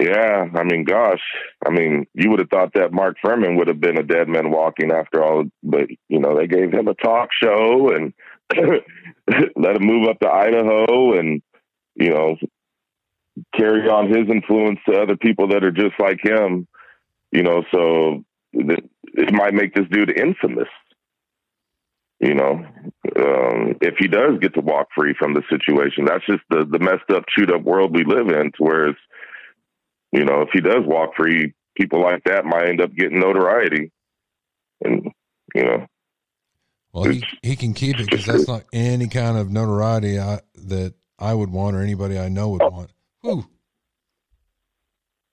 Yeah, 0.00 0.46
I 0.54 0.64
mean, 0.64 0.84
gosh, 0.84 1.20
I 1.66 1.68
mean, 1.68 2.06
you 2.14 2.30
would 2.30 2.38
have 2.38 2.48
thought 2.48 2.72
that 2.72 2.92
Mark 2.92 3.16
Fuhrman 3.22 3.58
would 3.58 3.68
have 3.68 3.80
been 3.80 3.98
a 3.98 4.02
dead 4.02 4.28
man 4.28 4.50
walking 4.50 4.90
after 4.90 5.22
all, 5.22 5.44
but 5.62 5.88
you 6.08 6.18
know, 6.18 6.34
they 6.34 6.46
gave 6.46 6.72
him 6.72 6.88
a 6.88 6.94
talk 6.94 7.28
show 7.42 7.90
and 7.94 8.14
let 9.56 9.76
him 9.76 9.86
move 9.86 10.08
up 10.08 10.18
to 10.20 10.28
Idaho 10.30 11.18
and 11.18 11.42
you 11.96 12.10
know 12.10 12.36
carry 13.54 13.90
on 13.90 14.08
his 14.08 14.26
influence 14.30 14.78
to 14.88 14.98
other 14.98 15.18
people 15.18 15.48
that 15.48 15.64
are 15.64 15.70
just 15.70 15.94
like 15.98 16.20
him. 16.24 16.66
You 17.30 17.42
know, 17.42 17.62
so 17.70 18.24
it 18.54 19.34
might 19.34 19.52
make 19.52 19.74
this 19.74 19.86
dude 19.90 20.18
infamous. 20.18 20.68
You 22.20 22.34
know, 22.34 22.52
um, 23.18 23.76
if 23.82 23.96
he 23.98 24.08
does 24.08 24.38
get 24.40 24.54
to 24.54 24.60
walk 24.60 24.88
free 24.94 25.14
from 25.18 25.34
the 25.34 25.42
situation, 25.50 26.06
that's 26.06 26.24
just 26.24 26.42
the 26.48 26.64
the 26.64 26.78
messed 26.78 27.10
up, 27.10 27.24
chewed 27.28 27.52
up 27.52 27.62
world 27.62 27.94
we 27.94 28.04
live 28.04 28.28
in. 28.28 28.52
To 28.52 28.58
where 28.60 28.88
it's 28.88 28.98
you 30.12 30.24
know, 30.24 30.42
if 30.42 30.48
he 30.52 30.60
does 30.60 30.84
walk 30.84 31.14
free, 31.16 31.54
people 31.76 32.02
like 32.02 32.24
that 32.24 32.44
might 32.44 32.68
end 32.68 32.80
up 32.80 32.94
getting 32.94 33.20
notoriety. 33.20 33.92
And, 34.82 35.10
you 35.54 35.62
know. 35.62 35.86
Well, 36.92 37.04
he, 37.04 37.24
he 37.42 37.54
can 37.54 37.74
keep 37.74 38.00
it 38.00 38.10
because 38.10 38.26
that's 38.26 38.48
not 38.48 38.64
any 38.72 39.08
kind 39.08 39.38
of 39.38 39.50
notoriety 39.50 40.18
I, 40.18 40.40
that 40.66 40.94
I 41.18 41.34
would 41.34 41.50
want 41.50 41.76
or 41.76 41.82
anybody 41.82 42.18
I 42.18 42.28
know 42.28 42.48
would 42.50 42.62
oh. 42.62 42.70
want. 42.70 42.90
Whew. 43.20 43.46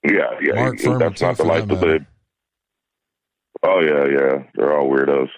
Yeah, 0.04 0.38
yeah. 0.42 0.54
Mark 0.54 0.80
he- 0.80 0.94
that's 0.94 1.22
not 1.22 1.38
the 1.38 1.44
life 1.44 1.68
that 1.68 1.76
to 1.76 1.86
live. 1.86 2.06
Oh 3.64 3.80
yeah, 3.80 4.06
yeah. 4.06 4.44
They're 4.54 4.78
all 4.78 4.88
weirdos. 4.88 5.30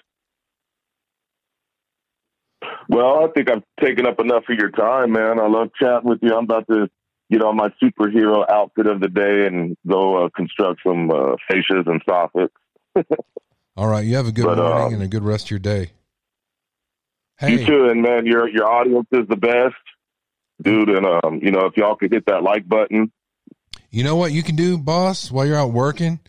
Well, 2.88 3.24
I 3.24 3.28
think 3.28 3.50
I've 3.50 3.62
taken 3.80 4.06
up 4.06 4.20
enough 4.20 4.44
of 4.48 4.58
your 4.58 4.70
time, 4.70 5.12
man. 5.12 5.40
I 5.40 5.46
love 5.46 5.70
chatting 5.80 6.08
with 6.08 6.18
you. 6.22 6.36
I'm 6.36 6.44
about 6.44 6.66
to 6.68 6.90
get 7.30 7.42
on 7.42 7.56
my 7.56 7.68
superhero 7.82 8.44
outfit 8.48 8.86
of 8.86 9.00
the 9.00 9.08
day 9.08 9.46
and 9.46 9.76
go 9.86 10.24
uh, 10.24 10.28
construct 10.34 10.80
some 10.84 11.10
uh, 11.10 11.36
fascias 11.50 11.86
and 11.86 12.04
soffits. 12.04 12.50
All 13.76 13.88
right. 13.88 14.04
You 14.04 14.16
have 14.16 14.26
a 14.26 14.32
good 14.32 14.44
But, 14.44 14.58
morning 14.58 14.86
um, 14.88 14.94
and 14.94 15.02
a 15.02 15.08
good 15.08 15.22
rest 15.22 15.46
of 15.46 15.50
your 15.52 15.60
day. 15.60 15.90
You 17.42 17.58
Hey, 17.58 17.64
too, 17.64 17.88
and 17.88 18.02
man, 18.02 18.26
your 18.26 18.46
your 18.48 18.70
audience 18.70 19.06
is 19.12 19.26
the 19.26 19.36
best, 19.36 19.74
dude. 20.60 20.90
And 20.90 21.06
um, 21.06 21.40
you 21.42 21.50
know, 21.50 21.64
if 21.66 21.76
y'all 21.76 21.96
could 21.96 22.12
hit 22.12 22.26
that 22.26 22.42
like 22.42 22.68
button, 22.68 23.10
you 23.90 24.04
know 24.04 24.14
what 24.16 24.32
you 24.32 24.42
can 24.42 24.56
do, 24.56 24.76
boss, 24.76 25.30
while 25.30 25.46
you're 25.46 25.56
out 25.56 25.72
working? 25.72 26.20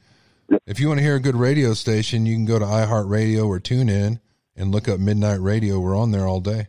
If 0.65 0.79
you 0.79 0.87
want 0.87 0.99
to 0.99 1.03
hear 1.03 1.15
a 1.15 1.19
good 1.19 1.35
radio 1.35 1.73
station, 1.73 2.25
you 2.25 2.35
can 2.35 2.45
go 2.45 2.59
to 2.59 2.65
iHeartRadio 2.65 3.45
or 3.45 3.59
tune 3.59 3.89
in 3.89 4.19
and 4.55 4.71
look 4.71 4.87
up 4.87 4.99
Midnight 4.99 5.41
Radio. 5.41 5.79
We're 5.79 5.97
on 5.97 6.11
there 6.11 6.27
all 6.27 6.39
day. 6.41 6.67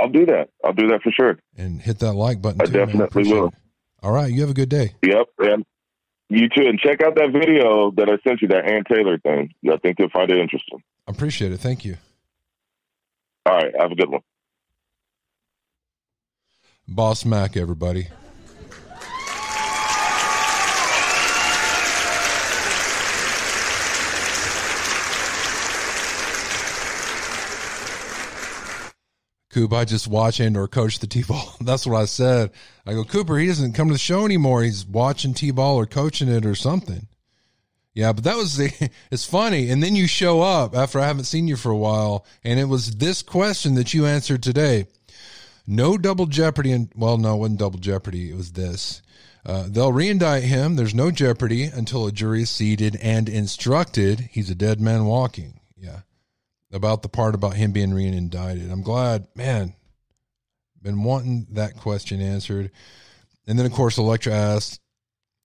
I'll 0.00 0.08
do 0.08 0.26
that. 0.26 0.48
I'll 0.64 0.72
do 0.72 0.88
that 0.88 1.02
for 1.02 1.10
sure. 1.12 1.38
And 1.56 1.80
hit 1.80 1.98
that 2.00 2.14
like 2.14 2.40
button. 2.40 2.60
I 2.60 2.64
too, 2.64 2.72
definitely 2.72 3.32
will. 3.32 3.48
it. 3.48 3.54
All 4.02 4.12
right. 4.12 4.32
You 4.32 4.40
have 4.40 4.50
a 4.50 4.54
good 4.54 4.68
day. 4.70 4.94
Yep, 5.02 5.26
and 5.40 5.64
you 6.28 6.48
too. 6.48 6.66
And 6.66 6.78
check 6.78 7.02
out 7.02 7.16
that 7.16 7.32
video 7.32 7.90
that 7.92 8.08
I 8.08 8.16
sent 8.26 8.40
you, 8.40 8.48
that 8.48 8.64
Anne 8.70 8.84
Taylor 8.84 9.18
thing. 9.18 9.52
I 9.70 9.76
think 9.76 9.98
you'll 9.98 10.10
find 10.10 10.30
it 10.30 10.38
interesting. 10.38 10.82
I 11.06 11.10
appreciate 11.10 11.52
it. 11.52 11.58
Thank 11.58 11.84
you. 11.84 11.96
All 13.46 13.56
right, 13.56 13.72
have 13.78 13.92
a 13.92 13.94
good 13.94 14.10
one. 14.10 14.20
Boss 16.86 17.24
Mac, 17.24 17.56
everybody. 17.56 18.08
Coop, 29.50 29.72
I 29.72 29.84
just 29.84 30.06
watch 30.06 30.38
and 30.38 30.56
or 30.56 30.68
coach 30.68 31.00
the 31.00 31.08
T-ball. 31.08 31.56
That's 31.60 31.86
what 31.86 32.00
I 32.00 32.04
said. 32.04 32.52
I 32.86 32.92
go, 32.92 33.04
Cooper, 33.04 33.36
he 33.36 33.48
doesn't 33.48 33.72
come 33.72 33.88
to 33.88 33.94
the 33.94 33.98
show 33.98 34.24
anymore. 34.24 34.62
He's 34.62 34.86
watching 34.86 35.34
T-ball 35.34 35.76
or 35.76 35.86
coaching 35.86 36.28
it 36.28 36.46
or 36.46 36.54
something. 36.54 37.08
Yeah, 37.92 38.12
but 38.12 38.24
that 38.24 38.36
was 38.36 38.56
the, 38.56 38.90
it's 39.10 39.24
funny. 39.24 39.70
And 39.70 39.82
then 39.82 39.96
you 39.96 40.06
show 40.06 40.40
up 40.40 40.76
after 40.76 41.00
I 41.00 41.06
haven't 41.06 41.24
seen 41.24 41.48
you 41.48 41.56
for 41.56 41.70
a 41.70 41.76
while. 41.76 42.24
And 42.44 42.60
it 42.60 42.66
was 42.66 42.96
this 42.96 43.22
question 43.22 43.74
that 43.74 43.92
you 43.92 44.06
answered 44.06 44.42
today. 44.42 44.86
No 45.66 45.98
double 45.98 46.26
jeopardy. 46.26 46.70
And 46.70 46.90
well, 46.94 47.18
no, 47.18 47.34
it 47.34 47.38
wasn't 47.38 47.58
double 47.58 47.78
jeopardy. 47.78 48.30
It 48.30 48.36
was 48.36 48.52
this. 48.52 49.02
Uh, 49.44 49.64
they'll 49.68 49.92
reindict 49.92 50.42
him. 50.42 50.76
There's 50.76 50.94
no 50.94 51.10
jeopardy 51.10 51.64
until 51.64 52.06
a 52.06 52.12
jury 52.12 52.42
is 52.42 52.50
seated 52.50 52.96
and 53.02 53.28
instructed. 53.28 54.28
He's 54.30 54.50
a 54.50 54.54
dead 54.54 54.80
man 54.80 55.06
walking. 55.06 55.59
About 56.72 57.02
the 57.02 57.08
part 57.08 57.34
about 57.34 57.54
him 57.54 57.72
being 57.72 57.90
reindicted. 57.90 58.70
I'm 58.70 58.82
glad, 58.82 59.26
man, 59.34 59.74
been 60.80 61.02
wanting 61.02 61.48
that 61.50 61.76
question 61.76 62.20
answered. 62.20 62.70
And 63.46 63.58
then, 63.58 63.66
of 63.66 63.72
course, 63.72 63.98
Electra 63.98 64.32
asked 64.32 64.80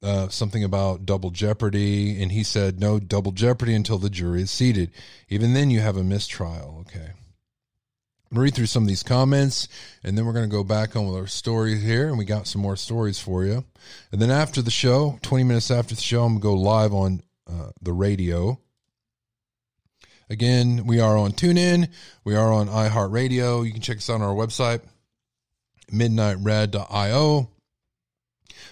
uh, 0.03 0.27
something 0.29 0.63
about 0.63 1.05
double 1.05 1.31
jeopardy, 1.31 2.21
and 2.21 2.31
he 2.31 2.43
said 2.43 2.79
no 2.79 2.99
double 2.99 3.31
jeopardy 3.31 3.73
until 3.73 3.97
the 3.97 4.09
jury 4.09 4.43
is 4.43 4.51
seated. 4.51 4.91
Even 5.29 5.53
then, 5.53 5.71
you 5.71 5.79
have 5.79 5.97
a 5.97 6.03
mistrial. 6.03 6.85
Okay. 6.87 7.11
I'm 8.31 8.39
read 8.39 8.53
through 8.53 8.65
some 8.65 8.83
of 8.83 8.89
these 8.89 9.03
comments, 9.03 9.67
and 10.03 10.17
then 10.17 10.25
we're 10.25 10.33
going 10.33 10.49
to 10.49 10.55
go 10.55 10.63
back 10.63 10.95
on 10.95 11.07
with 11.07 11.15
our 11.15 11.27
stories 11.27 11.81
here, 11.81 12.09
and 12.09 12.17
we 12.17 12.25
got 12.25 12.47
some 12.47 12.61
more 12.61 12.75
stories 12.75 13.19
for 13.19 13.45
you. 13.45 13.63
And 14.11 14.21
then 14.21 14.31
after 14.31 14.61
the 14.61 14.71
show, 14.71 15.19
20 15.21 15.43
minutes 15.43 15.71
after 15.71 15.95
the 15.95 16.01
show, 16.01 16.23
I'm 16.23 16.39
going 16.39 16.41
to 16.41 16.43
go 16.43 16.53
live 16.55 16.93
on 16.93 17.21
uh, 17.47 17.69
the 17.81 17.93
radio. 17.93 18.59
Again, 20.29 20.85
we 20.85 20.99
are 20.99 21.17
on 21.17 21.33
TuneIn, 21.33 21.89
we 22.23 22.35
are 22.35 22.51
on 22.51 22.67
iHeartRadio. 22.67 23.65
You 23.65 23.71
can 23.71 23.81
check 23.81 23.97
us 23.97 24.09
out 24.09 24.15
on 24.15 24.21
our 24.23 24.33
website, 24.33 24.81
midnightrad.io. 25.91 27.49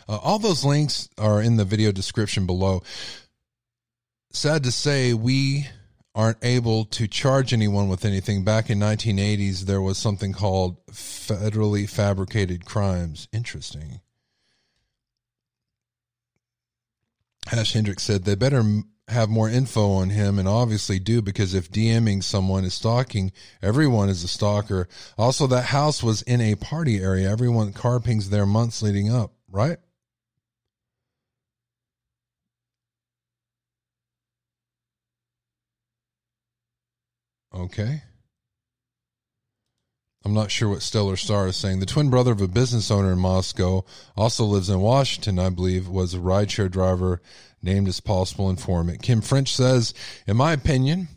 Uh, 0.09 0.17
all 0.17 0.39
those 0.39 0.65
links 0.65 1.09
are 1.17 1.41
in 1.41 1.57
the 1.57 1.65
video 1.65 1.91
description 1.91 2.45
below. 2.45 2.81
Sad 4.31 4.63
to 4.63 4.71
say, 4.71 5.13
we 5.13 5.67
aren't 6.15 6.43
able 6.43 6.85
to 6.85 7.07
charge 7.07 7.53
anyone 7.53 7.87
with 7.87 8.05
anything. 8.05 8.43
Back 8.43 8.69
in 8.69 8.79
1980s, 8.79 9.61
there 9.61 9.81
was 9.81 9.97
something 9.97 10.33
called 10.33 10.83
federally 10.87 11.89
fabricated 11.89 12.65
crimes. 12.65 13.27
Interesting. 13.31 14.01
Hash 17.47 17.73
Hendricks 17.73 18.03
said 18.03 18.23
they 18.23 18.35
better 18.35 18.63
have 19.09 19.29
more 19.29 19.49
info 19.49 19.91
on 19.91 20.09
him, 20.09 20.39
and 20.39 20.47
obviously 20.47 20.99
do 20.99 21.21
because 21.21 21.53
if 21.53 21.69
DMing 21.71 22.23
someone 22.23 22.63
is 22.63 22.73
stalking, 22.73 23.31
everyone 23.61 24.09
is 24.09 24.23
a 24.23 24.27
stalker. 24.27 24.87
Also, 25.17 25.47
that 25.47 25.65
house 25.65 26.01
was 26.01 26.21
in 26.23 26.41
a 26.41 26.55
party 26.55 26.99
area. 26.99 27.29
Everyone 27.29 27.73
car 27.73 27.99
pings 27.99 28.29
there 28.29 28.45
months 28.45 28.81
leading 28.81 29.11
up, 29.11 29.33
right? 29.49 29.77
Okay. 37.53 38.03
I'm 40.25 40.33
not 40.33 40.51
sure 40.51 40.69
what 40.69 40.81
Stellar 40.81 41.17
Star 41.17 41.47
is 41.47 41.57
saying. 41.57 41.79
The 41.79 41.85
twin 41.85 42.09
brother 42.09 42.31
of 42.31 42.41
a 42.41 42.47
business 42.47 42.89
owner 42.89 43.11
in 43.11 43.19
Moscow 43.19 43.83
also 44.15 44.45
lives 44.45 44.69
in 44.69 44.79
Washington, 44.79 45.37
I 45.37 45.49
believe, 45.49 45.89
was 45.89 46.13
a 46.13 46.19
rideshare 46.19 46.71
driver 46.71 47.21
named 47.61 47.89
as 47.89 47.99
possible 47.99 48.49
informant. 48.49 49.01
Kim 49.01 49.21
French 49.21 49.53
says, 49.53 49.93
In 50.25 50.37
my 50.37 50.53
opinion, 50.53 51.09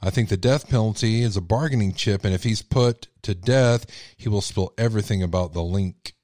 I 0.00 0.08
think 0.08 0.30
the 0.30 0.38
death 0.38 0.68
penalty 0.68 1.22
is 1.22 1.36
a 1.36 1.42
bargaining 1.42 1.92
chip, 1.92 2.24
and 2.24 2.34
if 2.34 2.44
he's 2.44 2.62
put 2.62 3.08
to 3.22 3.34
death, 3.34 3.86
he 4.16 4.28
will 4.28 4.40
spill 4.40 4.72
everything 4.78 5.22
about 5.22 5.52
the 5.52 5.62
link. 5.62 6.14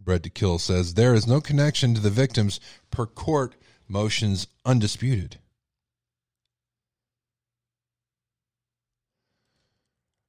Bread 0.00 0.22
to 0.22 0.30
Kill 0.30 0.60
says, 0.60 0.94
There 0.94 1.14
is 1.14 1.26
no 1.26 1.40
connection 1.40 1.94
to 1.94 2.00
the 2.00 2.10
victims 2.10 2.60
per 2.92 3.06
court 3.06 3.56
motions 3.88 4.46
undisputed. 4.64 5.40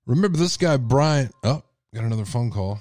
Remember 0.07 0.38
this 0.38 0.55
guy, 0.55 0.77
Brian. 0.77 1.29
Oh, 1.43 1.61
got 1.93 2.05
another 2.05 2.23
phone 2.23 2.49
call. 2.49 2.79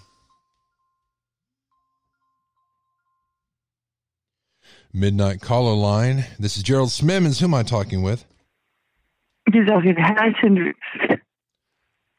Midnight 4.92 5.40
caller 5.40 5.74
line. 5.74 6.24
This 6.38 6.56
is 6.56 6.62
Gerald 6.62 6.90
Smimmons. 6.90 7.40
Who 7.40 7.46
am 7.46 7.54
I 7.54 7.64
talking 7.64 8.02
with? 8.02 8.24
You're 9.52 9.66
talking 9.66 9.96
to 9.96 10.00
Hash 10.00 10.36
Hendricks. 10.40 10.78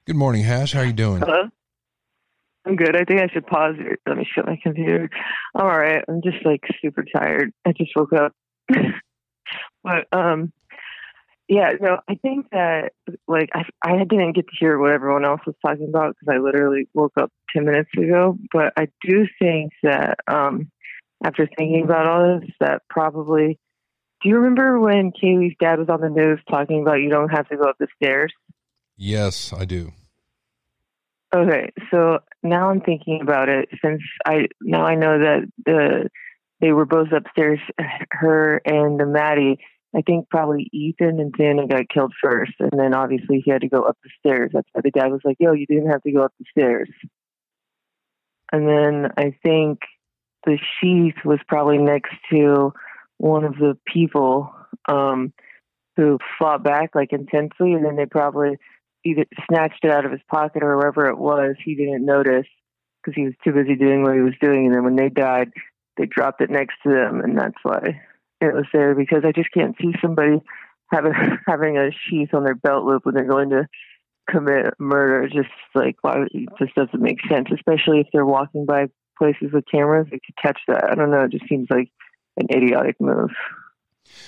Good 0.05 0.17
morning, 0.17 0.43
Hash. 0.43 0.73
How 0.73 0.81
are 0.81 0.85
you 0.85 0.91
doing? 0.91 1.21
Hello? 1.21 1.43
I'm 2.65 2.75
good. 2.75 2.97
I 2.97 3.05
think 3.05 3.21
I 3.21 3.27
should 3.33 3.47
pause 3.47 3.75
here. 3.77 3.97
Let 4.05 4.17
me 4.17 4.27
shut 4.35 4.45
my 4.45 4.59
computer. 4.61 5.09
I'm 5.55 5.65
all 5.65 5.77
right. 5.77 6.03
I'm 6.09 6.21
just 6.21 6.45
like 6.45 6.61
super 6.81 7.05
tired. 7.15 7.53
I 7.65 7.71
just 7.71 7.91
woke 7.95 8.11
up. 8.11 8.33
but 9.83 10.05
um 10.11 10.51
yeah, 11.47 11.71
no, 11.79 11.99
I 12.09 12.15
think 12.15 12.49
that 12.51 12.91
like 13.27 13.49
I 13.53 13.63
I 13.83 14.03
didn't 14.03 14.33
get 14.33 14.47
to 14.47 14.55
hear 14.59 14.77
what 14.77 14.91
everyone 14.91 15.25
else 15.25 15.41
was 15.45 15.55
talking 15.65 15.87
about 15.87 16.15
because 16.15 16.35
I 16.35 16.39
literally 16.39 16.87
woke 16.93 17.13
up 17.19 17.31
10 17.55 17.65
minutes 17.65 17.89
ago, 17.97 18.37
but 18.51 18.73
I 18.77 18.87
do 19.01 19.25
think 19.39 19.71
that 19.83 20.19
um 20.27 20.71
after 21.23 21.47
thinking 21.57 21.83
about 21.83 22.07
all 22.07 22.39
this 22.39 22.49
that 22.59 22.81
probably 22.89 23.59
do 24.21 24.29
you 24.29 24.35
remember 24.35 24.79
when 24.79 25.11
Kaylee's 25.11 25.55
dad 25.59 25.79
was 25.79 25.89
on 25.89 26.01
the 26.01 26.09
news 26.09 26.39
talking 26.49 26.81
about 26.81 26.95
you 26.95 27.09
don't 27.09 27.29
have 27.29 27.47
to 27.49 27.57
go 27.57 27.63
up 27.63 27.77
the 27.79 27.87
stairs? 28.01 28.33
Yes, 28.95 29.53
I 29.53 29.65
do. 29.65 29.93
Okay, 31.35 31.71
so 31.91 32.19
now 32.41 32.69
I'm 32.69 32.81
thinking 32.81 33.19
about 33.21 33.47
it 33.47 33.69
since 33.83 34.01
I 34.25 34.47
now 34.61 34.85
I 34.85 34.95
know 34.95 35.19
that 35.19 35.51
the 35.65 36.09
they 36.59 36.71
were 36.71 36.85
both 36.85 37.09
upstairs, 37.11 37.59
her 38.11 38.61
and 38.65 38.99
the 38.99 39.05
Maddie. 39.05 39.59
I 39.95 40.01
think 40.01 40.29
probably 40.29 40.69
Ethan 40.73 41.19
and 41.19 41.33
Xana 41.35 41.69
got 41.69 41.89
killed 41.89 42.13
first, 42.21 42.53
and 42.59 42.71
then 42.77 42.93
obviously 42.93 43.41
he 43.43 43.51
had 43.51 43.61
to 43.61 43.69
go 43.69 43.83
up 43.83 43.97
the 44.03 44.09
stairs. 44.19 44.51
That's 44.53 44.67
why 44.73 44.81
the 44.83 44.91
dad 44.91 45.11
was 45.11 45.21
like, 45.23 45.37
"Yo, 45.39 45.53
you 45.53 45.65
didn't 45.65 45.89
have 45.89 46.03
to 46.03 46.11
go 46.11 46.23
up 46.23 46.33
the 46.37 46.45
stairs." 46.51 46.89
And 48.51 48.67
then 48.67 49.11
I 49.17 49.35
think 49.43 49.79
the 50.45 50.57
sheath 50.79 51.25
was 51.25 51.39
probably 51.47 51.77
next 51.77 52.13
to 52.31 52.73
one 53.17 53.43
of 53.43 53.55
the 53.55 53.77
people 53.85 54.53
um, 54.87 55.33
who 55.95 56.19
fought 56.37 56.63
back 56.63 56.91
like 56.93 57.13
intensely, 57.13 57.73
and 57.73 57.85
then 57.85 57.95
they 57.95 58.05
probably 58.05 58.57
either 59.03 59.25
snatched 59.49 59.83
it 59.83 59.91
out 59.91 60.05
of 60.05 60.11
his 60.11 60.21
pocket 60.29 60.63
or 60.63 60.77
wherever 60.77 61.07
it 61.07 61.17
was. 61.17 61.55
He 61.63 61.75
didn't 61.75 62.05
notice 62.05 62.47
because 63.01 63.15
he 63.15 63.23
was 63.23 63.33
too 63.43 63.53
busy 63.53 63.75
doing 63.75 64.03
what 64.03 64.15
he 64.15 64.21
was 64.21 64.33
doing. 64.41 64.65
And 64.65 64.75
then 64.75 64.83
when 64.83 64.95
they 64.95 65.09
died, 65.09 65.51
they 65.97 66.05
dropped 66.05 66.41
it 66.41 66.49
next 66.49 66.75
to 66.83 66.89
them, 66.89 67.21
and 67.21 67.37
that's 67.37 67.57
why 67.63 68.01
it 68.41 68.53
was 68.53 68.65
there. 68.73 68.95
Because 68.95 69.23
I 69.25 69.31
just 69.31 69.51
can't 69.53 69.75
see 69.81 69.93
somebody 70.01 70.41
having 70.91 71.13
having 71.47 71.77
a 71.77 71.89
sheath 71.91 72.33
on 72.33 72.43
their 72.43 72.55
belt 72.55 72.85
loop 72.85 73.05
when 73.05 73.15
they're 73.15 73.25
going 73.25 73.49
to 73.51 73.67
commit 74.29 74.73
murder. 74.79 75.27
Just 75.27 75.49
like 75.75 75.97
why 76.01 76.25
it 76.31 76.49
just 76.59 76.75
doesn't 76.75 77.01
make 77.01 77.19
sense, 77.29 77.47
especially 77.53 77.99
if 77.99 78.07
they're 78.13 78.25
walking 78.25 78.65
by 78.65 78.87
places 79.17 79.51
with 79.53 79.65
cameras. 79.71 80.07
They 80.11 80.19
could 80.19 80.35
catch 80.41 80.59
that. 80.67 80.89
I 80.89 80.95
don't 80.95 81.11
know. 81.11 81.23
It 81.23 81.31
just 81.31 81.47
seems 81.49 81.67
like 81.69 81.89
an 82.37 82.47
idiotic 82.51 82.97
move. 82.99 83.31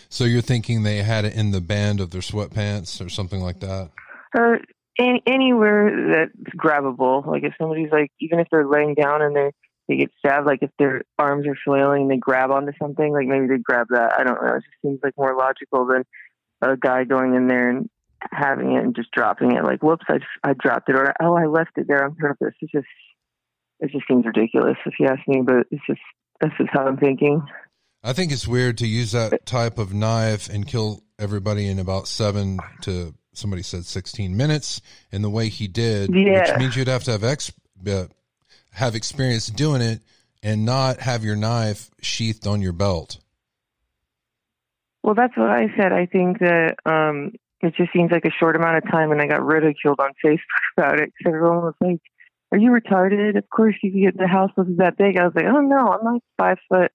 So 0.10 0.26
you're 0.26 0.41
thinking 0.41 0.84
they 0.84 1.03
had 1.03 1.26
it 1.26 1.36
in 1.36 1.52
the 1.52 1.61
band 1.61 2.02
of 2.02 2.11
their 2.11 2.22
sweatpants 2.22 3.03
or 3.03 3.10
something 3.10 3.41
like 3.41 3.60
that? 3.61 3.69
Uh, 4.36 4.40
or 4.40 4.60
any, 4.99 5.22
anywhere 5.26 6.10
that's 6.11 6.56
grabbable. 6.56 7.26
Like 7.26 7.44
if 7.44 7.53
somebody's 7.57 7.91
like, 7.91 8.11
even 8.19 8.40
if 8.40 8.48
they're 8.52 8.68
laying 8.68 8.95
down 8.95 9.22
and 9.22 9.36
they 9.36 9.52
they 9.90 9.98
get 9.98 10.11
stabbed, 10.20 10.45
like 10.45 10.60
if 10.61 10.70
their 10.78 11.02
arms 11.18 11.48
are 11.48 11.57
flailing 11.66 12.03
and 12.03 12.11
they 12.11 12.18
grab 12.18 12.52
onto 12.52 12.72
something, 12.80 13.11
like 13.11 13.28
maybe 13.28 13.48
they 13.48 13.57
grab 13.57 13.88
that. 13.90 14.14
I 14.18 14.24
don't 14.24 14.41
know. 14.41 14.56
It 14.56 14.64
just 14.64 14.82
seems 14.82 14.99
like 15.03 15.16
more 15.18 15.36
logical 15.36 15.88
than 15.88 16.06
a 16.61 16.78
guy 16.78 17.03
going 17.06 17.34
in 17.34 17.48
there 17.48 17.70
and 17.72 17.90
having 18.32 18.74
it 18.74 18.84
and 18.84 18.95
just 18.95 19.11
dropping 19.11 19.56
it. 19.56 19.64
Like, 19.64 19.82
whoops, 19.82 20.06
I 20.07 20.20
just, 20.20 20.30
I 20.44 20.53
dropped 20.53 20.90
it, 20.90 20.95
or 20.95 21.14
oh, 21.20 21.36
I 21.36 21.48
left 21.48 21.72
it 21.78 21.88
there 21.88 22.06
on 22.06 22.16
purpose. 22.16 22.53
It 22.61 22.70
just 22.72 22.88
it 23.80 23.91
just 23.91 24.06
seems 24.07 24.26
ridiculous 24.26 24.78
if 24.86 24.94
you 24.99 25.07
ask 25.07 25.28
me. 25.28 25.41
But 25.41 25.68
it's 25.72 25.86
just 25.88 26.02
this 26.40 26.52
is 26.60 26.68
how 26.72 26.86
I'm 26.86 26.98
thinking. 26.98 27.41
I 28.03 28.14
think 28.14 28.32
it's 28.32 28.48
weird 28.48 28.78
to 28.78 28.88
use 28.88 29.11
that 29.14 29.45
type 29.45 29.78
of 29.78 29.94
knife 29.94 30.49
and 30.49 30.66
kill 30.66 31.03
everybody 31.18 31.68
in 31.68 31.80
about 31.80 32.07
seven 32.07 32.60
to 32.82 33.14
somebody 33.34 33.61
said 33.64 33.86
16 33.86 34.36
minutes 34.38 34.82
in 35.11 35.22
the 35.22 35.30
way 35.30 35.49
he 35.49 35.68
did, 35.68 36.14
Yeah. 36.14 36.52
which 36.52 36.60
means 36.60 36.76
you'd 36.76 36.88
have 36.88 37.03
to 37.06 37.11
have 37.11 37.24
ex, 37.24 37.52
uh, 37.88 38.06
have 38.72 38.96
experience 38.96 39.48
doing 39.48 39.82
it 39.82 40.02
and 40.41 40.66
not 40.66 41.00
have 41.00 41.24
your 41.24 41.36
knife 41.36 41.90
sheathed 42.02 42.48
on 42.48 42.62
your 42.62 42.74
belt. 42.74 43.18
Well, 45.04 45.16
that's 45.16 45.36
what 45.38 45.50
I 45.50 45.68
said. 45.78 45.91
I 45.91 46.06
think 46.06 46.40
that 46.40 46.76
um, 46.86 47.32
it 47.62 47.74
just 47.76 47.91
seems 47.94 48.12
like 48.12 48.26
a 48.26 48.32
short 48.32 48.56
amount 48.56 48.78
of 48.78 48.91
time, 48.91 49.12
and 49.12 49.22
I 49.22 49.28
got 49.28 49.46
ridiculed 49.46 50.00
on 50.00 50.12
Facebook 50.26 50.78
about 50.78 51.00
it 51.00 51.12
because 51.18 51.34
everyone 51.34 51.58
was 51.58 51.74
like, 51.82 52.02
"Are 52.52 52.58
you 52.58 52.72
retarded? 52.72 53.38
Of 53.38 53.50
course 53.50 53.76
you 53.82 53.91
can 53.91 54.02
get 54.02 54.18
the 54.18 54.28
house 54.28 54.52
wasn't 54.56 54.80
that 54.80 54.98
big." 54.98 55.18
I 55.18 55.24
was 55.24 55.34
like, 55.36 55.46
"Oh 55.46 55.62
no, 55.62 55.78
I'm 55.78 56.14
like 56.14 56.22
five 56.38 56.58
foot 56.70 56.91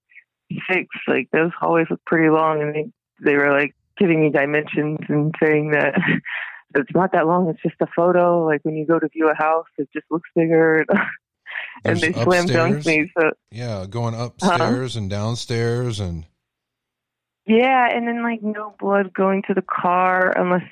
six. 0.71 0.87
Like 1.09 1.29
those 1.33 1.51
hallways 1.59 1.87
look 1.91 2.05
pretty 2.07 2.31
long," 2.31 2.63
and 2.63 2.75
they 2.75 2.85
they 3.25 3.37
were 3.37 3.51
like 3.51 3.75
giving 3.99 4.21
me 4.21 4.31
dimensions 4.31 4.99
and 5.09 5.35
saying 5.43 5.71
that 5.71 5.95
it's 6.75 6.95
not 6.95 7.13
that 7.13 7.27
long. 7.27 7.49
It's 7.49 7.63
just 7.63 7.81
a 7.81 7.87
photo. 7.97 8.45
Like 8.45 8.61
when 8.65 8.77
you 8.77 8.87
go 8.87 8.99
to 8.99 9.09
view 9.09 9.31
a 9.31 9.35
house, 9.35 9.67
it 9.79 9.89
just 9.93 10.07
looks 10.11 10.29
bigger. 10.35 10.85
and 11.85 12.01
they 12.01 12.13
slam 12.13 12.47
dunked 12.47 12.87
me. 12.87 13.11
So 13.19 13.31
Yeah, 13.51 13.87
going 13.89 14.15
upstairs 14.15 14.97
and 14.97 15.11
downstairs 15.11 16.01
and 16.01 16.27
Yeah, 17.47 17.89
and 17.91 18.09
then 18.09 18.23
like 18.23 18.43
no 18.43 18.75
blood 18.79 19.13
going 19.13 19.43
to 19.49 19.55
the 19.55 19.63
car 19.63 20.33
unless, 20.37 20.65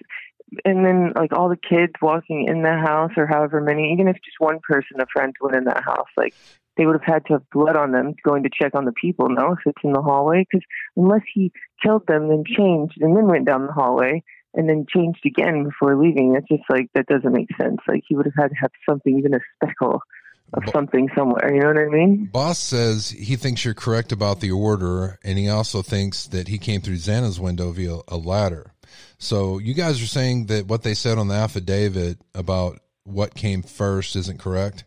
and 0.65 0.85
then 0.85 1.13
like 1.15 1.33
all 1.33 1.49
the 1.49 1.57
kids 1.57 1.93
walking 2.01 2.47
in 2.49 2.63
the 2.63 2.77
house 2.77 3.13
or 3.17 3.27
however 3.27 3.61
many, 3.61 3.93
even 3.93 4.09
if 4.09 4.17
just 4.17 4.37
one 4.39 4.61
person, 4.63 5.01
a 5.01 5.07
friend 5.13 5.35
went 5.41 5.57
in 5.57 5.65
that 5.65 5.85
house, 5.85 6.09
like 6.17 6.35
they 6.77 6.87
would 6.87 6.99
have 7.01 7.15
had 7.15 7.27
to 7.27 7.35
have 7.35 7.51
blood 7.51 7.77
on 7.77 7.93
them 7.93 8.15
going 8.25 8.43
to 8.43 8.51
check 8.51 8.75
on 8.75 8.87
the 8.87 8.93
people, 8.93 9.29
no, 9.29 9.53
if 9.53 9.59
it's 9.67 9.85
in 9.85 9.93
the 9.93 10.01
hallway, 10.01 10.47
because 10.51 10.65
unless 10.97 11.23
he 11.35 11.53
killed 11.83 12.07
them, 12.07 12.29
then 12.29 12.45
changed 12.47 12.99
and 13.01 13.17
then 13.17 13.27
went 13.27 13.45
down 13.45 13.67
the 13.67 13.73
hallway 13.73 14.23
and 14.55 14.69
then 14.69 14.87
changed 14.89 15.25
again 15.25 15.65
before 15.65 15.97
leaving, 15.97 16.35
it's 16.37 16.49
just 16.49 16.69
like 16.69 16.89
that 16.95 17.07
doesn't 17.07 17.33
make 17.33 17.49
sense. 17.61 17.79
Like 17.89 18.03
he 18.07 18.17
would 18.17 18.27
have 18.27 18.35
had 18.37 18.49
to 18.49 18.57
have 18.61 18.71
something, 18.89 19.19
even 19.19 19.35
a 19.35 19.41
speckle 19.57 20.01
of 20.55 20.63
something 20.71 21.09
somewhere. 21.17 21.53
You 21.53 21.61
know 21.61 21.69
what 21.69 21.79
I 21.79 21.87
mean? 21.87 22.27
Boss 22.27 22.59
says 22.59 23.11
he 23.11 23.37
thinks 23.37 23.65
you're 23.65 23.75
correct 23.75 24.13
about 24.13 24.41
the 24.41 24.51
order, 24.51 25.19
and 25.25 25.39
he 25.39 25.49
also 25.49 25.83
thinks 25.83 26.27
that 26.27 26.49
he 26.49 26.59
came 26.59 26.81
through 26.81 26.97
Xana's 26.97 27.41
window 27.41 27.73
via 27.73 27.99
a 28.09 28.17
ladder. 28.17 28.73
So 29.19 29.59
you 29.59 29.75
guys 29.75 30.03
are 30.03 30.07
saying 30.07 30.47
that 30.47 30.67
what 30.67 30.83
they 30.83 30.95
said 30.95 31.19
on 31.19 31.29
the 31.29 31.35
affidavit 31.35 32.19
about 32.35 32.81
what 33.05 33.35
came 33.35 33.63
first 33.63 34.17
isn't 34.17 34.39
correct? 34.39 34.85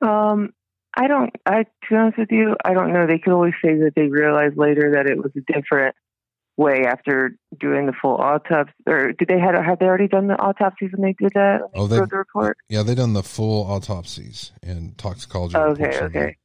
Um, 0.00 0.52
I 0.96 1.06
don't. 1.08 1.34
I 1.46 1.62
to 1.62 1.70
be 1.90 1.96
honest 1.96 2.18
with 2.18 2.30
you, 2.30 2.56
I 2.64 2.74
don't 2.74 2.92
know. 2.92 3.06
They 3.06 3.18
could 3.18 3.32
always 3.32 3.54
say 3.62 3.74
that 3.78 3.92
they 3.96 4.08
realized 4.08 4.56
later 4.56 4.92
that 4.94 5.06
it 5.06 5.16
was 5.16 5.32
a 5.36 5.52
different 5.52 5.96
way 6.56 6.84
after 6.86 7.36
doing 7.58 7.86
the 7.86 7.92
full 8.00 8.16
autopsy. 8.16 8.72
Or 8.86 9.12
did 9.12 9.28
they 9.28 9.38
had 9.40 9.54
have 9.56 9.78
they 9.78 9.86
already 9.86 10.08
done 10.08 10.28
the 10.28 10.34
autopsies 10.40 10.90
when 10.92 11.02
they 11.02 11.14
did 11.18 11.32
that? 11.34 11.60
When 11.62 11.70
Oh, 11.74 11.86
they 11.86 11.98
wrote 11.98 12.10
the 12.10 12.16
report. 12.18 12.56
yeah, 12.68 12.82
they 12.82 12.94
done 12.94 13.12
the 13.12 13.22
full 13.22 13.64
autopsies 13.64 14.52
and 14.62 14.96
toxicology. 14.98 15.56
Okay, 15.56 15.98
okay. 16.00 16.36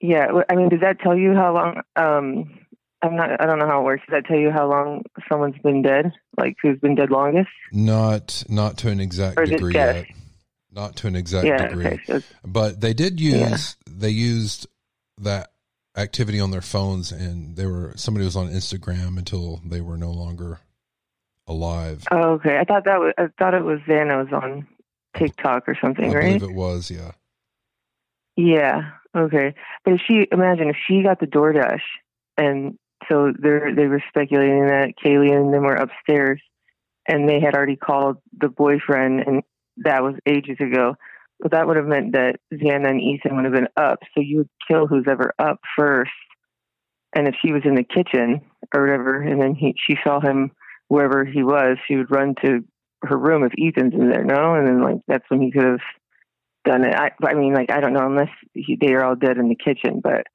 Yeah, 0.00 0.32
well, 0.32 0.44
I 0.50 0.56
mean, 0.56 0.68
does 0.68 0.80
that 0.80 0.98
tell 1.00 1.16
you 1.16 1.32
how 1.34 1.54
long? 1.54 1.80
Um, 1.94 2.58
I'm 3.02 3.14
not. 3.16 3.40
I 3.40 3.46
don't 3.46 3.58
know 3.60 3.66
how 3.68 3.80
it 3.82 3.84
works. 3.84 4.02
Does 4.08 4.14
that 4.20 4.26
tell 4.26 4.38
you 4.38 4.50
how 4.50 4.68
long 4.68 5.02
someone's 5.28 5.58
been 5.62 5.82
dead? 5.82 6.12
Like 6.36 6.56
who's 6.60 6.78
been 6.80 6.94
dead 6.96 7.10
longest? 7.10 7.50
Not 7.72 8.42
not 8.48 8.78
to 8.78 8.88
an 8.88 8.98
exact 9.00 9.36
degree 9.44 9.74
yet. 9.74 10.06
Not 10.72 10.96
to 10.96 11.06
an 11.06 11.14
exact 11.14 11.46
Yeah, 11.46 11.68
degree. 11.68 11.86
okay, 11.86 12.00
so- 12.06 12.22
but 12.44 12.80
they 12.80 12.94
did 12.94 13.20
use 13.20 13.76
they 13.88 14.08
used 14.10 14.66
that 15.18 15.51
activity 15.96 16.40
on 16.40 16.50
their 16.50 16.62
phones 16.62 17.12
and 17.12 17.56
they 17.56 17.66
were 17.66 17.92
somebody 17.96 18.24
was 18.24 18.36
on 18.36 18.48
Instagram 18.48 19.18
until 19.18 19.60
they 19.64 19.80
were 19.80 19.96
no 19.96 20.10
longer 20.10 20.60
alive. 21.46 22.04
Oh, 22.10 22.32
okay. 22.34 22.58
I 22.58 22.64
thought 22.64 22.84
that 22.84 23.00
was. 23.00 23.12
I 23.18 23.26
thought 23.38 23.54
it 23.54 23.64
was 23.64 23.80
Xana 23.88 24.24
was 24.24 24.32
on 24.32 24.66
TikTok 25.16 25.68
or 25.68 25.76
something, 25.80 26.10
I 26.10 26.14
right? 26.14 26.38
believe 26.38 26.42
it 26.42 26.54
was, 26.54 26.90
yeah. 26.90 27.12
Yeah. 28.36 28.92
Okay. 29.16 29.54
But 29.84 29.94
if 29.94 30.00
she 30.06 30.26
imagine 30.32 30.70
if 30.70 30.76
she 30.86 31.02
got 31.02 31.20
the 31.20 31.26
DoorDash, 31.26 31.82
and 32.38 32.78
so 33.08 33.32
they 33.38 33.72
they 33.74 33.86
were 33.86 34.02
speculating 34.08 34.66
that 34.66 34.94
Kaylee 35.04 35.34
and 35.34 35.52
them 35.52 35.64
were 35.64 35.74
upstairs, 35.74 36.40
and 37.06 37.28
they 37.28 37.40
had 37.40 37.54
already 37.54 37.76
called 37.76 38.16
the 38.38 38.48
boyfriend, 38.48 39.20
and 39.26 39.42
that 39.78 40.02
was 40.02 40.14
ages 40.26 40.58
ago. 40.60 40.94
That 41.50 41.66
would 41.66 41.76
have 41.76 41.86
meant 41.86 42.12
that 42.12 42.36
Xana 42.52 42.88
and 42.88 43.00
Ethan 43.00 43.34
would 43.34 43.44
have 43.44 43.54
been 43.54 43.68
up. 43.76 44.00
So 44.14 44.20
you 44.20 44.38
would 44.38 44.50
kill 44.68 44.86
who's 44.86 45.06
ever 45.08 45.34
up 45.38 45.60
first, 45.76 46.10
and 47.14 47.26
if 47.26 47.34
she 47.44 47.52
was 47.52 47.62
in 47.64 47.74
the 47.74 47.84
kitchen 47.84 48.40
or 48.74 48.82
whatever, 48.82 49.20
and 49.20 49.40
then 49.40 49.54
he 49.54 49.74
she 49.86 49.96
saw 50.04 50.20
him 50.20 50.52
wherever 50.88 51.24
he 51.24 51.42
was, 51.42 51.78
she 51.86 51.96
would 51.96 52.10
run 52.10 52.34
to 52.44 52.64
her 53.02 53.16
room 53.16 53.44
if 53.44 53.52
Ethan's 53.58 53.94
in 53.94 54.10
there, 54.10 54.24
no, 54.24 54.54
and 54.54 54.66
then 54.66 54.82
like 54.82 55.00
that's 55.08 55.24
when 55.28 55.40
he 55.40 55.50
could 55.50 55.64
have 55.64 55.80
done 56.64 56.84
it. 56.84 56.94
I, 56.94 57.10
I 57.24 57.34
mean, 57.34 57.54
like 57.54 57.70
I 57.70 57.80
don't 57.80 57.92
know 57.92 58.06
unless 58.06 58.30
he, 58.54 58.76
they 58.80 58.92
are 58.92 59.04
all 59.04 59.16
dead 59.16 59.38
in 59.38 59.48
the 59.48 59.56
kitchen, 59.56 60.00
but 60.02 60.26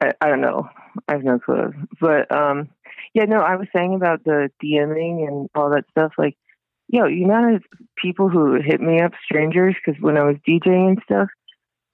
I, 0.00 0.12
I 0.20 0.28
don't 0.28 0.40
know. 0.40 0.68
I 1.08 1.12
have 1.12 1.24
no 1.24 1.38
clue. 1.38 1.72
But 2.00 2.30
um, 2.34 2.68
yeah, 3.14 3.24
no, 3.24 3.40
I 3.40 3.56
was 3.56 3.68
saying 3.74 3.94
about 3.94 4.24
the 4.24 4.50
DMing 4.62 5.26
and 5.26 5.48
all 5.54 5.70
that 5.70 5.84
stuff. 5.90 6.12
Like, 6.18 6.36
yo, 6.92 7.06
you 7.06 7.26
know, 7.26 7.58
people 7.96 8.28
who 8.28 8.60
hit 8.60 8.80
me 8.80 9.00
up, 9.00 9.12
strangers, 9.24 9.74
because 9.74 10.00
when 10.00 10.16
I 10.16 10.24
was 10.24 10.36
DJing 10.46 10.88
and 10.88 10.98
stuff, 11.04 11.28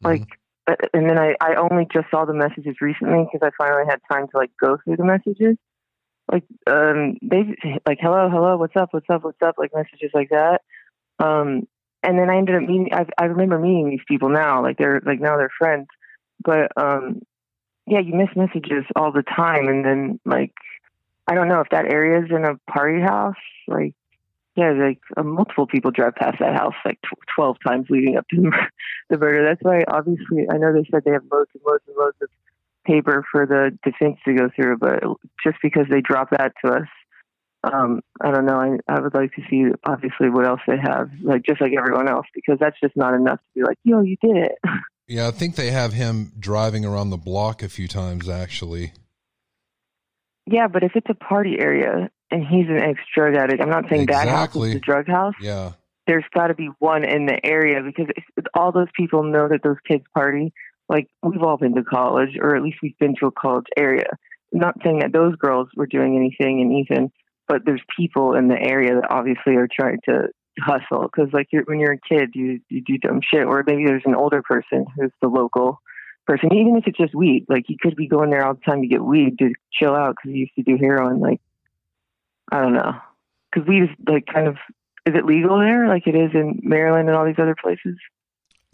like, 0.02 0.22
uh, 0.66 0.76
and 0.92 1.08
then 1.08 1.18
I 1.18 1.34
I 1.40 1.54
only 1.54 1.86
just 1.92 2.10
saw 2.10 2.24
the 2.24 2.34
messages 2.34 2.76
recently 2.80 3.26
because 3.30 3.46
I 3.46 3.50
finally 3.56 3.84
had 3.88 4.00
time 4.10 4.26
to 4.28 4.36
like 4.36 4.50
go 4.60 4.78
through 4.82 4.96
the 4.96 5.04
messages. 5.04 5.56
Like, 6.30 6.44
um, 6.66 7.18
they 7.22 7.54
like, 7.86 7.98
hello, 8.00 8.28
hello, 8.30 8.56
what's 8.56 8.76
up, 8.76 8.88
what's 8.92 9.08
up, 9.08 9.22
what's 9.22 9.40
up, 9.42 9.56
like 9.58 9.70
messages 9.74 10.10
like 10.12 10.30
that. 10.30 10.62
Um, 11.18 11.68
and 12.02 12.18
then 12.18 12.30
I 12.30 12.36
ended 12.36 12.56
up 12.56 12.62
meeting. 12.62 12.88
I 12.92 13.06
I 13.18 13.26
remember 13.26 13.58
meeting 13.58 13.90
these 13.90 14.04
people 14.08 14.28
now. 14.28 14.62
Like 14.62 14.78
they're 14.78 15.00
like 15.04 15.20
now 15.20 15.36
they're 15.36 15.50
friends. 15.58 15.86
But 16.44 16.70
um, 16.76 17.20
yeah, 17.86 18.00
you 18.00 18.14
miss 18.14 18.28
messages 18.36 18.84
all 18.94 19.12
the 19.12 19.22
time, 19.22 19.68
and 19.68 19.84
then 19.84 20.20
like 20.24 20.52
I 21.26 21.34
don't 21.34 21.48
know 21.48 21.60
if 21.60 21.68
that 21.70 21.86
area 21.86 22.24
is 22.24 22.30
in 22.30 22.44
a 22.44 22.58
party 22.70 23.00
house. 23.00 23.34
Like 23.66 23.94
yeah, 24.56 24.72
like 24.72 25.00
uh, 25.16 25.22
multiple 25.22 25.66
people 25.66 25.90
drive 25.90 26.14
past 26.14 26.38
that 26.40 26.56
house 26.56 26.74
like 26.84 26.98
tw- 27.02 27.34
twelve 27.34 27.56
times 27.66 27.86
leading 27.90 28.16
up 28.16 28.26
to 28.30 28.36
the, 28.40 28.50
the 29.10 29.18
murder. 29.18 29.44
That's 29.46 29.62
why 29.62 29.84
obviously 29.88 30.46
I 30.50 30.58
know 30.58 30.72
they 30.72 30.88
said 30.90 31.02
they 31.04 31.12
have 31.12 31.24
loads 31.30 31.50
and 31.54 31.62
loads 31.66 31.84
and 31.86 31.96
loads 31.96 32.16
of 32.22 32.28
paper 32.84 33.24
for 33.30 33.46
the 33.46 33.76
defense 33.84 34.18
to 34.24 34.34
go 34.34 34.48
through, 34.54 34.78
but 34.78 35.02
just 35.44 35.58
because 35.62 35.86
they 35.90 36.00
drop 36.00 36.30
that 36.30 36.52
to 36.64 36.72
us 36.72 36.88
um, 37.72 38.00
I 38.20 38.30
don't 38.30 38.46
know. 38.46 38.56
I, 38.56 38.92
I 38.92 39.00
would 39.00 39.14
like 39.14 39.32
to 39.34 39.42
see 39.50 39.64
obviously 39.84 40.30
what 40.30 40.46
else 40.46 40.60
they 40.66 40.76
have, 40.76 41.10
like 41.22 41.42
just 41.44 41.60
like 41.60 41.72
everyone 41.76 42.08
else, 42.08 42.26
because 42.34 42.58
that's 42.60 42.78
just 42.80 42.96
not 42.96 43.14
enough 43.14 43.38
to 43.38 43.44
be 43.54 43.62
like, 43.62 43.78
yo, 43.82 44.00
you 44.00 44.16
did 44.22 44.36
it. 44.36 44.58
Yeah, 45.08 45.28
I 45.28 45.30
think 45.30 45.54
they 45.54 45.70
have 45.70 45.92
him 45.92 46.32
driving 46.36 46.84
around 46.84 47.10
the 47.10 47.16
block 47.16 47.62
a 47.62 47.68
few 47.68 47.86
times 47.86 48.28
actually. 48.28 48.92
yeah, 50.48 50.66
but 50.66 50.82
if 50.82 50.96
it's 50.96 51.06
a 51.08 51.14
party 51.14 51.60
area 51.60 52.10
and 52.30 52.46
he's 52.46 52.68
an 52.68 52.78
ex 52.78 53.00
drug 53.14 53.34
addict, 53.34 53.62
I'm 53.62 53.70
not 53.70 53.84
saying 53.88 54.06
that 54.06 54.28
house 54.28 54.46
Exactly. 54.48 54.68
is 54.70 54.74
the 54.74 54.80
drug 54.80 55.06
house. 55.06 55.34
Yeah. 55.40 55.72
There's 56.06 56.24
got 56.34 56.48
to 56.48 56.54
be 56.54 56.70
one 56.78 57.04
in 57.04 57.26
the 57.26 57.44
area 57.44 57.82
because 57.82 58.06
all 58.54 58.72
those 58.72 58.88
people 58.96 59.24
know 59.24 59.48
that 59.48 59.62
those 59.62 59.76
kids 59.86 60.04
party. 60.14 60.52
Like 60.88 61.08
we've 61.22 61.42
all 61.42 61.56
been 61.56 61.74
to 61.74 61.82
college, 61.82 62.36
or 62.40 62.54
at 62.54 62.62
least 62.62 62.78
we've 62.82 62.98
been 62.98 63.16
to 63.20 63.26
a 63.26 63.32
college 63.32 63.66
area. 63.76 64.06
I'm 64.52 64.60
not 64.60 64.76
saying 64.84 65.00
that 65.00 65.12
those 65.12 65.34
girls 65.34 65.68
were 65.76 65.86
doing 65.86 66.16
anything, 66.16 66.60
and 66.60 66.72
Ethan, 66.72 67.10
but 67.48 67.62
there's 67.64 67.82
people 67.98 68.34
in 68.34 68.46
the 68.46 68.60
area 68.60 68.94
that 68.94 69.10
obviously 69.10 69.56
are 69.56 69.68
trying 69.68 69.98
to 70.08 70.28
hustle 70.60 71.02
because 71.02 71.32
like 71.32 71.48
you're, 71.50 71.64
when 71.64 71.78
you're 71.80 71.92
a 71.92 71.98
kid 71.98 72.30
you 72.34 72.60
you 72.70 72.82
do 72.82 72.96
dumb 72.96 73.20
shit 73.22 73.44
or 73.44 73.62
maybe 73.66 73.84
there's 73.84 74.02
an 74.06 74.14
older 74.14 74.42
person 74.42 74.86
who's 74.96 75.10
the 75.20 75.28
local 75.28 75.80
person, 76.26 76.52
even 76.52 76.76
if 76.76 76.84
it's 76.86 76.98
just 76.98 77.14
weed. 77.14 77.46
Like 77.48 77.64
he 77.66 77.76
could 77.80 77.96
be 77.96 78.08
going 78.08 78.30
there 78.30 78.46
all 78.46 78.54
the 78.54 78.60
time 78.60 78.82
to 78.82 78.88
get 78.88 79.02
weed 79.04 79.38
to 79.38 79.52
chill 79.72 79.94
out 79.94 80.16
because 80.16 80.32
he 80.32 80.40
used 80.40 80.54
to 80.56 80.62
do 80.62 80.76
heroin. 80.80 81.20
Like 81.20 81.40
I 82.52 82.60
don't 82.60 82.74
know, 82.74 82.92
because 83.52 83.68
weed 83.68 83.82
is 83.84 83.88
like 84.08 84.26
kind 84.32 84.46
of 84.46 84.54
is 85.06 85.14
it 85.14 85.24
legal 85.24 85.58
there 85.58 85.88
like 85.88 86.06
it 86.06 86.14
is 86.14 86.30
in 86.34 86.60
Maryland 86.62 87.08
and 87.08 87.16
all 87.16 87.24
these 87.26 87.38
other 87.38 87.56
places? 87.60 87.96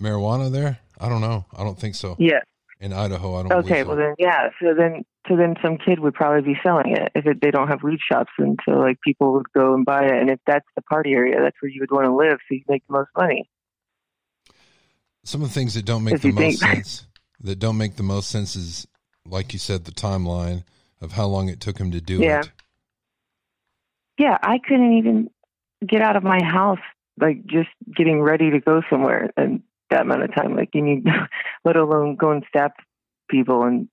Marijuana 0.01 0.51
there? 0.51 0.79
I 1.01 1.09
don't 1.09 1.21
know. 1.21 1.45
I 1.57 1.63
don't 1.65 1.79
think 1.79 1.95
so. 1.95 2.17
Yeah. 2.19 2.41
In 2.81 2.93
Idaho, 2.93 3.37
I 3.37 3.43
don't. 3.43 3.53
Okay, 3.65 3.83
believe 3.85 3.87
well 3.87 3.97
then, 3.97 4.15
yeah. 4.19 4.49
So 4.61 4.75
then, 4.77 5.05
so 5.29 5.37
then, 5.37 5.55
some 5.63 5.79
kid 5.79 6.01
would 6.01 6.15
probably 6.15 6.43
be 6.55 6.59
selling 6.65 6.97
it 6.97 7.13
if 7.15 7.27
it, 7.27 7.41
they 7.41 7.53
don't 7.53 7.69
have 7.69 7.83
weed 7.85 8.01
shops, 8.11 8.33
and 8.39 8.59
so 8.65 8.73
like 8.73 8.99
people 9.07 9.35
would 9.35 9.47
go 9.57 9.75
and 9.75 9.85
buy 9.85 10.05
it. 10.05 10.13
And 10.21 10.31
if 10.31 10.41
that's 10.49 10.67
the 10.75 10.83
party 10.83 11.13
area, 11.13 11.41
that's 11.41 11.57
where 11.61 11.71
you 11.71 11.81
would 11.81 11.93
want 11.93 12.07
to 12.07 12.15
live, 12.15 12.39
so 12.49 12.55
you 12.57 12.63
make 12.69 12.83
the 12.89 12.95
most 12.95 13.11
money. 13.17 13.49
Some 15.25 15.43
of 15.43 15.49
the 15.49 15.55
things 15.55 15.75
that 15.75 15.85
don't 15.85 16.03
make 16.03 16.15
If 16.15 16.23
the 16.23 16.33
most 16.33 16.61
think- 16.61 16.75
sense, 16.75 17.07
that 17.41 17.61
don't 17.61 17.79
make 17.79 17.95
the 17.97 18.03
most 18.03 18.31
sense 18.31 18.57
is, 18.57 18.87
like 19.27 19.53
you 19.53 19.61
said, 19.61 19.85
the 19.85 19.93
timeline 19.93 20.65
of 21.01 21.13
how 21.13 21.27
long 21.27 21.49
it 21.49 21.61
took 21.61 21.79
him 21.79 21.93
to 21.93 22.01
do 22.01 22.19
Yeah. 22.19 22.41
it. 22.41 22.51
Yeah, 24.19 24.39
I 24.43 24.59
couldn't 24.59 24.99
even 24.99 25.31
get 25.87 26.03
out 26.03 26.17
of 26.17 26.23
my 26.23 26.43
house, 26.43 26.79
like 27.21 27.45
just 27.47 27.71
getting 27.95 28.21
ready 28.21 28.51
to 28.51 28.61
go 28.61 28.83
somewhere, 28.89 29.31
and 29.37 29.63
that 29.91 30.03
amount 30.03 30.23
of 30.23 30.35
time. 30.35 30.57
Like 30.57 30.71
you 30.75 30.83
need, 30.83 31.07
let 31.65 31.77
alone 31.77 32.17
go 32.17 32.31
and 32.31 32.45
stab 32.49 32.73
people 33.29 33.63
and 33.65 33.89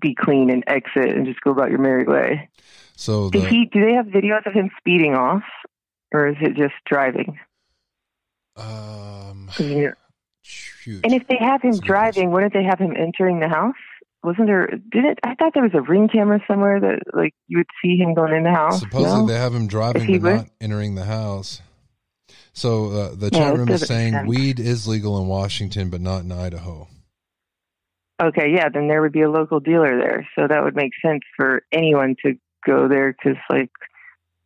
be 0.00 0.14
clean 0.14 0.50
and 0.50 0.64
exit 0.66 1.16
and 1.16 1.26
just 1.26 1.40
go 1.40 1.50
about 1.50 1.70
your 1.70 1.78
merry 1.78 2.04
way. 2.04 2.48
So 2.96 3.30
Did 3.30 3.48
he? 3.48 3.66
Do 3.72 3.84
they 3.84 3.94
have 3.94 4.06
videos 4.06 4.46
of 4.46 4.52
him 4.52 4.70
speeding 4.78 5.14
off, 5.14 5.44
or 6.12 6.28
is 6.28 6.36
it 6.40 6.56
just 6.56 6.74
driving? 6.86 7.38
um, 8.56 9.48
shoot. 10.42 11.00
And 11.04 11.14
if 11.14 11.26
they 11.28 11.38
have 11.40 11.62
him 11.62 11.70
That's 11.70 11.78
a 11.78 11.82
good 11.82 11.86
driving, 11.86 12.30
wouldn't 12.30 12.52
they 12.52 12.64
have 12.64 12.78
him 12.78 12.94
entering 12.96 13.40
the 13.40 13.48
house? 13.48 13.74
Wasn't 14.24 14.46
there? 14.46 14.66
Did 14.68 15.04
it? 15.04 15.18
I 15.24 15.34
thought 15.34 15.52
there 15.54 15.64
was 15.64 15.74
a 15.74 15.82
ring 15.82 16.08
camera 16.08 16.40
somewhere 16.46 16.78
that 16.80 17.00
like 17.12 17.34
you 17.48 17.58
would 17.58 17.66
see 17.82 17.96
him 17.96 18.14
going 18.14 18.34
in 18.34 18.44
the 18.44 18.52
house. 18.52 18.80
Supposedly 18.80 19.20
no? 19.20 19.26
they 19.26 19.36
have 19.36 19.54
him 19.54 19.66
driving 19.66 20.06
but 20.06 20.22
would? 20.22 20.36
not 20.36 20.46
entering 20.60 20.94
the 20.94 21.04
house. 21.04 21.60
So 22.52 22.90
uh, 22.90 23.14
the 23.14 23.30
chat 23.30 23.54
it 23.54 23.58
room 23.58 23.68
is 23.68 23.86
saying 23.86 24.12
sense. 24.12 24.28
weed 24.28 24.60
is 24.60 24.86
legal 24.86 25.18
in 25.20 25.26
Washington, 25.26 25.90
but 25.90 26.00
not 26.00 26.22
in 26.22 26.30
Idaho. 26.30 26.88
Okay, 28.22 28.52
yeah, 28.54 28.68
then 28.68 28.88
there 28.88 29.00
would 29.00 29.12
be 29.12 29.22
a 29.22 29.30
local 29.30 29.58
dealer 29.58 29.98
there, 29.98 30.28
so 30.36 30.46
that 30.46 30.62
would 30.62 30.76
make 30.76 30.92
sense 31.04 31.22
for 31.36 31.62
anyone 31.72 32.14
to 32.24 32.34
go 32.64 32.86
there 32.86 33.12
because, 33.12 33.38
like, 33.50 33.70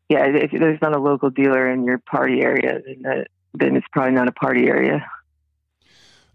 yeah, 0.09 0.25
if 0.27 0.51
there's 0.53 0.81
not 0.81 0.97
a 0.97 1.01
local 1.01 1.29
dealer 1.31 1.71
in 1.71 1.85
your 1.85 1.99
party 1.99 2.41
area, 2.41 2.81
then 2.87 3.03
that, 3.03 3.29
then 3.53 3.77
it's 3.77 3.87
probably 3.93 4.15
not 4.15 4.29
a 4.29 4.33
party 4.33 4.67
area. 4.67 5.05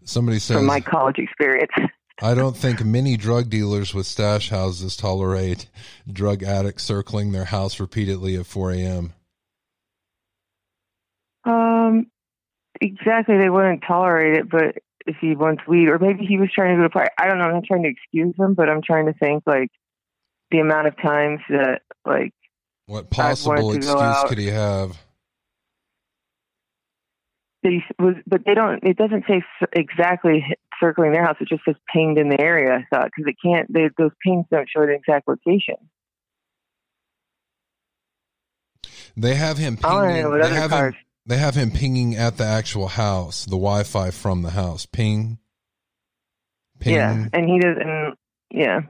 Somebody 0.04 0.38
says, 0.38 0.56
From 0.56 0.66
my 0.66 0.80
college 0.80 1.18
experience. 1.18 1.72
I 2.20 2.34
don't 2.34 2.56
think 2.56 2.84
many 2.84 3.16
drug 3.16 3.48
dealers 3.48 3.94
with 3.94 4.06
stash 4.06 4.50
houses 4.50 4.96
tolerate 4.96 5.68
drug 6.10 6.42
addicts 6.42 6.84
circling 6.84 7.32
their 7.32 7.46
house 7.46 7.80
repeatedly 7.80 8.36
at 8.36 8.46
4 8.46 8.72
a.m. 8.72 9.12
Um, 11.44 12.06
exactly. 12.80 13.38
They 13.38 13.50
wouldn't 13.50 13.82
tolerate 13.86 14.36
it, 14.38 14.50
but 14.50 14.76
if 15.06 15.16
he 15.20 15.34
wants 15.34 15.62
weed, 15.66 15.88
or 15.88 15.98
maybe 15.98 16.24
he 16.24 16.38
was 16.38 16.50
trying 16.54 16.76
to 16.76 16.76
go 16.76 16.82
to 16.82 16.86
a 16.86 16.90
party. 16.90 17.10
I 17.18 17.26
don't 17.26 17.38
know. 17.38 17.44
I'm 17.44 17.54
not 17.54 17.64
trying 17.64 17.82
to 17.84 17.88
excuse 17.88 18.34
him, 18.38 18.54
but 18.54 18.68
I'm 18.68 18.82
trying 18.82 19.06
to 19.06 19.14
think 19.14 19.42
like 19.46 19.70
the 20.50 20.60
amount 20.60 20.86
of 20.88 20.96
times 21.00 21.40
that 21.48 21.82
like 22.04 22.32
What 22.86 23.10
possible 23.10 23.72
excuse 23.72 24.22
could 24.28 24.38
he 24.38 24.48
have? 24.48 24.96
they 27.62 27.82
was, 27.98 28.16
but 28.26 28.44
they 28.44 28.54
don't. 28.54 28.82
It 28.84 28.96
doesn't 28.96 29.24
say 29.28 29.42
exactly 29.72 30.44
circling 30.82 31.12
their 31.12 31.24
house. 31.24 31.36
It 31.40 31.48
just 31.48 31.64
says 31.64 31.76
pinged 31.92 32.18
in 32.18 32.28
the 32.28 32.40
area. 32.40 32.72
I 32.72 32.84
thought 32.94 33.10
because 33.14 33.30
it 33.30 33.36
can't. 33.44 33.72
They, 33.72 33.88
those 33.96 34.10
pings 34.24 34.46
don't 34.50 34.68
show 34.68 34.84
the 34.84 34.92
exact 34.92 35.28
location. 35.28 35.76
They 39.16 39.34
have 39.34 39.58
him 39.58 39.76
pinging. 39.76 40.38
They 40.40 40.48
have 40.48 40.70
cars- 40.70 40.94
him. 40.94 41.00
They 41.24 41.36
have 41.36 41.54
him 41.54 41.70
pinging 41.70 42.16
at 42.16 42.36
the 42.36 42.44
actual 42.44 42.88
house, 42.88 43.44
the 43.44 43.52
Wi-Fi 43.52 44.10
from 44.10 44.42
the 44.42 44.50
house. 44.50 44.86
Ping. 44.86 45.38
Ping. 46.80 46.94
Yeah, 46.94 47.26
and 47.32 47.48
he 47.48 47.60
doesn't. 47.60 48.18
Yeah, 48.50 48.80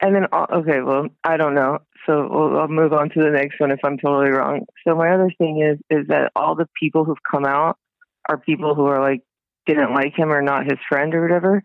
and 0.00 0.14
then 0.14 0.26
uh, 0.32 0.46
okay, 0.52 0.80
well, 0.82 1.06
I 1.24 1.36
don't 1.36 1.54
know. 1.54 1.78
So 2.06 2.28
we'll, 2.30 2.58
I'll 2.58 2.68
move 2.68 2.92
on 2.92 3.10
to 3.10 3.22
the 3.22 3.30
next 3.30 3.60
one 3.60 3.70
if 3.70 3.78
I'm 3.84 3.96
totally 3.96 4.30
wrong. 4.30 4.66
So 4.86 4.94
my 4.94 5.14
other 5.14 5.30
thing 5.38 5.62
is 5.62 5.78
is 5.88 6.08
that 6.08 6.32
all 6.36 6.54
the 6.54 6.68
people 6.78 7.04
who've 7.04 7.16
come 7.28 7.46
out 7.46 7.78
are 8.28 8.36
people 8.36 8.74
who 8.74 8.86
are 8.86 9.00
like 9.00 9.22
didn't 9.66 9.94
like 9.94 10.14
him 10.16 10.32
or 10.32 10.42
not 10.42 10.64
his 10.64 10.78
friend 10.88 11.14
or 11.14 11.22
whatever. 11.22 11.62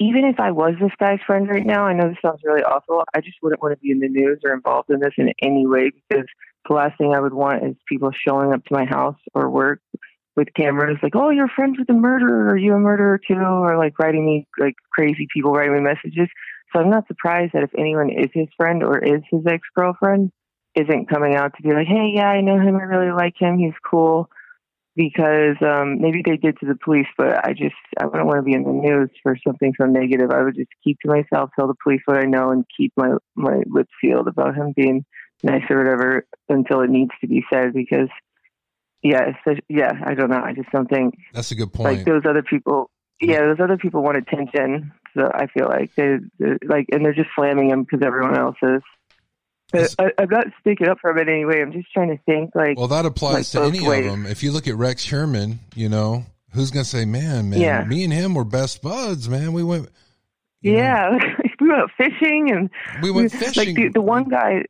Even 0.00 0.24
if 0.24 0.40
I 0.40 0.50
was 0.50 0.74
this 0.80 0.90
guy's 0.98 1.20
friend 1.26 1.48
right 1.48 1.64
now, 1.64 1.86
I 1.86 1.92
know 1.92 2.08
this 2.08 2.18
sounds 2.20 2.40
really 2.44 2.62
awful. 2.62 3.04
I 3.14 3.20
just 3.20 3.36
wouldn't 3.42 3.62
want 3.62 3.74
to 3.74 3.80
be 3.80 3.92
in 3.92 4.00
the 4.00 4.08
news 4.08 4.40
or 4.44 4.52
involved 4.52 4.90
in 4.90 4.98
this 5.00 5.14
in 5.18 5.32
any 5.40 5.66
way 5.66 5.90
because 5.90 6.24
the 6.68 6.74
last 6.74 6.98
thing 6.98 7.14
I 7.14 7.20
would 7.20 7.34
want 7.34 7.64
is 7.64 7.76
people 7.88 8.10
showing 8.26 8.52
up 8.52 8.64
to 8.64 8.74
my 8.74 8.86
house 8.86 9.18
or 9.34 9.50
work 9.50 9.80
with 10.36 10.48
cameras 10.54 10.98
like, 11.02 11.14
"Oh, 11.14 11.30
you're 11.30 11.48
friends 11.48 11.78
with 11.78 11.86
the 11.86 11.94
murderer. 11.94 12.48
Are 12.48 12.56
you 12.56 12.74
a 12.74 12.78
murderer 12.78 13.18
too?" 13.18 13.38
Or 13.38 13.76
like 13.76 13.98
writing 13.98 14.26
me 14.26 14.48
like 14.58 14.74
crazy 14.92 15.28
people 15.32 15.52
writing 15.52 15.74
me 15.74 15.80
messages. 15.80 16.28
So 16.72 16.80
I'm 16.80 16.90
not 16.90 17.06
surprised 17.06 17.52
that 17.52 17.62
if 17.62 17.70
anyone 17.78 18.10
is 18.10 18.30
his 18.34 18.48
friend 18.56 18.82
or 18.82 18.98
is 18.98 19.22
his 19.30 19.46
ex 19.46 19.62
girlfriend, 19.76 20.32
isn't 20.74 21.08
coming 21.08 21.36
out 21.36 21.54
to 21.56 21.62
be 21.62 21.72
like, 21.72 21.86
"Hey, 21.86 22.12
yeah, 22.14 22.28
I 22.28 22.40
know 22.40 22.58
him. 22.58 22.76
I 22.76 22.82
really 22.82 23.12
like 23.12 23.34
him. 23.38 23.58
He's 23.58 23.78
cool." 23.88 24.28
Because 24.96 25.56
um, 25.60 26.00
maybe 26.00 26.22
they 26.24 26.36
did 26.36 26.58
to 26.60 26.66
the 26.66 26.76
police, 26.76 27.08
but 27.18 27.44
I 27.44 27.52
just 27.52 27.74
I 27.98 28.06
wouldn't 28.06 28.26
want 28.26 28.38
to 28.38 28.42
be 28.42 28.54
in 28.54 28.62
the 28.62 28.70
news 28.70 29.10
for 29.22 29.36
something 29.44 29.72
so 29.80 29.86
negative. 29.86 30.30
I 30.30 30.42
would 30.42 30.54
just 30.54 30.70
keep 30.84 30.98
to 31.00 31.08
myself, 31.08 31.50
tell 31.58 31.66
the 31.66 31.74
police 31.82 32.00
what 32.04 32.18
I 32.18 32.26
know, 32.26 32.50
and 32.50 32.64
keep 32.76 32.92
my 32.96 33.14
my 33.34 33.62
lips 33.66 33.90
sealed 34.00 34.28
about 34.28 34.54
him 34.54 34.72
being 34.76 35.04
nice 35.42 35.64
or 35.68 35.78
whatever 35.78 36.26
until 36.48 36.80
it 36.82 36.90
needs 36.90 37.10
to 37.22 37.26
be 37.26 37.44
said. 37.52 37.72
Because 37.72 38.08
yeah, 39.02 39.32
yeah, 39.68 39.92
I 40.04 40.14
don't 40.14 40.30
know. 40.30 40.42
I 40.42 40.52
just 40.54 40.70
don't 40.70 40.88
think 40.88 41.14
That's 41.32 41.50
a 41.50 41.56
good 41.56 41.72
point. 41.72 41.96
like 41.96 42.06
those 42.06 42.22
other 42.24 42.42
people 42.42 42.90
yeah 43.20 43.40
those 43.40 43.60
other 43.60 43.76
people 43.76 44.02
want 44.02 44.16
attention 44.16 44.92
so 45.16 45.30
i 45.32 45.46
feel 45.46 45.66
like 45.68 45.94
they 45.94 46.16
they're 46.38 46.58
like 46.66 46.86
and 46.92 47.04
they're 47.04 47.14
just 47.14 47.30
slamming 47.36 47.70
him 47.70 47.82
because 47.84 48.04
everyone 48.04 48.36
else 48.36 48.56
is 48.62 48.82
but 49.72 49.94
I, 49.98 50.10
i'm 50.18 50.28
not 50.30 50.46
speaking 50.58 50.88
up 50.88 50.98
for 51.00 51.10
him 51.10 51.18
in 51.18 51.28
any 51.28 51.44
way 51.44 51.60
i'm 51.62 51.72
just 51.72 51.92
trying 51.92 52.08
to 52.08 52.18
think 52.24 52.50
like 52.54 52.76
Well, 52.78 52.88
that 52.88 53.06
applies 53.06 53.54
like 53.54 53.62
to 53.62 53.68
any 53.68 53.86
ways. 53.86 54.06
of 54.06 54.12
them. 54.12 54.26
If 54.26 54.42
you 54.42 54.52
look 54.52 54.68
at 54.68 54.76
Rex 54.76 55.04
Heuermann, 55.08 55.58
you 55.74 55.88
know, 55.88 56.24
who's 56.52 56.70
going 56.70 56.84
to 56.84 56.88
say, 56.88 57.04
man, 57.04 57.50
man, 57.50 57.60
Yeah. 57.60 57.84
me 57.84 58.04
and 58.04 58.12
him 58.12 58.34
were 58.34 58.44
best 58.44 58.80
buds, 58.82 59.28
man. 59.28 59.52
We 59.52 59.64
went, 59.64 59.88
you 60.60 60.72
know, 60.72 60.78
yeah 60.78 61.10
we 61.60 61.68
went 61.68 61.90
fishing 61.96 62.50
and 62.52 62.70
we 63.02 63.10
went 63.10 63.32
like 63.40 63.42
fishing. 63.54 63.74
the, 63.74 63.88
the 63.94 64.00
one 64.02 64.24
guy 64.28 64.62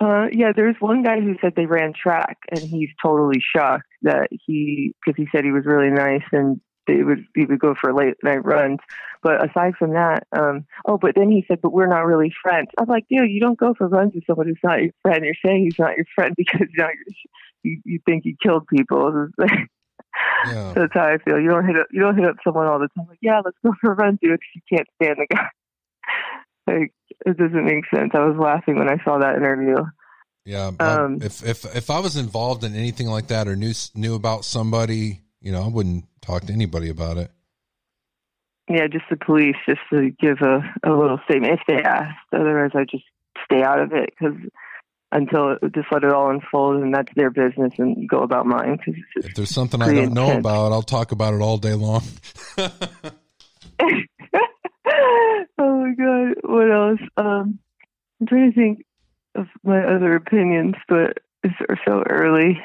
uh 0.00 0.26
yeah 0.32 0.52
there's 0.54 0.76
one 0.78 1.02
guy 1.02 1.20
who 1.20 1.34
said 1.40 1.52
they 1.56 1.66
ran 1.66 1.92
track 1.92 2.38
and 2.50 2.60
he's 2.60 2.88
totally 3.02 3.42
shocked 3.54 3.88
that 4.02 4.28
he 4.30 4.94
because 5.04 5.16
he 5.16 5.26
said 5.34 5.44
he 5.44 5.50
was 5.50 5.64
really 5.66 5.90
nice 5.90 6.22
and 6.32 6.60
they 6.88 7.02
would 7.04 7.24
he 7.36 7.44
would 7.44 7.60
go 7.60 7.74
for 7.80 7.94
late 7.94 8.14
night 8.24 8.44
runs. 8.44 8.78
But 9.22 9.48
aside 9.48 9.74
from 9.78 9.92
that 9.92 10.26
um 10.36 10.64
oh 10.86 10.98
but 10.98 11.14
then 11.14 11.30
he 11.30 11.44
said 11.46 11.60
but 11.62 11.72
we're 11.72 11.86
not 11.86 12.06
really 12.06 12.32
friends. 12.42 12.68
I'm 12.78 12.88
like 12.88 13.06
dude 13.08 13.30
you 13.30 13.40
don't 13.40 13.58
go 13.58 13.74
for 13.74 13.86
runs 13.86 14.14
with 14.14 14.24
someone 14.26 14.48
who's 14.48 14.58
not 14.64 14.82
your 14.82 14.92
friend. 15.02 15.24
You're 15.24 15.34
saying 15.46 15.64
he's 15.64 15.78
not 15.78 15.96
your 15.96 16.06
friend 16.14 16.34
because 16.42 16.66
you 16.72 16.82
know 16.82 16.88
you're, 16.88 17.14
you, 17.74 17.80
you 17.84 17.98
think 18.04 18.24
he 18.24 18.36
killed 18.42 18.66
people. 18.66 19.28
Yeah. 20.48 20.72
that's 20.74 20.94
how 20.94 21.04
i 21.06 21.18
feel. 21.18 21.38
You 21.38 21.50
don't 21.50 21.66
hit 21.66 21.76
up 21.78 21.86
you 21.92 22.00
don't 22.00 22.16
hit 22.16 22.24
up 22.26 22.36
someone 22.42 22.66
all 22.66 22.78
the 22.80 22.88
time. 22.96 23.06
Like 23.08 23.18
yeah 23.22 23.40
let's 23.44 23.56
go 23.64 23.72
for 23.80 23.92
a 23.92 23.94
run 23.94 24.18
dude 24.20 24.30
'cause 24.32 24.38
you 24.54 24.62
can't 24.76 24.88
stand 25.00 25.18
the 25.18 25.26
guy. 25.32 25.48
Like 26.66 26.92
it 27.24 27.36
doesn't 27.38 27.64
make 27.64 27.84
sense. 27.94 28.10
I 28.14 28.20
was 28.26 28.36
laughing 28.38 28.76
when 28.78 28.90
i 28.90 29.02
saw 29.04 29.18
that 29.18 29.36
interview. 29.36 29.76
Yeah, 30.44 30.70
I- 30.80 30.94
Um, 30.96 31.18
if 31.22 31.42
if 31.46 31.64
if 31.76 31.88
I 31.90 32.00
was 32.00 32.16
involved 32.16 32.62
in 32.64 32.74
anything 32.74 33.06
like 33.06 33.28
that 33.28 33.48
or 33.48 33.56
knew 33.56 33.72
knew 33.94 34.14
about 34.14 34.44
somebody, 34.44 35.20
you 35.40 35.52
know, 35.52 35.62
I 35.62 35.68
wouldn't 35.68 36.04
talk 36.20 36.44
to 36.44 36.52
anybody 36.52 36.88
about 36.88 37.16
it. 37.18 37.30
Yeah, 38.68 38.86
just 38.86 39.04
the 39.08 39.16
police, 39.16 39.56
just 39.66 39.80
to 39.90 40.10
give 40.10 40.38
a, 40.42 40.60
a 40.84 40.92
little 40.92 41.18
statement 41.24 41.54
if 41.54 41.60
they 41.66 41.82
ask. 41.82 42.14
Otherwise, 42.32 42.72
I 42.74 42.84
just 42.84 43.04
stay 43.44 43.62
out 43.62 43.80
of 43.80 43.92
it 43.92 44.10
because 44.10 44.36
until 45.10 45.56
just 45.74 45.88
let 45.90 46.04
it 46.04 46.12
all 46.12 46.30
unfold, 46.30 46.82
and 46.82 46.94
that's 46.94 47.12
their 47.14 47.30
business, 47.30 47.72
and 47.78 48.08
go 48.08 48.22
about 48.22 48.46
mine. 48.46 48.78
Cause 48.84 48.94
it's 49.16 49.26
If 49.28 49.34
there's 49.34 49.50
something 49.50 49.80
I 49.80 49.94
don't 49.94 50.12
know 50.12 50.26
intense. 50.26 50.40
about, 50.40 50.72
I'll 50.72 50.82
talk 50.82 51.12
about 51.12 51.32
it 51.34 51.40
all 51.40 51.56
day 51.56 51.72
long. 51.74 52.02
oh 52.58 52.84
my 55.58 55.94
god, 55.96 56.34
what 56.42 56.70
else? 56.70 57.00
Um, 57.16 57.58
I'm 58.20 58.26
trying 58.26 58.52
to 58.52 58.56
think 58.56 58.84
of 59.34 59.46
my 59.64 59.82
other 59.82 60.14
opinions, 60.14 60.74
but 60.88 61.18
it's 61.42 61.54
so 61.86 62.02
early. 62.08 62.60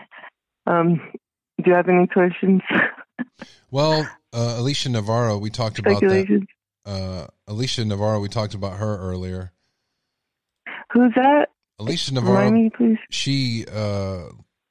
Um, 0.65 0.99
do 1.63 1.71
you 1.71 1.75
have 1.75 1.89
any 1.89 2.07
questions? 2.07 2.61
well, 3.71 4.07
uh, 4.33 4.55
Alicia 4.57 4.89
Navarro, 4.89 5.37
we 5.37 5.49
talked 5.49 5.79
about 5.79 6.01
that. 6.01 6.47
Uh, 6.85 7.27
Alicia 7.47 7.85
Navarro, 7.85 8.19
we 8.19 8.29
talked 8.29 8.53
about 8.53 8.77
her 8.77 8.97
earlier. 8.97 9.51
Who's 10.91 11.13
that? 11.15 11.49
Alicia 11.79 12.13
Navarro, 12.13 12.51
me, 12.51 12.69
please. 12.75 12.97
she 13.09 13.65
uh, 13.73 14.25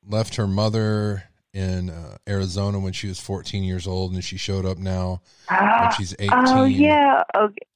left 0.06 0.36
her 0.36 0.46
mother 0.46 1.24
in 1.52 1.90
uh, 1.90 2.16
Arizona 2.28 2.78
when 2.78 2.92
she 2.92 3.08
was 3.08 3.20
14 3.20 3.64
years 3.64 3.86
old, 3.86 4.12
and 4.12 4.24
she 4.24 4.36
showed 4.36 4.64
up 4.64 4.78
now 4.78 5.20
when 5.48 5.58
Ah, 5.60 5.94
she's 5.96 6.14
18. 6.18 6.30
Oh 6.32 6.64
yeah, 6.64 7.22
okay. 7.36 7.66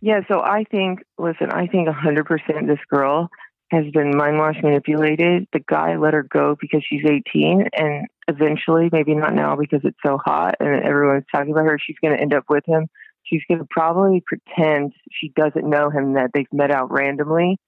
Yeah, 0.00 0.20
so 0.28 0.40
I 0.40 0.64
think, 0.70 1.00
listen, 1.18 1.50
I 1.50 1.66
think 1.66 1.88
100% 1.88 2.66
this 2.66 2.78
girl 2.90 3.30
has 3.70 3.86
been 3.92 4.16
mind 4.16 4.38
wash 4.38 4.56
manipulated. 4.62 5.46
The 5.52 5.60
guy 5.66 5.96
let 5.96 6.12
her 6.14 6.22
go 6.22 6.56
because 6.60 6.84
she's 6.88 7.04
18, 7.04 7.68
and 7.76 8.06
eventually, 8.28 8.88
maybe 8.92 9.14
not 9.14 9.34
now 9.34 9.56
because 9.56 9.80
it's 9.84 9.98
so 10.04 10.18
hot 10.24 10.56
and 10.60 10.84
everyone's 10.84 11.24
talking 11.32 11.52
about 11.52 11.66
her, 11.66 11.78
she's 11.78 11.96
going 12.02 12.14
to 12.14 12.20
end 12.20 12.34
up 12.34 12.44
with 12.48 12.64
him. 12.66 12.88
She's 13.24 13.42
going 13.48 13.60
to 13.60 13.66
probably 13.70 14.22
pretend 14.26 14.92
she 15.10 15.32
doesn't 15.34 15.68
know 15.68 15.90
him, 15.90 16.14
that 16.14 16.30
they've 16.34 16.52
met 16.52 16.70
out 16.70 16.92
randomly, 16.92 17.58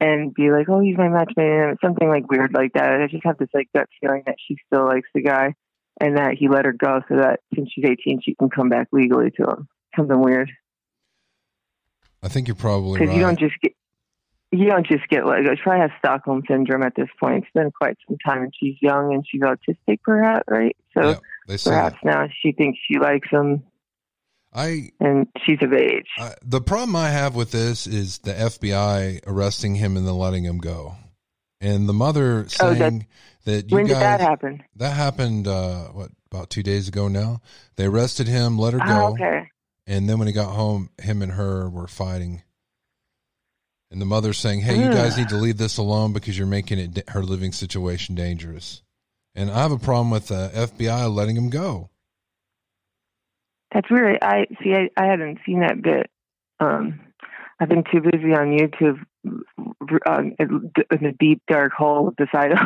and 0.00 0.34
be 0.34 0.50
like, 0.50 0.68
oh, 0.68 0.80
he's 0.80 0.96
my 0.96 1.08
matchmate, 1.08 1.76
something 1.80 2.08
like 2.08 2.30
weird 2.30 2.52
like 2.52 2.72
that. 2.74 3.00
I 3.00 3.06
just 3.06 3.24
have 3.24 3.38
this 3.38 3.48
like 3.54 3.68
gut 3.74 3.88
feeling 4.00 4.22
that 4.26 4.36
she 4.46 4.56
still 4.66 4.86
likes 4.86 5.08
the 5.14 5.22
guy 5.22 5.54
and 6.00 6.16
that 6.16 6.34
he 6.38 6.48
let 6.48 6.64
her 6.64 6.72
go 6.72 7.00
so 7.08 7.16
that 7.16 7.40
since 7.54 7.70
she's 7.72 7.84
18, 7.84 8.20
she 8.22 8.34
can 8.34 8.50
come 8.50 8.68
back 8.68 8.88
legally 8.92 9.30
to 9.30 9.44
him. 9.44 9.68
Something 9.96 10.20
weird. 10.20 10.50
I 12.22 12.28
think 12.28 12.48
you're 12.48 12.54
probably 12.56 12.98
because 12.98 13.10
right. 13.10 13.16
you 13.16 13.22
don't 13.22 13.38
just 13.38 13.54
get 13.62 13.72
you 14.58 14.66
don't 14.70 14.86
just 14.86 15.06
get 15.08 15.26
like 15.26 15.42
she 15.44 15.62
probably 15.62 15.80
has 15.82 15.90
Stockholm 15.98 16.42
syndrome 16.48 16.82
at 16.82 16.94
this 16.96 17.08
point. 17.20 17.44
It's 17.44 17.52
been 17.52 17.70
quite 17.70 17.96
some 18.08 18.16
time, 18.24 18.42
and 18.42 18.52
she's 18.58 18.76
young 18.80 19.12
and 19.14 19.24
she's 19.28 19.40
autistic, 19.42 20.00
perhaps, 20.02 20.44
right? 20.48 20.76
So 20.96 21.18
Yeah, 21.48 21.56
perhaps 21.64 21.96
now 22.04 22.28
she 22.40 22.52
thinks 22.52 22.78
she 22.86 22.98
likes 22.98 23.28
him, 23.30 23.64
I 24.52 24.90
and 25.00 25.26
she's 25.44 25.58
of 25.62 25.72
age. 25.72 26.06
I, 26.18 26.34
the 26.42 26.60
problem 26.60 26.94
I 26.96 27.10
have 27.10 27.34
with 27.34 27.50
this 27.50 27.86
is 27.86 28.18
the 28.18 28.32
FBI 28.32 29.20
arresting 29.26 29.74
him 29.76 29.96
and 29.96 30.06
then 30.06 30.14
letting 30.14 30.44
him 30.44 30.58
go, 30.58 30.94
and 31.60 31.88
the 31.88 31.92
mother 31.92 32.46
Oh, 32.60 32.70
that- 32.74 32.78
saying 32.78 33.06
that, 33.44 33.70
you 33.70 33.76
when 33.76 33.86
guys 33.86 33.94
did 33.94 34.02
that 34.02 34.20
happen? 34.20 34.62
that 34.76 34.92
happened 34.94 35.46
uh, 35.48 35.84
what 35.88 36.10
about 36.30 36.50
two 36.50 36.62
days 36.62 36.88
ago 36.88 37.08
now. 37.08 37.40
They 37.76 37.86
arrested 37.86 38.26
him, 38.28 38.58
let 38.58 38.72
her 38.74 38.78
go, 38.78 38.86
Oh, 38.88 39.12
okay. 39.12 39.48
and 39.86 40.08
then 40.08 40.18
when 40.18 40.28
he 40.28 40.32
got 40.32 40.52
home, 40.54 40.90
him 41.02 41.20
and 41.22 41.32
her 41.32 41.68
were 41.68 41.86
fighting. 41.88 42.42
And 43.94 44.00
the 44.00 44.06
mother's 44.06 44.38
saying, 44.38 44.62
"Hey, 44.62 44.82
you 44.82 44.90
guys 44.90 45.16
need 45.16 45.28
to 45.28 45.36
leave 45.36 45.56
this 45.56 45.76
alone 45.78 46.12
because 46.12 46.36
you're 46.36 46.48
making 46.48 46.80
it 46.80 47.08
her 47.10 47.22
living 47.22 47.52
situation 47.52 48.16
dangerous." 48.16 48.82
And 49.36 49.48
I 49.48 49.62
have 49.62 49.70
a 49.70 49.78
problem 49.78 50.10
with 50.10 50.26
the 50.26 50.50
FBI 50.52 51.14
letting 51.14 51.36
him 51.36 51.48
go. 51.48 51.90
That's 53.72 53.88
weird. 53.88 54.18
I 54.20 54.46
see. 54.60 54.74
I, 54.74 54.90
I 55.00 55.06
hadn't 55.06 55.38
seen 55.46 55.60
that 55.60 55.80
bit. 55.80 56.10
Um, 56.58 57.02
I've 57.60 57.68
been 57.68 57.84
too 57.84 58.00
busy 58.00 58.34
on 58.34 58.58
YouTube 58.58 58.98
um, 60.06 60.34
in 60.40 60.72
the 60.90 61.14
deep 61.20 61.40
dark 61.46 61.72
hole 61.72 62.08
of 62.08 62.16
the 62.16 62.26
side 62.34 62.50
of. 62.50 62.58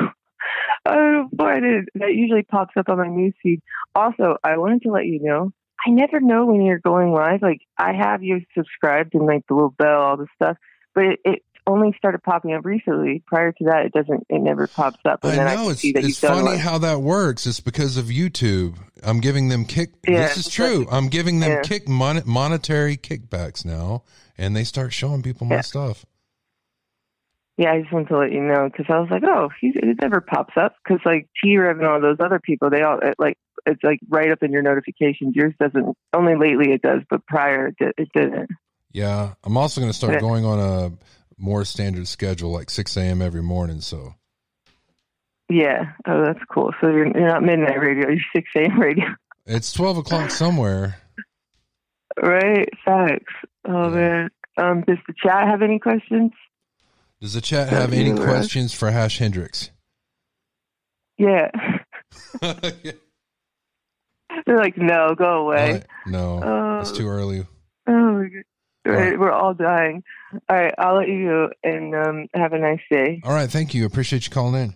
I 0.86 0.94
don't 0.94 1.36
find. 1.36 1.88
That 1.96 2.14
usually 2.14 2.42
pops 2.42 2.72
up 2.78 2.88
on 2.88 2.96
my 2.96 3.08
newsfeed. 3.08 3.60
Also, 3.94 4.38
I 4.42 4.56
wanted 4.56 4.80
to 4.84 4.92
let 4.92 5.04
you 5.04 5.20
know. 5.22 5.52
I 5.86 5.90
never 5.90 6.20
know 6.20 6.46
when 6.46 6.62
you're 6.62 6.78
going 6.78 7.12
live. 7.12 7.42
Like 7.42 7.60
I 7.76 7.92
have 7.92 8.22
you 8.22 8.40
subscribed 8.56 9.14
and 9.14 9.26
like 9.26 9.42
the 9.46 9.54
little 9.54 9.74
bell, 9.78 10.00
all 10.00 10.16
this 10.16 10.28
stuff, 10.36 10.56
but 10.94 11.04
it, 11.04 11.20
it 11.24 11.42
only 11.66 11.94
started 11.98 12.22
popping 12.22 12.54
up 12.54 12.64
recently. 12.64 13.22
Prior 13.26 13.52
to 13.52 13.64
that, 13.64 13.84
it 13.86 13.92
doesn't. 13.92 14.26
It 14.30 14.40
never 14.40 14.66
pops 14.66 15.00
up. 15.04 15.22
And 15.22 15.32
I 15.32 15.36
then 15.44 15.56
know 15.56 15.62
can 15.64 15.70
it's 15.72 15.80
see 15.80 15.92
that 15.92 16.04
it's 16.04 16.18
funny 16.18 16.42
one. 16.42 16.58
how 16.58 16.78
that 16.78 17.00
works. 17.00 17.46
It's 17.46 17.60
because 17.60 17.96
of 17.96 18.06
YouTube. 18.06 18.76
I'm 19.02 19.20
giving 19.20 19.48
them 19.48 19.64
kick. 19.64 19.90
Yeah, 20.06 20.28
this 20.28 20.38
is 20.38 20.48
true. 20.48 20.78
like- 20.84 20.92
I'm 20.92 21.08
giving 21.08 21.40
them 21.40 21.50
yeah. 21.50 21.60
kick 21.62 21.86
mon- 21.88 22.22
monetary 22.24 22.96
kickbacks 22.96 23.64
now, 23.64 24.02
and 24.38 24.56
they 24.56 24.64
start 24.64 24.92
showing 24.92 25.22
people 25.22 25.46
my 25.46 25.56
Yeah. 25.56 25.60
stuff. 25.60 26.06
Yeah, 27.58 27.72
I 27.72 27.80
just 27.80 27.92
wanted 27.92 28.08
to 28.08 28.18
let 28.18 28.30
you 28.30 28.40
know 28.40 28.68
because 28.70 28.86
I 28.88 29.00
was 29.00 29.08
like, 29.10 29.24
oh, 29.26 29.50
he's, 29.60 29.74
it 29.74 29.98
never 30.00 30.20
pops 30.20 30.54
up 30.56 30.76
because 30.82 31.00
like 31.04 31.28
T 31.42 31.58
Rev 31.58 31.78
and 31.78 31.86
all 31.86 32.00
those 32.00 32.18
other 32.20 32.38
people, 32.38 32.70
they 32.70 32.82
all 32.82 33.00
it, 33.02 33.16
like 33.18 33.36
it's 33.66 33.82
like 33.82 33.98
right 34.08 34.30
up 34.30 34.44
in 34.44 34.52
your 34.52 34.62
notifications. 34.62 35.34
Yours 35.34 35.54
doesn't. 35.58 35.96
Only 36.14 36.36
lately 36.36 36.72
it 36.72 36.82
does, 36.82 37.02
but 37.10 37.26
prior 37.26 37.72
it, 37.76 37.94
it 37.98 38.08
didn't. 38.14 38.50
Yeah, 38.92 39.34
I'm 39.44 39.56
also 39.56 39.80
going 39.80 39.90
to 39.92 39.96
start 39.96 40.20
going 40.20 40.44
on 40.44 40.58
a 40.58 40.92
more 41.40 41.64
standard 41.64 42.08
schedule, 42.08 42.50
like 42.52 42.70
6 42.70 42.96
a.m. 42.96 43.20
every 43.22 43.42
morning. 43.42 43.80
So 43.80 44.14
Yeah. 45.48 45.92
Oh, 46.06 46.24
that's 46.24 46.40
cool. 46.52 46.72
So 46.80 46.88
you're 46.88 47.06
you're 47.06 47.28
not 47.28 47.42
midnight 47.42 47.78
radio. 47.80 48.08
You're 48.10 48.20
six 48.34 48.48
a.m. 48.56 48.78
radio, 48.80 49.04
it's 49.46 49.72
12 49.72 49.98
o'clock 49.98 50.30
somewhere. 50.30 50.96
right? 52.20 52.68
Facts. 52.84 53.32
Oh 53.66 53.90
man. 53.90 54.30
Um, 54.56 54.80
does 54.82 54.98
the 55.06 55.14
chat 55.22 55.46
have 55.46 55.62
any 55.62 55.78
questions? 55.78 56.32
Does 57.20 57.34
the 57.34 57.40
chat 57.40 57.68
have 57.68 57.92
any 57.92 58.10
you, 58.10 58.16
questions 58.16 58.72
for 58.74 58.90
Hash 58.90 59.18
Hendricks? 59.18 59.70
Yeah. 61.20 61.50
They're 64.46 64.56
like, 64.58 64.78
no, 64.78 65.14
go 65.16 65.46
away. 65.46 65.72
What? 65.72 65.86
No, 66.06 66.40
Oh. 66.42 66.78
it's 66.80 66.92
too 66.92 67.08
early. 67.08 67.44
Oh 67.88 67.92
my 68.12 68.28
god. 68.28 68.44
All 68.88 68.94
Right, 68.94 69.10
right. 69.10 69.18
we're 69.18 69.30
all 69.30 69.54
dying. 69.54 70.02
All 70.48 70.56
right, 70.56 70.74
I'll 70.78 70.96
let 70.96 71.08
you 71.08 71.26
go 71.26 71.50
and 71.62 71.94
um, 71.94 72.26
have 72.34 72.52
a 72.54 72.58
nice 72.58 72.80
day. 72.90 73.20
All 73.24 73.32
right, 73.34 73.50
thank 73.50 73.74
you. 73.74 73.84
Appreciate 73.84 74.24
you 74.26 74.30
calling 74.32 74.60
in. 74.60 74.74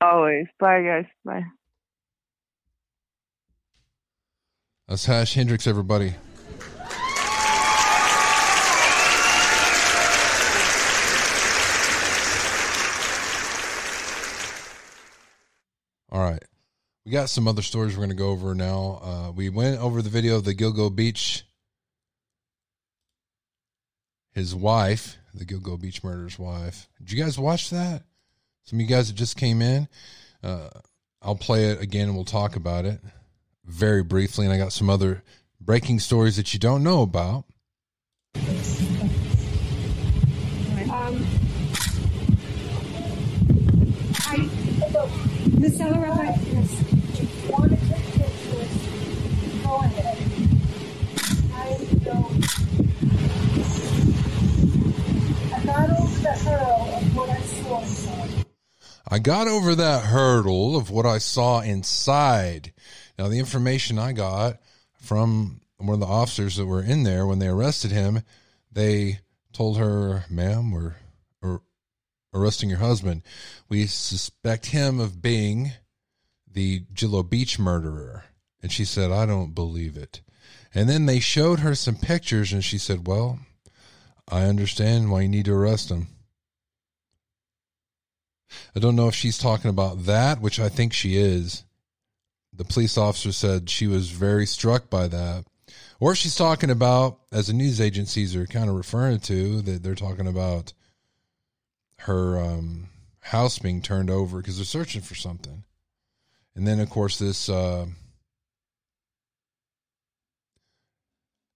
Always. 0.00 0.46
Bye, 0.60 0.82
guys. 0.82 1.06
Bye. 1.24 1.44
That's 4.88 5.06
Hash 5.06 5.32
Hendricks, 5.34 5.66
everybody. 5.66 6.14
All 16.10 16.20
right. 16.22 16.42
We 17.04 17.12
got 17.12 17.28
some 17.28 17.46
other 17.48 17.62
stories 17.62 17.94
we're 17.94 18.00
going 18.06 18.10
to 18.10 18.14
go 18.16 18.30
over 18.30 18.54
now. 18.54 19.00
Uh, 19.02 19.32
we 19.32 19.48
went 19.50 19.78
over 19.80 20.00
the 20.00 20.08
video 20.10 20.36
of 20.36 20.44
the 20.44 20.54
Gilgo 20.54 20.94
Beach, 20.94 21.44
his 24.34 24.54
wife, 24.54 25.16
the 25.32 25.44
Gilgo 25.44 25.80
Beach 25.80 26.02
murderer's 26.02 26.38
wife. 26.38 26.88
Did 26.98 27.12
you 27.12 27.22
guys 27.22 27.38
watch 27.38 27.70
that? 27.70 28.02
Some 28.64 28.78
of 28.78 28.80
you 28.82 28.86
guys 28.88 29.08
that 29.08 29.14
just 29.14 29.36
came 29.36 29.62
in. 29.62 29.88
Uh, 30.42 30.68
I'll 31.22 31.36
play 31.36 31.70
it 31.70 31.80
again 31.80 32.08
and 32.08 32.16
we'll 32.16 32.24
talk 32.24 32.56
about 32.56 32.84
it 32.84 33.00
very 33.64 34.02
briefly. 34.02 34.44
And 34.44 34.52
I 34.52 34.58
got 34.58 34.72
some 34.72 34.90
other 34.90 35.22
breaking 35.60 36.00
stories 36.00 36.36
that 36.36 36.52
you 36.52 36.60
don't 36.60 36.82
know 36.82 37.02
about. 37.02 37.44
Um, 40.94 41.26
I, 44.26 44.48
I, 45.56 46.38
yes. 46.52 46.70
Want 47.48 47.70
to 47.70 47.76
take 47.88 48.06
pictures? 48.12 48.74
Go 49.62 49.76
ahead. 49.76 50.18
I 51.52 51.64
don't. 52.04 52.34
I 55.52 55.54
got 55.64 55.90
over 55.90 56.18
the 56.20 56.34
hurdle 56.44 56.84
of 56.94 57.16
what 57.16 57.30
I 57.30 57.40
saw 57.40 57.80
inside. 57.80 58.44
I 59.06 59.18
got 59.18 59.48
over 59.48 59.74
that 59.74 60.04
hurdle 60.04 60.76
of 60.76 60.90
what 60.90 61.06
I 61.06 61.18
saw 61.18 61.60
inside. 61.60 62.72
Now, 63.18 63.28
the 63.28 63.38
information 63.38 63.98
I 63.98 64.12
got 64.12 64.58
from 65.00 65.60
one 65.76 65.94
of 65.94 66.00
the 66.00 66.06
officers 66.06 66.56
that 66.56 66.66
were 66.66 66.82
in 66.82 67.02
there 67.02 67.26
when 67.26 67.38
they 67.38 67.48
arrested 67.48 67.90
him, 67.90 68.22
they 68.72 69.20
told 69.52 69.78
her, 69.78 70.24
ma'am, 70.30 70.70
we're, 70.70 70.96
we're 71.42 71.60
arresting 72.32 72.70
your 72.70 72.78
husband. 72.78 73.22
We 73.68 73.86
suspect 73.86 74.66
him 74.66 75.00
of 75.00 75.20
being 75.20 75.72
the 76.50 76.80
Gilgo 76.94 77.28
Beach 77.28 77.58
murderer. 77.58 78.24
And 78.62 78.72
she 78.72 78.84
said, 78.84 79.10
I 79.10 79.26
don't 79.26 79.54
believe 79.54 79.96
it. 79.96 80.22
And 80.74 80.88
then 80.88 81.06
they 81.06 81.20
showed 81.20 81.60
her 81.60 81.74
some 81.74 81.96
pictures 81.96 82.52
and 82.52 82.64
she 82.64 82.78
said, 82.78 83.06
Well, 83.06 83.38
I 84.28 84.44
understand 84.44 85.10
why 85.10 85.22
you 85.22 85.28
need 85.28 85.44
to 85.44 85.54
arrest 85.54 85.90
him. 85.90 86.08
I 88.74 88.80
don't 88.80 88.96
know 88.96 89.08
if 89.08 89.14
she's 89.14 89.38
talking 89.38 89.70
about 89.70 90.04
that, 90.04 90.40
which 90.40 90.58
I 90.60 90.68
think 90.68 90.92
she 90.92 91.16
is. 91.16 91.64
The 92.52 92.64
police 92.64 92.96
officer 92.96 93.32
said 93.32 93.68
she 93.68 93.86
was 93.86 94.10
very 94.10 94.46
struck 94.46 94.88
by 94.90 95.08
that. 95.08 95.44
Or 96.00 96.14
she's 96.14 96.36
talking 96.36 96.70
about, 96.70 97.18
as 97.32 97.46
the 97.46 97.52
news 97.52 97.80
agencies 97.80 98.36
are 98.36 98.46
kind 98.46 98.68
of 98.68 98.76
referring 98.76 99.20
to, 99.20 99.62
that 99.62 99.82
they're 99.82 99.94
talking 99.94 100.26
about 100.26 100.72
her 102.00 102.38
um, 102.38 102.88
house 103.20 103.58
being 103.58 103.80
turned 103.80 104.10
over 104.10 104.38
because 104.38 104.56
they're 104.56 104.64
searching 104.64 105.00
for 105.00 105.14
something. 105.14 105.64
And 106.54 106.66
then, 106.66 106.78
of 106.78 106.90
course, 106.90 107.18
this 107.18 107.48
uh, 107.48 107.86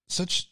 such 0.09 0.49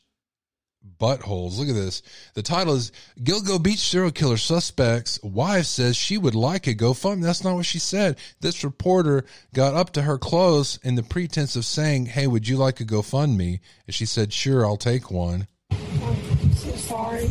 buttholes. 1.00 1.58
Look 1.58 1.70
at 1.70 1.76
this. 1.76 2.02
The 2.34 2.42
title 2.42 2.76
is 2.76 2.92
Gilgo 3.20 3.62
Beach 3.62 3.80
serial 3.80 4.12
killer 4.12 4.38
suspect's 4.38 5.22
wife 5.24 5.66
says 5.66 5.96
she 5.96 6.18
would 6.18 6.36
like 6.36 6.68
a 6.68 6.76
GoFundMe. 6.76 7.24
That's 7.24 7.44
not 7.44 7.56
what 7.56 7.66
she 7.66 7.80
said. 7.80 8.18
This 8.42 8.64
reporter 8.64 9.26
got 9.54 9.74
up 9.74 9.92
to 9.94 10.02
her 10.04 10.18
close 10.18 10.78
in 10.78 10.96
the 10.96 11.04
pretense 11.04 11.56
of 11.56 11.66
saying, 11.66 12.08
Hey, 12.08 12.28
would 12.28 12.48
you 12.48 12.58
like 12.58 12.80
a 12.80 12.86
GoFundMe? 12.86 13.60
And 13.86 13.96
she 13.96 14.06
said, 14.06 14.34
Sure, 14.34 14.66
I'll 14.66 14.78
take 14.78 15.12
one. 15.12 15.48
I'm 15.72 16.54
so 16.54 16.72
sorry. 16.76 17.30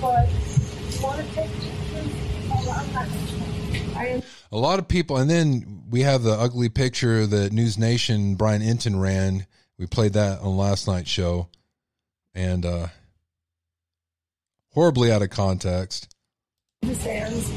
But 0.00 0.28
you 0.28 1.02
want 1.02 1.20
to 1.20 1.34
take 1.34 1.50
pictures? 1.52 2.12
I'm 2.50 2.92
not 2.92 3.08
going 3.08 3.26
to 3.26 3.32
try. 3.32 3.44
I 3.96 4.22
A 4.52 4.58
lot 4.58 4.78
of 4.78 4.88
people, 4.88 5.16
and 5.16 5.30
then 5.30 5.84
we 5.88 6.02
have 6.02 6.22
the 6.22 6.32
ugly 6.32 6.68
picture 6.68 7.26
that 7.26 7.52
News 7.52 7.78
Nation 7.78 8.34
Brian 8.34 8.62
Entin 8.62 9.00
ran. 9.00 9.46
We 9.78 9.86
played 9.86 10.14
that 10.14 10.40
on 10.40 10.56
last 10.56 10.86
night's 10.86 11.10
show, 11.10 11.48
and 12.34 12.66
uh, 12.66 12.88
horribly 14.72 15.12
out 15.12 15.22
of 15.22 15.30
context. 15.30 16.14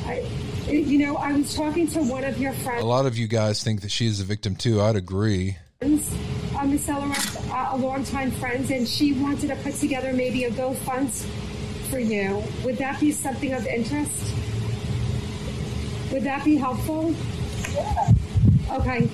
I, 0.06 0.20
you 0.68 1.00
know, 1.00 1.18
I 1.18 1.34
was 1.34 1.56
talking 1.56 1.88
to 1.88 2.00
one 2.04 2.24
of 2.24 2.38
your 2.38 2.54
friends. 2.54 2.82
A 2.84 2.86
lot 2.86 3.06
of 3.06 3.18
you 3.18 3.28
guys 3.28 3.64
think 3.64 3.82
that 3.82 3.92
she 3.92 4.08
is 4.08 4.20
a 4.22 4.24
victim 4.24 4.56
too. 4.56 4.82
I'd 4.82 4.96
agree. 4.96 5.58
uh, 6.58 6.66
Miss 6.66 6.88
Ellerup, 6.88 7.52
uh, 7.52 7.76
a 7.76 7.78
longtime 7.78 8.32
friend, 8.32 8.70
and 8.72 8.88
she 8.88 9.14
wanted 9.14 9.50
to 9.50 9.56
put 9.58 9.76
together 9.76 10.14
maybe 10.14 10.46
a 10.46 10.52
GoFund 10.52 11.26
for 11.90 12.00
you. 12.00 12.42
Would 12.64 12.78
that 12.78 13.00
be 13.00 13.12
something 13.12 13.54
of 13.54 13.66
interest? 13.68 14.34
Would 16.12 16.24
that 16.24 16.44
be 16.44 16.56
helpful? 16.56 17.14
Okay. 18.72 19.10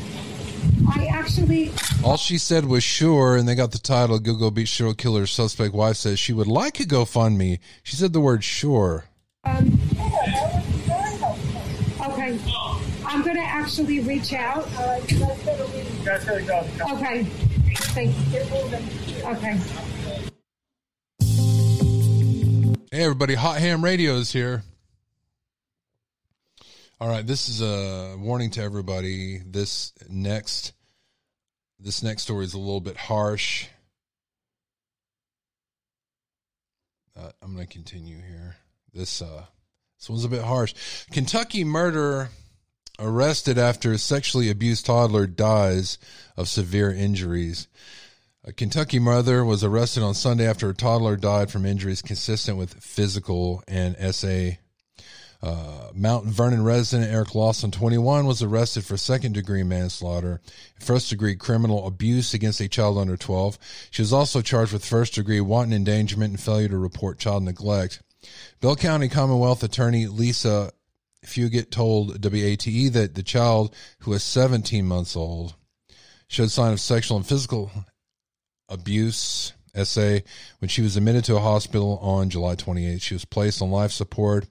I 0.89 1.05
actually, 1.07 1.71
All 2.03 2.17
she 2.17 2.37
said 2.37 2.65
was 2.65 2.83
sure, 2.83 3.37
and 3.37 3.47
they 3.47 3.55
got 3.55 3.71
the 3.71 3.79
title 3.79 4.19
Gilgo 4.19 4.53
Beach 4.53 4.75
Serial 4.75 4.93
Killer 4.93 5.25
Suspect 5.25 5.73
Wife 5.73 5.97
says 5.97 6.19
she 6.19 6.33
would 6.33 6.47
like 6.47 6.79
a 6.79 6.83
GoFundMe. 6.83 7.59
She 7.83 7.95
said 7.95 8.13
the 8.13 8.19
word 8.19 8.43
sure. 8.43 9.05
um, 9.45 9.79
okay. 12.01 12.39
I'm 13.05 13.21
going 13.21 13.35
to 13.35 13.43
actually 13.43 13.99
reach 14.01 14.33
out. 14.33 14.67
Okay. 16.91 17.23
Thank 17.93 18.15
you. 18.31 18.39
Okay. 19.25 19.59
Hey 22.91 23.03
everybody, 23.03 23.33
Hot 23.33 23.57
Ham 23.57 23.83
Radio 23.83 24.15
is 24.17 24.31
here. 24.31 24.63
All 27.03 27.09
right, 27.09 27.27
this 27.27 27.49
is 27.49 27.61
a 27.61 28.15
warning 28.17 28.49
to 28.51 28.61
everybody. 28.61 29.39
This 29.39 29.91
next 30.07 30.71
this 31.77 32.01
next 32.01 32.21
story 32.21 32.45
is 32.45 32.53
a 32.53 32.57
little 32.57 32.79
bit 32.79 32.95
harsh. 32.95 33.67
Uh, 37.13 37.29
I'm 37.41 37.55
going 37.55 37.67
to 37.67 37.73
continue 37.73 38.21
here. 38.21 38.55
This 38.93 39.21
uh 39.21 39.43
this 39.99 40.09
one's 40.09 40.23
a 40.23 40.29
bit 40.29 40.45
harsh. 40.45 40.75
Kentucky 41.11 41.65
murder 41.65 42.29
arrested 42.97 43.57
after 43.57 43.91
a 43.91 43.97
sexually 43.97 44.49
abused 44.49 44.85
toddler 44.85 45.27
dies 45.27 45.97
of 46.37 46.47
severe 46.47 46.89
injuries. 46.89 47.67
A 48.45 48.53
Kentucky 48.53 48.99
mother 48.99 49.43
was 49.43 49.61
arrested 49.61 50.03
on 50.03 50.13
Sunday 50.13 50.47
after 50.47 50.69
a 50.69 50.73
toddler 50.73 51.17
died 51.17 51.51
from 51.51 51.65
injuries 51.65 52.01
consistent 52.01 52.57
with 52.57 52.81
physical 52.81 53.61
and 53.67 53.97
SA. 54.15 54.51
Uh, 55.43 55.89
Mount 55.93 56.25
Vernon 56.25 56.63
resident 56.63 57.11
Eric 57.11 57.35
Lawson, 57.35 57.69
21, 57.69 58.25
was 58.25 58.41
arrested 58.41 58.85
for 58.85 58.95
second 58.95 59.33
degree 59.33 59.63
manslaughter, 59.63 60.39
first 60.79 61.09
degree 61.09 61.35
criminal 61.35 61.85
abuse 61.85 62.33
against 62.33 62.61
a 62.61 62.69
child 62.69 62.97
under 62.97 63.17
12. 63.17 63.59
She 63.91 64.01
was 64.01 64.13
also 64.13 64.41
charged 64.41 64.71
with 64.71 64.85
first 64.85 65.15
degree 65.15 65.41
wanton 65.41 65.73
endangerment 65.73 66.31
and 66.31 66.39
failure 66.39 66.69
to 66.69 66.77
report 66.77 67.19
child 67.19 67.43
neglect. 67.43 68.01
Bell 68.61 68.77
County 68.77 69.09
Commonwealth 69.09 69.63
Attorney 69.63 70.07
Lisa 70.07 70.71
Fugit 71.25 71.69
told 71.71 72.23
WATE 72.23 72.93
that 72.93 73.15
the 73.15 73.23
child, 73.23 73.75
who 73.99 74.11
was 74.11 74.23
17 74.23 74.87
months 74.87 75.17
old, 75.17 75.55
showed 76.29 76.51
signs 76.51 76.73
of 76.73 76.79
sexual 76.79 77.17
and 77.17 77.27
physical 77.27 77.69
abuse 78.69 79.51
SA 79.75 80.19
when 80.59 80.69
she 80.69 80.81
was 80.81 80.95
admitted 80.95 81.25
to 81.25 81.35
a 81.35 81.41
hospital 81.41 81.97
on 81.99 82.29
July 82.29 82.55
28th. 82.55 83.01
She 83.01 83.15
was 83.15 83.25
placed 83.25 83.61
on 83.61 83.71
life 83.71 83.91
support, 83.91 84.45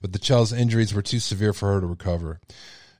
but 0.00 0.12
the 0.12 0.18
child's 0.18 0.52
injuries 0.52 0.94
were 0.94 1.02
too 1.02 1.18
severe 1.18 1.52
for 1.52 1.72
her 1.72 1.80
to 1.80 1.86
recover. 1.86 2.40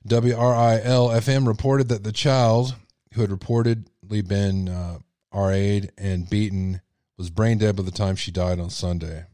WRIL 0.07 1.09
FM 1.09 1.47
reported 1.47 1.89
that 1.89 2.03
the 2.03 2.11
child, 2.11 2.75
who 3.13 3.21
had 3.21 3.29
reportedly 3.29 4.27
been 4.27 4.69
uh, 4.69 4.99
RA'd 5.33 5.91
and 5.97 6.29
beaten, 6.29 6.81
was 7.17 7.29
brain 7.29 7.57
dead 7.57 7.75
by 7.75 7.83
the 7.83 7.91
time 7.91 8.15
she 8.15 8.31
died 8.31 8.59
on 8.59 8.69
Sunday. 8.69 9.25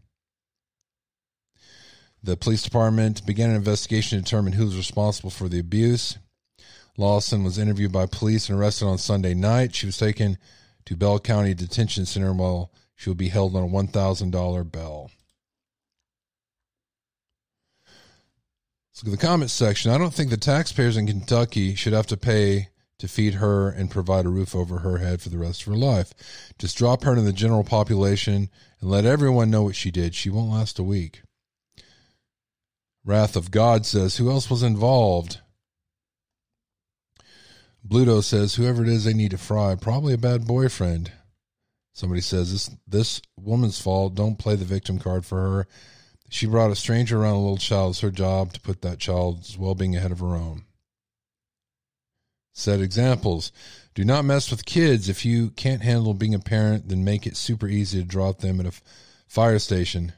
The 2.24 2.36
police 2.36 2.64
department 2.64 3.24
began 3.26 3.52
an 3.52 3.56
investigation 3.56 4.18
to 4.18 4.24
determine 4.24 4.54
who 4.54 4.66
was 4.66 4.76
responsible 4.76 5.30
for 5.30 5.48
the 5.48 5.60
abuse. 5.60 6.18
Lawson 6.98 7.44
was 7.44 7.60
interviewed 7.60 7.92
by 7.92 8.08
police 8.08 8.50
and 8.50 8.58
arrested 8.58 8.86
on 8.86 8.98
Sunday 8.98 9.36
night. 9.36 9.76
She 9.76 9.86
was 9.86 9.98
taken 9.98 10.40
to 10.86 10.96
Bell 10.96 11.20
County 11.20 11.54
Detention 11.54 12.08
Center 12.08 12.34
while 12.34 12.72
she 12.96 13.10
will 13.10 13.16
be 13.16 13.30
held 13.30 13.56
on 13.56 13.64
a 13.64 13.68
$1,000 13.68 14.72
bail. 14.72 15.12
Look 19.04 19.14
at 19.14 19.20
the 19.20 19.28
comments 19.28 19.54
section. 19.54 19.92
I 19.92 19.98
don't 19.98 20.14
think 20.14 20.30
the 20.30 20.38
taxpayers 20.38 20.96
in 20.96 21.06
Kentucky 21.06 21.76
should 21.76 21.94
have 21.94 22.08
to 22.08 22.18
pay 22.18 22.70
to 22.98 23.10
feed 23.10 23.36
her 23.36 23.70
and 23.70 23.92
provide 23.92 24.26
a 24.26 24.30
roof 24.30 24.56
over 24.56 24.80
her 24.80 25.00
head 25.00 25.22
for 25.22 25.28
the 25.28 25.38
rest 25.38 25.62
of 25.62 25.68
her 25.68 25.78
life. 25.78 26.14
Just 26.58 26.78
drop 26.78 27.04
her 27.04 27.12
into 27.12 27.24
the 27.24 27.34
general 27.34 27.66
population 27.66 28.50
and 28.80 28.90
let 28.90 29.06
everyone 29.06 29.52
know 29.52 29.64
what 29.64 29.76
she 29.76 29.92
did. 29.92 30.16
She 30.16 30.30
won't 30.30 30.52
last 30.52 30.80
a 30.80 30.84
week. 30.84 31.24
Wrath 33.04 33.36
of 33.36 33.52
God 33.52 33.86
says, 33.86 34.16
Who 34.16 34.32
else 34.32 34.50
was 34.50 34.64
involved? 34.64 35.42
Bluto 37.88 38.24
says, 38.24 38.56
Whoever 38.56 38.84
it 38.84 38.90
is 38.90 39.04
they 39.04 39.14
need 39.14 39.32
to 39.32 39.38
fry, 39.38 39.76
probably 39.76 40.14
a 40.14 40.18
bad 40.18 40.48
boyfriend. 40.48 41.12
Somebody 41.94 42.22
says, 42.22 42.52
This 42.52 42.78
this 42.88 43.22
woman's 43.38 43.80
fault. 43.80 44.16
Don't 44.16 44.40
play 44.40 44.56
the 44.56 44.66
victim 44.66 45.00
card 45.00 45.26
for 45.26 45.42
her. 45.42 45.68
She 46.30 46.48
brought 46.48 46.72
a 46.72 46.76
stranger 46.76 47.22
around 47.22 47.36
a 47.36 47.42
little 47.42 47.58
child. 47.58 47.92
It's 47.92 48.00
her 48.02 48.12
job 48.12 48.54
to 48.54 48.60
put 48.60 48.82
that 48.82 49.00
child's 49.00 49.58
well 49.58 49.76
being 49.76 49.96
ahead 49.96 50.12
of 50.12 50.20
her 50.20 50.36
own. 50.36 50.64
Set 52.54 52.80
examples. 52.80 53.52
Do 53.94 54.06
not 54.06 54.26
mess 54.26 54.50
with 54.50 54.66
kids. 54.66 55.10
If 55.10 55.26
you 55.26 55.50
can't 55.52 55.82
handle 55.82 56.14
being 56.14 56.34
a 56.34 56.40
parent, 56.40 56.88
then 56.88 57.04
make 57.04 57.28
it 57.28 57.36
super 57.38 57.68
easy 57.68 58.00
to 58.00 58.08
drop 58.08 58.40
them 58.40 58.60
at 58.60 58.66
a 58.66 58.70
f- 58.70 58.82
fire 59.28 59.60
station. 59.60 60.14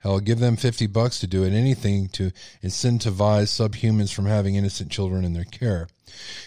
Hell, 0.00 0.20
give 0.20 0.40
them 0.40 0.56
50 0.56 0.86
bucks 0.88 1.18
to 1.20 1.26
do 1.26 1.44
it, 1.44 1.52
anything 1.52 2.08
to 2.10 2.30
incentivize 2.62 3.48
subhumans 3.48 4.12
from 4.12 4.26
having 4.26 4.56
innocent 4.56 4.90
children 4.90 5.24
in 5.24 5.32
their 5.32 5.44
care. 5.44 5.88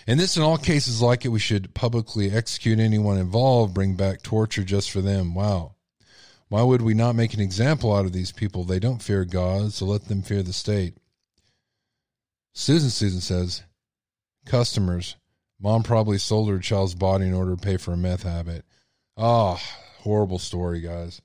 And 0.07 0.19
this, 0.19 0.37
in 0.37 0.43
all 0.43 0.57
cases 0.57 1.01
like 1.01 1.25
it, 1.25 1.29
we 1.29 1.39
should 1.39 1.73
publicly 1.73 2.31
execute 2.31 2.79
anyone 2.79 3.17
involved, 3.17 3.73
bring 3.73 3.95
back 3.95 4.21
torture 4.21 4.63
just 4.63 4.91
for 4.91 5.01
them. 5.01 5.33
Wow. 5.33 5.75
Why 6.49 6.63
would 6.63 6.81
we 6.81 6.95
not 6.95 7.15
make 7.15 7.33
an 7.33 7.39
example 7.39 7.95
out 7.95 8.05
of 8.05 8.11
these 8.11 8.31
people? 8.31 8.63
They 8.63 8.79
don't 8.79 9.01
fear 9.01 9.23
God, 9.23 9.71
so 9.71 9.85
let 9.85 10.05
them 10.05 10.23
fear 10.23 10.41
the 10.41 10.51
state. 10.51 10.97
Susan 12.53 12.89
Susan 12.89 13.21
says, 13.21 13.63
customers, 14.45 15.15
mom 15.61 15.83
probably 15.83 16.17
sold 16.17 16.49
her 16.49 16.59
child's 16.59 16.95
body 16.95 17.25
in 17.25 17.33
order 17.33 17.55
to 17.55 17.61
pay 17.61 17.77
for 17.77 17.93
a 17.93 17.97
meth 17.97 18.23
habit. 18.23 18.65
Ah, 19.15 19.61
horrible 19.99 20.39
story, 20.39 20.81
guys. 20.81 21.21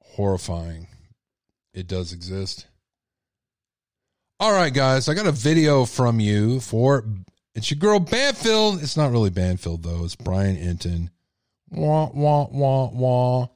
Horrifying. 0.00 0.88
It 1.72 1.86
does 1.86 2.12
exist. 2.12 2.66
All 4.40 4.52
right, 4.52 4.74
guys, 4.74 5.08
I 5.08 5.14
got 5.14 5.26
a 5.26 5.32
video 5.32 5.84
from 5.84 6.18
you 6.18 6.58
for 6.58 7.04
it's 7.54 7.70
your 7.70 7.78
girl 7.78 8.00
Banfield. 8.00 8.82
It's 8.82 8.96
not 8.96 9.12
really 9.12 9.30
Banfield 9.30 9.84
though. 9.84 10.04
It's 10.04 10.16
Brian 10.16 10.56
Entin. 10.56 11.10
Wah 11.72 12.10
wah 12.12 12.48
wah 12.50 12.90
wah. 12.92 13.48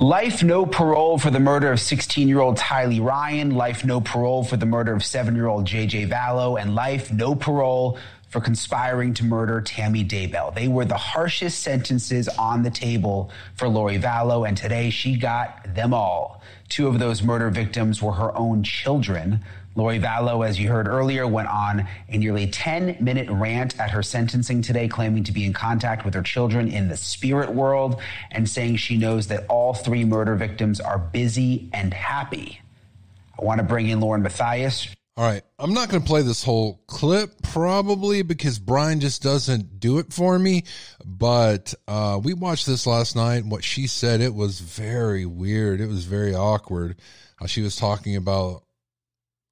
Life 0.00 0.42
no 0.42 0.66
parole 0.66 1.16
for 1.16 1.30
the 1.30 1.38
murder 1.38 1.70
of 1.70 1.80
16 1.80 2.26
year 2.26 2.40
old 2.40 2.58
Tylee 2.58 3.00
Ryan, 3.00 3.54
life 3.54 3.84
no 3.84 4.00
parole 4.00 4.42
for 4.42 4.56
the 4.56 4.66
murder 4.66 4.92
of 4.92 5.04
7 5.04 5.36
year 5.36 5.46
old 5.46 5.64
JJ 5.64 6.08
Vallow, 6.08 6.60
and 6.60 6.74
life 6.74 7.12
no 7.12 7.36
parole 7.36 7.98
for 8.28 8.40
conspiring 8.40 9.14
to 9.14 9.24
murder 9.24 9.60
Tammy 9.60 10.04
Daybell. 10.04 10.54
They 10.54 10.66
were 10.66 10.86
the 10.86 10.96
harshest 10.96 11.60
sentences 11.60 12.28
on 12.28 12.62
the 12.64 12.70
table 12.70 13.30
for 13.54 13.68
Lori 13.68 13.98
Vallow, 13.98 14.48
and 14.48 14.56
today 14.56 14.90
she 14.90 15.16
got 15.16 15.74
them 15.74 15.94
all. 15.94 16.42
Two 16.68 16.88
of 16.88 16.98
those 16.98 17.22
murder 17.22 17.50
victims 17.50 18.02
were 18.02 18.12
her 18.12 18.36
own 18.36 18.64
children. 18.64 19.44
Lori 19.74 19.98
Vallow, 19.98 20.46
as 20.46 20.60
you 20.60 20.68
heard 20.68 20.86
earlier, 20.86 21.26
went 21.26 21.48
on 21.48 21.86
a 22.08 22.18
nearly 22.18 22.46
10 22.46 22.98
minute 23.00 23.28
rant 23.30 23.78
at 23.80 23.90
her 23.90 24.02
sentencing 24.02 24.60
today, 24.60 24.86
claiming 24.86 25.24
to 25.24 25.32
be 25.32 25.44
in 25.46 25.52
contact 25.52 26.04
with 26.04 26.14
her 26.14 26.22
children 26.22 26.68
in 26.68 26.88
the 26.88 26.96
spirit 26.96 27.50
world 27.50 28.00
and 28.30 28.48
saying 28.48 28.76
she 28.76 28.98
knows 28.98 29.28
that 29.28 29.46
all 29.48 29.72
three 29.72 30.04
murder 30.04 30.34
victims 30.34 30.80
are 30.80 30.98
busy 30.98 31.70
and 31.72 31.94
happy. 31.94 32.60
I 33.38 33.44
want 33.44 33.58
to 33.58 33.64
bring 33.64 33.88
in 33.88 34.00
Lauren 34.00 34.22
Matthias. 34.22 34.88
All 35.16 35.24
right, 35.24 35.42
I'm 35.58 35.74
not 35.74 35.90
going 35.90 36.02
to 36.02 36.08
play 36.08 36.22
this 36.22 36.42
whole 36.42 36.80
clip 36.86 37.42
probably 37.42 38.22
because 38.22 38.58
Brian 38.58 38.98
just 38.98 39.22
doesn't 39.22 39.78
do 39.78 39.98
it 39.98 40.10
for 40.10 40.38
me. 40.38 40.64
But 41.04 41.74
uh, 41.86 42.18
we 42.22 42.32
watched 42.32 42.66
this 42.66 42.86
last 42.86 43.14
night. 43.14 43.44
What 43.44 43.62
she 43.62 43.86
said, 43.86 44.22
it 44.22 44.34
was 44.34 44.60
very 44.60 45.26
weird. 45.26 45.82
It 45.82 45.88
was 45.88 46.04
very 46.06 46.34
awkward. 46.34 46.96
How 47.36 47.44
she 47.46 47.60
was 47.60 47.76
talking 47.76 48.16
about 48.16 48.64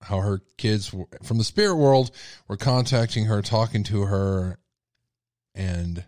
how 0.03 0.21
her 0.21 0.41
kids 0.57 0.95
from 1.23 1.39
the 1.39 1.45
spirit 1.45 1.77
world 1.77 2.11
were 2.49 2.57
contacting 2.57 3.27
her, 3.27 3.43
talking 3.43 3.83
to 3.85 4.03
her, 4.03 4.59
and 5.55 6.05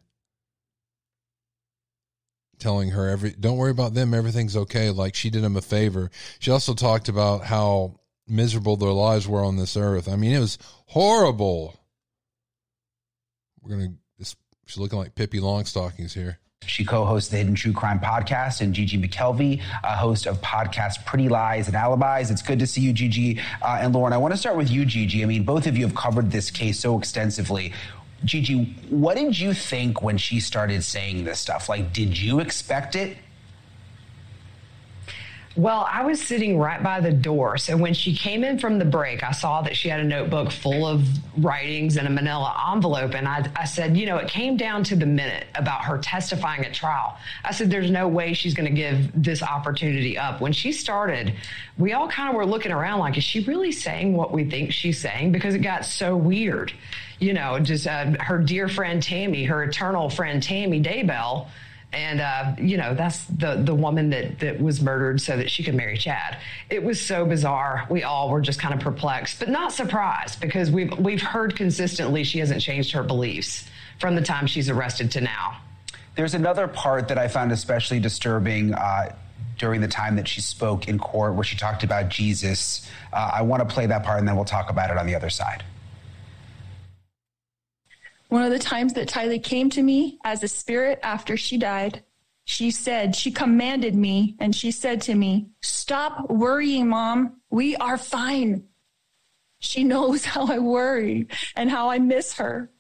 telling 2.58 2.90
her 2.90 3.08
every 3.08 3.32
don't 3.32 3.58
worry 3.58 3.70
about 3.70 3.94
them. 3.94 4.14
Everything's 4.14 4.56
okay. 4.56 4.90
Like 4.90 5.14
she 5.14 5.30
did 5.30 5.44
him 5.44 5.56
a 5.56 5.62
favor. 5.62 6.10
She 6.38 6.50
also 6.50 6.74
talked 6.74 7.08
about 7.08 7.44
how 7.44 7.96
miserable 8.26 8.76
their 8.76 8.92
lives 8.92 9.26
were 9.26 9.44
on 9.44 9.56
this 9.56 9.76
earth. 9.76 10.08
I 10.08 10.16
mean 10.16 10.32
it 10.32 10.40
was 10.40 10.58
horrible. 10.86 11.78
We're 13.60 13.76
gonna 13.76 13.94
she's 14.66 14.78
looking 14.78 14.98
like 14.98 15.14
pippi 15.14 15.40
longstockings 15.40 16.12
here 16.14 16.38
She 16.66 16.84
co-hosts 16.84 17.30
the 17.30 17.38
Hidden 17.38 17.54
True 17.54 17.72
Crime 17.72 18.00
podcast, 18.00 18.60
and 18.60 18.74
Gigi 18.74 18.98
McKelvey, 19.00 19.60
a 19.82 19.96
host 19.96 20.26
of 20.26 20.40
podcast 20.40 21.04
Pretty 21.04 21.28
Lies 21.28 21.68
and 21.68 21.76
Alibis. 21.76 22.30
It's 22.30 22.42
good 22.42 22.58
to 22.58 22.66
see 22.66 22.80
you, 22.80 22.92
Gigi 22.92 23.40
uh, 23.60 23.78
and 23.80 23.94
Lauren. 23.94 24.12
I 24.12 24.18
want 24.18 24.32
to 24.34 24.38
start 24.38 24.56
with 24.56 24.70
you, 24.70 24.84
Gigi. 24.84 25.22
I 25.22 25.26
mean, 25.26 25.44
both 25.44 25.66
of 25.66 25.76
you 25.76 25.86
have 25.86 25.94
covered 25.94 26.30
this 26.30 26.50
case 26.50 26.78
so 26.78 26.98
extensively. 26.98 27.72
Gigi, 28.24 28.76
what 28.88 29.16
did 29.16 29.38
you 29.38 29.52
think 29.52 30.02
when 30.02 30.16
she 30.16 30.38
started 30.38 30.84
saying 30.84 31.24
this 31.24 31.40
stuff? 31.40 31.68
Like, 31.68 31.92
did 31.92 32.18
you 32.18 32.40
expect 32.40 32.94
it? 32.94 33.16
Well, 35.54 35.86
I 35.90 36.02
was 36.04 36.22
sitting 36.22 36.58
right 36.58 36.82
by 36.82 37.00
the 37.00 37.12
door. 37.12 37.58
So 37.58 37.76
when 37.76 37.92
she 37.92 38.16
came 38.16 38.42
in 38.42 38.58
from 38.58 38.78
the 38.78 38.86
break, 38.86 39.22
I 39.22 39.32
saw 39.32 39.60
that 39.62 39.76
she 39.76 39.90
had 39.90 40.00
a 40.00 40.04
notebook 40.04 40.50
full 40.50 40.86
of 40.86 41.06
writings 41.36 41.98
and 41.98 42.06
a 42.06 42.10
manila 42.10 42.70
envelope. 42.72 43.14
And 43.14 43.28
I, 43.28 43.46
I 43.54 43.66
said, 43.66 43.94
you 43.94 44.06
know, 44.06 44.16
it 44.16 44.28
came 44.28 44.56
down 44.56 44.82
to 44.84 44.96
the 44.96 45.04
minute 45.04 45.46
about 45.54 45.84
her 45.84 45.98
testifying 45.98 46.64
at 46.64 46.72
trial. 46.72 47.18
I 47.44 47.52
said, 47.52 47.70
there's 47.70 47.90
no 47.90 48.08
way 48.08 48.32
she's 48.32 48.54
going 48.54 48.68
to 48.68 48.74
give 48.74 49.10
this 49.14 49.42
opportunity 49.42 50.16
up. 50.16 50.40
When 50.40 50.54
she 50.54 50.72
started, 50.72 51.34
we 51.76 51.92
all 51.92 52.08
kind 52.08 52.30
of 52.30 52.34
were 52.34 52.46
looking 52.46 52.72
around 52.72 53.00
like, 53.00 53.18
is 53.18 53.24
she 53.24 53.40
really 53.40 53.72
saying 53.72 54.14
what 54.16 54.32
we 54.32 54.48
think 54.48 54.72
she's 54.72 54.98
saying? 54.98 55.32
Because 55.32 55.54
it 55.54 55.58
got 55.58 55.84
so 55.84 56.16
weird. 56.16 56.72
You 57.18 57.34
know, 57.34 57.58
just 57.58 57.86
uh, 57.86 58.12
her 58.20 58.38
dear 58.38 58.68
friend 58.68 59.02
Tammy, 59.02 59.44
her 59.44 59.62
eternal 59.62 60.08
friend 60.08 60.42
Tammy 60.42 60.82
Daybell 60.82 61.48
and 61.92 62.20
uh, 62.20 62.54
you 62.58 62.76
know 62.76 62.94
that's 62.94 63.24
the 63.24 63.56
the 63.56 63.74
woman 63.74 64.10
that 64.10 64.38
that 64.38 64.60
was 64.60 64.80
murdered 64.80 65.20
so 65.20 65.36
that 65.36 65.50
she 65.50 65.62
could 65.62 65.74
marry 65.74 65.96
Chad. 65.96 66.38
It 66.70 66.82
was 66.82 67.00
so 67.00 67.24
bizarre. 67.24 67.86
We 67.90 68.02
all 68.02 68.30
were 68.30 68.40
just 68.40 68.60
kind 68.60 68.74
of 68.74 68.80
perplexed, 68.80 69.38
but 69.38 69.48
not 69.48 69.72
surprised 69.72 70.40
because 70.40 70.70
we've 70.70 70.96
we've 70.98 71.22
heard 71.22 71.54
consistently 71.56 72.24
she 72.24 72.38
hasn't 72.38 72.62
changed 72.62 72.92
her 72.92 73.02
beliefs 73.02 73.68
from 73.98 74.14
the 74.14 74.22
time 74.22 74.46
she's 74.46 74.70
arrested 74.70 75.10
to 75.12 75.20
now. 75.20 75.58
There's 76.14 76.34
another 76.34 76.68
part 76.68 77.08
that 77.08 77.18
I 77.18 77.28
found 77.28 77.52
especially 77.52 78.00
disturbing. 78.00 78.74
Uh, 78.74 79.14
during 79.58 79.80
the 79.80 79.86
time 79.86 80.16
that 80.16 80.26
she 80.26 80.40
spoke 80.40 80.88
in 80.88 80.98
court, 80.98 81.34
where 81.34 81.44
she 81.44 81.56
talked 81.56 81.84
about 81.84 82.08
Jesus, 82.08 82.90
uh, 83.12 83.30
I 83.34 83.42
want 83.42 83.66
to 83.66 83.72
play 83.72 83.86
that 83.86 84.02
part 84.02 84.18
and 84.18 84.26
then 84.26 84.34
we'll 84.34 84.44
talk 84.44 84.70
about 84.70 84.90
it 84.90 84.98
on 84.98 85.06
the 85.06 85.14
other 85.14 85.30
side. 85.30 85.62
One 88.32 88.44
of 88.44 88.50
the 88.50 88.58
times 88.58 88.94
that 88.94 89.10
Tylee 89.10 89.44
came 89.44 89.68
to 89.68 89.82
me 89.82 90.18
as 90.24 90.42
a 90.42 90.48
spirit 90.48 90.98
after 91.02 91.36
she 91.36 91.58
died, 91.58 92.02
she 92.46 92.70
said, 92.70 93.14
she 93.14 93.30
commanded 93.30 93.94
me 93.94 94.36
and 94.40 94.56
she 94.56 94.70
said 94.70 95.02
to 95.02 95.14
me, 95.14 95.50
Stop 95.60 96.30
worrying, 96.30 96.88
mom. 96.88 97.42
We 97.50 97.76
are 97.76 97.98
fine. 97.98 98.64
She 99.58 99.84
knows 99.84 100.24
how 100.32 100.46
I 100.46 100.60
worry 100.60 101.28
and 101.56 101.70
how 101.70 101.90
I 101.90 101.98
miss 101.98 102.32
her. 102.38 102.70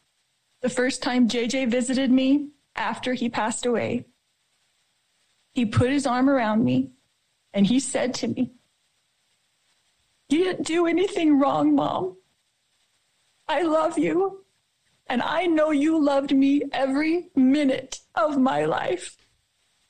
The 0.62 0.70
first 0.70 1.02
time 1.02 1.28
JJ 1.28 1.68
visited 1.68 2.10
me 2.10 2.48
after 2.74 3.12
he 3.12 3.28
passed 3.28 3.66
away, 3.66 4.06
he 5.52 5.66
put 5.66 5.90
his 5.90 6.06
arm 6.06 6.30
around 6.30 6.64
me 6.64 6.92
and 7.52 7.66
he 7.66 7.78
said 7.78 8.14
to 8.14 8.28
me, 8.28 8.52
You 10.30 10.44
didn't 10.44 10.66
do 10.66 10.86
anything 10.86 11.38
wrong, 11.38 11.74
mom. 11.74 12.16
I 13.46 13.60
love 13.60 13.98
you. 13.98 14.41
And 15.08 15.22
I 15.22 15.46
know 15.46 15.70
you 15.70 16.02
loved 16.02 16.34
me 16.34 16.62
every 16.72 17.28
minute 17.34 18.00
of 18.14 18.38
my 18.38 18.64
life. 18.64 19.16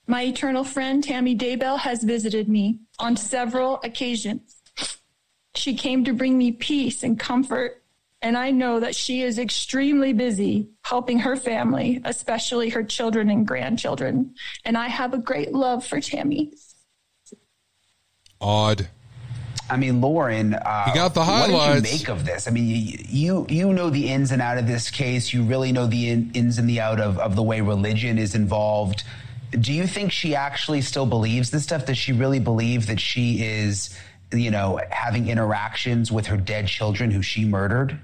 My 0.07 0.25
eternal 0.25 0.65
friend 0.65 1.03
Tammy 1.03 1.37
Daybell 1.37 1.79
has 1.79 2.03
visited 2.03 2.49
me 2.49 2.81
on 2.99 3.17
several 3.17 3.81
occasions. 3.85 4.57
She 5.55 5.75
came 5.75 6.05
to 6.05 6.13
bring 6.13 6.37
me 6.37 6.51
peace 6.53 7.03
and 7.03 7.19
comfort, 7.19 7.83
and 8.21 8.37
I 8.37 8.51
know 8.51 8.81
that 8.81 8.97
she 8.97 9.23
is 9.23 9.39
extremely 9.39 10.13
busy 10.13 10.71
helping 10.83 11.21
her 11.21 11.37
family, 11.37 12.01
especially 12.05 12.71
her 12.71 12.83
children 12.83 13.31
and 13.31 13.47
grandchildren. 13.47 14.35
And 14.65 14.77
I 14.77 14.89
have 14.89 15.15
a 15.15 15.19
great 15.19 15.53
love 15.53 15.85
for 15.85 16.01
Tammy. 16.01 16.53
Odd. 18.41 18.89
I 19.73 19.79
mean, 19.79 20.03
Lauren, 20.03 20.53
uh, 20.53 20.85
You 20.89 20.95
got 20.95 21.15
the 21.15 21.25
What 21.25 21.47
did 21.47 21.87
you 21.87 21.99
make 21.99 22.09
of 22.11 22.27
this? 22.27 22.47
I 22.47 22.51
mean, 22.51 22.67
you 22.67 22.99
you, 23.09 23.47
you 23.49 23.73
know 23.73 23.89
the 23.89 24.11
ins 24.11 24.31
and 24.31 24.43
out 24.43 24.59
of 24.59 24.67
this 24.67 24.91
case. 24.91 25.33
You 25.33 25.45
really 25.45 25.73
know 25.73 25.87
the 25.87 26.11
in, 26.11 26.31
ins 26.35 26.59
and 26.59 26.69
the 26.69 26.81
out 26.81 27.01
of, 27.01 27.19
of 27.19 27.37
the 27.37 27.43
way 27.43 27.63
religion 27.63 28.19
is 28.19 28.35
involved. 28.35 29.03
Do 29.51 29.73
you 29.73 29.87
think 29.87 30.13
she 30.13 30.35
actually 30.35 30.83
still 30.83 31.07
believes 31.07 31.51
this 31.51 31.63
stuff? 31.63 31.87
Does 31.87 31.97
she 31.97 32.13
really 32.13 32.39
believe 32.39 32.87
that 32.89 33.01
she 33.01 33.43
is, 33.43 33.97
you 34.31 34.51
know, 34.51 34.79
having 34.91 35.29
interactions 35.29 36.13
with 36.13 36.27
her 36.27 36.37
dead 36.37 36.69
children 36.69 37.11
who 37.11 37.23
she 37.23 37.47
murdered? 37.47 37.99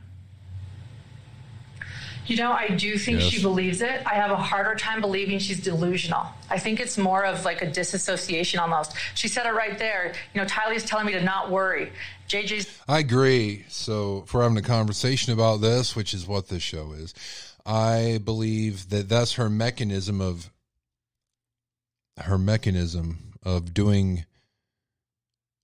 You 2.28 2.36
know, 2.36 2.52
I 2.52 2.68
do 2.68 2.98
think 2.98 3.20
Yes. 3.20 3.30
she 3.30 3.42
believes 3.42 3.80
it. 3.80 4.02
I 4.06 4.14
have 4.14 4.30
a 4.30 4.36
harder 4.36 4.74
time 4.74 5.00
believing 5.00 5.38
she's 5.38 5.60
delusional. 5.60 6.26
I 6.50 6.58
think 6.58 6.78
it's 6.78 6.98
more 6.98 7.24
of 7.24 7.44
like 7.44 7.62
a 7.62 7.70
disassociation 7.70 8.60
almost. 8.60 8.92
She 9.14 9.28
said 9.28 9.46
it 9.46 9.54
right 9.54 9.78
there. 9.78 10.12
You 10.34 10.40
know, 10.42 10.46
Tylee's 10.46 10.84
telling 10.84 11.06
me 11.06 11.12
to 11.12 11.22
not 11.22 11.50
worry. 11.50 11.90
JJ's 12.28 12.68
I 12.86 12.98
agree. 12.98 13.64
So, 13.68 14.24
for 14.26 14.42
having 14.42 14.58
a 14.58 14.62
conversation 14.62 15.32
about 15.32 15.62
this, 15.62 15.96
which 15.96 16.12
is 16.12 16.26
what 16.26 16.48
this 16.48 16.62
show 16.62 16.92
is, 16.92 17.14
I 17.64 18.20
believe 18.22 18.90
that 18.90 19.08
that's 19.08 19.32
her 19.34 19.48
mechanism 19.48 20.20
of 20.20 20.50
her 22.18 22.36
mechanism 22.38 23.32
of 23.42 23.72
doing 23.72 24.24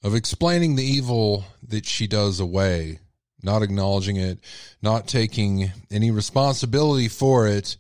of 0.03 0.15
explaining 0.15 0.77
the 0.77 0.85
evil 0.85 1.45
that 1.67 1.87
she 1.87 2.07
does 2.07 2.41
away, 2.41 3.01
not 3.45 3.63
acknowledging 3.63 4.17
it, 4.17 4.39
not 4.83 5.07
taking 5.07 5.73
any 5.91 6.11
responsibility 6.11 7.09
for 7.09 7.47
it, 7.47 7.77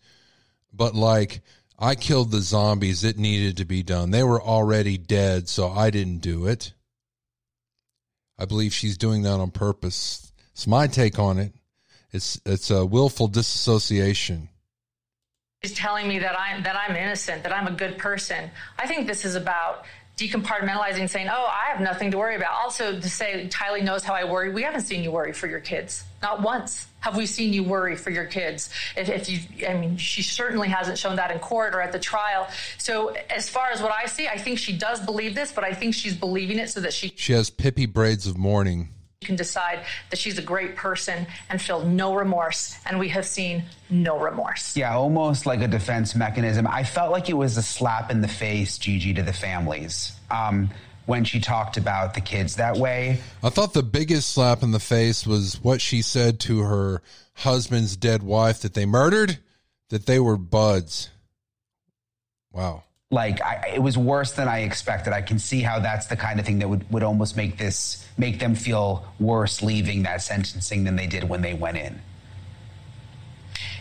but 0.73 0.95
like 0.95 1.41
I 1.79 1.95
killed 1.95 2.31
the 2.31 2.41
zombies, 2.41 3.05
it 3.05 3.19
needed 3.19 3.57
to 3.59 3.65
be 3.65 3.83
done. 3.83 4.11
They 4.11 4.23
were 4.23 4.43
already 4.43 4.99
dead, 4.99 5.49
so 5.49 5.69
I 5.69 5.91
didn't 5.91 6.19
do 6.19 6.47
it. 6.47 6.73
I 8.39 8.45
believe 8.45 8.73
she's 8.73 8.99
doing 8.99 9.23
that 9.23 9.41
on 9.41 9.51
purpose. 9.51 10.33
It's 10.53 10.67
my 10.67 10.87
take 10.87 11.19
on 11.19 11.39
it. 11.39 11.53
It's 12.13 12.41
it's 12.47 12.71
a 12.71 12.87
willful 12.87 13.29
disassociation. 13.29 14.49
She's 15.63 15.75
telling 15.75 16.07
me 16.07 16.21
that 16.21 16.39
I'm 16.39 16.63
that 16.63 16.77
I'm 16.77 16.95
innocent, 16.95 17.43
that 17.43 17.53
I'm 17.53 17.67
a 17.67 17.73
good 17.73 17.99
person. 17.99 18.51
I 18.79 18.87
think 18.87 19.07
this 19.07 19.25
is 19.25 19.35
about 19.35 19.85
decompartmentalizing, 20.17 21.09
saying, 21.09 21.29
"Oh, 21.29 21.47
I 21.47 21.71
have 21.71 21.81
nothing 21.81 22.11
to 22.13 22.19
worry 22.19 22.37
about." 22.37 22.53
Also, 22.53 22.99
to 23.01 23.11
say 23.11 23.49
Tylee 23.49 23.83
knows 23.83 24.05
how 24.05 24.15
I 24.15 24.25
worry. 24.25 24.51
We 24.53 24.63
haven't 24.63 24.83
seen 24.83 25.03
you 25.03 25.11
worry 25.11 25.33
for 25.33 25.47
your 25.47 25.61
kids, 25.61 26.05
not 26.23 26.43
once. 26.43 26.87
Have 27.01 27.17
we 27.17 27.27
seen 27.27 27.53
you 27.53 27.63
worry 27.63 27.97
for 27.97 28.11
your 28.11 28.25
kids? 28.25 28.71
If, 28.97 29.09
if 29.11 29.29
you, 29.29 29.67
I 29.69 29.75
mean, 29.75 29.99
she 29.99 30.23
certainly 30.23 30.69
hasn't 30.69 30.99
shown 30.99 31.17
that 31.17 31.31
in 31.31 31.39
court 31.39 31.75
or 31.75 31.83
at 31.83 31.93
the 31.93 31.99
trial. 31.99 32.49
So, 32.79 33.15
as 33.29 33.49
far 33.49 33.71
as 33.71 33.83
what 33.83 33.93
I 33.93 34.07
see, 34.07 34.27
I 34.27 34.39
think 34.39 34.59
she 34.59 34.77
does 34.77 35.01
believe 35.01 35.35
this, 35.35 35.53
but 35.53 35.65
I 35.65 35.75
think 35.75 35.95
she's 35.95 36.17
believing 36.17 36.59
it 36.59 36.71
so 36.71 36.81
that 36.81 36.95
she 36.95 37.13
She 37.17 37.33
has 37.35 37.51
pippy 37.51 37.93
braids 37.93 38.27
of 38.27 38.39
mourning. 38.39 38.94
Can 39.25 39.37
decide 39.37 39.85
that 40.11 40.19
she's 40.19 40.39
a 40.39 40.43
great 40.43 40.77
person 40.77 41.27
and 41.49 41.61
feel 41.61 41.85
no 41.85 42.15
remorse. 42.15 42.79
And 42.87 42.99
we 42.99 43.09
have 43.09 43.27
seen 43.27 43.65
no 43.91 44.19
remorse. 44.19 44.77
Yeah, 44.77 44.95
almost 44.95 45.47
like 45.47 45.61
a 45.61 45.69
defense 45.69 46.15
mechanism. 46.15 46.67
I 46.67 46.85
felt 46.85 47.11
like 47.11 47.29
it 47.29 47.37
was 47.37 47.57
a 47.57 47.63
slap 47.63 48.11
in 48.11 48.21
the 48.21 48.29
face, 48.29 48.79
Gigi, 48.79 49.15
to 49.15 49.23
the 49.23 49.33
families 49.33 50.13
um, 50.31 50.71
when 51.07 51.25
she 51.25 51.41
talked 51.41 51.77
about 51.77 52.15
the 52.15 52.21
kids 52.21 52.57
that 52.57 52.77
way. 52.77 53.19
I 53.43 53.51
thought 53.51 53.73
the 53.73 53.83
biggest 53.83 54.31
slap 54.31 54.63
in 54.63 54.71
the 54.71 54.81
face 54.81 55.27
was 55.27 55.63
what 55.63 55.81
she 55.81 56.03
said 56.03 56.41
to 56.41 56.61
her 56.61 57.03
husband's 57.35 57.97
dead 57.97 58.23
wife 58.23 58.61
that 58.63 58.75
they 58.75 58.87
murdered, 58.87 59.39
that 59.91 60.07
they 60.07 60.21
were 60.21 60.37
buds. 60.37 61.11
Wow. 62.53 62.85
Like 63.15 63.41
I, 63.43 63.71
it 63.75 63.79
was 63.79 63.97
worse 63.97 64.33
than 64.33 64.49
I 64.49 64.63
expected. 64.63 65.13
I 65.13 65.23
can 65.23 65.39
see 65.39 65.61
how 65.63 65.79
that's 65.79 66.07
the 66.07 66.17
kind 66.17 66.41
of 66.41 66.47
thing 66.47 66.59
that 66.59 66.69
would, 66.69 66.91
would 66.91 67.05
almost 67.05 67.37
make 67.37 67.59
this 67.59 68.05
make 68.19 68.41
them 68.41 68.57
feel 68.57 69.07
worse 69.21 69.63
leaving 69.63 70.03
that 70.03 70.21
sentencing 70.21 70.83
than 70.83 70.97
they 70.97 71.07
did 71.07 71.29
when 71.29 71.41
they 71.41 71.55
went 71.55 71.77
in. 71.77 72.01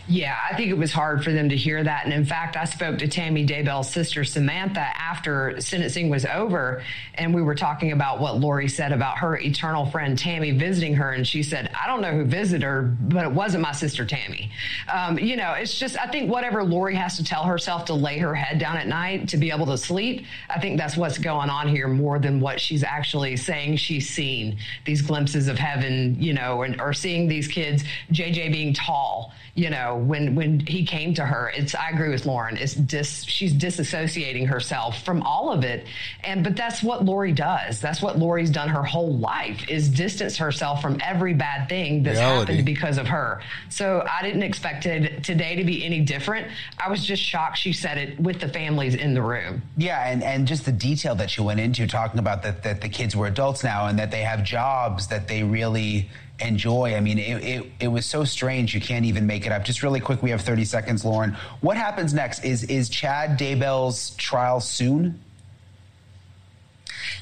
Yeah, 0.06 0.36
I 0.50 0.54
think 0.54 0.70
it 0.70 0.76
was 0.76 0.92
hard 0.92 1.24
for 1.24 1.32
them 1.32 1.48
to 1.48 1.56
hear 1.56 1.82
that. 1.82 2.04
And 2.04 2.12
in 2.12 2.26
fact, 2.26 2.56
I 2.56 2.64
spoke 2.64 2.98
to 2.98 3.08
Tammy 3.08 3.46
Daybell's 3.46 3.90
sister, 3.90 4.22
Samantha, 4.22 4.80
after 4.80 5.58
sentencing 5.60 6.10
was 6.10 6.26
over. 6.26 6.82
And 7.14 7.34
we 7.34 7.40
were 7.40 7.54
talking 7.54 7.92
about 7.92 8.20
what 8.20 8.38
Lori 8.38 8.68
said 8.68 8.92
about 8.92 9.18
her 9.18 9.38
eternal 9.38 9.86
friend 9.86 10.18
Tammy 10.18 10.50
visiting 10.50 10.94
her. 10.96 11.12
And 11.12 11.26
she 11.26 11.42
said, 11.42 11.70
I 11.74 11.86
don't 11.86 12.02
know 12.02 12.12
who 12.12 12.24
visited 12.24 12.62
her, 12.62 12.82
but 12.82 13.24
it 13.24 13.32
wasn't 13.32 13.62
my 13.62 13.72
sister 13.72 14.04
Tammy. 14.04 14.50
Um, 14.92 15.18
you 15.18 15.36
know, 15.36 15.52
it's 15.52 15.78
just, 15.78 15.98
I 15.98 16.06
think 16.06 16.30
whatever 16.30 16.62
Lori 16.62 16.94
has 16.96 17.16
to 17.16 17.24
tell 17.24 17.44
herself 17.44 17.86
to 17.86 17.94
lay 17.94 18.18
her 18.18 18.34
head 18.34 18.58
down 18.58 18.76
at 18.76 18.86
night 18.86 19.28
to 19.30 19.38
be 19.38 19.50
able 19.50 19.66
to 19.66 19.78
sleep, 19.78 20.26
I 20.50 20.60
think 20.60 20.76
that's 20.78 20.98
what's 20.98 21.16
going 21.16 21.48
on 21.48 21.66
here 21.66 21.88
more 21.88 22.18
than 22.18 22.40
what 22.40 22.60
she's 22.60 22.84
actually 22.84 23.38
saying 23.38 23.76
she's 23.76 24.10
seen 24.10 24.58
these 24.84 25.00
glimpses 25.00 25.48
of 25.48 25.58
heaven, 25.58 26.16
you 26.20 26.34
know, 26.34 26.62
and, 26.62 26.78
or 26.78 26.92
seeing 26.92 27.26
these 27.26 27.48
kids, 27.48 27.84
JJ 28.12 28.52
being 28.52 28.74
tall, 28.74 29.32
you 29.54 29.70
know, 29.70 29.93
know, 29.94 30.04
when 30.04 30.34
when 30.34 30.60
he 30.60 30.84
came 30.84 31.14
to 31.14 31.24
her, 31.24 31.52
it's 31.54 31.74
I 31.74 31.90
agree 31.90 32.10
with 32.10 32.26
Lauren. 32.26 32.56
It's 32.56 32.74
dis 32.74 33.24
she's 33.24 33.52
disassociating 33.52 34.46
herself 34.46 35.02
from 35.02 35.22
all 35.22 35.52
of 35.52 35.64
it, 35.64 35.86
and 36.22 36.44
but 36.44 36.56
that's 36.56 36.82
what 36.82 37.04
Lori 37.04 37.32
does. 37.32 37.80
That's 37.80 38.02
what 38.02 38.18
Lori's 38.18 38.50
done 38.50 38.68
her 38.68 38.82
whole 38.82 39.16
life 39.16 39.68
is 39.68 39.88
distance 39.88 40.36
herself 40.36 40.82
from 40.82 40.98
every 41.02 41.34
bad 41.34 41.68
thing 41.68 42.02
that's 42.02 42.18
Reality. 42.18 42.52
happened 42.52 42.66
because 42.66 42.98
of 42.98 43.06
her. 43.08 43.40
So 43.68 44.06
I 44.10 44.22
didn't 44.22 44.42
expect 44.42 44.86
it 44.86 45.22
today 45.24 45.56
to 45.56 45.64
be 45.64 45.84
any 45.84 46.00
different. 46.00 46.48
I 46.78 46.90
was 46.90 47.04
just 47.04 47.22
shocked 47.22 47.58
she 47.58 47.72
said 47.72 47.98
it 47.98 48.20
with 48.20 48.40
the 48.40 48.48
families 48.48 48.94
in 48.94 49.14
the 49.14 49.22
room. 49.22 49.62
Yeah, 49.76 50.06
and, 50.08 50.22
and 50.22 50.46
just 50.46 50.64
the 50.64 50.72
detail 50.72 51.14
that 51.16 51.30
she 51.30 51.40
went 51.40 51.60
into 51.60 51.86
talking 51.86 52.18
about 52.18 52.42
that, 52.42 52.62
that 52.62 52.80
the 52.80 52.88
kids 52.88 53.14
were 53.16 53.26
adults 53.26 53.64
now 53.64 53.86
and 53.86 53.98
that 53.98 54.10
they 54.10 54.22
have 54.22 54.42
jobs 54.44 55.08
that 55.08 55.28
they 55.28 55.42
really 55.42 56.08
enjoy. 56.40 56.94
I 56.94 57.00
mean, 57.00 57.18
it, 57.18 57.44
it, 57.44 57.72
it 57.80 57.88
was 57.88 58.06
so 58.06 58.24
strange 58.24 58.74
you 58.74 58.80
can't 58.80 59.04
even 59.04 59.26
make 59.26 59.46
it 59.46 59.52
up. 59.52 59.64
Just 59.64 59.82
really 59.82 60.00
quick, 60.00 60.22
we 60.22 60.30
have 60.30 60.40
30 60.40 60.64
seconds, 60.64 61.04
Lauren. 61.04 61.36
What 61.60 61.76
happens 61.76 62.12
next? 62.12 62.44
Is 62.44 62.64
is 62.64 62.88
Chad 62.88 63.38
Daybell's 63.38 64.10
trial 64.16 64.60
soon? 64.60 65.20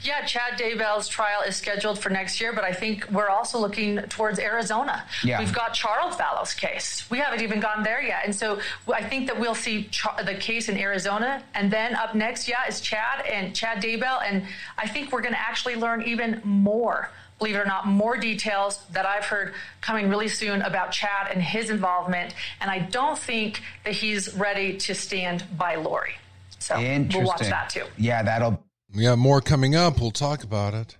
Yeah, 0.02 0.24
Chad 0.24 0.58
Daybell's 0.58 1.06
trial 1.06 1.42
is 1.42 1.56
scheduled 1.56 1.98
for 1.98 2.10
next 2.10 2.40
year, 2.40 2.52
but 2.52 2.64
I 2.64 2.72
think 2.72 3.08
we're 3.10 3.28
also 3.28 3.58
looking 3.58 3.98
towards 4.02 4.38
Arizona. 4.38 5.04
Yeah. 5.22 5.38
We've 5.38 5.52
got 5.52 5.74
Charles 5.74 6.16
Vallow's 6.16 6.54
case. 6.54 7.08
We 7.10 7.18
haven't 7.18 7.42
even 7.42 7.60
gone 7.60 7.82
there 7.84 8.02
yet. 8.02 8.22
And 8.24 8.34
so 8.34 8.58
I 8.92 9.02
think 9.04 9.28
that 9.28 9.38
we'll 9.38 9.54
see 9.54 9.88
the 10.24 10.34
case 10.34 10.68
in 10.68 10.76
Arizona. 10.76 11.42
And 11.54 11.70
then 11.70 11.94
up 11.94 12.14
next, 12.14 12.48
yeah, 12.48 12.66
is 12.68 12.80
Chad 12.80 13.24
and 13.26 13.54
Chad 13.54 13.82
Daybell. 13.82 14.22
And 14.24 14.44
I 14.76 14.88
think 14.88 15.12
we're 15.12 15.22
going 15.22 15.34
to 15.34 15.40
actually 15.40 15.76
learn 15.76 16.02
even 16.02 16.40
more, 16.44 17.10
believe 17.42 17.56
it 17.56 17.58
or 17.58 17.66
not, 17.66 17.88
more 17.88 18.16
details 18.16 18.84
that 18.92 19.04
I've 19.04 19.24
heard 19.24 19.52
coming 19.80 20.08
really 20.08 20.28
soon 20.28 20.62
about 20.62 20.92
Chad 20.92 21.28
and 21.32 21.42
his 21.42 21.70
involvement. 21.70 22.34
And 22.60 22.70
I 22.70 22.78
don't 22.78 23.18
think 23.18 23.60
that 23.84 23.94
he's 23.94 24.32
ready 24.34 24.76
to 24.78 24.94
stand 24.94 25.44
by 25.58 25.74
Lori. 25.74 26.12
So 26.60 26.78
we'll 26.78 27.24
watch 27.24 27.40
that 27.40 27.70
too. 27.70 27.84
Yeah, 27.98 28.22
that'll. 28.22 28.62
We 28.94 29.02
got 29.02 29.18
more 29.18 29.40
coming 29.40 29.74
up. 29.74 30.00
We'll 30.00 30.12
talk 30.12 30.44
about 30.44 30.74
it 30.74 30.96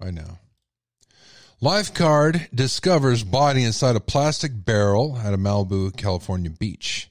right 0.00 0.14
now. 0.14 0.38
Lifeguard 1.60 2.48
discovers 2.54 3.24
body 3.24 3.64
inside 3.64 3.96
a 3.96 4.00
plastic 4.00 4.52
barrel 4.54 5.18
at 5.18 5.34
a 5.34 5.38
Malibu, 5.38 5.96
California 5.96 6.50
beach. 6.50 7.10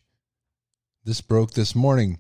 This 1.04 1.20
broke 1.20 1.52
this 1.52 1.76
morning. 1.76 2.20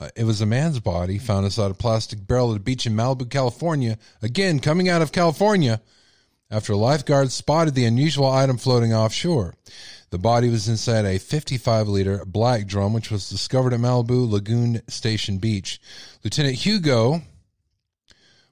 Uh, 0.00 0.08
it 0.16 0.24
was 0.24 0.40
a 0.40 0.46
man's 0.46 0.80
body 0.80 1.18
found 1.18 1.44
inside 1.44 1.70
a 1.70 1.74
plastic 1.74 2.26
barrel 2.26 2.52
at 2.52 2.58
a 2.58 2.60
beach 2.60 2.86
in 2.86 2.94
Malibu, 2.94 3.28
California. 3.30 3.98
Again, 4.22 4.60
coming 4.60 4.88
out 4.88 5.02
of 5.02 5.12
California 5.12 5.80
after 6.50 6.72
a 6.72 6.76
lifeguard 6.76 7.32
spotted 7.32 7.74
the 7.74 7.84
unusual 7.84 8.30
item 8.30 8.56
floating 8.56 8.94
offshore. 8.94 9.54
The 10.10 10.18
body 10.18 10.48
was 10.48 10.68
inside 10.68 11.04
a 11.04 11.18
55 11.18 11.88
liter 11.88 12.24
black 12.24 12.66
drum, 12.66 12.92
which 12.92 13.10
was 13.10 13.28
discovered 13.28 13.72
at 13.72 13.80
Malibu 13.80 14.30
Lagoon 14.30 14.80
Station 14.88 15.38
Beach. 15.38 15.80
Lieutenant 16.22 16.56
Hugo 16.56 17.22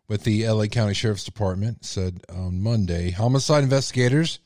with 0.09 0.25
the 0.25 0.47
LA 0.49 0.67
County 0.67 0.95
Sheriff's 0.95 1.25
Department 1.25 1.85
said 1.85 2.23
on 2.29 2.63
Monday 2.63 3.11
homicide 3.11 3.63
investigators 3.63 4.41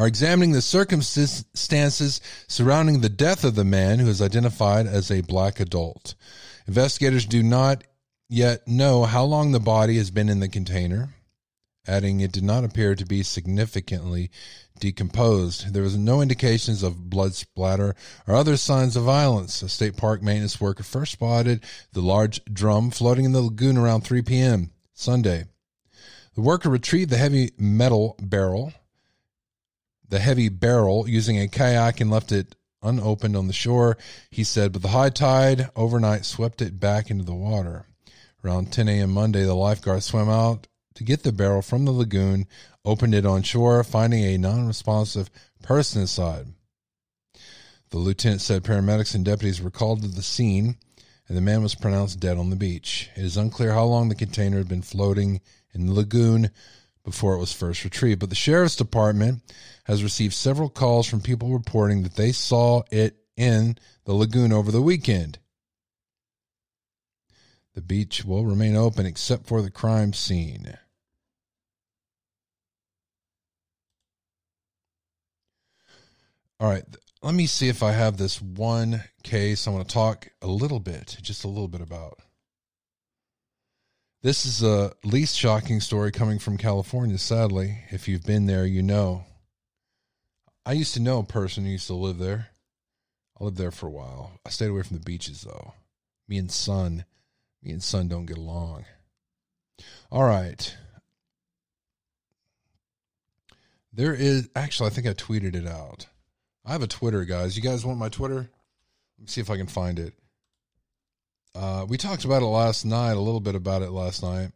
are 0.00 0.06
examining 0.06 0.52
the 0.52 0.62
circumstances 0.62 2.22
surrounding 2.48 3.02
the 3.02 3.10
death 3.10 3.44
of 3.44 3.54
the 3.54 3.64
man 3.64 3.98
who 3.98 4.08
is 4.08 4.22
identified 4.22 4.86
as 4.86 5.10
a 5.10 5.20
black 5.20 5.60
adult. 5.60 6.14
Investigators 6.66 7.26
do 7.26 7.42
not 7.42 7.84
yet 8.26 8.66
know 8.66 9.04
how 9.04 9.24
long 9.24 9.52
the 9.52 9.60
body 9.60 9.98
has 9.98 10.10
been 10.10 10.30
in 10.30 10.40
the 10.40 10.48
container, 10.48 11.10
adding 11.86 12.20
it 12.20 12.32
did 12.32 12.42
not 12.42 12.64
appear 12.64 12.94
to 12.94 13.04
be 13.04 13.22
significantly 13.22 14.30
decomposed. 14.78 15.74
There 15.74 15.82
was 15.82 15.98
no 15.98 16.22
indications 16.22 16.82
of 16.82 17.10
blood 17.10 17.34
splatter 17.34 17.94
or 18.26 18.34
other 18.34 18.56
signs 18.56 18.96
of 18.96 19.04
violence. 19.04 19.60
A 19.60 19.68
state 19.68 19.98
park 19.98 20.22
maintenance 20.22 20.58
worker 20.58 20.82
first 20.82 21.12
spotted 21.12 21.62
the 21.92 22.00
large 22.00 22.42
drum 22.46 22.90
floating 22.90 23.26
in 23.26 23.32
the 23.32 23.42
lagoon 23.42 23.76
around 23.76 24.04
3 24.04 24.22
p.m. 24.22 24.70
Sunday. 24.94 25.44
The 26.36 26.40
worker 26.40 26.70
retrieved 26.70 27.10
the 27.10 27.18
heavy 27.18 27.50
metal 27.58 28.16
barrel, 28.18 28.72
the 30.10 30.18
heavy 30.18 30.48
barrel 30.48 31.08
using 31.08 31.38
a 31.38 31.48
kayak 31.48 32.00
and 32.00 32.10
left 32.10 32.32
it 32.32 32.56
unopened 32.82 33.36
on 33.36 33.46
the 33.46 33.52
shore, 33.52 33.96
he 34.30 34.44
said, 34.44 34.72
but 34.72 34.82
the 34.82 34.88
high 34.88 35.10
tide 35.10 35.70
overnight 35.76 36.24
swept 36.24 36.60
it 36.60 36.78
back 36.78 37.10
into 37.10 37.24
the 37.24 37.34
water. 37.34 37.86
Around 38.44 38.72
10 38.72 38.88
a.m. 38.88 39.12
Monday, 39.12 39.44
the 39.44 39.54
lifeguard 39.54 40.02
swam 40.02 40.28
out 40.28 40.66
to 40.94 41.04
get 41.04 41.22
the 41.22 41.32
barrel 41.32 41.62
from 41.62 41.84
the 41.84 41.92
lagoon, 41.92 42.46
opened 42.84 43.14
it 43.14 43.26
on 43.26 43.42
shore, 43.42 43.82
finding 43.84 44.24
a 44.24 44.38
non 44.38 44.66
responsive 44.66 45.30
person 45.62 46.02
inside. 46.02 46.46
The 47.90 47.98
lieutenant 47.98 48.40
said 48.40 48.62
paramedics 48.62 49.14
and 49.14 49.24
deputies 49.24 49.60
were 49.60 49.70
called 49.70 50.02
to 50.02 50.08
the 50.08 50.22
scene, 50.22 50.76
and 51.28 51.36
the 51.36 51.42
man 51.42 51.62
was 51.62 51.74
pronounced 51.74 52.18
dead 52.18 52.38
on 52.38 52.50
the 52.50 52.56
beach. 52.56 53.10
It 53.14 53.24
is 53.24 53.36
unclear 53.36 53.72
how 53.72 53.84
long 53.84 54.08
the 54.08 54.14
container 54.14 54.58
had 54.58 54.68
been 54.68 54.82
floating 54.82 55.40
in 55.74 55.86
the 55.86 55.92
lagoon 55.92 56.50
before 57.04 57.34
it 57.34 57.40
was 57.40 57.52
first 57.52 57.84
retrieved, 57.84 58.20
but 58.20 58.28
the 58.28 58.34
sheriff's 58.34 58.76
department 58.76 59.42
has 59.90 60.04
received 60.04 60.34
several 60.34 60.68
calls 60.68 61.08
from 61.08 61.20
people 61.20 61.48
reporting 61.48 62.04
that 62.04 62.14
they 62.14 62.30
saw 62.30 62.80
it 62.92 63.16
in 63.36 63.76
the 64.04 64.12
lagoon 64.12 64.52
over 64.52 64.70
the 64.70 64.80
weekend. 64.80 65.36
The 67.74 67.80
beach 67.80 68.24
will 68.24 68.44
remain 68.44 68.76
open 68.76 69.04
except 69.04 69.48
for 69.48 69.62
the 69.62 69.70
crime 69.70 70.12
scene. 70.12 70.78
All 76.60 76.68
right, 76.68 76.84
let 77.20 77.34
me 77.34 77.46
see 77.46 77.68
if 77.68 77.82
I 77.82 77.90
have 77.90 78.16
this 78.16 78.40
one 78.40 79.02
case 79.24 79.66
I 79.66 79.72
want 79.72 79.88
to 79.88 79.92
talk 79.92 80.28
a 80.40 80.46
little 80.46 80.78
bit, 80.78 81.16
just 81.20 81.42
a 81.42 81.48
little 81.48 81.66
bit 81.66 81.80
about. 81.80 82.20
This 84.22 84.46
is 84.46 84.62
a 84.62 84.92
least 85.02 85.36
shocking 85.36 85.80
story 85.80 86.12
coming 86.12 86.38
from 86.38 86.58
California, 86.58 87.18
sadly. 87.18 87.78
If 87.90 88.06
you've 88.06 88.22
been 88.22 88.46
there, 88.46 88.66
you 88.66 88.84
know. 88.84 89.24
I 90.64 90.72
used 90.72 90.94
to 90.94 91.00
know 91.00 91.18
a 91.18 91.24
person 91.24 91.64
who 91.64 91.70
used 91.70 91.86
to 91.86 91.94
live 91.94 92.18
there. 92.18 92.48
I 93.40 93.44
lived 93.44 93.56
there 93.56 93.70
for 93.70 93.86
a 93.86 93.90
while. 93.90 94.32
I 94.44 94.50
stayed 94.50 94.68
away 94.68 94.82
from 94.82 94.98
the 94.98 95.04
beaches, 95.04 95.42
though. 95.42 95.74
Me 96.28 96.36
and 96.38 96.50
son, 96.50 97.04
me 97.62 97.72
and 97.72 97.82
son 97.82 98.08
don't 98.08 98.26
get 98.26 98.38
along. 98.38 98.84
All 100.10 100.24
right. 100.24 100.76
There 103.92 104.14
is, 104.14 104.48
actually, 104.54 104.88
I 104.88 104.90
think 104.90 105.06
I 105.06 105.14
tweeted 105.14 105.54
it 105.54 105.66
out. 105.66 106.06
I 106.64 106.72
have 106.72 106.82
a 106.82 106.86
Twitter, 106.86 107.24
guys. 107.24 107.56
You 107.56 107.62
guys 107.62 107.84
want 107.84 107.98
my 107.98 108.08
Twitter? 108.08 108.36
Let 108.36 108.48
me 109.18 109.26
see 109.26 109.40
if 109.40 109.50
I 109.50 109.56
can 109.56 109.66
find 109.66 109.98
it. 109.98 110.14
Uh, 111.54 111.84
we 111.88 111.96
talked 111.96 112.24
about 112.24 112.42
it 112.42 112.46
last 112.46 112.84
night, 112.84 113.12
a 113.12 113.20
little 113.20 113.40
bit 113.40 113.54
about 113.54 113.82
it 113.82 113.90
last 113.90 114.22
night. 114.22 114.52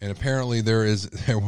And 0.00 0.10
apparently 0.12 0.60
there 0.60 0.84
is 0.84 1.08
there 1.26 1.40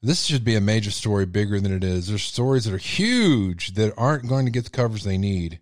this 0.00 0.24
should 0.24 0.44
be 0.44 0.54
a 0.54 0.60
major 0.60 0.90
story 0.90 1.26
bigger 1.26 1.60
than 1.60 1.72
it 1.72 1.82
is. 1.82 2.08
There's 2.08 2.22
stories 2.22 2.64
that 2.64 2.74
are 2.74 2.78
huge 2.78 3.74
that 3.74 3.94
aren't 3.96 4.28
going 4.28 4.44
to 4.44 4.52
get 4.52 4.64
the 4.64 4.70
coverage 4.70 5.02
they 5.02 5.18
need. 5.18 5.60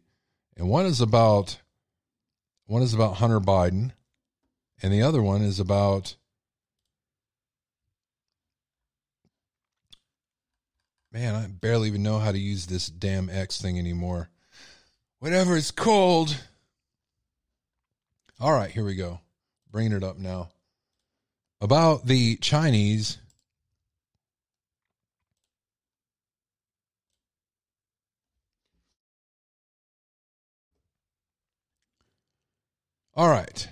And 0.56 0.68
one 0.68 0.86
is 0.86 1.00
about 1.00 1.58
one 2.66 2.82
is 2.82 2.94
about 2.94 3.16
Hunter 3.16 3.40
Biden 3.40 3.92
and 4.82 4.92
the 4.92 5.02
other 5.02 5.22
one 5.22 5.42
is 5.42 5.60
about 5.60 6.16
Man, 11.12 11.34
I 11.34 11.46
barely 11.46 11.88
even 11.88 12.02
know 12.02 12.18
how 12.18 12.30
to 12.30 12.38
use 12.38 12.66
this 12.66 12.88
damn 12.88 13.30
X 13.30 13.58
thing 13.58 13.78
anymore. 13.78 14.28
Whatever 15.18 15.56
it's 15.56 15.70
called. 15.70 16.36
All 18.38 18.52
right, 18.52 18.70
here 18.70 18.84
we 18.84 18.96
go. 18.96 19.20
Bringing 19.70 19.92
it 19.92 20.04
up 20.04 20.18
now. 20.18 20.50
About 21.62 22.06
the 22.06 22.36
Chinese 22.36 23.16
All 33.16 33.28
right. 33.28 33.68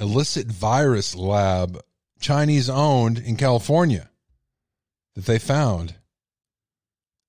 Illicit 0.00 0.48
virus 0.48 1.14
lab, 1.14 1.80
Chinese 2.20 2.68
owned 2.68 3.18
in 3.18 3.36
California, 3.36 4.10
that 5.14 5.26
they 5.26 5.38
found. 5.38 5.94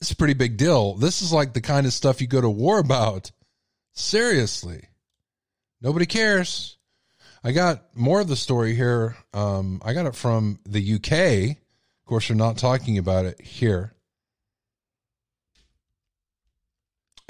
It's 0.01 0.09
a 0.09 0.15
pretty 0.15 0.33
big 0.33 0.57
deal. 0.57 0.95
This 0.95 1.21
is 1.21 1.31
like 1.31 1.53
the 1.53 1.61
kind 1.61 1.85
of 1.85 1.93
stuff 1.93 2.19
you 2.19 2.27
go 2.27 2.41
to 2.41 2.49
war 2.49 2.79
about. 2.79 3.31
Seriously. 3.93 4.87
Nobody 5.81 6.07
cares. 6.07 6.77
I 7.43 7.51
got 7.51 7.95
more 7.95 8.19
of 8.19 8.27
the 8.27 8.35
story 8.35 8.73
here. 8.73 9.15
Um, 9.33 9.81
I 9.85 9.93
got 9.93 10.07
it 10.07 10.15
from 10.15 10.59
the 10.65 10.95
UK. 10.95 11.57
Of 11.57 12.05
course, 12.07 12.29
we're 12.29 12.35
not 12.35 12.57
talking 12.57 12.97
about 12.97 13.25
it 13.25 13.39
here. 13.39 13.93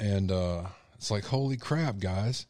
And 0.00 0.32
uh, 0.32 0.62
it's 0.94 1.10
like, 1.10 1.24
holy 1.26 1.58
crap, 1.58 1.98
guys. 1.98 2.46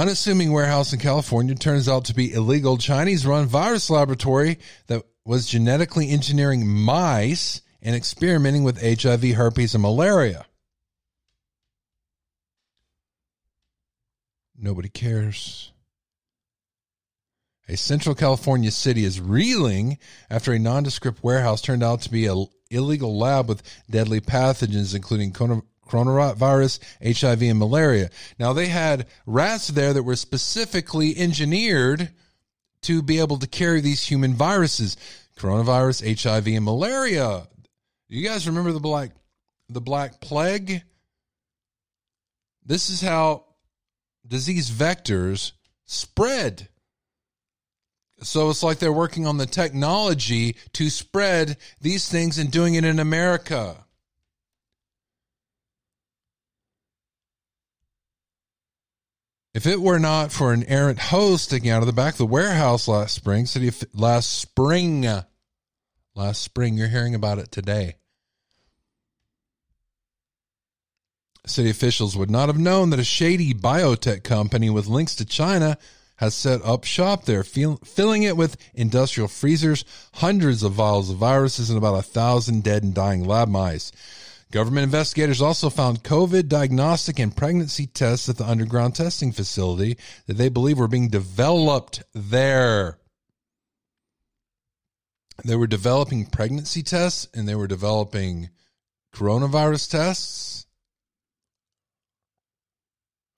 Unassuming 0.00 0.50
warehouse 0.50 0.94
in 0.94 0.98
California 0.98 1.54
turns 1.54 1.86
out 1.86 2.06
to 2.06 2.14
be 2.14 2.32
illegal 2.32 2.78
Chinese 2.78 3.26
run 3.26 3.44
virus 3.44 3.90
laboratory 3.90 4.58
that 4.86 5.04
was 5.26 5.44
genetically 5.44 6.08
engineering 6.08 6.66
mice 6.66 7.60
and 7.82 7.94
experimenting 7.94 8.64
with 8.64 8.80
HIV, 8.80 9.22
herpes, 9.32 9.74
and 9.74 9.82
malaria. 9.82 10.46
Nobody 14.58 14.88
cares. 14.88 15.70
A 17.68 17.76
Central 17.76 18.14
California 18.14 18.70
city 18.70 19.04
is 19.04 19.20
reeling 19.20 19.98
after 20.30 20.54
a 20.54 20.58
nondescript 20.58 21.22
warehouse 21.22 21.60
turned 21.60 21.82
out 21.82 22.00
to 22.02 22.10
be 22.10 22.24
an 22.24 22.46
illegal 22.70 23.18
lab 23.18 23.50
with 23.50 23.62
deadly 23.90 24.22
pathogens, 24.22 24.94
including 24.94 25.32
coronavirus, 25.90 26.78
HIV, 27.02 27.42
and 27.42 27.58
malaria. 27.58 28.10
Now, 28.38 28.52
they 28.52 28.68
had 28.68 29.06
rats 29.26 29.68
there 29.68 29.92
that 29.92 30.02
were 30.02 30.16
specifically 30.16 31.16
engineered 31.16 32.10
to 32.82 33.02
be 33.02 33.18
able 33.18 33.38
to 33.38 33.46
carry 33.46 33.80
these 33.80 34.06
human 34.06 34.34
viruses 34.34 34.96
coronavirus, 35.36 36.22
HIV, 36.22 36.46
and 36.48 36.64
malaria. 36.64 37.46
You 38.08 38.26
guys 38.26 38.46
remember 38.46 38.72
the 38.72 38.80
black 38.80 39.10
the 39.68 39.80
black 39.80 40.20
plague? 40.20 40.82
This 42.64 42.90
is 42.90 43.00
how 43.00 43.44
disease 44.26 44.70
vectors 44.70 45.52
spread. 45.86 46.68
So 48.22 48.50
it's 48.50 48.62
like 48.62 48.78
they're 48.78 48.92
working 48.92 49.26
on 49.26 49.38
the 49.38 49.46
technology 49.46 50.56
to 50.74 50.90
spread 50.90 51.56
these 51.80 52.08
things 52.08 52.38
and 52.38 52.50
doing 52.50 52.74
it 52.74 52.84
in 52.84 52.98
America. 52.98 53.86
If 59.52 59.66
it 59.66 59.80
were 59.80 59.98
not 59.98 60.30
for 60.30 60.52
an 60.52 60.64
errant 60.64 60.98
hose 60.98 61.42
sticking 61.42 61.70
out 61.70 61.82
of 61.82 61.86
the 61.86 61.92
back 61.92 62.14
of 62.14 62.18
the 62.18 62.26
warehouse 62.26 62.86
last 62.86 63.14
spring, 63.14 63.46
city 63.46 63.70
last 63.92 64.30
spring, 64.30 65.04
last 66.14 66.42
spring, 66.42 66.78
you're 66.78 66.88
hearing 66.88 67.16
about 67.16 67.38
it 67.38 67.50
today. 67.50 67.96
City 71.46 71.70
officials 71.70 72.16
would 72.16 72.30
not 72.30 72.48
have 72.48 72.58
known 72.58 72.90
that 72.90 73.00
a 73.00 73.04
shady 73.04 73.52
biotech 73.52 74.22
company 74.22 74.70
with 74.70 74.86
links 74.86 75.16
to 75.16 75.24
China 75.24 75.78
has 76.16 76.34
set 76.34 76.62
up 76.62 76.84
shop 76.84 77.24
there, 77.24 77.42
filling 77.42 78.22
it 78.22 78.36
with 78.36 78.56
industrial 78.74 79.26
freezers, 79.26 79.84
hundreds 80.14 80.62
of 80.62 80.72
vials 80.72 81.10
of 81.10 81.16
viruses, 81.16 81.70
and 81.70 81.78
about 81.78 81.94
a 81.94 82.02
thousand 82.02 82.62
dead 82.62 82.84
and 82.84 82.94
dying 82.94 83.24
lab 83.24 83.48
mice. 83.48 83.90
Government 84.50 84.84
investigators 84.84 85.40
also 85.40 85.70
found 85.70 86.02
COVID 86.02 86.48
diagnostic 86.48 87.18
and 87.20 87.36
pregnancy 87.36 87.86
tests 87.86 88.28
at 88.28 88.36
the 88.36 88.44
underground 88.44 88.96
testing 88.96 89.30
facility 89.30 89.96
that 90.26 90.38
they 90.38 90.48
believe 90.48 90.78
were 90.78 90.88
being 90.88 91.08
developed 91.08 92.02
there. 92.14 92.98
They 95.44 95.56
were 95.56 95.68
developing 95.68 96.26
pregnancy 96.26 96.82
tests 96.82 97.28
and 97.32 97.48
they 97.48 97.54
were 97.54 97.68
developing 97.68 98.50
coronavirus 99.14 99.90
tests 99.90 100.66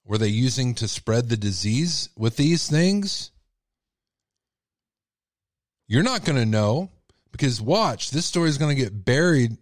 were 0.05 0.17
they 0.17 0.27
using 0.27 0.75
to 0.75 0.87
spread 0.87 1.29
the 1.29 1.37
disease 1.37 2.09
with 2.17 2.35
these 2.35 2.69
things? 2.69 3.31
You're 5.87 6.03
not 6.03 6.25
going 6.25 6.37
to 6.37 6.45
know 6.45 6.89
because 7.31 7.61
watch, 7.61 8.11
this 8.11 8.25
story 8.25 8.49
is 8.49 8.57
going 8.57 8.75
to 8.75 8.81
get 8.81 9.05
buried 9.05 9.57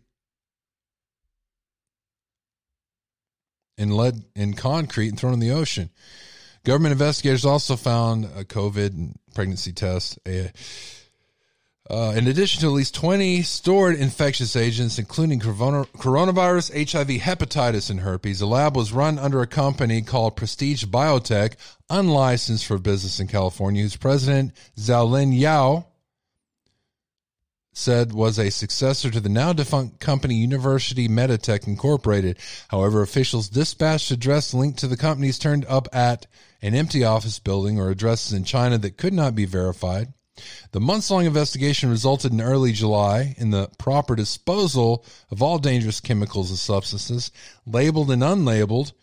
in 3.82 3.98
lead 3.98 4.24
in 4.36 4.54
concrete 4.54 5.10
and 5.10 5.20
thrown 5.20 5.34
in 5.34 5.40
the 5.40 5.52
ocean. 5.52 5.90
Government 6.64 6.92
investigators 6.94 7.46
also 7.46 7.76
found 7.76 8.26
a 8.26 8.44
COVID 8.44 9.16
pregnancy 9.34 9.74
test. 9.74 10.20
A, 10.28 10.52
uh, 11.90 12.14
in 12.16 12.28
addition 12.28 12.62
to 12.62 12.68
at 12.68 12.74
least 12.74 12.96
20 12.96 13.42
stored 13.42 13.96
infectious 13.96 14.56
agents, 14.56 15.00
including 15.00 15.40
coronavirus, 15.40 16.72
HIV, 16.92 17.22
hepatitis, 17.22 17.90
and 17.90 18.00
herpes, 18.00 18.40
the 18.40 18.46
lab 18.46 18.78
was 18.78 18.94
run 18.94 19.18
under 19.18 19.42
a 19.42 19.48
company 19.48 20.02
called 20.02 20.38
Prestige 20.38 20.86
Biotech, 20.86 21.56
unlicensed 21.90 22.66
for 22.66 22.78
business 22.78 23.20
in 23.20 23.28
California, 23.28 23.82
whose 23.82 23.98
president, 23.98 24.54
Xiaolin 24.78 25.38
Yao, 25.38 25.88
said 27.74 28.12
was 28.12 28.38
a 28.38 28.52
successor 28.52 29.10
to 29.10 29.20
the 29.20 29.30
now 29.30 29.54
defunct 29.54 30.00
company 30.00 30.36
Universal 30.36 30.98
Meditech 31.08 31.68
Incorporated. 31.68 32.38
However, 32.68 33.02
officials 33.02 33.50
dispatched 33.50 34.12
address 34.12 34.54
linked 34.54 34.80
to 34.80 34.88
the 34.88 34.98
companies 34.98 35.40
turned 35.40 35.66
up 35.66 35.88
at 35.94 36.28
an 36.62 36.76
empty 36.76 37.04
office 37.04 37.40
building 37.40 37.80
or 37.80 37.90
addresses 37.90 38.34
in 38.34 38.44
China 38.44 38.78
that 38.78 38.98
could 38.98 39.14
not 39.14 39.36
be 39.36 39.46
verified. 39.46 40.14
The 40.72 40.82
months 40.82 41.12
long 41.12 41.26
investigation 41.26 41.90
resulted 41.90 42.32
in 42.32 42.42
early 42.42 42.72
July 42.72 43.36
in 43.38 43.52
the 43.52 43.70
proper 43.78 44.16
disposal 44.16 45.06
of 45.30 45.42
all 45.42 45.60
dangerous 45.60 46.00
chemicals 46.00 46.50
and 46.50 46.60
substances, 46.60 47.32
labeled 47.66 48.12
and 48.12 48.22
unlabeled. 48.22 48.94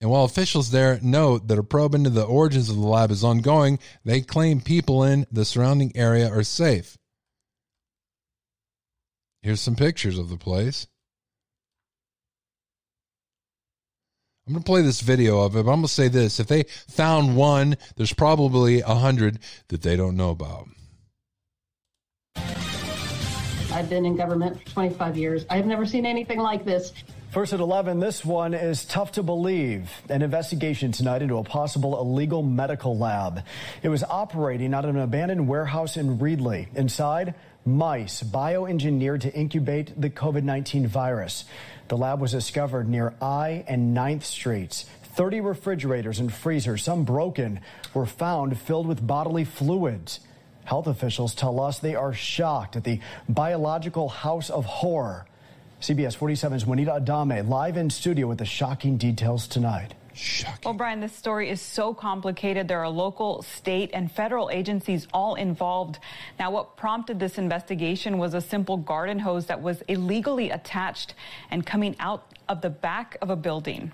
And 0.00 0.10
while 0.10 0.24
officials 0.24 0.70
there 0.70 1.00
note 1.02 1.48
that 1.48 1.58
a 1.58 1.62
probe 1.62 1.94
into 1.94 2.10
the 2.10 2.24
origins 2.24 2.68
of 2.68 2.76
the 2.76 2.86
lab 2.86 3.10
is 3.10 3.24
ongoing, 3.24 3.78
they 4.04 4.20
claim 4.20 4.60
people 4.60 5.02
in 5.04 5.26
the 5.30 5.44
surrounding 5.44 5.96
area 5.96 6.28
are 6.28 6.42
safe. 6.42 6.98
Here's 9.46 9.60
some 9.60 9.76
pictures 9.76 10.18
of 10.18 10.28
the 10.28 10.36
place. 10.36 10.88
I'm 14.44 14.54
going 14.54 14.64
to 14.64 14.66
play 14.66 14.82
this 14.82 15.02
video 15.02 15.38
of 15.38 15.54
it, 15.54 15.62
but 15.64 15.70
I'm 15.70 15.76
going 15.76 15.82
to 15.82 15.88
say 15.88 16.08
this. 16.08 16.40
If 16.40 16.48
they 16.48 16.64
found 16.88 17.36
one, 17.36 17.76
there's 17.94 18.12
probably 18.12 18.80
a 18.80 18.96
hundred 18.96 19.38
that 19.68 19.82
they 19.82 19.94
don't 19.94 20.16
know 20.16 20.30
about. 20.30 20.66
I've 23.72 23.88
been 23.88 24.04
in 24.04 24.16
government 24.16 24.58
for 24.58 24.66
25 24.70 25.16
years. 25.16 25.46
I 25.48 25.58
have 25.58 25.66
never 25.66 25.86
seen 25.86 26.06
anything 26.06 26.40
like 26.40 26.64
this. 26.64 26.92
First 27.30 27.52
at 27.52 27.60
11, 27.60 28.00
this 28.00 28.24
one 28.24 28.52
is 28.52 28.84
tough 28.84 29.12
to 29.12 29.22
believe. 29.22 29.92
An 30.08 30.22
investigation 30.22 30.90
tonight 30.90 31.22
into 31.22 31.36
a 31.36 31.44
possible 31.44 32.00
illegal 32.00 32.42
medical 32.42 32.98
lab. 32.98 33.44
It 33.84 33.90
was 33.90 34.02
operating 34.02 34.74
out 34.74 34.84
of 34.84 34.96
an 34.96 35.00
abandoned 35.00 35.46
warehouse 35.46 35.96
in 35.96 36.18
Reedley. 36.18 36.74
Inside, 36.74 37.34
mice 37.66 38.22
bioengineered 38.22 39.20
to 39.22 39.34
incubate 39.34 40.00
the 40.00 40.08
COVID 40.08 40.44
19 40.44 40.86
virus. 40.86 41.44
The 41.88 41.96
lab 41.96 42.20
was 42.20 42.32
discovered 42.32 42.88
near 42.88 43.14
I 43.20 43.64
and 43.68 43.96
9th 43.96 44.22
Streets. 44.22 44.86
30 45.14 45.40
refrigerators 45.40 46.20
and 46.20 46.32
freezers, 46.32 46.82
some 46.82 47.04
broken, 47.04 47.60
were 47.94 48.06
found 48.06 48.58
filled 48.58 48.86
with 48.86 49.06
bodily 49.06 49.44
fluids. 49.44 50.20
Health 50.64 50.86
officials 50.86 51.34
tell 51.34 51.60
us 51.60 51.78
they 51.78 51.94
are 51.94 52.12
shocked 52.12 52.76
at 52.76 52.84
the 52.84 53.00
biological 53.28 54.08
house 54.08 54.50
of 54.50 54.64
horror. 54.64 55.26
CBS 55.80 56.16
47's 56.16 56.66
Juanita 56.66 56.92
Adame 57.00 57.48
live 57.48 57.76
in 57.76 57.88
studio 57.88 58.26
with 58.26 58.38
the 58.38 58.44
shocking 58.44 58.96
details 58.96 59.46
tonight. 59.46 59.94
Shocking. 60.16 60.76
Brian, 60.76 61.00
this 61.00 61.14
story 61.14 61.50
is 61.50 61.60
so 61.60 61.92
complicated. 61.92 62.68
There 62.68 62.80
are 62.80 62.88
local, 62.88 63.42
state, 63.42 63.90
and 63.92 64.10
federal 64.10 64.50
agencies 64.50 65.06
all 65.12 65.34
involved. 65.34 65.98
Now, 66.38 66.50
what 66.50 66.76
prompted 66.76 67.20
this 67.20 67.36
investigation 67.36 68.16
was 68.16 68.32
a 68.32 68.40
simple 68.40 68.78
garden 68.78 69.18
hose 69.18 69.46
that 69.46 69.60
was 69.60 69.82
illegally 69.88 70.50
attached 70.50 71.14
and 71.50 71.66
coming 71.66 71.94
out 72.00 72.32
of 72.48 72.62
the 72.62 72.70
back 72.70 73.18
of 73.20 73.28
a 73.30 73.36
building. 73.36 73.92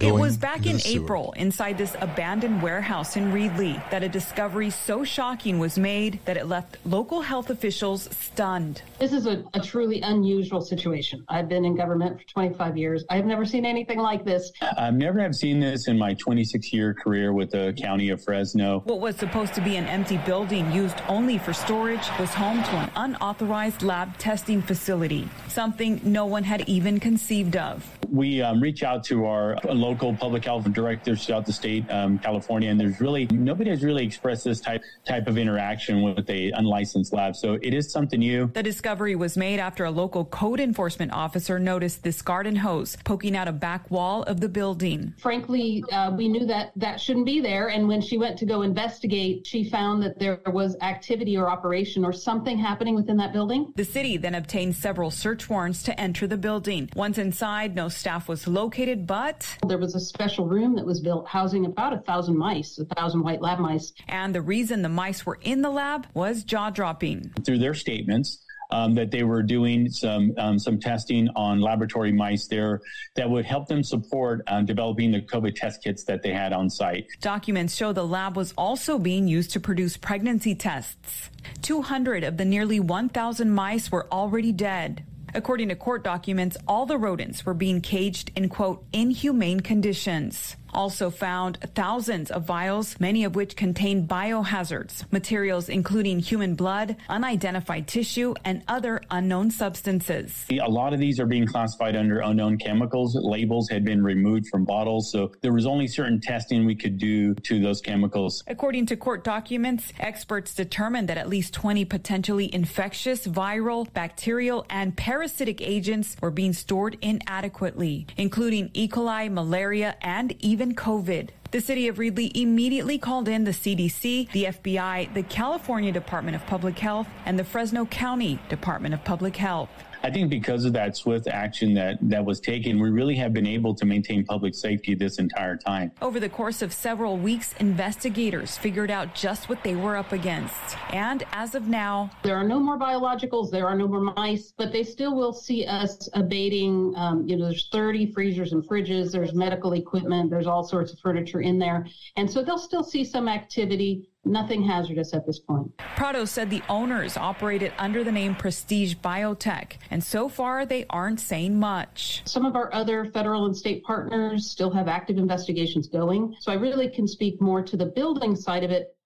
It 0.00 0.12
was 0.12 0.36
back 0.36 0.66
in 0.66 0.78
April 0.84 1.32
inside 1.38 1.78
this 1.78 1.96
abandoned 2.02 2.60
warehouse 2.60 3.16
in 3.16 3.32
Reedley 3.32 3.82
that 3.90 4.02
a 4.02 4.08
discovery 4.10 4.68
so 4.68 5.04
shocking 5.04 5.58
was 5.58 5.78
made 5.78 6.20
that 6.26 6.36
it 6.36 6.46
left 6.46 6.76
local 6.84 7.22
health 7.22 7.48
officials 7.48 8.06
stunned. 8.12 8.82
This 8.98 9.14
is 9.14 9.26
a, 9.26 9.42
a, 9.54 9.60
truly 9.60 10.02
unusual 10.02 10.60
situation. 10.60 11.24
I've 11.28 11.48
been 11.48 11.64
in 11.64 11.76
government 11.76 12.20
for 12.20 12.26
25 12.28 12.76
years. 12.76 13.04
I 13.08 13.16
have 13.16 13.24
never 13.24 13.46
seen 13.46 13.64
anything 13.64 13.98
like 13.98 14.22
this. 14.22 14.52
I've 14.76 14.94
never 14.94 15.18
have 15.18 15.34
seen 15.34 15.60
this 15.60 15.88
in 15.88 15.98
my 15.98 16.12
26 16.14 16.74
year 16.74 16.92
career 16.92 17.32
with 17.32 17.52
the 17.52 17.74
county 17.80 18.10
of 18.10 18.22
Fresno. 18.22 18.80
What 18.80 19.00
was 19.00 19.16
supposed 19.16 19.54
to 19.54 19.62
be 19.62 19.76
an 19.76 19.86
empty 19.86 20.18
building 20.18 20.70
used 20.72 21.00
only 21.08 21.38
for 21.38 21.54
storage 21.54 22.06
was 22.20 22.34
home 22.34 22.62
to 22.62 22.70
an 22.76 22.90
unauthorized 22.96 23.82
lab 23.82 24.16
testing 24.18 24.60
facility, 24.60 25.26
something 25.48 26.00
no 26.04 26.26
one 26.26 26.44
had 26.44 26.68
even 26.68 27.00
conceived 27.00 27.56
of. 27.56 27.90
We 28.08 28.40
um, 28.40 28.60
reach 28.60 28.84
out 28.84 29.02
to 29.04 29.26
our 29.26 29.56
local 29.64 29.85
public 29.94 30.44
health 30.44 30.70
directors 30.72 31.24
throughout 31.24 31.46
the 31.46 31.52
state, 31.52 31.84
um, 31.90 32.18
California, 32.18 32.70
and 32.70 32.78
there's 32.80 33.00
really 33.00 33.26
nobody 33.26 33.70
has 33.70 33.82
really 33.82 34.04
expressed 34.04 34.44
this 34.44 34.60
type 34.60 34.82
type 35.04 35.26
of 35.26 35.38
interaction 35.38 36.02
with 36.02 36.28
a 36.30 36.50
unlicensed 36.52 37.12
lab. 37.12 37.36
So 37.36 37.54
it 37.62 37.74
is 37.74 37.90
something 37.90 38.20
new. 38.20 38.50
The 38.54 38.62
discovery 38.62 39.14
was 39.14 39.36
made 39.36 39.60
after 39.60 39.84
a 39.84 39.90
local 39.90 40.24
code 40.24 40.60
enforcement 40.60 41.12
officer 41.12 41.58
noticed 41.58 42.02
this 42.02 42.22
garden 42.22 42.56
hose 42.56 42.96
poking 43.04 43.36
out 43.36 43.48
a 43.48 43.52
back 43.52 43.90
wall 43.90 44.22
of 44.24 44.40
the 44.40 44.48
building. 44.48 45.14
Frankly, 45.18 45.84
uh, 45.92 46.12
we 46.16 46.28
knew 46.28 46.46
that 46.46 46.72
that 46.76 47.00
shouldn't 47.00 47.26
be 47.26 47.40
there, 47.40 47.68
and 47.68 47.86
when 47.86 48.00
she 48.00 48.18
went 48.18 48.38
to 48.38 48.46
go 48.46 48.62
investigate, 48.62 49.46
she 49.46 49.68
found 49.68 50.02
that 50.02 50.18
there 50.18 50.40
was 50.46 50.76
activity 50.80 51.36
or 51.36 51.50
operation 51.50 52.04
or 52.04 52.12
something 52.12 52.58
happening 52.58 52.94
within 52.94 53.16
that 53.16 53.32
building. 53.32 53.72
The 53.76 53.84
city 53.84 54.16
then 54.16 54.34
obtained 54.34 54.74
several 54.76 55.10
search 55.10 55.48
warrants 55.48 55.82
to 55.84 56.00
enter 56.00 56.26
the 56.26 56.36
building. 56.36 56.88
Once 56.94 57.18
inside, 57.18 57.74
no 57.74 57.88
staff 57.88 58.28
was 58.28 58.46
located, 58.46 59.06
but 59.06 59.56
there 59.66 59.75
there 59.76 59.82
was 59.82 59.94
a 59.94 60.00
special 60.00 60.46
room 60.46 60.74
that 60.74 60.86
was 60.86 61.00
built 61.00 61.28
housing 61.28 61.66
about 61.66 61.92
a 61.92 61.98
thousand 61.98 62.38
mice, 62.38 62.78
a 62.78 62.86
thousand 62.94 63.22
white 63.22 63.42
lab 63.42 63.58
mice. 63.58 63.92
And 64.08 64.34
the 64.34 64.40
reason 64.40 64.80
the 64.80 64.88
mice 64.88 65.26
were 65.26 65.38
in 65.42 65.60
the 65.60 65.68
lab 65.68 66.06
was 66.14 66.44
jaw 66.44 66.70
dropping. 66.70 67.30
Through 67.44 67.58
their 67.58 67.74
statements, 67.74 68.42
um, 68.70 68.94
that 68.94 69.10
they 69.10 69.22
were 69.22 69.42
doing 69.42 69.90
some 69.90 70.32
um, 70.38 70.58
some 70.58 70.80
testing 70.80 71.28
on 71.36 71.60
laboratory 71.60 72.10
mice 72.10 72.48
there 72.48 72.80
that 73.16 73.28
would 73.28 73.44
help 73.44 73.68
them 73.68 73.82
support 73.82 74.40
uh, 74.46 74.62
developing 74.62 75.12
the 75.12 75.20
COVID 75.20 75.54
test 75.54 75.84
kits 75.84 76.04
that 76.04 76.22
they 76.22 76.32
had 76.32 76.54
on 76.54 76.70
site. 76.70 77.06
Documents 77.20 77.76
show 77.76 77.92
the 77.92 78.06
lab 78.06 78.34
was 78.34 78.54
also 78.56 78.98
being 78.98 79.28
used 79.28 79.50
to 79.52 79.60
produce 79.60 79.98
pregnancy 79.98 80.54
tests. 80.54 81.28
200 81.62 82.24
of 82.24 82.38
the 82.38 82.44
nearly 82.44 82.80
1,000 82.80 83.50
mice 83.50 83.92
were 83.92 84.08
already 84.10 84.50
dead. 84.52 85.04
According 85.36 85.68
to 85.68 85.76
court 85.76 86.02
documents, 86.02 86.56
all 86.66 86.86
the 86.86 86.96
rodents 86.96 87.44
were 87.44 87.52
being 87.52 87.82
caged 87.82 88.32
in 88.34 88.48
quote 88.48 88.82
inhumane 88.94 89.60
conditions 89.60 90.56
also 90.72 91.10
found 91.10 91.58
thousands 91.74 92.30
of 92.30 92.44
vials, 92.44 92.98
many 93.00 93.24
of 93.24 93.34
which 93.34 93.56
contain 93.56 94.06
biohazards, 94.06 95.10
materials 95.12 95.68
including 95.68 96.18
human 96.18 96.54
blood, 96.54 96.96
unidentified 97.08 97.86
tissue, 97.86 98.34
and 98.44 98.62
other 98.68 99.00
unknown 99.10 99.50
substances. 99.50 100.44
A 100.50 100.68
lot 100.68 100.92
of 100.92 100.98
these 100.98 101.20
are 101.20 101.26
being 101.26 101.46
classified 101.46 101.96
under 101.96 102.20
unknown 102.20 102.58
chemicals. 102.58 103.14
Labels 103.14 103.68
had 103.68 103.84
been 103.84 104.02
removed 104.02 104.46
from 104.48 104.64
bottles, 104.64 105.10
so 105.12 105.32
there 105.40 105.52
was 105.52 105.66
only 105.66 105.86
certain 105.86 106.20
testing 106.20 106.64
we 106.64 106.74
could 106.74 106.98
do 106.98 107.34
to 107.34 107.60
those 107.60 107.80
chemicals. 107.80 108.42
According 108.46 108.86
to 108.86 108.96
court 108.96 109.24
documents, 109.24 109.92
experts 110.00 110.54
determined 110.54 111.08
that 111.08 111.18
at 111.18 111.28
least 111.28 111.54
20 111.54 111.84
potentially 111.84 112.52
infectious, 112.54 113.26
viral, 113.26 113.92
bacterial, 113.92 114.66
and 114.70 114.96
parasitic 114.96 115.60
agents 115.60 116.16
were 116.20 116.30
being 116.30 116.52
stored 116.52 116.96
inadequately, 117.00 118.06
including 118.16 118.70
E. 118.74 118.88
coli, 118.88 119.30
malaria, 119.30 119.96
and 120.00 120.34
even 120.40 120.55
COVID. 120.58 121.30
The 121.50 121.60
city 121.60 121.88
of 121.88 121.96
Reedley 121.96 122.30
immediately 122.34 122.98
called 122.98 123.28
in 123.28 123.44
the 123.44 123.52
CDC, 123.52 124.30
the 124.32 124.44
FBI, 124.44 125.14
the 125.14 125.22
California 125.22 125.92
Department 125.92 126.34
of 126.34 126.46
Public 126.46 126.78
Health, 126.78 127.06
and 127.24 127.38
the 127.38 127.44
Fresno 127.44 127.84
County 127.86 128.38
Department 128.48 128.94
of 128.94 129.04
Public 129.04 129.36
Health. 129.36 129.70
I 130.02 130.10
think 130.10 130.30
because 130.30 130.64
of 130.64 130.72
that 130.74 130.96
swift 130.96 131.26
action 131.26 131.74
that, 131.74 131.98
that 132.02 132.24
was 132.24 132.40
taken, 132.40 132.80
we 132.80 132.90
really 132.90 133.16
have 133.16 133.32
been 133.32 133.46
able 133.46 133.74
to 133.74 133.84
maintain 133.84 134.24
public 134.24 134.54
safety 134.54 134.94
this 134.94 135.18
entire 135.18 135.56
time. 135.56 135.92
Over 136.02 136.20
the 136.20 136.28
course 136.28 136.62
of 136.62 136.72
several 136.72 137.16
weeks, 137.16 137.54
investigators 137.60 138.56
figured 138.56 138.90
out 138.90 139.14
just 139.14 139.48
what 139.48 139.62
they 139.62 139.74
were 139.74 139.96
up 139.96 140.12
against. 140.12 140.76
And 140.92 141.24
as 141.32 141.54
of 141.54 141.68
now, 141.68 142.10
there 142.22 142.36
are 142.36 142.44
no 142.44 142.58
more 142.60 142.78
biologicals, 142.78 143.50
there 143.50 143.66
are 143.66 143.76
no 143.76 143.88
more 143.88 144.00
mice, 144.00 144.52
but 144.56 144.72
they 144.72 144.82
still 144.82 145.14
will 145.14 145.32
see 145.32 145.66
us 145.66 146.08
abating. 146.14 146.94
Um, 146.96 147.26
you 147.26 147.36
know, 147.36 147.46
there's 147.46 147.68
30 147.70 148.12
freezers 148.12 148.52
and 148.52 148.66
fridges, 148.66 149.12
there's 149.12 149.34
medical 149.34 149.72
equipment, 149.72 150.30
there's 150.30 150.46
all 150.46 150.64
sorts 150.64 150.92
of 150.92 150.98
furniture 151.00 151.40
in 151.40 151.58
there. 151.58 151.86
And 152.16 152.30
so 152.30 152.42
they'll 152.42 152.58
still 152.58 152.84
see 152.84 153.04
some 153.04 153.28
activity 153.28 154.08
nothing 154.26 154.62
hazardous 154.62 155.14
at 155.14 155.26
this 155.26 155.38
point. 155.38 155.76
Prado 155.96 156.24
said 156.24 156.50
the 156.50 156.62
owners 156.68 157.16
operated 157.16 157.72
under 157.78 158.04
the 158.04 158.12
name 158.12 158.34
Prestige 158.34 158.94
Biotech, 158.96 159.72
and 159.90 160.02
so 160.02 160.28
far 160.28 160.66
they 160.66 160.84
aren't 160.90 161.20
saying 161.20 161.58
much. 161.58 162.22
Some 162.26 162.44
of 162.44 162.56
our 162.56 162.72
other 162.74 163.06
federal 163.06 163.46
and 163.46 163.56
state 163.56 163.82
partners 163.84 164.50
still 164.50 164.70
have 164.70 164.88
active 164.88 165.18
investigations 165.18 165.88
going, 165.88 166.34
so 166.40 166.52
I 166.52 166.56
really 166.56 166.88
can 166.88 167.06
speak 167.06 167.40
more 167.40 167.62
to 167.62 167.76
the 167.76 167.86
building 167.86 168.36
side 168.36 168.64
of 168.64 168.70
it. 168.70 168.96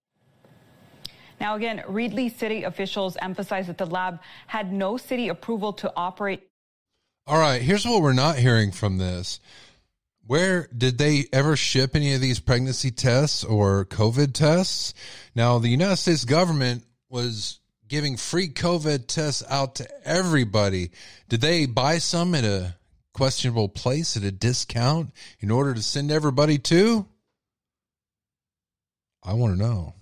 Now, 1.41 1.57
again, 1.57 1.83
Reedley 1.89 2.37
city 2.37 2.65
officials 2.65 3.17
emphasized 3.23 3.69
that 3.69 3.79
the 3.79 3.87
lab 3.87 4.21
had 4.47 4.73
no 4.73 4.97
city 4.99 5.29
approval 5.29 5.73
to 5.75 5.93
operate. 5.97 6.47
All 7.27 7.39
right, 7.39 7.63
here's 7.63 7.87
what 7.87 8.03
we're 8.03 8.13
not 8.13 8.37
hearing 8.37 8.73
from 8.73 8.99
this. 8.99 9.41
Where 10.31 10.69
did 10.69 10.97
they 10.97 11.25
ever 11.33 11.57
ship 11.57 11.97
any 11.97 12.15
of 12.15 12.21
these 12.21 12.39
pregnancy 12.39 12.93
tests 12.93 13.43
or 13.43 13.85
COVID 13.85 14.33
tests? 14.33 14.95
Now, 15.35 15.59
the 15.59 15.69
United 15.69 15.97
States 15.97 16.25
government 16.25 16.85
was 17.09 17.59
giving 17.89 18.17
free 18.17 18.49
COVID 18.49 19.09
tests 19.09 19.43
out 19.51 19.75
to 19.75 19.89
everybody. 20.07 20.93
Did 21.29 21.41
they 21.41 21.67
buy 21.67 21.99
some 21.99 22.37
at 22.37 22.45
a 22.45 22.77
questionable 23.13 23.69
place 23.69 24.17
at 24.17 24.23
a 24.23 24.31
discount 24.31 25.11
in 25.41 25.51
order 25.51 25.75
to 25.75 25.83
send 25.83 26.13
everybody 26.13 26.59
to? 26.59 27.09
I 29.25 29.33
want 29.33 29.55
to 29.55 29.61
know 29.61 29.95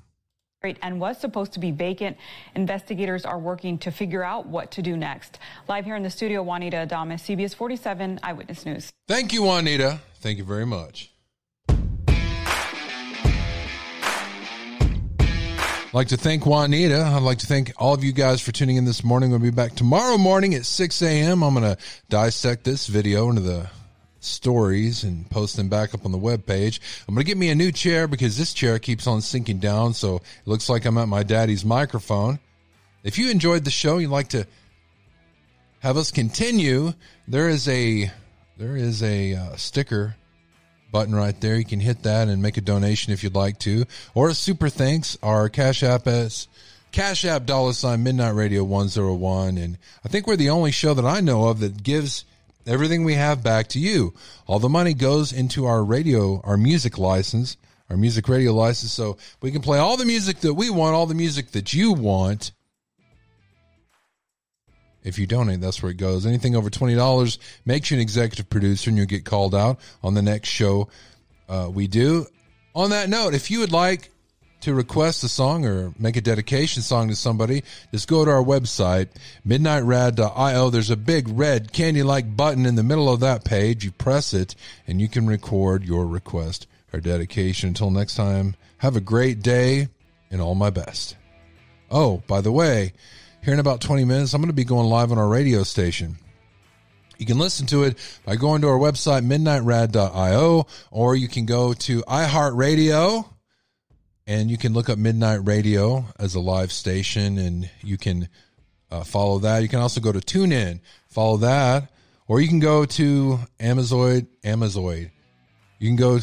and 0.60 1.00
was 1.00 1.16
supposed 1.18 1.52
to 1.52 1.60
be 1.60 1.70
vacant. 1.70 2.16
Investigators 2.56 3.24
are 3.24 3.38
working 3.38 3.78
to 3.78 3.92
figure 3.92 4.24
out 4.24 4.46
what 4.46 4.72
to 4.72 4.82
do 4.82 4.96
next. 4.96 5.38
Live 5.68 5.84
here 5.84 5.94
in 5.94 6.02
the 6.02 6.10
studio, 6.10 6.42
Juanita 6.42 6.78
Adames, 6.78 7.22
CBS 7.22 7.54
47 7.54 8.18
Eyewitness 8.24 8.66
News. 8.66 8.90
Thank 9.06 9.32
you, 9.32 9.44
Juanita. 9.44 10.00
Thank 10.16 10.38
you 10.38 10.44
very 10.44 10.66
much. 10.66 11.12
I'd 15.88 15.94
like 15.94 16.08
to 16.08 16.16
thank 16.16 16.44
Juanita. 16.44 17.02
I'd 17.02 17.22
like 17.22 17.38
to 17.38 17.46
thank 17.46 17.72
all 17.78 17.94
of 17.94 18.02
you 18.02 18.12
guys 18.12 18.42
for 18.42 18.50
tuning 18.50 18.76
in 18.76 18.84
this 18.84 19.04
morning. 19.04 19.30
We'll 19.30 19.38
be 19.38 19.50
back 19.50 19.76
tomorrow 19.76 20.18
morning 20.18 20.56
at 20.56 20.66
6 20.66 21.02
a.m. 21.02 21.44
I'm 21.44 21.54
going 21.54 21.76
to 21.76 21.80
dissect 22.08 22.64
this 22.64 22.88
video 22.88 23.28
into 23.30 23.42
the 23.42 23.70
stories 24.28 25.04
and 25.04 25.28
post 25.30 25.56
them 25.56 25.68
back 25.68 25.94
up 25.94 26.04
on 26.04 26.12
the 26.12 26.18
web 26.18 26.46
page. 26.46 26.80
I'm 27.06 27.14
going 27.14 27.24
to 27.24 27.28
get 27.28 27.38
me 27.38 27.50
a 27.50 27.54
new 27.54 27.72
chair 27.72 28.06
because 28.06 28.36
this 28.36 28.54
chair 28.54 28.78
keeps 28.78 29.06
on 29.06 29.20
sinking 29.20 29.58
down, 29.58 29.94
so 29.94 30.16
it 30.16 30.22
looks 30.46 30.68
like 30.68 30.84
I'm 30.84 30.98
at 30.98 31.08
my 31.08 31.22
daddy's 31.22 31.64
microphone. 31.64 32.38
If 33.04 33.18
you 33.18 33.30
enjoyed 33.30 33.64
the 33.64 33.70
show, 33.70 33.98
you'd 33.98 34.10
like 34.10 34.28
to 34.28 34.46
have 35.80 35.96
us 35.96 36.10
continue, 36.10 36.92
there 37.26 37.48
is 37.48 37.68
a 37.68 38.10
there 38.56 38.76
is 38.76 39.02
a 39.02 39.34
uh, 39.34 39.56
sticker 39.56 40.16
button 40.90 41.14
right 41.14 41.40
there. 41.40 41.56
You 41.56 41.64
can 41.64 41.80
hit 41.80 42.02
that 42.02 42.28
and 42.28 42.42
make 42.42 42.56
a 42.56 42.60
donation 42.60 43.12
if 43.12 43.22
you'd 43.22 43.36
like 43.36 43.58
to, 43.60 43.84
or 44.14 44.28
a 44.28 44.34
super 44.34 44.68
thanks. 44.68 45.16
Our 45.22 45.48
Cash 45.48 45.82
App 45.82 46.06
is 46.06 46.48
Cash 46.90 47.24
App 47.24 47.46
dollar 47.46 47.72
sign 47.72 48.02
Midnight 48.02 48.34
Radio 48.34 48.64
one 48.64 48.88
zero 48.88 49.14
one, 49.14 49.58
and 49.58 49.78
I 50.04 50.08
think 50.08 50.26
we're 50.26 50.36
the 50.36 50.50
only 50.50 50.72
show 50.72 50.94
that 50.94 51.04
I 51.04 51.20
know 51.20 51.46
of 51.48 51.60
that 51.60 51.82
gives 51.82 52.24
everything 52.68 53.04
we 53.04 53.14
have 53.14 53.42
back 53.42 53.68
to 53.68 53.78
you. 53.78 54.14
All 54.46 54.58
the 54.58 54.68
money 54.68 54.94
goes 54.94 55.32
into 55.32 55.66
our 55.66 55.84
radio, 55.84 56.40
our 56.42 56.56
music 56.56 56.98
license, 56.98 57.56
our 57.90 57.96
music 57.96 58.28
radio 58.28 58.52
license, 58.52 58.92
so 58.92 59.16
we 59.40 59.50
can 59.50 59.62
play 59.62 59.78
all 59.78 59.96
the 59.96 60.04
music 60.04 60.40
that 60.40 60.54
we 60.54 60.70
want, 60.70 60.94
all 60.94 61.06
the 61.06 61.14
music 61.14 61.52
that 61.52 61.72
you 61.72 61.92
want. 61.92 62.52
If 65.02 65.18
you 65.18 65.26
donate, 65.26 65.60
that's 65.60 65.82
where 65.82 65.90
it 65.90 65.96
goes. 65.96 66.26
Anything 66.26 66.54
over 66.54 66.68
$20 66.68 67.38
makes 67.64 67.90
you 67.90 67.96
an 67.96 68.00
executive 68.00 68.50
producer 68.50 68.90
and 68.90 68.98
you'll 68.98 69.06
get 69.06 69.24
called 69.24 69.54
out 69.54 69.80
on 70.02 70.14
the 70.14 70.22
next 70.22 70.48
show 70.48 70.88
uh, 71.48 71.70
we 71.72 71.86
do. 71.86 72.26
On 72.74 72.90
that 72.90 73.08
note, 73.08 73.34
if 73.34 73.50
you 73.50 73.60
would 73.60 73.72
like 73.72 74.10
to 74.60 74.74
request 74.74 75.22
a 75.24 75.28
song 75.28 75.64
or 75.64 75.92
make 75.98 76.16
a 76.16 76.20
dedication 76.20 76.82
song 76.82 77.08
to 77.08 77.16
somebody, 77.16 77.62
just 77.92 78.08
go 78.08 78.24
to 78.24 78.30
our 78.30 78.42
website, 78.42 79.08
midnightrad.io. 79.46 80.70
There's 80.70 80.90
a 80.90 80.96
big 80.96 81.28
red 81.28 81.72
candy 81.72 82.02
like 82.02 82.36
button 82.36 82.66
in 82.66 82.74
the 82.74 82.82
middle 82.82 83.12
of 83.12 83.20
that 83.20 83.44
page. 83.44 83.84
You 83.84 83.92
press 83.92 84.34
it 84.34 84.54
and 84.86 85.00
you 85.00 85.08
can 85.08 85.26
record 85.26 85.84
your 85.84 86.06
request 86.06 86.66
or 86.92 87.00
dedication. 87.00 87.68
Until 87.68 87.90
next 87.90 88.16
time, 88.16 88.56
have 88.78 88.96
a 88.96 89.00
great 89.00 89.42
day 89.42 89.88
and 90.30 90.40
all 90.40 90.54
my 90.54 90.70
best. 90.70 91.16
Oh, 91.90 92.22
by 92.26 92.40
the 92.40 92.52
way, 92.52 92.92
here 93.42 93.54
in 93.54 93.60
about 93.60 93.80
20 93.80 94.04
minutes, 94.04 94.34
I'm 94.34 94.40
going 94.40 94.48
to 94.48 94.54
be 94.54 94.64
going 94.64 94.88
live 94.88 95.12
on 95.12 95.18
our 95.18 95.28
radio 95.28 95.62
station. 95.62 96.16
You 97.16 97.26
can 97.26 97.38
listen 97.38 97.66
to 97.68 97.84
it 97.84 97.96
by 98.24 98.36
going 98.36 98.62
to 98.62 98.68
our 98.68 98.78
website, 98.78 99.26
midnightrad.io, 99.26 100.66
or 100.90 101.16
you 101.16 101.28
can 101.28 101.46
go 101.46 101.72
to 101.72 102.02
iHeartRadio 102.02 103.24
and 104.28 104.50
you 104.50 104.58
can 104.58 104.74
look 104.74 104.90
up 104.90 104.98
Midnight 104.98 105.40
Radio 105.46 106.04
as 106.18 106.34
a 106.34 106.40
live 106.40 106.70
station, 106.70 107.38
and 107.38 107.70
you 107.82 107.96
can 107.96 108.28
uh, 108.90 109.02
follow 109.02 109.38
that. 109.38 109.62
You 109.62 109.68
can 109.68 109.80
also 109.80 110.02
go 110.02 110.12
to 110.12 110.20
TuneIn, 110.20 110.80
follow 111.08 111.38
that, 111.38 111.90
or 112.28 112.38
you 112.38 112.46
can 112.46 112.60
go 112.60 112.84
to 112.84 113.38
Amazoid. 113.58 114.26
Amazoid. 114.44 115.10
You 115.78 115.88
can 115.88 115.96
go 115.96 116.20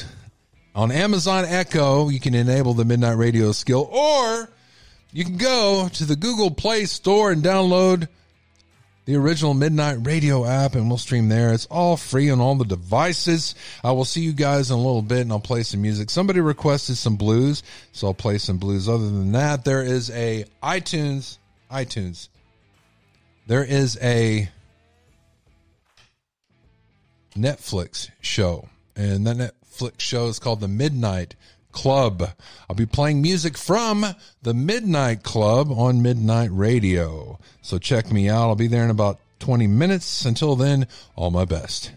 on 0.75 0.91
Amazon 0.91 1.45
Echo. 1.45 2.09
You 2.09 2.19
can 2.19 2.35
enable 2.35 2.75
the 2.75 2.85
Midnight 2.85 3.17
Radio 3.17 3.51
skill, 3.51 3.89
or 3.91 4.49
you 5.11 5.25
can 5.25 5.37
go 5.37 5.89
to 5.93 6.05
the 6.05 6.15
Google 6.15 6.51
Play 6.51 6.85
Store 6.85 7.31
and 7.31 7.41
download 7.41 8.07
the 9.05 9.15
original 9.15 9.53
Midnight 9.53 9.99
Radio 10.05 10.45
app, 10.45 10.75
and 10.75 10.87
we'll 10.87 10.97
stream 10.97 11.29
there. 11.29 11.53
It's 11.53 11.67
all 11.67 11.95
free 11.95 12.29
on 12.31 12.41
all 12.41 12.55
the 12.55 12.65
devices. 12.65 13.53
I 13.83 13.91
will 13.91 14.05
see 14.05 14.21
you 14.21 14.33
guys 14.33 14.71
in 14.71 14.75
a 14.75 14.81
little 14.81 15.03
bit, 15.03 15.21
and 15.21 15.31
I'll 15.31 15.39
play 15.39 15.63
some 15.63 15.81
music. 15.81 16.09
Somebody 16.09 16.39
requested 16.41 16.97
some 16.97 17.15
blues, 17.15 17.61
so 17.91 18.07
I'll 18.07 18.13
play 18.15 18.39
some 18.39 18.57
blues. 18.57 18.89
Other 18.89 19.05
than 19.05 19.31
that, 19.33 19.63
there 19.63 19.83
is 19.83 20.09
a 20.09 20.45
iTunes, 20.63 21.37
iTunes. 21.71 22.29
There 23.47 23.63
is 23.63 23.97
a 24.01 24.49
Netflix 27.35 28.09
show, 28.21 28.69
and 28.95 29.27
that 29.27 29.37
Netflix 29.37 29.99
show 29.99 30.27
is 30.27 30.39
called 30.39 30.61
The 30.61 30.67
Midnight 30.67 31.35
Club. 31.75 32.31
I'll 32.67 32.75
be 32.75 32.87
playing 32.87 33.21
music 33.21 33.55
from 33.57 34.03
the 34.41 34.55
Midnight 34.55 35.21
Club 35.21 35.71
on 35.71 36.01
Midnight 36.01 36.49
Radio. 36.51 37.37
So 37.61 37.77
check 37.77 38.11
me 38.11 38.27
out. 38.27 38.47
I'll 38.47 38.55
be 38.55 38.65
there 38.65 38.83
in 38.83 38.89
about 38.89 39.19
20 39.39 39.67
minutes. 39.67 40.25
Until 40.25 40.55
then, 40.55 40.87
all 41.15 41.29
my 41.29 41.45
best. 41.45 41.91